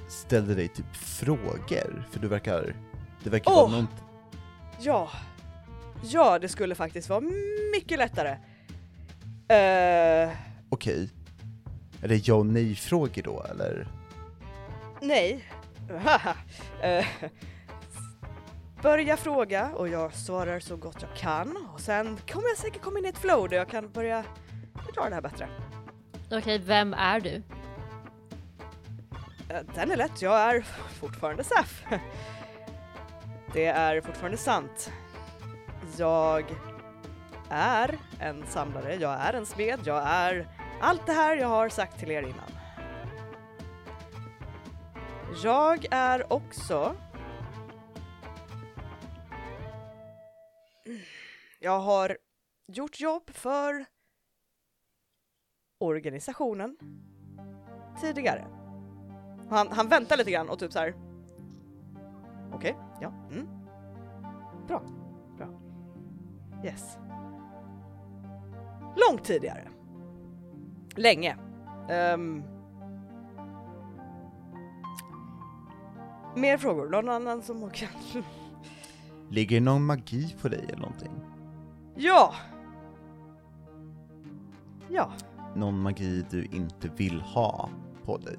ställde 0.08 0.54
dig 0.54 0.68
typ 0.68 0.96
frågor? 0.96 2.06
För 2.10 2.20
du 2.20 2.28
verkar, 2.28 2.76
det 3.24 3.30
verkar 3.30 3.50
Åh! 3.50 3.70
vara 3.70 3.80
något, 3.80 3.90
Ja, 4.80 5.08
ja 6.02 6.38
det 6.38 6.48
skulle 6.48 6.74
faktiskt 6.74 7.08
vara 7.08 7.20
mycket 7.74 7.98
lättare. 7.98 8.30
Eh, 9.48 10.30
okej. 10.68 11.10
Är 12.02 12.08
det 12.08 12.28
ja 12.28 12.34
och 12.34 12.46
nej 12.46 12.74
frågor 12.74 13.22
då 13.22 13.42
eller? 13.50 13.86
nej. 15.02 15.44
Eh, 16.82 17.06
börja 18.82 19.16
fråga 19.16 19.68
och 19.74 19.88
jag 19.88 20.14
svarar 20.14 20.60
så 20.60 20.76
gott 20.76 20.96
jag 21.00 21.16
kan 21.16 21.56
och 21.74 21.80
sen 21.80 22.18
kommer 22.30 22.48
jag 22.48 22.58
säkert 22.58 22.82
komma 22.82 22.98
in 22.98 23.04
i 23.04 23.08
ett 23.08 23.18
flow 23.18 23.48
där 23.48 23.56
jag 23.56 23.68
kan 23.68 23.90
börja 23.90 24.24
förklara 24.84 25.08
det 25.08 25.14
här 25.14 25.22
bättre. 25.22 25.48
Okej, 26.30 26.58
vem 26.58 26.94
är 26.94 27.20
du? 27.20 27.42
Eh, 29.48 29.60
Den 29.74 29.90
är 29.90 29.96
lätt, 29.96 30.22
jag 30.22 30.40
är 30.40 30.64
fortfarande 31.00 31.44
SAF. 31.44 31.84
Det 33.52 33.66
är 33.66 34.00
fortfarande 34.00 34.36
sant. 34.38 34.90
Jag 35.96 36.44
är 37.48 37.98
en 38.20 38.46
samlare, 38.46 38.94
jag 38.94 39.12
är 39.12 39.32
en 39.32 39.46
smed, 39.46 39.80
jag 39.84 40.02
är 40.06 40.48
allt 40.80 41.06
det 41.06 41.12
här 41.12 41.36
jag 41.36 41.48
har 41.48 41.68
sagt 41.68 41.98
till 41.98 42.10
er 42.10 42.22
innan. 42.22 42.50
Jag 45.42 45.86
är 45.90 46.32
också 46.32 46.96
Jag 51.60 51.80
har 51.80 52.18
gjort 52.66 53.00
jobb 53.00 53.30
för 53.30 53.84
organisationen 55.78 56.76
tidigare. 58.00 58.46
Han, 59.50 59.68
han 59.70 59.88
väntar 59.88 60.16
lite 60.16 60.30
grann 60.30 60.48
och 60.48 60.58
typ 60.58 60.72
så 60.72 60.78
här. 60.78 60.94
Okej, 62.52 62.76
ja. 63.00 63.12
Mm. 63.30 63.48
Bra. 64.66 64.97
Yes. 66.64 66.98
Långt 68.96 69.24
tidigare. 69.24 69.68
Länge. 70.94 71.36
Ehm. 71.88 72.42
Mer 76.36 76.58
frågor? 76.58 76.88
Någon 76.88 77.08
annan 77.08 77.42
som 77.42 77.70
kan? 77.70 77.88
Ligger 79.30 79.60
någon 79.60 79.86
magi 79.86 80.36
på 80.42 80.48
dig 80.48 80.64
eller 80.68 80.80
någonting? 80.80 81.12
Ja! 81.94 82.34
Ja. 84.88 85.12
Någon 85.54 85.80
magi 85.80 86.24
du 86.30 86.44
inte 86.44 86.88
vill 86.96 87.20
ha 87.20 87.68
på 88.04 88.16
dig? 88.16 88.38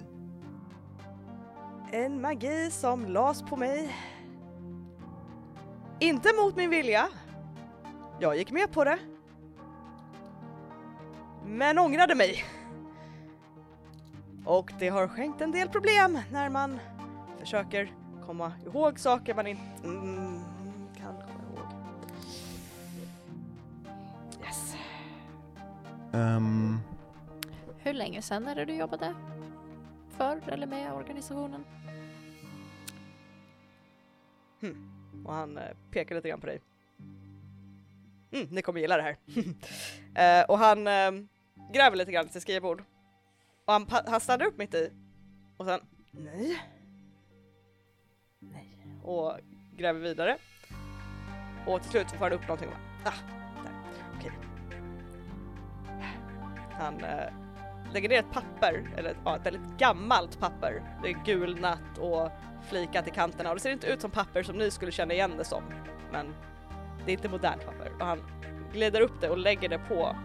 En 1.91 2.21
magi 2.21 2.71
som 2.71 3.05
las 3.05 3.41
på 3.41 3.55
mig. 3.55 3.95
Inte 5.99 6.29
mot 6.43 6.55
min 6.55 6.69
vilja. 6.69 7.07
Jag 8.21 8.37
gick 8.37 8.51
med 8.51 8.71
på 8.71 8.83
det. 8.83 8.99
Men 11.45 11.79
ångrade 11.79 12.15
mig. 12.15 12.43
Och 14.45 14.71
det 14.79 14.89
har 14.89 15.07
skänkt 15.07 15.41
en 15.41 15.51
del 15.51 15.69
problem 15.69 16.19
när 16.31 16.49
man 16.49 16.79
försöker 17.39 17.91
komma 18.25 18.53
ihåg 18.65 18.99
saker 18.99 19.35
man 19.35 19.47
inte 19.47 19.63
mm, 19.83 20.39
kan 20.97 21.15
komma 21.15 21.43
ihåg. 21.49 21.67
Yes. 24.45 24.75
Um, 26.11 26.79
Hur 27.77 27.93
länge 27.93 28.21
sedan 28.21 28.47
är 28.47 28.55
det 28.55 28.65
du 28.65 28.73
jobbade 28.73 29.15
för 30.09 30.41
eller 30.47 30.67
med 30.67 30.93
organisationen? 30.93 31.65
Och 35.25 35.33
han 35.33 35.57
eh, 35.57 35.63
pekar 35.91 36.15
lite 36.15 36.29
grann 36.29 36.41
på 36.41 36.47
dig. 36.47 36.61
Mm, 38.31 38.47
ni 38.51 38.61
kommer 38.61 38.79
gilla 38.79 38.97
det 38.97 39.03
här. 39.03 39.17
eh, 40.41 40.45
och 40.45 40.57
han 40.57 40.87
eh, 40.87 41.11
gräver 41.73 41.97
lite 41.97 42.11
grann 42.11 42.25
i 42.25 42.29
sitt 42.29 42.41
skrivbord. 42.41 42.83
Och 43.65 43.73
han, 43.73 43.87
han 44.07 44.19
stannar 44.19 44.45
upp 44.45 44.57
mitt 44.57 44.73
i. 44.73 44.91
Och 45.57 45.65
sen, 45.65 45.79
nej. 46.11 46.59
Nej. 48.39 48.77
Och 49.03 49.37
gräver 49.77 49.99
vidare. 49.99 50.37
Och 51.67 51.81
till 51.81 51.91
slut 51.91 52.11
får 52.11 52.17
han 52.17 52.33
upp 52.33 52.41
någonting 52.41 52.69
ah, 53.05 53.11
där, 53.63 53.73
okej. 54.17 54.31
Han 56.71 57.03
eh, 57.03 57.33
lägger 57.93 58.09
ner 58.09 58.19
ett 58.19 58.31
papper, 58.31 58.93
eller 58.97 59.17
ja, 59.25 59.35
ett 59.35 59.45
väldigt 59.45 59.77
gammalt 59.77 60.39
papper. 60.39 60.99
Det 61.03 61.09
är 61.09 61.25
gulnat 61.25 61.97
och 61.99 62.29
flikat 62.69 63.07
i 63.07 63.11
kanterna 63.11 63.49
och 63.49 63.55
det 63.55 63.61
ser 63.61 63.71
inte 63.71 63.87
ut 63.87 64.01
som 64.01 64.11
papper 64.11 64.43
som 64.43 64.57
ni 64.57 64.71
skulle 64.71 64.91
känna 64.91 65.13
igen 65.13 65.33
det 65.37 65.43
som. 65.43 65.63
Men 66.11 66.35
det 67.05 67.11
är 67.11 67.13
inte 67.13 67.29
modernt 67.29 67.65
papper. 67.65 67.91
Och 67.99 68.05
han 68.05 68.23
glider 68.73 69.01
upp 69.01 69.21
det 69.21 69.29
och 69.29 69.37
lägger 69.37 69.69
det 69.69 69.79
på 69.79 70.15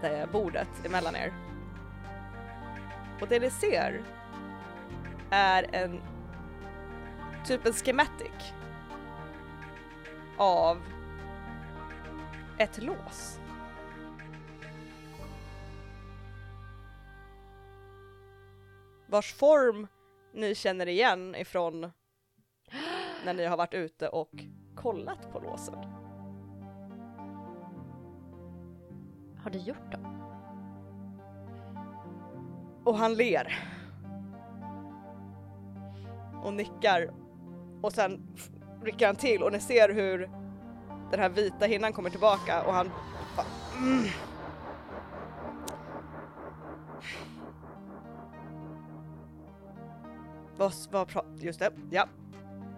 det 0.00 0.28
bordet 0.32 0.86
emellan 0.86 1.16
er. 1.16 1.32
Och 3.20 3.28
det 3.28 3.40
ni 3.40 3.50
ser 3.50 4.02
är 5.30 5.74
en 5.74 6.00
typ 7.46 7.66
en 7.66 7.72
schematic 7.72 8.52
av 10.36 10.82
ett 12.58 12.82
lås. 12.82 13.40
Vars 19.06 19.34
form 19.34 19.86
ni 20.32 20.54
känner 20.54 20.88
igen 20.88 21.34
ifrån 21.34 21.92
när 23.24 23.34
ni 23.34 23.46
har 23.46 23.56
varit 23.56 23.74
ute 23.74 24.08
och 24.08 24.30
kollat 24.82 25.32
på 25.32 25.40
låsen. 25.40 25.74
Har 29.42 29.50
du 29.50 29.58
gjort 29.58 29.92
dem? 29.92 30.06
Och 32.84 32.96
han 32.96 33.14
ler. 33.14 33.58
Och 36.42 36.54
nickar. 36.54 37.10
Och 37.82 37.92
sen 37.92 38.36
rycker 38.82 39.06
han 39.06 39.16
till 39.16 39.42
och 39.42 39.52
ni 39.52 39.60
ser 39.60 39.88
hur 39.88 40.30
den 41.10 41.20
här 41.20 41.28
vita 41.28 41.66
hinnan 41.66 41.92
kommer 41.92 42.10
tillbaka 42.10 42.62
och 42.62 42.72
han 42.72 42.90
bara, 43.36 43.46
mm. 43.78 44.04
Vad, 50.56 50.72
vad 50.90 51.08
pra- 51.08 51.38
just 51.38 51.58
det, 51.60 51.72
ja. 51.90 52.08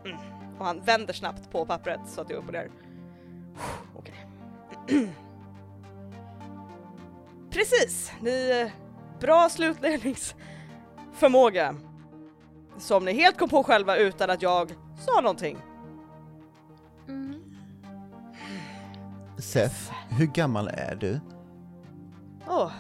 Mm. 0.04 0.41
Och 0.58 0.66
han 0.66 0.80
vänder 0.80 1.14
snabbt 1.14 1.50
på 1.50 1.66
pappret 1.66 2.00
så 2.06 2.20
att 2.20 2.28
det 2.28 2.34
är 2.34 2.38
upp 2.38 2.46
och 2.46 2.52
ner. 2.52 2.70
Okej. 3.96 4.26
Precis, 7.50 8.12
ni 8.20 8.70
bra 9.20 9.48
slutledningsförmåga. 9.48 11.74
Som 12.78 13.04
ni 13.04 13.12
helt 13.12 13.38
kom 13.38 13.48
på 13.48 13.64
själva 13.64 13.96
utan 13.96 14.30
att 14.30 14.42
jag 14.42 14.72
sa 14.98 15.20
någonting. 15.20 15.58
Mm. 17.08 17.42
Seth, 19.38 19.92
hur 20.08 20.26
gammal 20.26 20.68
är 20.68 20.94
du? 20.94 21.20
Åh. 22.48 22.72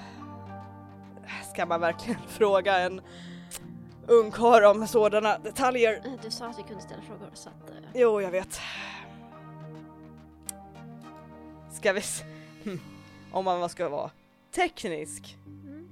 Ska 1.52 1.66
man 1.66 1.80
verkligen 1.80 2.20
fråga 2.28 2.78
en 2.78 3.00
ungkarl 4.06 4.64
om 4.64 4.86
sådana 4.86 5.38
detaljer? 5.38 6.02
Eh, 6.06 6.12
Du 6.22 6.30
sa 6.30 6.46
att 6.46 6.58
vi 6.58 6.62
kunde 6.62 6.82
ställa 6.82 7.02
frågor 7.02 7.30
så 7.34 7.48
att... 7.48 7.70
eh, 7.70 7.76
Jo, 7.94 8.20
jag 8.20 8.30
vet. 8.30 8.60
Ska 11.72 11.92
vi 11.92 11.98
s- 12.00 12.22
hm. 12.64 12.80
Om 13.32 13.44
man 13.44 13.68
ska 13.68 13.88
vara 13.88 14.10
teknisk. 14.50 15.36
Mm. 15.46 15.88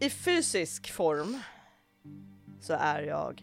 I 0.00 0.10
fysisk 0.10 0.92
form 0.92 1.38
så 2.60 2.72
är 2.72 3.02
jag 3.02 3.42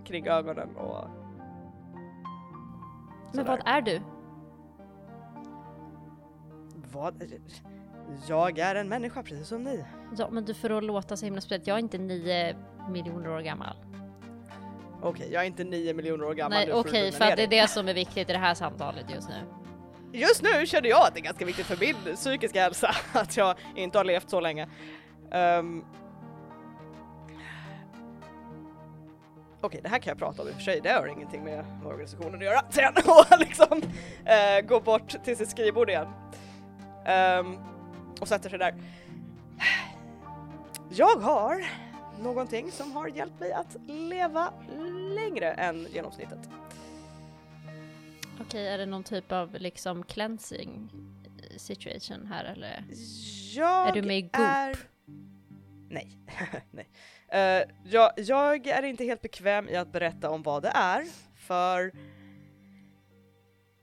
kring 0.10 0.28
ögonen 0.28 0.76
och 0.76 1.06
Men 3.34 3.46
sådär. 3.46 3.48
vad 3.48 3.62
är 3.66 3.82
du? 3.82 4.02
Vad? 6.94 7.24
Jag 8.28 8.60
är 8.60 8.76
en 8.76 8.90
människa 8.90 9.24
precis 9.24 9.48
som 9.48 9.64
ni. 9.64 9.86
Ja, 10.18 10.30
men 10.32 10.46
du 10.46 10.54
får 10.54 10.82
låta 10.82 11.18
så 11.18 11.26
himla 11.26 11.42
speciellt. 11.42 11.68
Jag 11.68 11.76
är 11.76 11.80
inte 11.80 11.98
nio 11.98 12.56
miljoner 12.90 13.30
år 13.30 13.40
gammal. 13.42 13.76
Okej, 15.02 15.30
jag 15.34 15.44
är 15.44 15.48
inte 15.48 15.64
nio 15.64 15.94
miljoner 15.94 16.26
år 16.26 16.34
gammal 16.34 16.58
Nej, 16.58 16.68
nu 16.68 16.74
okej, 16.74 17.04
lugna 17.04 17.18
för 17.18 17.26
ner 17.26 17.32
att 17.32 17.38
det 17.38 17.44
är 17.44 17.48
dig. 17.48 17.62
det 17.62 17.68
som 17.68 17.88
är 17.88 17.94
viktigt 17.94 18.30
i 18.30 18.34
det 18.34 18.40
här 18.40 18.54
samtalet 18.54 19.06
just 19.10 19.30
nu. 19.30 19.36
Just 20.12 20.44
nu 20.44 20.66
känner 20.66 20.90
jag 20.90 21.08
att 21.08 21.14
det 21.14 21.20
är 21.20 21.24
ganska 21.24 21.46
viktigt 21.46 21.66
för 21.66 21.78
min 21.80 22.16
psykiska 22.16 22.62
hälsa 22.62 22.92
att 23.14 23.38
jag 23.38 23.56
inte 23.76 23.98
har 23.98 24.06
levt 24.06 24.30
så 24.30 24.40
länge. 24.40 24.70
Ehm. 25.32 25.86
Okej, 29.62 29.80
det 29.84 29.90
här 29.90 30.00
kan 30.00 30.12
jag 30.12 30.18
prata 30.18 30.42
om 30.42 30.48
i 30.48 30.52
och 30.52 30.56
för 30.56 30.62
sig, 30.62 30.80
det 30.84 30.90
har 30.90 31.08
ingenting 31.08 31.44
med 31.44 31.66
organisationen 31.86 32.36
att 32.36 32.44
göra. 32.44 32.62
Sen 32.70 32.94
och 33.06 33.40
liksom 33.40 33.78
uh, 33.78 34.68
går 34.68 34.82
bort 34.82 35.24
till 35.24 35.38
sitt 35.38 35.50
skrivbord 35.50 35.90
igen. 35.90 36.08
Ehm, 37.06 37.58
och 38.22 38.28
sätter 38.28 38.50
sig 38.50 38.60
där. 38.60 38.76
Jag 40.90 41.16
har 41.16 41.66
någonting 42.22 42.72
som 42.72 42.92
har 42.92 43.08
hjälpt 43.08 43.40
mig 43.40 43.54
att 43.54 43.78
leva 43.88 44.54
längre 45.16 45.52
än 45.52 45.88
genomsnittet. 45.94 46.50
Okej, 48.42 48.68
är 48.68 48.78
det 48.78 48.86
någon 48.86 49.04
typ 49.04 49.32
av 49.32 49.54
liksom 49.54 50.04
cleansing 50.04 50.92
situation 51.58 52.26
här 52.26 52.46
eller? 52.46 52.84
Jag 53.56 53.90
Är 53.90 53.94
du 53.94 54.02
med 54.02 54.18
i 54.18 54.22
Goop? 54.22 54.34
är... 54.36 54.78
Nej, 55.90 56.18
nej. 56.72 56.88
Eh, 57.32 57.64
jag, 57.84 58.12
jag 58.16 58.68
är 58.68 58.84
inte 58.84 59.04
helt 59.04 59.22
bekväm 59.22 59.70
i 59.70 59.76
att 59.76 59.92
berätta 59.92 60.30
om 60.30 60.44
vad 60.44 60.64
det 60.64 60.72
är, 60.76 61.06
för 61.36 61.92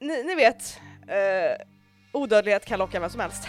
ni, 0.01 0.23
ni 0.23 0.35
vet, 0.35 0.81
uh, 1.02 1.66
odödlighet 2.12 2.66
kan 2.66 2.78
locka 2.78 3.01
vem 3.01 3.10
som 3.10 3.20
helst. 3.20 3.48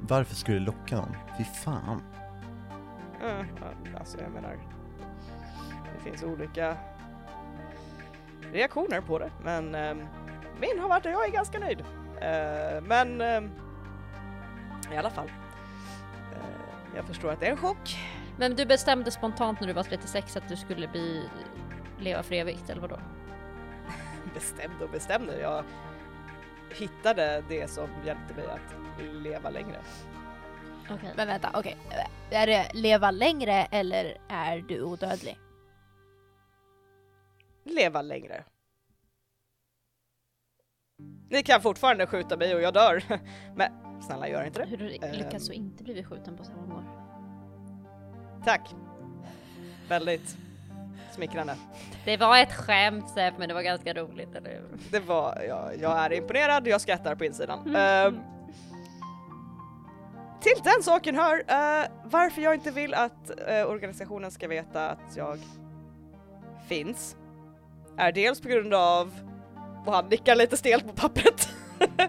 Varför 0.00 0.34
skulle 0.34 0.58
det 0.58 0.64
locka 0.64 0.96
någon? 0.96 1.16
Fy 1.38 1.44
fan. 1.44 2.02
Uh, 3.24 3.44
alltså 4.00 4.18
jag 4.20 4.30
menar, 4.30 4.58
det 5.94 6.10
finns 6.10 6.22
olika 6.22 6.76
reaktioner 8.52 9.00
på 9.00 9.18
det, 9.18 9.30
men 9.42 9.74
ehm, 9.74 10.06
min 10.60 10.78
har 10.78 10.88
varit 10.88 11.06
att 11.06 11.12
jag 11.12 11.28
är 11.28 11.32
ganska 11.32 11.58
nöjd. 11.58 11.80
Eh, 12.20 12.82
men 12.82 13.20
ehm, 13.20 13.50
i 14.92 14.96
alla 14.96 15.10
fall, 15.10 15.30
jag 16.96 17.04
förstår 17.04 17.32
att 17.32 17.40
det 17.40 17.46
är 17.46 17.50
en 17.50 17.56
chock. 17.56 17.98
Men 18.38 18.56
du 18.56 18.66
bestämde 18.66 19.10
spontant 19.10 19.60
när 19.60 19.66
du 19.66 19.72
var 19.72 19.82
36 19.82 20.36
att 20.36 20.48
du 20.48 20.56
skulle 20.56 20.88
bli 20.88 21.28
leva 21.98 22.22
för 22.22 22.34
evigt 22.34 22.70
eller 22.70 22.80
vadå? 22.80 22.98
Bestämde 24.34 24.84
och 24.84 24.90
bestämde, 24.90 25.40
jag 25.40 25.64
hittade 26.74 27.44
det 27.48 27.70
som 27.70 27.88
hjälpte 28.04 28.34
mig 28.34 28.46
att 28.46 29.02
leva 29.22 29.50
längre. 29.50 29.80
Okej. 30.90 31.12
Men 31.16 31.26
vänta, 31.26 31.50
okej. 31.54 31.76
Är 32.30 32.46
det 32.46 32.70
leva 32.74 33.10
längre 33.10 33.52
eller 33.70 34.18
är 34.28 34.58
du 34.58 34.82
odödlig? 34.82 35.38
Leva 37.64 38.02
längre. 38.02 38.44
Ni 41.30 41.42
kan 41.42 41.60
fortfarande 41.60 42.06
skjuta 42.06 42.36
mig 42.36 42.54
och 42.54 42.62
jag 42.62 42.74
dör, 42.74 43.02
men 43.56 43.85
snälla 44.00 44.28
gör 44.28 44.44
inte 44.44 44.58
det. 44.58 44.66
Hur 44.76 45.04
Ehm. 45.04 45.12
lyckas 45.14 45.48
du 45.48 45.54
inte 45.54 45.84
bli 45.84 46.04
skjuten 46.04 46.36
på 46.36 46.42
många 46.60 46.74
år? 46.74 46.84
Tack. 48.44 48.74
Väldigt 49.88 50.36
smickrande. 51.12 51.56
Det 52.04 52.16
var 52.16 52.38
ett 52.38 52.52
skämt 52.52 53.10
Sepp, 53.10 53.38
men 53.38 53.48
det 53.48 53.54
var 53.54 53.62
ganska 53.62 53.94
roligt, 53.94 54.34
eller 54.34 54.50
hur? 54.50 54.78
Det 54.90 55.00
var, 55.00 55.42
jag, 55.48 55.70
jag 55.80 55.98
är 55.98 56.12
imponerad, 56.12 56.66
jag 56.66 56.80
skrattar 56.80 57.14
på 57.14 57.24
insidan. 57.24 57.76
Ehm, 57.76 58.18
till 60.40 60.62
den 60.64 60.82
saken 60.82 61.16
hör, 61.16 61.38
eh, 61.38 61.86
varför 62.04 62.42
jag 62.42 62.54
inte 62.54 62.70
vill 62.70 62.94
att 62.94 63.30
eh, 63.48 63.66
organisationen 63.70 64.30
ska 64.30 64.48
veta 64.48 64.90
att 64.90 65.16
jag 65.16 65.38
finns 66.68 67.16
är 67.96 68.12
dels 68.12 68.40
på 68.40 68.48
grund 68.48 68.74
av, 68.74 69.12
och 69.86 69.92
han 69.92 70.06
nickar 70.08 70.36
lite 70.36 70.56
stelt 70.56 70.86
på 70.86 70.92
pappret, 70.92 71.48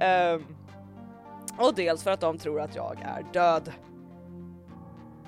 Ehm, 0.00 0.44
och 1.58 1.74
dels 1.74 2.02
för 2.04 2.10
att 2.10 2.20
de 2.20 2.38
tror 2.38 2.60
att 2.60 2.74
jag 2.74 3.00
är 3.00 3.22
död. 3.32 3.72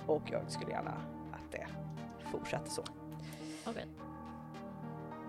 Och 0.06 0.22
jag 0.26 0.42
skulle 0.50 0.70
gärna 0.70 0.90
att 1.32 1.52
det 1.52 1.66
fortsätter 2.32 2.70
så. 2.70 2.82
Okej. 3.66 3.86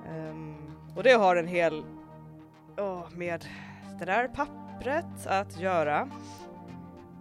Ehm, 0.10 0.56
och 0.95 1.03
det 1.03 1.11
har 1.14 1.36
en 1.36 1.48
hel, 1.48 1.84
åh, 2.78 3.03
med 3.15 3.45
det 3.99 4.06
där 4.06 4.28
pappret 4.28 5.28
att 5.28 5.60
göra 5.60 6.10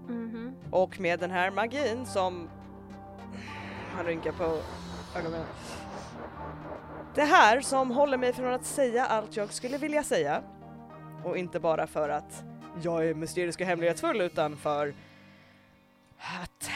Mhm. 0.09 0.55
och 0.71 1.01
med 1.01 1.21
den 1.21 1.31
här 1.31 1.51
magin 1.51 2.07
som 2.07 2.49
han 3.97 4.05
rynkar 4.07 4.33
på 4.33 4.45
ögonen. 5.19 5.45
Det 7.15 7.23
här 7.25 7.61
som 7.61 7.91
håller 7.91 8.17
mig 8.19 8.33
från 8.33 8.55
att 8.55 8.65
säga 8.65 9.07
allt 9.07 9.37
jag 9.37 9.53
skulle 9.53 9.79
vilja 9.79 10.03
säga 10.03 10.43
och 11.25 11.37
inte 11.37 11.61
bara 11.61 11.87
för 11.87 12.09
att 12.09 12.45
jag 12.83 13.07
är 13.09 13.15
mysterisk 13.15 13.61
och 13.61 13.67
hemlighetsfull 13.67 14.21
utan 14.21 14.57
för 14.57 14.95
att 16.17 16.71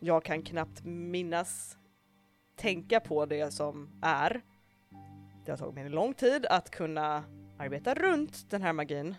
jag 0.00 0.24
kan 0.24 0.42
knappt 0.42 0.84
minnas 0.84 1.78
tänka 2.56 3.00
på 3.00 3.26
det 3.26 3.52
som 3.52 3.88
är. 4.02 4.42
Det 5.44 5.52
har 5.52 5.58
tagit 5.58 5.74
mig 5.74 5.84
en 5.84 5.92
lång 5.92 6.14
tid 6.14 6.46
att 6.46 6.70
kunna 6.70 7.24
arbeta 7.58 7.94
runt 7.94 8.50
den 8.50 8.62
här 8.62 8.72
magin 8.72 9.14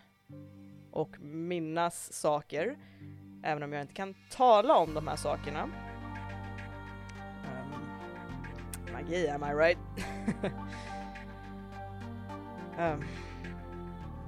och 0.92 1.20
minnas 1.22 2.14
saker, 2.14 2.78
även 3.44 3.64
om 3.64 3.74
jag 3.74 3.82
inte 3.82 3.94
kan 3.94 4.16
tala 4.32 4.78
om 4.78 4.94
de 4.94 5.08
här 5.08 5.16
sakerna. 5.16 5.64
Um, 7.44 8.94
magi, 8.94 9.28
am 9.28 9.44
I 9.44 9.54
right? 9.54 9.78
um, 12.80 13.04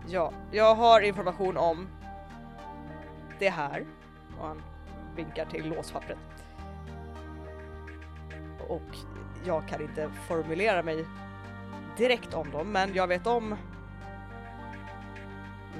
ja, 0.07 0.31
jag 0.51 0.75
har 0.75 1.01
information 1.01 1.57
om 1.57 1.87
det 3.39 3.49
här 3.49 3.85
och 4.39 4.47
han 4.47 4.61
vinkar 5.15 5.45
till 5.45 5.69
låspappret. 5.69 6.17
Och 8.67 8.97
jag 9.45 9.67
kan 9.67 9.81
inte 9.81 10.09
formulera 10.27 10.83
mig 10.83 11.05
direkt 11.97 12.33
om 12.33 12.51
dem, 12.51 12.71
men 12.71 12.93
jag 12.93 13.07
vet 13.07 13.27
om 13.27 13.55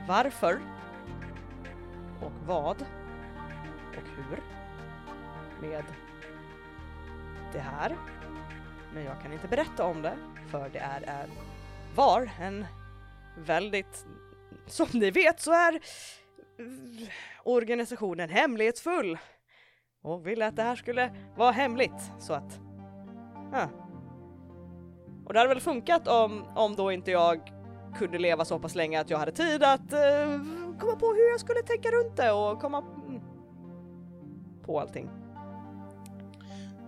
varför 0.07 0.59
och 2.21 2.31
vad 2.45 2.85
och 3.97 4.03
hur 4.15 4.43
med 5.61 5.83
det 7.53 7.59
här. 7.59 7.95
Men 8.93 9.03
jag 9.03 9.21
kan 9.21 9.33
inte 9.33 9.47
berätta 9.47 9.85
om 9.85 10.01
det 10.01 10.17
för 10.47 10.69
det 10.69 10.79
är, 10.79 11.01
en 11.01 11.29
var 11.95 12.29
en 12.39 12.65
väldigt, 13.37 14.05
som 14.67 14.87
ni 14.93 15.11
vet 15.11 15.39
så 15.39 15.51
är 15.51 15.79
organisationen 17.43 18.29
hemlighetsfull 18.29 19.17
och 20.01 20.27
ville 20.27 20.47
att 20.47 20.55
det 20.55 20.63
här 20.63 20.75
skulle 20.75 21.11
vara 21.35 21.51
hemligt 21.51 22.11
så 22.19 22.33
att 22.33 22.59
ja. 23.51 23.69
Och 25.25 25.33
det 25.33 25.39
hade 25.39 25.49
väl 25.49 25.59
funkat 25.59 26.07
om, 26.07 26.43
om 26.55 26.75
då 26.75 26.91
inte 26.91 27.11
jag 27.11 27.51
kunde 27.97 28.17
leva 28.17 28.45
så 28.45 28.59
pass 28.59 28.75
länge 28.75 29.01
att 29.01 29.09
jag 29.09 29.17
hade 29.17 29.31
tid 29.31 29.63
att 29.63 29.93
eh, 29.93 30.39
komma 30.79 30.95
på 30.95 31.05
hur 31.05 31.29
jag 31.29 31.39
skulle 31.39 31.61
tänka 31.61 31.89
runt 31.91 32.17
det 32.17 32.31
och 32.31 32.61
komma 32.61 32.77
mm, 32.77 33.21
på 34.65 34.79
allting. 34.79 35.09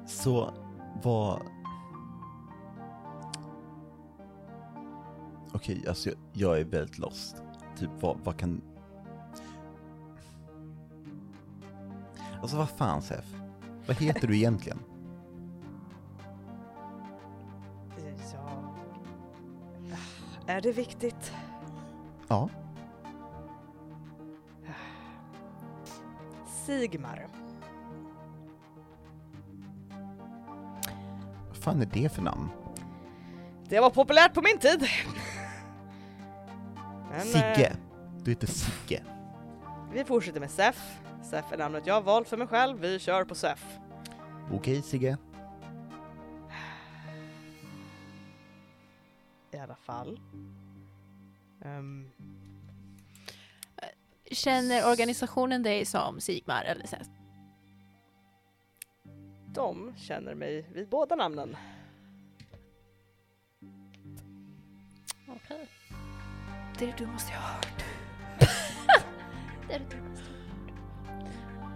Så 0.05 0.53
vad... 1.03 1.41
Okej, 5.53 5.84
alltså 5.88 6.09
jag, 6.09 6.17
jag 6.34 6.59
är 6.59 6.63
väldigt 6.63 6.97
lost. 6.97 7.43
Typ 7.77 7.89
vad, 7.99 8.19
vad 8.23 8.38
kan... 8.38 8.61
Alltså 12.41 12.57
vad 12.57 12.69
fan 12.69 13.01
Sef? 13.01 13.35
Vad 13.88 13.97
heter 13.97 14.27
du 14.27 14.35
egentligen? 14.35 14.80
Ja. 18.34 18.49
Är 20.47 20.61
det 20.61 20.71
viktigt? 20.71 21.34
Ja. 22.27 22.49
Sigmar. 26.65 27.27
Vad 31.47 31.57
fan 31.57 31.81
är 31.81 31.89
det 31.93 32.09
för 32.09 32.21
namn? 32.21 32.49
Det 33.69 33.80
var 33.80 33.89
populärt 33.89 34.34
på 34.34 34.41
min 34.41 34.59
tid. 34.59 34.88
Men, 37.19 37.27
Sigge. 37.27 37.65
eh, 37.67 37.75
Du 38.23 38.31
heter 38.31 38.47
Sigge. 38.47 39.03
vi 39.93 40.03
fortsätter 40.05 40.39
med 40.39 40.51
Sef. 40.51 40.99
Sef 41.23 41.51
är 41.51 41.57
namnet 41.57 41.87
jag 41.87 41.93
har 41.93 42.01
valt 42.01 42.27
för 42.27 42.37
mig 42.37 42.47
själv. 42.47 42.79
Vi 42.79 42.99
kör 42.99 43.25
på 43.25 43.35
Sef. 43.35 43.65
Okej 44.53 44.81
Sigge. 44.81 45.17
I 49.51 49.57
alla 49.57 49.75
fall. 49.75 50.19
Ehm, 51.65 52.09
Känner 54.31 54.89
organisationen 54.91 55.63
dig 55.63 55.85
som 55.85 56.19
Sigmar 56.21 56.63
eller 56.63 56.87
Seth? 56.87 57.09
de 59.53 59.93
känner 59.97 60.35
mig 60.35 60.65
vid 60.73 60.89
båda 60.89 61.15
namnen. 61.15 61.57
Okej. 65.27 65.67
Det 66.80 66.85
är 66.85 66.93
det 66.97 67.06
dummaste 67.06 67.31
jag 67.34 67.39
har 67.39 67.53
hört. 67.53 67.84
Det 69.68 69.73
är 69.73 69.80
det 69.80 69.95
dummaste. 69.95 70.26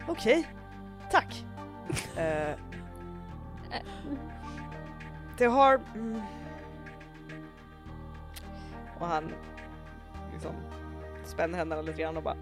Okej, 0.08 0.48
tack. 1.12 1.46
Eh, 2.18 2.56
det 5.38 5.46
har... 5.46 5.82
Mm, 5.96 6.22
och 9.00 9.08
han 9.08 9.34
liksom 10.34 10.56
spänner 11.24 11.58
händerna 11.58 11.82
lite 11.82 12.02
grann 12.02 12.18
och 12.18 12.24
bara... 12.24 12.38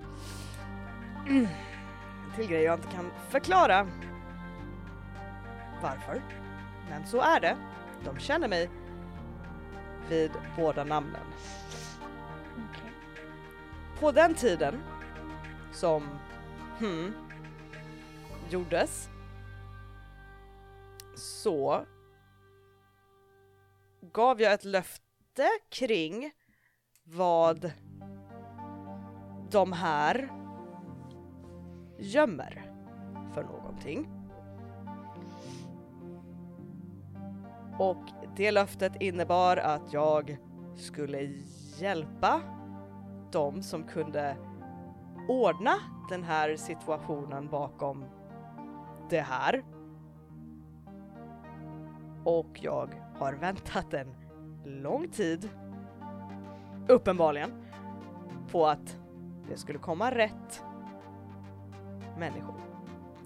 Mm, 1.27 1.47
till 2.35 2.47
grej 2.47 2.63
jag 2.63 2.79
inte 2.79 2.87
kan 2.87 3.11
förklara. 3.29 3.87
Varför? 5.81 6.21
Men 6.89 7.05
så 7.05 7.21
är 7.21 7.39
det. 7.39 7.57
De 8.05 8.19
känner 8.19 8.47
mig 8.47 8.69
vid 10.09 10.31
båda 10.57 10.83
namnen. 10.83 11.25
På 14.01 14.11
den 14.11 14.35
tiden 14.35 14.83
som 15.71 16.03
hmm, 16.79 17.13
gjordes 18.49 19.09
så 21.15 21.85
gav 24.01 24.41
jag 24.41 24.53
ett 24.53 24.65
löfte 24.65 25.47
kring 25.69 26.31
vad 27.03 27.71
de 29.51 29.73
här 29.73 30.31
gömmer 31.99 32.71
för 33.33 33.43
någonting. 33.43 34.09
Och 37.79 38.03
det 38.37 38.51
löftet 38.51 39.01
innebar 39.01 39.57
att 39.57 39.93
jag 39.93 40.37
skulle 40.75 41.21
hjälpa 41.77 42.60
de 43.31 43.63
som 43.63 43.83
kunde 43.83 44.37
ordna 45.27 45.75
den 46.09 46.23
här 46.23 46.55
situationen 46.55 47.47
bakom 47.47 48.05
det 49.09 49.21
här. 49.21 49.63
Och 52.23 52.59
jag 52.61 52.89
har 53.17 53.33
väntat 53.33 53.93
en 53.93 54.15
lång 54.65 55.07
tid, 55.07 55.49
uppenbarligen, 56.87 57.51
på 58.51 58.67
att 58.67 58.97
det 59.49 59.57
skulle 59.57 59.79
komma 59.79 60.11
rätt 60.11 60.63
människor 62.17 62.55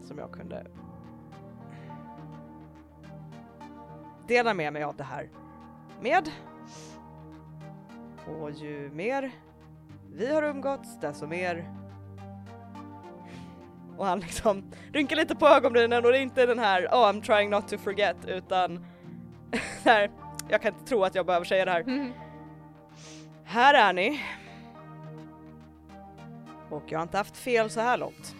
som 0.03 0.17
jag 0.17 0.31
kunde 0.31 0.67
dela 4.27 4.53
med 4.53 4.73
mig 4.73 4.83
av 4.83 4.95
det 4.95 5.03
här 5.03 5.29
med. 6.01 6.29
Och 8.27 8.51
ju 8.51 8.89
mer 8.89 9.31
vi 10.15 10.33
har 10.33 10.43
umgåtts, 10.43 10.99
desto 10.99 11.27
mer 11.27 11.71
och 13.97 14.05
han 14.05 14.19
liksom 14.19 14.71
rynkar 14.93 15.15
lite 15.15 15.35
på 15.35 15.47
ögonbrynen 15.47 16.05
och 16.05 16.11
det 16.11 16.17
är 16.17 16.21
inte 16.21 16.45
den 16.45 16.59
här 16.59 16.85
oh 16.85 17.11
I'm 17.11 17.21
trying 17.21 17.49
not 17.49 17.67
to 17.67 17.77
forget 17.77 18.25
utan 18.27 18.85
här, 19.83 20.11
jag 20.49 20.61
kan 20.61 20.73
inte 20.73 20.85
tro 20.85 21.03
att 21.03 21.15
jag 21.15 21.25
behöver 21.25 21.45
säga 21.45 21.65
det 21.65 21.71
här. 21.71 22.13
Här 23.43 23.73
är 23.73 23.93
ni. 23.93 24.21
Och 26.69 26.83
jag 26.87 26.99
har 26.99 27.03
inte 27.03 27.17
haft 27.17 27.37
fel 27.37 27.69
så 27.69 27.81
här 27.81 27.97
långt. 27.97 28.35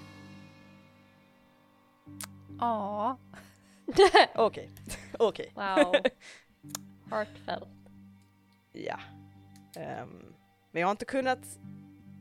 Ja. 2.60 3.18
Okej, 4.36 4.72
okej. 5.20 5.52
Wow. 5.56 5.96
Heartfelt. 7.12 7.68
Ja. 8.72 9.00
Ehm, 9.76 10.36
men 10.76 10.82
jag 10.82 10.88
har 10.88 10.92
inte 10.92 11.06
kunnat, 11.06 11.40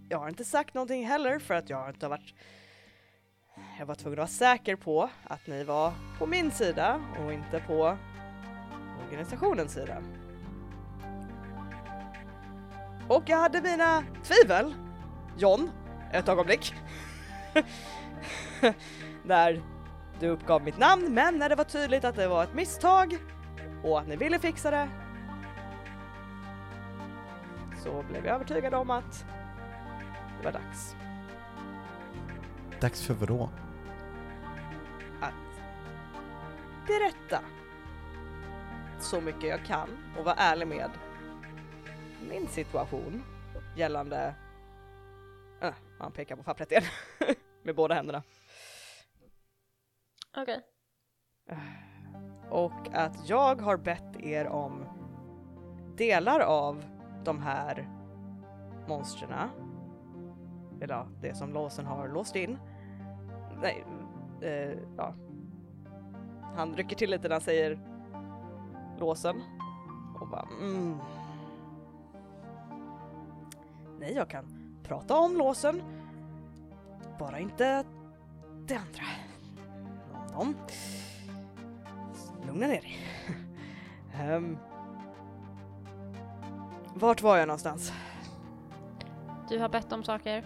jag 0.09 0.19
har 0.19 0.29
inte 0.29 0.45
sagt 0.45 0.75
någonting 0.75 1.07
heller 1.07 1.39
för 1.39 1.55
att 1.55 1.71
jag 1.71 1.77
har 1.77 1.89
inte 1.89 2.09
varit 2.09 2.35
jag 3.79 3.87
var 3.87 3.95
tvungen 3.95 4.13
att 4.13 4.19
vara 4.19 4.53
säker 4.53 4.77
på 4.77 5.11
att 5.25 5.47
ni 5.47 5.65
var 5.65 5.93
på 6.19 6.27
min 6.27 6.51
sida 6.51 7.01
och 7.25 7.33
inte 7.33 7.63
på 7.67 7.97
organisationens 9.07 9.73
sida. 9.73 10.03
Och 13.09 13.23
jag 13.27 13.37
hade 13.37 13.61
mina 13.61 14.05
tvivel, 14.23 14.75
John, 15.39 15.71
ett 16.13 16.29
ögonblick. 16.29 16.75
När 19.25 19.63
du 20.21 20.29
uppgav 20.29 20.63
mitt 20.63 20.79
namn, 20.79 21.15
men 21.15 21.39
när 21.39 21.49
det 21.49 21.57
var 21.57 21.65
tydligt 21.65 22.05
att 22.05 22.17
det 22.17 22.29
var 22.29 22.45
ett 22.45 22.55
misstag 22.55 23.19
och 23.85 24.01
att 24.01 24.09
ni 24.09 24.17
ville 24.17 24.39
fixa 24.39 24.71
det 24.71 24.89
så 27.85 28.03
blev 28.03 28.27
jag 28.27 28.35
övertygad 28.35 28.75
om 28.75 28.91
att 28.91 29.27
det 30.39 30.45
var 30.45 30.53
dags 30.53 30.97
Dags 32.81 33.07
för 33.07 33.15
vadå? 33.15 33.51
att 35.21 35.63
berätta 36.87 37.41
så 39.01 39.21
mycket 39.21 39.43
jag 39.43 39.65
kan 39.65 39.89
och 40.19 40.25
vara 40.25 40.35
ärlig 40.35 40.69
med 40.69 40.91
min 42.31 42.49
situation 42.49 43.23
gällande... 43.77 44.35
Äh, 45.61 45.75
han 45.99 46.13
pekar 46.13 46.37
på 46.37 46.43
pappret 46.43 46.71
igen 46.71 46.85
med 47.63 47.75
båda 47.75 47.95
händerna. 47.95 48.23
Okej. 50.37 50.61
Och 52.51 52.89
att 52.93 53.29
jag 53.29 53.61
har 53.61 53.77
bett 53.77 54.17
er 54.21 54.47
om 54.47 54.87
delar 55.97 56.41
av 56.41 56.94
de 57.25 57.41
här 57.41 57.89
monstren. 58.89 59.49
Eller 60.81 60.95
ja, 60.95 61.07
det 61.21 61.35
som 61.35 61.53
låsen 61.53 61.87
har 61.87 62.09
låst 62.09 62.37
in. 62.37 62.59
Nej, 63.63 63.85
eh, 64.41 64.79
ja. 64.97 65.15
Han 66.57 66.75
rycker 66.77 66.97
till 66.97 67.11
lite 67.11 67.29
när 67.29 67.35
han 67.35 67.41
säger 67.41 67.79
låsen. 68.99 69.43
Och 70.21 70.29
bara 70.29 70.49
mm. 70.61 70.99
Nej, 74.01 74.13
jag 74.15 74.29
kan 74.29 74.45
prata 74.83 75.17
om 75.17 75.37
låsen. 75.37 75.83
Bara 77.19 77.39
inte 77.39 77.85
det 78.67 78.75
andra. 78.75 79.05
Lugna 82.47 82.67
ner 82.67 82.81
dig. 82.81 82.99
um. 84.37 84.59
vart 86.95 87.23
var 87.23 87.37
jag 87.37 87.49
någonstans? 87.49 87.93
Du 89.49 89.59
har 89.59 89.69
bett 89.69 89.93
om 89.93 90.05
saker. 90.05 90.45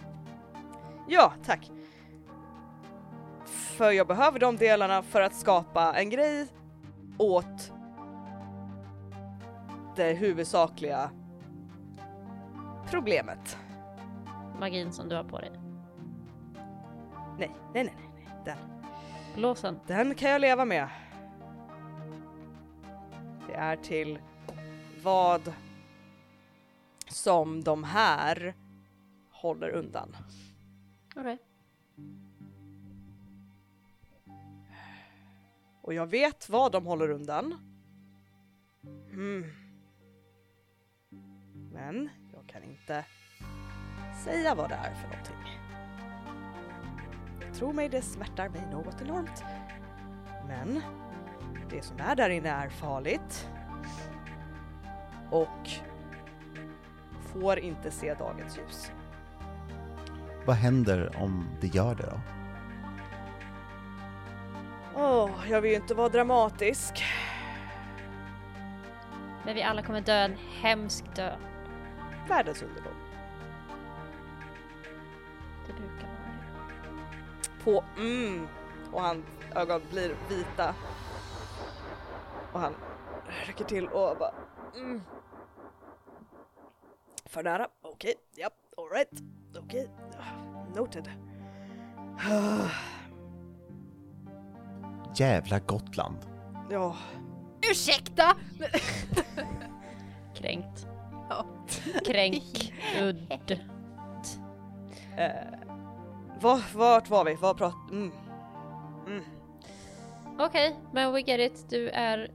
Ja, 1.07 1.33
tack. 1.45 1.71
För 3.45 3.91
jag 3.91 4.07
behöver 4.07 4.39
de 4.39 4.57
delarna 4.57 5.01
för 5.03 5.21
att 5.21 5.35
skapa 5.35 5.93
en 5.93 6.09
grej 6.09 6.47
åt 7.17 7.71
det 9.95 10.13
huvudsakliga 10.13 11.11
problemet. 12.89 13.57
Magin 14.59 14.91
som 14.91 15.09
du 15.09 15.15
har 15.15 15.23
på 15.23 15.39
dig. 15.39 15.51
Nej, 17.37 17.51
nej, 17.73 17.83
nej, 17.83 17.93
nej. 18.15 18.27
Den, 18.45 18.57
Låsen. 19.41 19.79
den 19.87 20.15
kan 20.15 20.29
jag 20.31 20.41
leva 20.41 20.65
med. 20.65 20.87
Det 23.47 23.53
är 23.53 23.75
till 23.75 24.19
vad 25.03 25.53
som 27.09 27.63
de 27.63 27.83
här 27.83 28.53
håller 29.31 29.69
undan. 29.69 30.15
Okej. 31.15 31.37
Och 35.81 35.93
jag 35.93 36.07
vet 36.07 36.49
vad 36.49 36.71
de 36.71 36.85
håller 36.85 37.09
undan. 37.09 37.55
Hmm. 39.11 39.43
Men 41.71 42.09
jag 42.33 42.47
kan 42.47 42.63
inte 42.63 43.05
säga 44.23 44.55
vad 44.55 44.69
det 44.69 44.75
är 44.75 44.95
för 44.95 45.07
någonting. 45.07 45.35
Tro 47.53 47.73
mig, 47.73 47.89
det 47.89 48.01
smärtar 48.01 48.49
mig 48.49 48.61
något 48.71 49.01
enormt. 49.01 49.43
Men 50.47 50.81
det 51.69 51.81
som 51.81 51.99
är 51.99 52.15
där 52.15 52.29
inne 52.29 52.49
är 52.49 52.69
farligt. 52.69 53.49
Och 55.31 55.69
får 57.33 57.59
inte 57.59 57.91
se 57.91 58.13
dagens 58.13 58.57
ljus. 58.57 58.91
Vad 60.45 60.55
händer 60.55 61.11
om 61.17 61.47
det 61.61 61.67
gör 61.67 61.95
det 61.95 62.03
då? 62.03 62.19
Åh, 64.95 65.31
jag 65.49 65.61
vill 65.61 65.71
ju 65.71 65.77
inte 65.77 65.93
vara 65.93 66.09
dramatisk. 66.09 67.03
Men 69.45 69.55
vi 69.55 69.63
alla 69.63 69.83
kommer 69.83 70.01
dö 70.01 70.13
en 70.13 70.37
hemsk 70.61 71.15
död. 71.15 71.37
Världens 72.27 72.61
undergång. 72.61 72.93
Det 75.67 75.73
brukar 75.73 76.07
vara 76.07 76.67
det. 77.41 77.63
på 77.63 77.83
mm 78.01 78.47
och 78.91 79.01
hans 79.01 79.25
ögon 79.55 79.81
blir 79.91 80.15
vita. 80.29 80.75
Och 82.51 82.59
han 82.59 82.75
rycker 83.47 83.65
till 83.65 83.87
och 83.87 84.17
bara 84.17 84.31
mm. 84.75 85.01
För 87.29 87.43
nära, 87.43 87.67
okej, 87.81 88.13
japp, 88.37 88.53
alright, 88.77 89.23
okej, 89.57 89.89
noted. 90.75 91.09
Jävla 95.15 95.59
Gotland. 95.59 96.17
ja, 96.69 96.95
Ursäkta! 97.71 98.35
Kränkt. 100.35 100.87
Ja. 101.29 101.45
Kränk. 102.05 102.73
Udd. 103.01 103.51
eh, 105.17 105.29
var, 106.41 106.77
vart 106.77 107.09
var 107.09 107.25
vi? 107.25 107.35
Vad 107.35 107.57
prat... 107.57 107.75
Mm. 107.91 108.11
Mm. 109.07 109.23
Okej, 110.39 110.75
men 110.93 111.13
we 111.13 111.21
get 111.21 111.51
it. 111.51 111.69
Du 111.69 111.89
är 111.89 112.31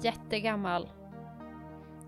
jättegammal. 0.00 0.88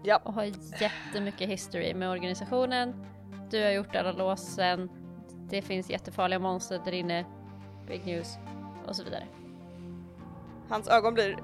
Ja. 0.08 0.20
Och 0.24 0.34
har 0.34 0.44
jättemycket 0.80 1.48
history 1.48 1.94
med 1.94 2.10
organisationen. 2.10 3.06
Du 3.50 3.64
har 3.64 3.70
gjort 3.70 3.96
alla 3.96 4.12
låsen. 4.12 4.90
Det 5.50 5.62
finns 5.62 5.90
jättefarliga 5.90 6.38
monster 6.38 6.80
där 6.84 6.92
inne. 6.92 7.24
Big 7.86 8.06
news. 8.06 8.38
Och 8.86 8.96
så 8.96 9.04
vidare. 9.04 9.26
Hans 10.68 10.88
ögon 10.88 11.14
blir 11.14 11.36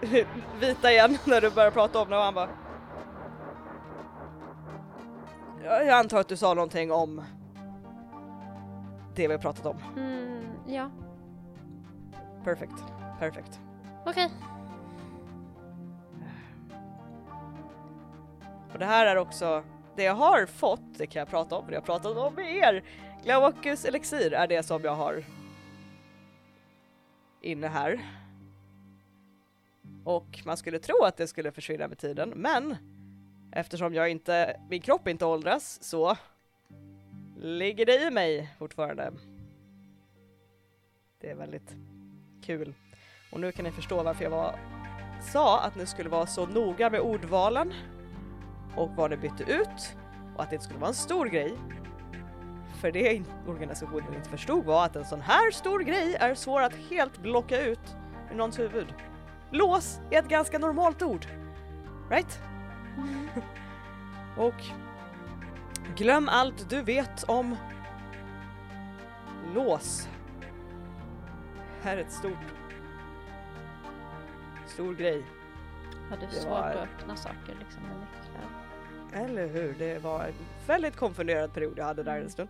vita 0.60 0.92
igen 0.92 1.18
när 1.26 1.40
du 1.40 1.50
börjar 1.50 1.70
prata 1.70 2.00
om 2.02 2.10
det 2.10 2.16
och 2.16 2.22
han 2.22 2.34
bara 2.34 2.48
Jag 5.64 5.88
antar 5.88 6.20
att 6.20 6.28
du 6.28 6.36
sa 6.36 6.54
någonting 6.54 6.92
om 6.92 7.22
det 9.14 9.28
vi 9.28 9.34
har 9.34 9.40
pratat 9.40 9.66
om. 9.66 9.76
Mm, 9.96 10.44
ja, 10.66 10.90
Perfect. 12.44 12.84
Perfect. 13.18 13.60
okej. 14.06 14.30
För 18.74 18.78
det 18.78 18.86
här 18.86 19.06
är 19.06 19.16
också 19.16 19.64
det 19.96 20.02
jag 20.02 20.14
har 20.14 20.46
fått, 20.46 20.98
det 20.98 21.06
kan 21.06 21.20
jag 21.20 21.28
prata 21.28 21.56
om, 21.56 21.66
det 21.66 21.72
jag 21.72 21.80
har 21.80 21.86
pratat 21.86 22.16
om 22.16 22.34
med 22.34 22.56
er. 22.56 22.84
Glaucus 23.24 23.84
elixir 23.84 24.32
är 24.32 24.46
det 24.46 24.62
som 24.62 24.84
jag 24.84 24.94
har 24.94 25.24
inne 27.40 27.68
här. 27.68 28.00
Och 30.04 30.40
man 30.44 30.56
skulle 30.56 30.78
tro 30.78 31.04
att 31.04 31.16
det 31.16 31.26
skulle 31.26 31.52
försvinna 31.52 31.88
med 31.88 31.98
tiden, 31.98 32.32
men 32.36 32.76
eftersom 33.52 33.94
jag 33.94 34.10
inte, 34.10 34.60
min 34.70 34.80
kropp 34.80 35.08
inte 35.08 35.24
åldras 35.24 35.82
så 35.82 36.16
ligger 37.36 37.86
det 37.86 38.02
i 38.02 38.10
mig 38.10 38.54
fortfarande. 38.58 39.12
Det 41.20 41.30
är 41.30 41.34
väldigt 41.34 41.76
kul. 42.42 42.74
Och 43.32 43.40
nu 43.40 43.52
kan 43.52 43.64
ni 43.64 43.72
förstå 43.72 44.02
varför 44.02 44.24
jag 44.24 44.30
var, 44.30 44.58
sa 45.32 45.60
att 45.60 45.76
ni 45.76 45.86
skulle 45.86 46.08
vara 46.08 46.26
så 46.26 46.46
noga 46.46 46.90
med 46.90 47.00
ordvalen 47.00 47.72
och 48.76 48.90
vad 48.96 49.10
det 49.10 49.16
bytte 49.16 49.42
ut 49.44 49.96
och 50.36 50.42
att 50.42 50.50
det 50.50 50.54
inte 50.56 50.64
skulle 50.64 50.80
vara 50.80 50.88
en 50.88 50.94
stor 50.94 51.26
grej. 51.26 51.54
För 52.80 52.92
det 52.92 53.22
organisationen 53.48 54.14
inte 54.14 54.28
förstod 54.30 54.64
var 54.64 54.84
att 54.84 54.96
en 54.96 55.04
sån 55.04 55.20
här 55.20 55.50
stor 55.50 55.80
grej 55.80 56.14
är 56.14 56.34
svår 56.34 56.62
att 56.62 56.74
helt 56.90 57.18
blocka 57.18 57.60
ut 57.66 57.96
ur 58.30 58.34
någons 58.36 58.58
huvud. 58.58 58.94
Lås 59.50 60.00
är 60.10 60.18
ett 60.18 60.28
ganska 60.28 60.58
normalt 60.58 61.02
ord. 61.02 61.26
Right? 62.10 62.40
och 64.36 64.54
glöm 65.96 66.28
allt 66.28 66.70
du 66.70 66.82
vet 66.82 67.24
om 67.28 67.56
lås. 69.54 70.08
Här 71.82 71.96
är 71.96 72.00
ett 72.00 72.12
stort 72.12 72.54
stor 74.66 74.94
grej. 74.94 75.24
Har 76.10 76.16
du 76.16 76.26
Det 76.26 76.32
svårt 76.32 76.50
var- 76.50 76.58
att 76.70 76.76
öppna 76.76 77.16
saker 77.16 77.56
liksom 77.60 77.82
med 77.82 77.96
nycklar? 78.00 78.63
Eller 79.14 79.46
hur? 79.46 79.74
Det 79.78 79.98
var 79.98 80.24
en 80.24 80.34
väldigt 80.66 80.96
konfunderad 80.96 81.54
period 81.54 81.78
jag 81.78 81.84
hade 81.84 82.02
där 82.02 82.20
en 82.20 82.30
stund. 82.30 82.48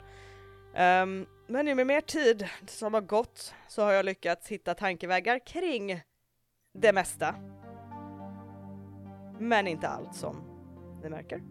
Um, 0.77 1.27
men 1.47 1.65
nu 1.65 1.74
med 1.74 1.86
mer 1.86 2.01
tid 2.01 2.49
som 2.66 2.95
har 2.95 3.01
gått 3.01 3.55
så 3.69 3.82
har 3.82 3.93
jag 3.93 4.05
lyckats 4.05 4.49
hitta 4.49 4.74
tankevägar 4.74 5.39
kring 5.39 6.01
det 6.74 6.93
mesta. 6.93 7.35
Men 9.39 9.66
inte 9.66 9.89
allt 9.89 10.15
som 10.15 10.36
ni 11.03 11.11
märker. 11.11 11.43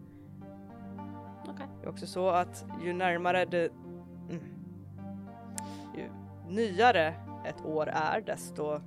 Okej. 1.48 1.66
Det 1.80 1.86
är 1.86 1.90
också 1.90 2.06
så 2.06 2.28
att 2.28 2.64
ju 2.84 2.92
närmare 2.92 3.44
det... 3.44 3.70
Mm, 4.30 4.42
ju 5.96 6.10
nyare 6.48 7.14
ett 7.46 7.64
år 7.64 7.88
är 7.88 8.20
desto... 8.20 8.80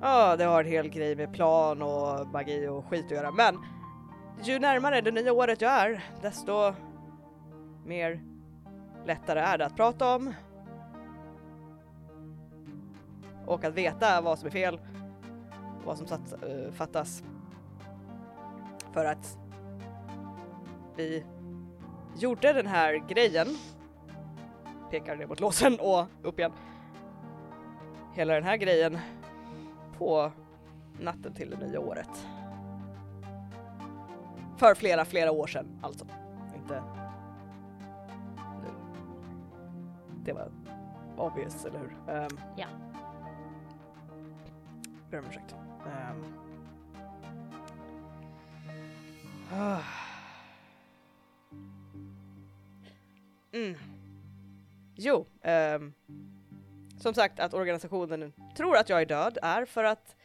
Ja, 0.00 0.36
det 0.36 0.44
har 0.44 0.64
en 0.64 0.70
hel 0.70 0.88
grej 0.88 1.16
med 1.16 1.32
plan 1.32 1.82
och 1.82 2.26
magi 2.26 2.68
och 2.68 2.84
skit 2.84 3.04
att 3.04 3.10
göra 3.10 3.30
men 3.30 3.56
ju 4.42 4.58
närmare 4.58 5.00
det 5.00 5.10
nya 5.10 5.32
året 5.32 5.60
jag 5.60 5.72
är 5.72 6.04
desto 6.22 6.74
mer 7.84 8.20
lättare 9.06 9.40
är 9.40 9.58
det 9.58 9.66
att 9.66 9.76
prata 9.76 10.14
om. 10.14 10.34
Och 13.46 13.64
att 13.64 13.74
veta 13.74 14.20
vad 14.20 14.38
som 14.38 14.46
är 14.46 14.50
fel 14.50 14.80
och 15.78 15.84
vad 15.84 15.98
som 15.98 16.06
satt, 16.06 16.34
uh, 16.48 16.72
fattas. 16.72 17.24
För 18.92 19.04
att 19.04 19.38
vi 20.96 21.24
gjorde 22.18 22.52
den 22.52 22.66
här 22.66 22.94
grejen, 23.08 23.46
pekar 24.90 25.16
ner 25.16 25.26
mot 25.26 25.40
låsen 25.40 25.80
och 25.80 26.06
upp 26.22 26.38
igen. 26.38 26.52
Hela 28.14 28.34
den 28.34 28.44
här 28.44 28.56
grejen 28.56 28.98
på 29.98 30.32
natten 31.00 31.34
till 31.34 31.50
det 31.50 31.66
nya 31.66 31.80
året. 31.80 32.26
För 34.60 34.74
flera, 34.74 35.04
flera 35.04 35.30
år 35.30 35.46
sedan 35.46 35.78
alltså. 35.82 36.06
Inte 36.54 36.82
nu. 38.62 38.70
Det 40.24 40.32
var 40.32 40.50
obvious, 41.16 41.64
eller 41.64 41.78
hur? 41.78 42.14
Um, 42.14 42.40
Ja. 42.56 42.66
Ber 45.10 45.18
om 45.18 45.24
ursäkt. 45.30 45.54
Um. 45.84 46.24
Ah. 49.52 49.78
Mm. 53.52 53.74
Jo, 54.94 55.26
ehm, 55.42 55.92
som 56.98 57.14
sagt 57.14 57.40
att 57.40 57.54
organisationen 57.54 58.32
tror 58.56 58.76
att 58.76 58.88
jag 58.88 59.00
är 59.00 59.06
död 59.06 59.38
är 59.42 59.64
för 59.64 59.84
att 59.84 60.16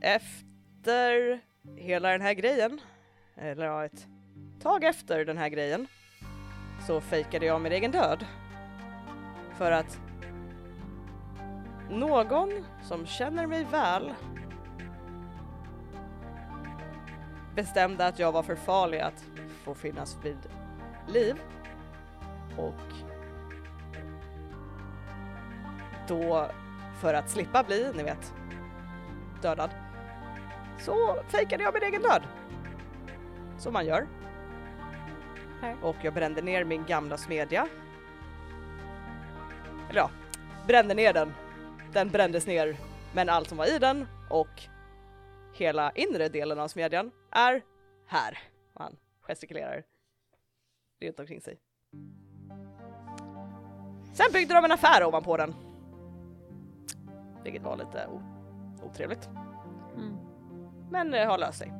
efter 0.00 1.40
hela 1.76 2.10
den 2.10 2.20
här 2.20 2.34
grejen, 2.34 2.80
eller 3.40 3.66
ja, 3.66 3.84
ett 3.84 4.08
tag 4.62 4.84
efter 4.84 5.24
den 5.24 5.38
här 5.38 5.48
grejen, 5.48 5.86
så 6.86 7.00
fejkade 7.00 7.46
jag 7.46 7.60
min 7.60 7.72
egen 7.72 7.90
död. 7.90 8.26
För 9.56 9.72
att 9.72 10.00
någon 11.90 12.64
som 12.82 13.06
känner 13.06 13.46
mig 13.46 13.64
väl 13.64 14.14
bestämde 17.54 18.06
att 18.06 18.18
jag 18.18 18.32
var 18.32 18.42
för 18.42 18.56
farlig 18.56 19.00
att 19.00 19.24
få 19.64 19.74
finnas 19.74 20.18
vid 20.22 20.38
liv 21.08 21.40
och 22.58 22.94
då 26.08 26.50
för 27.00 27.14
att 27.14 27.30
slippa 27.30 27.62
bli, 27.62 27.92
ni 27.94 28.02
vet, 28.02 28.34
dödad 29.42 29.70
så 30.78 31.22
fejkade 31.28 31.62
jag 31.62 31.74
min 31.74 31.82
egen 31.82 32.02
död. 32.02 32.22
Som 33.60 33.72
man 33.72 33.86
gör. 33.86 34.08
Okej. 35.58 35.76
Och 35.82 35.96
jag 36.02 36.14
brände 36.14 36.42
ner 36.42 36.64
min 36.64 36.84
gamla 36.86 37.16
smedja. 37.16 37.68
Eller 39.90 40.00
ja, 40.00 40.10
brände 40.66 40.94
ner 40.94 41.12
den. 41.12 41.32
Den 41.92 42.08
brändes 42.08 42.46
ner, 42.46 42.76
men 43.14 43.28
allt 43.28 43.48
som 43.48 43.58
var 43.58 43.76
i 43.76 43.78
den 43.78 44.06
och 44.30 44.62
hela 45.54 45.92
inre 45.92 46.28
delen 46.28 46.58
av 46.58 46.68
smedjan 46.68 47.10
är 47.30 47.62
här. 48.06 48.38
Han 48.74 48.96
gestikulerar 49.20 49.84
runt 51.00 51.20
omkring 51.20 51.40
sig. 51.40 51.60
Sen 54.14 54.32
byggde 54.32 54.54
de 54.54 54.64
en 54.64 54.72
affär 54.72 55.04
ovanpå 55.04 55.36
den. 55.36 55.54
Vilket 57.44 57.62
var 57.62 57.76
lite 57.76 58.08
otrevligt. 58.82 59.28
Mm. 59.96 60.16
Men 60.90 61.10
det 61.10 61.24
har 61.24 61.38
löst 61.38 61.58
sig. 61.58 61.79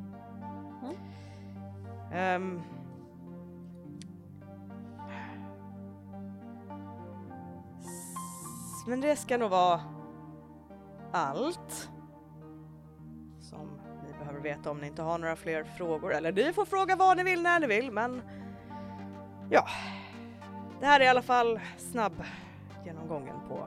S- 7.80 8.86
men 8.86 9.00
det 9.00 9.16
ska 9.16 9.38
nog 9.38 9.50
vara 9.50 9.80
allt 11.12 11.90
som 13.40 13.68
ni 14.06 14.12
behöver 14.18 14.40
veta 14.40 14.70
om 14.70 14.78
ni 14.78 14.86
inte 14.86 15.02
har 15.02 15.18
några 15.18 15.36
fler 15.36 15.64
frågor. 15.64 16.12
Eller 16.14 16.32
ni 16.32 16.52
får 16.52 16.64
fråga 16.64 16.96
vad 16.96 17.16
ni 17.16 17.22
vill 17.24 17.42
när 17.42 17.60
ni 17.60 17.66
vill, 17.66 17.90
men 17.92 18.22
ja. 19.50 19.66
Det 20.80 20.86
här 20.86 21.00
är 21.00 21.04
i 21.04 21.08
alla 21.08 21.22
fall 21.22 21.60
snabb 21.78 22.12
genomgången 22.84 23.36
på 23.48 23.66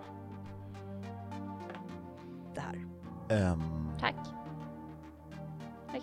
det 2.56 2.61
här. 2.61 2.86
Ehm, 3.30 3.61
Tack. 3.99 4.15
Tack. 5.91 6.02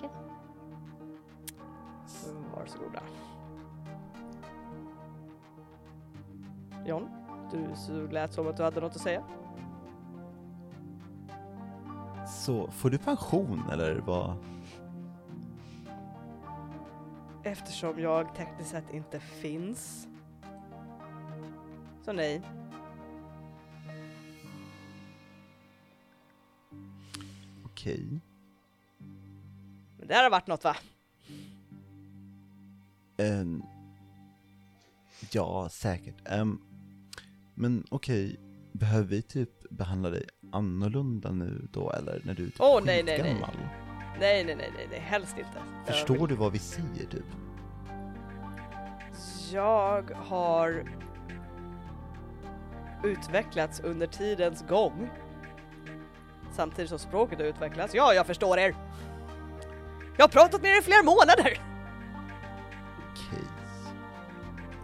Varsågoda. 2.70 3.02
John, 6.86 7.08
du 7.52 7.76
så 7.76 8.06
lät 8.06 8.32
som 8.32 8.46
att 8.46 8.56
du 8.56 8.62
hade 8.62 8.80
något 8.80 8.96
att 8.96 9.02
säga. 9.02 9.24
så 12.30 12.70
får 12.70 12.90
du 12.90 12.98
pension 12.98 13.62
eller 13.72 13.94
vad? 13.96 14.36
Eftersom 17.42 17.98
jag 17.98 18.34
tekniskt 18.34 18.70
sett 18.70 18.94
inte 18.94 19.20
finns. 19.20 20.08
Så 22.04 22.12
nej. 22.12 22.42
Okej. 27.64 28.20
Men 29.98 30.08
det 30.08 30.14
här 30.14 30.22
har 30.22 30.30
varit 30.30 30.46
något 30.46 30.64
va? 30.64 30.76
Ehm, 33.20 33.62
ja, 35.30 35.68
säkert. 35.70 36.14
Ehm, 36.28 36.60
men 37.54 37.84
okej, 37.90 38.40
behöver 38.72 39.06
vi 39.06 39.22
typ 39.22 39.70
behandla 39.70 40.10
dig 40.10 40.24
annorlunda 40.52 41.32
nu 41.32 41.68
då 41.72 41.90
eller 41.92 42.22
när 42.24 42.34
du 42.34 42.42
är 42.42 42.50
typ 42.50 42.60
Åh, 42.60 42.80
nej, 42.84 43.02
nej, 43.02 43.22
nej. 43.22 43.36
Nej, 44.20 44.44
nej, 44.44 44.56
nej, 44.56 44.88
nej, 44.90 45.00
helst 45.00 45.38
inte. 45.38 45.62
Förstår 45.86 46.14
vill- 46.14 46.28
du 46.28 46.34
vad 46.34 46.52
vi 46.52 46.58
säger 46.58 47.06
typ? 47.10 47.24
Jag 49.52 50.10
har 50.10 50.84
utvecklats 53.04 53.80
under 53.80 54.06
tidens 54.06 54.64
gång. 54.68 55.10
Samtidigt 56.52 56.88
som 56.90 56.98
språket 56.98 57.38
har 57.38 57.46
utvecklats. 57.46 57.94
Ja, 57.94 58.14
jag 58.14 58.26
förstår 58.26 58.58
er! 58.58 58.74
Jag 60.16 60.24
har 60.24 60.28
pratat 60.28 60.62
med 60.62 60.70
er 60.70 60.78
i 60.78 60.82
flera 60.82 61.02
månader! 61.02 61.69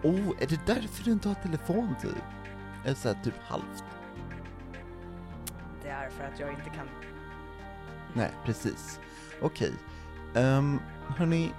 Oh, 0.06 0.42
är 0.42 0.46
det 0.46 0.60
därför 0.66 1.04
du 1.04 1.12
inte 1.12 1.28
har 1.28 1.34
telefon 1.34 1.94
typ? 2.02 2.24
Eller 2.84 2.94
såhär 2.94 3.22
typ 3.24 3.34
halvt? 3.42 3.84
Det 5.82 5.88
är 5.88 6.10
för 6.10 6.24
att 6.24 6.40
jag 6.40 6.50
inte 6.50 6.70
kan... 6.70 6.88
Nej, 8.14 8.30
precis. 8.44 9.00
Okej. 9.42 9.72
Um, 10.34 10.80
hörni. 11.16 11.52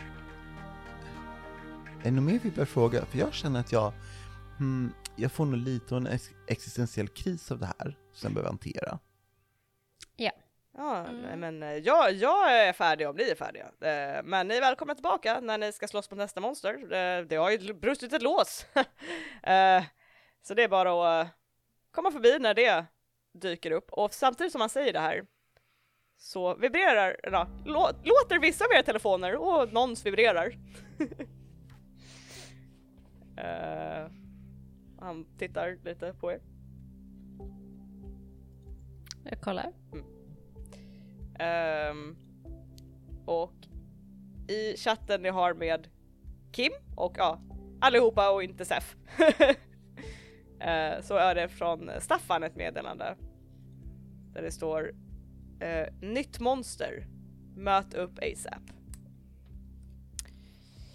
Är 2.00 2.04
det 2.04 2.12
något 2.12 2.24
mer 2.24 2.40
vi 2.44 2.52
bör 2.52 2.66
fråga? 2.66 3.06
För 3.06 3.18
jag 3.18 3.34
känner 3.34 3.60
att 3.60 3.72
jag, 3.72 3.94
hmm, 4.58 4.94
jag 5.16 5.32
får 5.32 5.46
nog 5.46 5.58
lite 5.58 5.96
av 5.96 6.02
en 6.02 6.08
ex- 6.08 6.32
existentiell 6.48 7.08
kris 7.08 7.52
av 7.52 7.60
det 7.60 7.66
här 7.80 7.98
som 8.14 8.28
jag 8.28 8.34
behöver 8.34 8.50
hantera. 8.50 9.00
Ja, 10.16 10.32
Mm. 10.78 11.22
nej, 11.22 11.38
men 11.38 11.64
eh, 11.64 11.70
jag, 11.78 12.14
jag 12.14 12.54
är 12.68 12.74
färdig 12.74 13.10
om 13.10 13.16
ni 13.16 13.24
är 13.30 13.36
färdiga. 13.36 13.66
Eh, 13.66 14.24
Men 14.24 14.48
ni 14.48 14.56
är 14.56 14.62
välkomna 14.62 14.94
tillbaka 14.96 15.40
när 15.40 15.58
ni 15.58 15.72
ska 15.72 15.88
slåss 15.88 16.12
mot 16.12 16.18
nästa 16.18 16.42
monster. 16.42 16.74
Eh, 16.94 17.26
Det 17.26 17.36
har 17.36 17.52
ju 17.52 17.74
brustit 17.74 18.14
ett 18.14 18.22
lås. 18.22 18.66
Så 20.42 20.54
det 20.54 20.64
är 20.64 20.68
bara 20.68 21.22
att 21.22 21.28
komma 21.92 22.12
förbi 22.12 22.40
när 22.40 22.54
det 22.54 22.86
dyker 23.34 23.72
upp. 23.72 23.92
Och 23.94 24.14
samtidigt 24.14 24.52
som 24.52 24.60
man 24.60 24.70
säger 24.70 24.94
det 24.94 25.00
här 25.00 25.26
så 26.18 26.56
vibrerar, 26.56 27.20
ja, 27.24 27.48
lå, 27.66 27.90
låter 28.04 28.40
vissa 28.40 28.66
av 28.66 28.72
era 28.72 28.84
telefoner 28.84 29.36
och 29.36 29.74
någons 29.74 30.06
vibrerar. 30.06 30.54
Eh, 33.38 34.12
Han 35.00 35.38
tittar 35.38 35.78
lite 35.84 36.14
på 36.14 36.32
er. 36.32 36.42
Jag 39.24 39.42
kollar. 39.42 39.74
Ehm, 41.40 42.16
och 43.26 43.54
i 44.48 44.78
chatten 44.78 45.22
ni 45.22 45.30
har 45.30 45.54
med 45.54 45.88
Kim 46.52 46.72
och 46.96 47.16
ja, 47.18 47.40
allihopa 47.82 48.30
och 48.30 48.44
inte 48.44 48.66
Sef. 48.66 48.96
Eh, 50.60 51.02
så 51.02 51.16
är 51.16 51.36
det 51.36 51.50
från 51.50 51.92
Staffan 52.00 52.44
ett 52.44 52.56
meddelande. 52.56 53.16
Där 54.34 54.42
det 54.42 54.52
står 54.52 54.94
eh, 55.60 55.94
Nytt 56.02 56.40
monster. 56.40 57.08
Möt 57.56 57.94
upp 57.94 58.20
ASAP. 58.20 58.62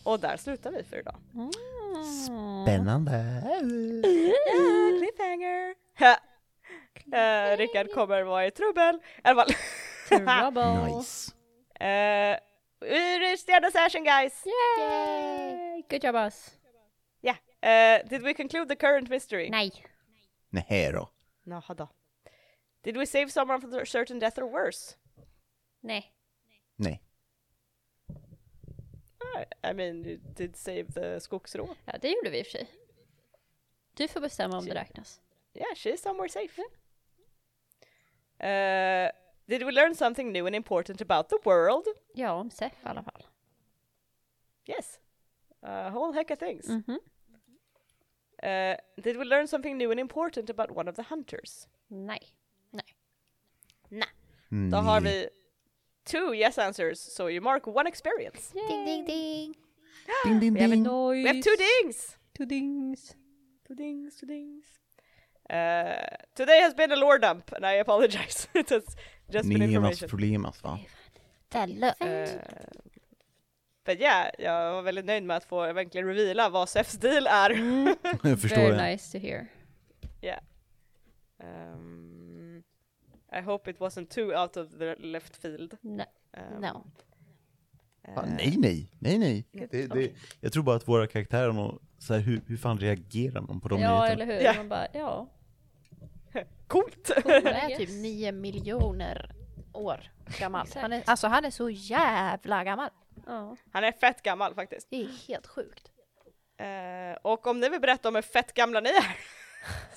Och 0.04 0.20
där 0.20 0.36
slutar 0.36 0.72
vi 0.72 0.82
för 0.82 0.98
idag. 0.98 1.16
Spännande! 2.64 3.42
Ja, 3.44 4.98
cliffhanger! 4.98 5.74
uh, 7.06 7.56
Rickard 7.56 7.90
kommer 7.94 8.22
vara 8.22 8.46
i 8.46 8.50
trubbel. 8.50 8.94
I 8.94 9.00
alla 9.22 9.44
fall. 9.44 9.54
Trouble. 10.18 10.74
Nice. 10.96 11.32
Uh, 11.80 12.36
we 12.80 13.18
reached 13.18 13.46
the 13.46 13.70
session 13.70 14.04
guys! 14.04 14.32
Yay! 14.46 15.84
Good 15.88 16.02
job 16.02 16.14
us. 16.14 16.50
Uh, 17.64 17.98
did 18.10 18.22
we 18.24 18.34
conclude 18.34 18.66
the 18.68 18.74
current 18.76 19.08
mystery? 19.08 19.48
Nej. 19.50 19.70
Nähä 20.50 20.92
då. 20.92 21.08
Jaha 21.44 21.74
då. 21.74 21.88
Did 22.82 22.96
we 22.96 23.06
save 23.06 23.28
someone 23.30 23.60
from 23.60 23.86
certain 23.86 24.18
death 24.18 24.38
or 24.38 24.50
worse? 24.50 24.96
Nej. 25.80 26.12
Nej. 26.76 27.00
I- 29.36 29.70
I 29.70 29.72
mean, 29.74 30.04
you 30.04 30.16
did 30.34 30.56
save 30.56 30.84
the 30.92 31.20
skogsrå. 31.20 31.76
Ja, 31.84 31.92
det 32.02 32.08
gjorde 32.08 32.30
vi 32.30 32.38
i 32.38 32.42
och 32.42 32.46
för 32.46 32.50
sig. 32.52 32.68
Du 33.94 34.08
får 34.08 34.20
bestämma 34.20 34.58
om 34.58 34.64
det 34.66 34.74
räknas. 34.74 35.20
Yeah, 35.54 35.74
she's 35.74 35.96
somewhere 35.96 36.28
safe. 36.28 36.62
Uh, 38.42 39.10
did 39.46 39.62
we 39.62 39.72
learn 39.72 39.94
something 39.94 40.32
new 40.32 40.46
and 40.46 40.54
important 40.56 41.00
about 41.00 41.28
the 41.28 41.38
world? 41.44 41.86
Ja, 42.14 42.32
om 42.32 42.50
Sef 42.50 42.72
i 42.84 42.88
alla 42.88 43.02
fall. 43.02 43.22
Yes. 44.66 44.98
A 45.62 45.90
whole 45.90 46.12
heck 46.12 46.30
of 46.30 46.38
things. 46.38 46.66
Mhm. 46.68 46.98
Uh, 48.42 48.76
did 49.02 49.16
we 49.16 49.24
learn 49.24 49.46
something 49.48 49.76
new 49.78 49.90
and 49.90 50.00
important 50.00 50.50
about 50.50 50.70
one 50.76 50.88
of 50.90 50.96
the 50.96 51.02
hunters? 51.02 51.68
Nej. 51.88 52.18
Då 54.70 54.76
har 54.76 55.00
Nej. 55.00 55.12
vi 55.12 55.28
two 56.04 56.34
yes 56.34 56.58
answers, 56.58 57.14
so 57.14 57.28
you 57.30 57.40
mark 57.40 57.66
one 57.66 57.88
experience. 57.88 58.52
Ding 58.68 58.84
ding 58.86 59.04
ding! 59.06 59.54
Ding, 60.24 60.40
ding, 60.40 60.54
We 60.54 60.60
have, 60.60 60.70
ding. 60.70 60.86
a, 60.86 61.08
we 61.10 61.26
have 61.26 61.42
two 61.42 61.56
dings! 61.56 62.18
Two 62.34 62.44
dings. 62.46 63.16
Two 63.68 63.74
dings, 63.74 64.16
two 64.20 64.26
dings. 64.26 64.64
Uh, 65.50 66.04
today 66.34 66.60
has 66.60 66.74
been 66.74 66.92
a 66.92 66.96
lore 66.96 67.18
dump 67.18 67.52
and 67.56 67.64
I 67.64 67.72
apologize. 67.80 68.48
It 68.54 68.70
has 68.70 68.96
just 69.32 69.50
information. 69.50 70.08
problemas 70.08 70.62
va? 70.62 70.78
Det 71.48 71.58
är 71.58 71.66
lugnt. 71.66 72.02
Uh, 73.88 73.94
yeah, 74.00 74.30
jag 74.38 74.72
var 74.72 74.82
väldigt 74.82 75.04
nöjd 75.04 75.22
med 75.24 75.36
att 75.36 75.44
få 75.44 75.72
verkligen 75.72 76.06
reveala 76.06 76.48
vad 76.48 76.68
Sefs 76.68 76.92
deal 76.92 77.26
är. 77.26 77.50
Jag 78.28 78.40
förstår 78.40 78.56
Very 78.56 78.76
det. 78.76 78.90
nice 78.90 79.18
to 79.20 79.26
hear. 79.26 79.46
Um, 81.44 82.62
I 83.32 83.40
hope 83.40 83.70
it 83.70 83.78
wasn't 83.78 84.08
too 84.08 84.32
out 84.34 84.56
of 84.56 84.78
the 84.78 84.94
left 84.94 85.36
field. 85.36 85.76
Nej. 85.80 86.06
Um, 86.54 86.60
No. 86.60 86.84
Ah, 88.16 88.22
uh, 88.22 88.34
nej, 88.36 88.54
nej, 88.58 88.90
nej, 88.98 89.18
nej. 89.18 89.44
Good. 89.52 89.68
Det, 89.70 89.86
det, 89.86 90.12
jag 90.40 90.52
tror 90.52 90.62
bara 90.62 90.76
att 90.76 90.88
våra 90.88 91.06
karaktärer, 91.06 91.78
så 91.98 92.14
här, 92.14 92.20
hur, 92.20 92.40
hur 92.46 92.56
fan 92.56 92.78
reagerar 92.78 93.40
man 93.40 93.60
på 93.60 93.68
de 93.68 93.80
Ja, 93.80 93.88
nyheterna? 94.04 94.22
eller 94.22 94.38
hur? 94.38 94.44
Ja. 94.44 94.54
Man 94.56 94.68
bara, 94.68 94.86
ja. 94.92 95.28
Coolt! 96.66 97.10
Han 97.24 97.46
är 97.46 97.76
typ 97.76 97.88
nio 97.90 98.32
miljoner 98.32 99.30
år 99.72 100.10
gammal. 100.38 100.66
Han 100.74 100.92
är, 100.92 101.02
alltså 101.06 101.26
han 101.26 101.44
är 101.44 101.50
så 101.50 101.70
jävla 101.70 102.64
gammal. 102.64 102.90
ja. 103.26 103.56
Han 103.72 103.84
är 103.84 103.92
fett 103.92 104.22
gammal 104.22 104.54
faktiskt. 104.54 104.86
Det 104.90 105.02
är 105.02 105.28
helt 105.28 105.46
sjukt. 105.46 105.88
Eh, 106.58 107.16
och 107.22 107.46
om 107.46 107.60
ni 107.60 107.68
vill 107.68 107.80
berätta 107.80 108.08
om 108.08 108.14
hur 108.14 108.22
fett 108.22 108.52
gamla 108.54 108.80
ni 108.80 108.90
är 108.90 109.16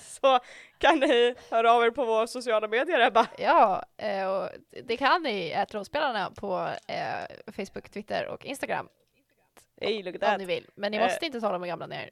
så 0.20 0.38
kan 0.78 0.98
ni 0.98 1.34
höra 1.50 1.72
av 1.72 1.84
er 1.84 1.90
på 1.90 2.04
våra 2.04 2.26
sociala 2.26 2.68
medier 2.68 3.00
Ebba. 3.06 3.26
Ja, 3.38 3.82
eh, 3.96 4.26
och 4.28 4.48
det 4.84 4.96
kan 4.96 5.22
ni 5.22 5.64
rollspelarna 5.70 6.30
på 6.30 6.68
eh, 6.88 7.52
Facebook, 7.52 7.88
Twitter 7.90 8.26
och 8.26 8.44
Instagram 8.46 8.88
Hey, 9.80 10.02
look 10.02 10.14
at 10.14 10.22
om 10.22 10.28
that. 10.28 10.38
ni 10.38 10.44
vill. 10.44 10.70
Men 10.74 10.90
ni 10.92 10.96
Eh. 10.98 11.02
måste 11.04 11.26
inte 11.26 11.40
tala 11.40 11.56
om 11.56 11.62
hur 11.62 11.68
gamla 11.68 11.86
ni 11.86 11.96
är. 11.96 12.10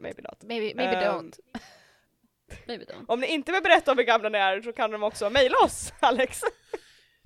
Maybe 0.00 0.22
not. 0.22 0.42
Maybe, 0.42 0.74
maybe 0.76 0.96
Ehm, 0.96 1.14
don't. 1.30 1.38
Maybe 2.66 2.84
don't. 2.84 3.04
Om 3.08 3.20
ni 3.20 3.26
inte 3.26 3.52
vill 3.52 3.62
berätta 3.62 3.92
om 3.92 3.98
hur 3.98 4.04
gamla 4.04 4.28
ni 4.28 4.38
är 4.38 4.62
så 4.62 4.72
kan 4.72 4.90
de 4.90 5.02
också 5.02 5.30
mejla 5.30 5.56
oss, 5.64 5.92
Alex. 6.00 6.40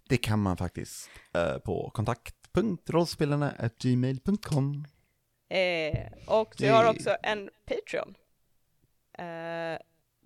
Det 0.08 0.16
kan 0.16 0.38
man 0.38 0.56
faktiskt 0.56 1.10
eh, 1.34 1.58
på 1.58 1.90
kontakt.rollspelarna.gmail.com 1.90 4.86
Eh, 5.50 6.06
och 6.26 6.54
vi 6.58 6.68
har 6.68 6.90
också 6.90 7.16
en 7.22 7.50
Patreon. 7.66 8.14
Eh, 9.18 9.24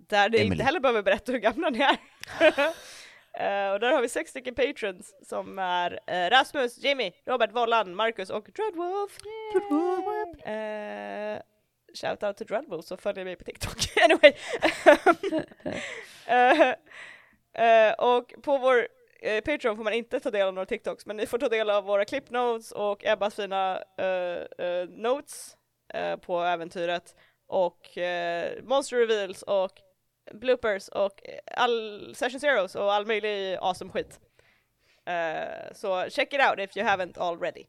där 0.09 0.29
ni 0.29 0.37
Emily. 0.37 0.51
inte 0.51 0.63
heller 0.63 0.79
behöver 0.79 1.03
berätta 1.03 1.31
hur 1.31 1.39
gamla 1.39 1.69
ni 1.69 1.79
är. 1.79 1.97
Eh, 3.39 3.69
och 3.71 3.79
där 3.79 3.91
har 3.91 4.01
vi 4.01 4.09
sex 4.09 4.29
stycken 4.29 4.55
patrons 4.55 5.13
som 5.21 5.59
är 5.59 5.99
eh, 6.07 6.29
Rasmus, 6.29 6.77
Jimmy, 6.77 7.11
Robert, 7.25 7.51
Vollan, 7.51 7.95
Marcus 7.95 8.29
och 8.29 8.49
Dreadwolf. 8.55 9.17
Uh, 9.55 9.61
shout 9.61 9.73
out 12.23 12.37
to 12.37 12.43
Dreadwolf 12.43 12.85
så 12.85 12.97
följer 12.97 13.25
mig 13.25 13.35
på 13.35 13.43
TikTok. 13.43 13.97
anyway. 14.03 14.33
Eh, 16.27 16.69
eh, 17.53 17.93
och 17.93 18.33
på 18.41 18.57
vår 18.57 18.87
eh, 19.21 19.43
Patreon 19.43 19.75
får 19.77 19.83
man 19.83 19.93
inte 19.93 20.19
ta 20.19 20.31
del 20.31 20.47
av 20.47 20.53
några 20.53 20.65
TikToks 20.65 21.05
men 21.05 21.17
ni 21.17 21.25
får 21.25 21.37
ta 21.37 21.49
del 21.49 21.69
av 21.69 21.83
våra 21.83 22.05
clip 22.05 22.29
notes 22.29 22.71
och 22.71 23.05
Ebbas 23.05 23.35
fina 23.35 23.83
notes 24.89 25.57
på 26.21 26.41
äventyret 26.41 27.15
och 27.47 27.97
monster 28.63 28.97
reveals 28.97 29.41
och 29.41 29.71
bloopers 30.31 30.87
och 30.87 31.21
all 31.57 32.15
session 32.15 32.39
zeros 32.39 32.75
och 32.75 32.93
all 32.93 33.05
möjlig 33.05 33.57
awesome 33.61 33.91
skit. 33.91 34.19
Så 35.71 36.09
check 36.09 36.33
it 36.33 36.41
out 36.49 36.59
if 36.59 36.77
you 36.77 36.87
haven't 36.87 37.17
already. 37.17 37.65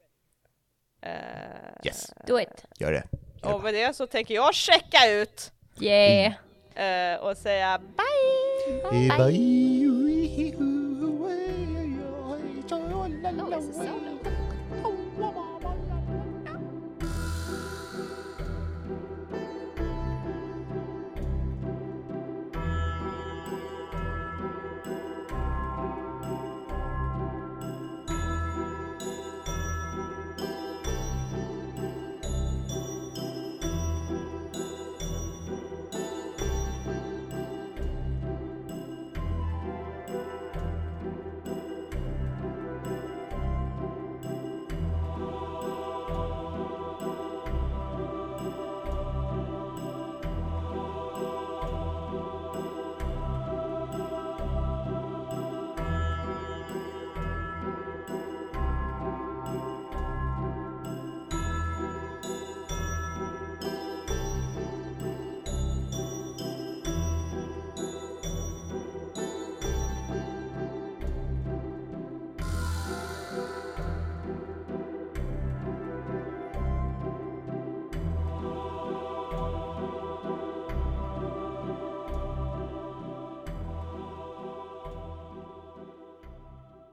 Yes. 1.84 2.12
Do 2.26 2.40
it. 2.40 2.64
Gör 2.78 2.92
det. 2.92 3.04
Och 3.44 3.62
med 3.62 3.74
det 3.74 3.96
så 3.96 4.06
tänker 4.06 4.34
jag 4.34 4.54
checka 4.54 5.10
ut 5.10 5.50
Yeah. 5.80 6.32
eh, 6.74 7.20
och 7.20 7.36
säga 7.36 7.78
bye! 7.78 8.80
det. 8.90 9.16
Bye. 9.18 10.03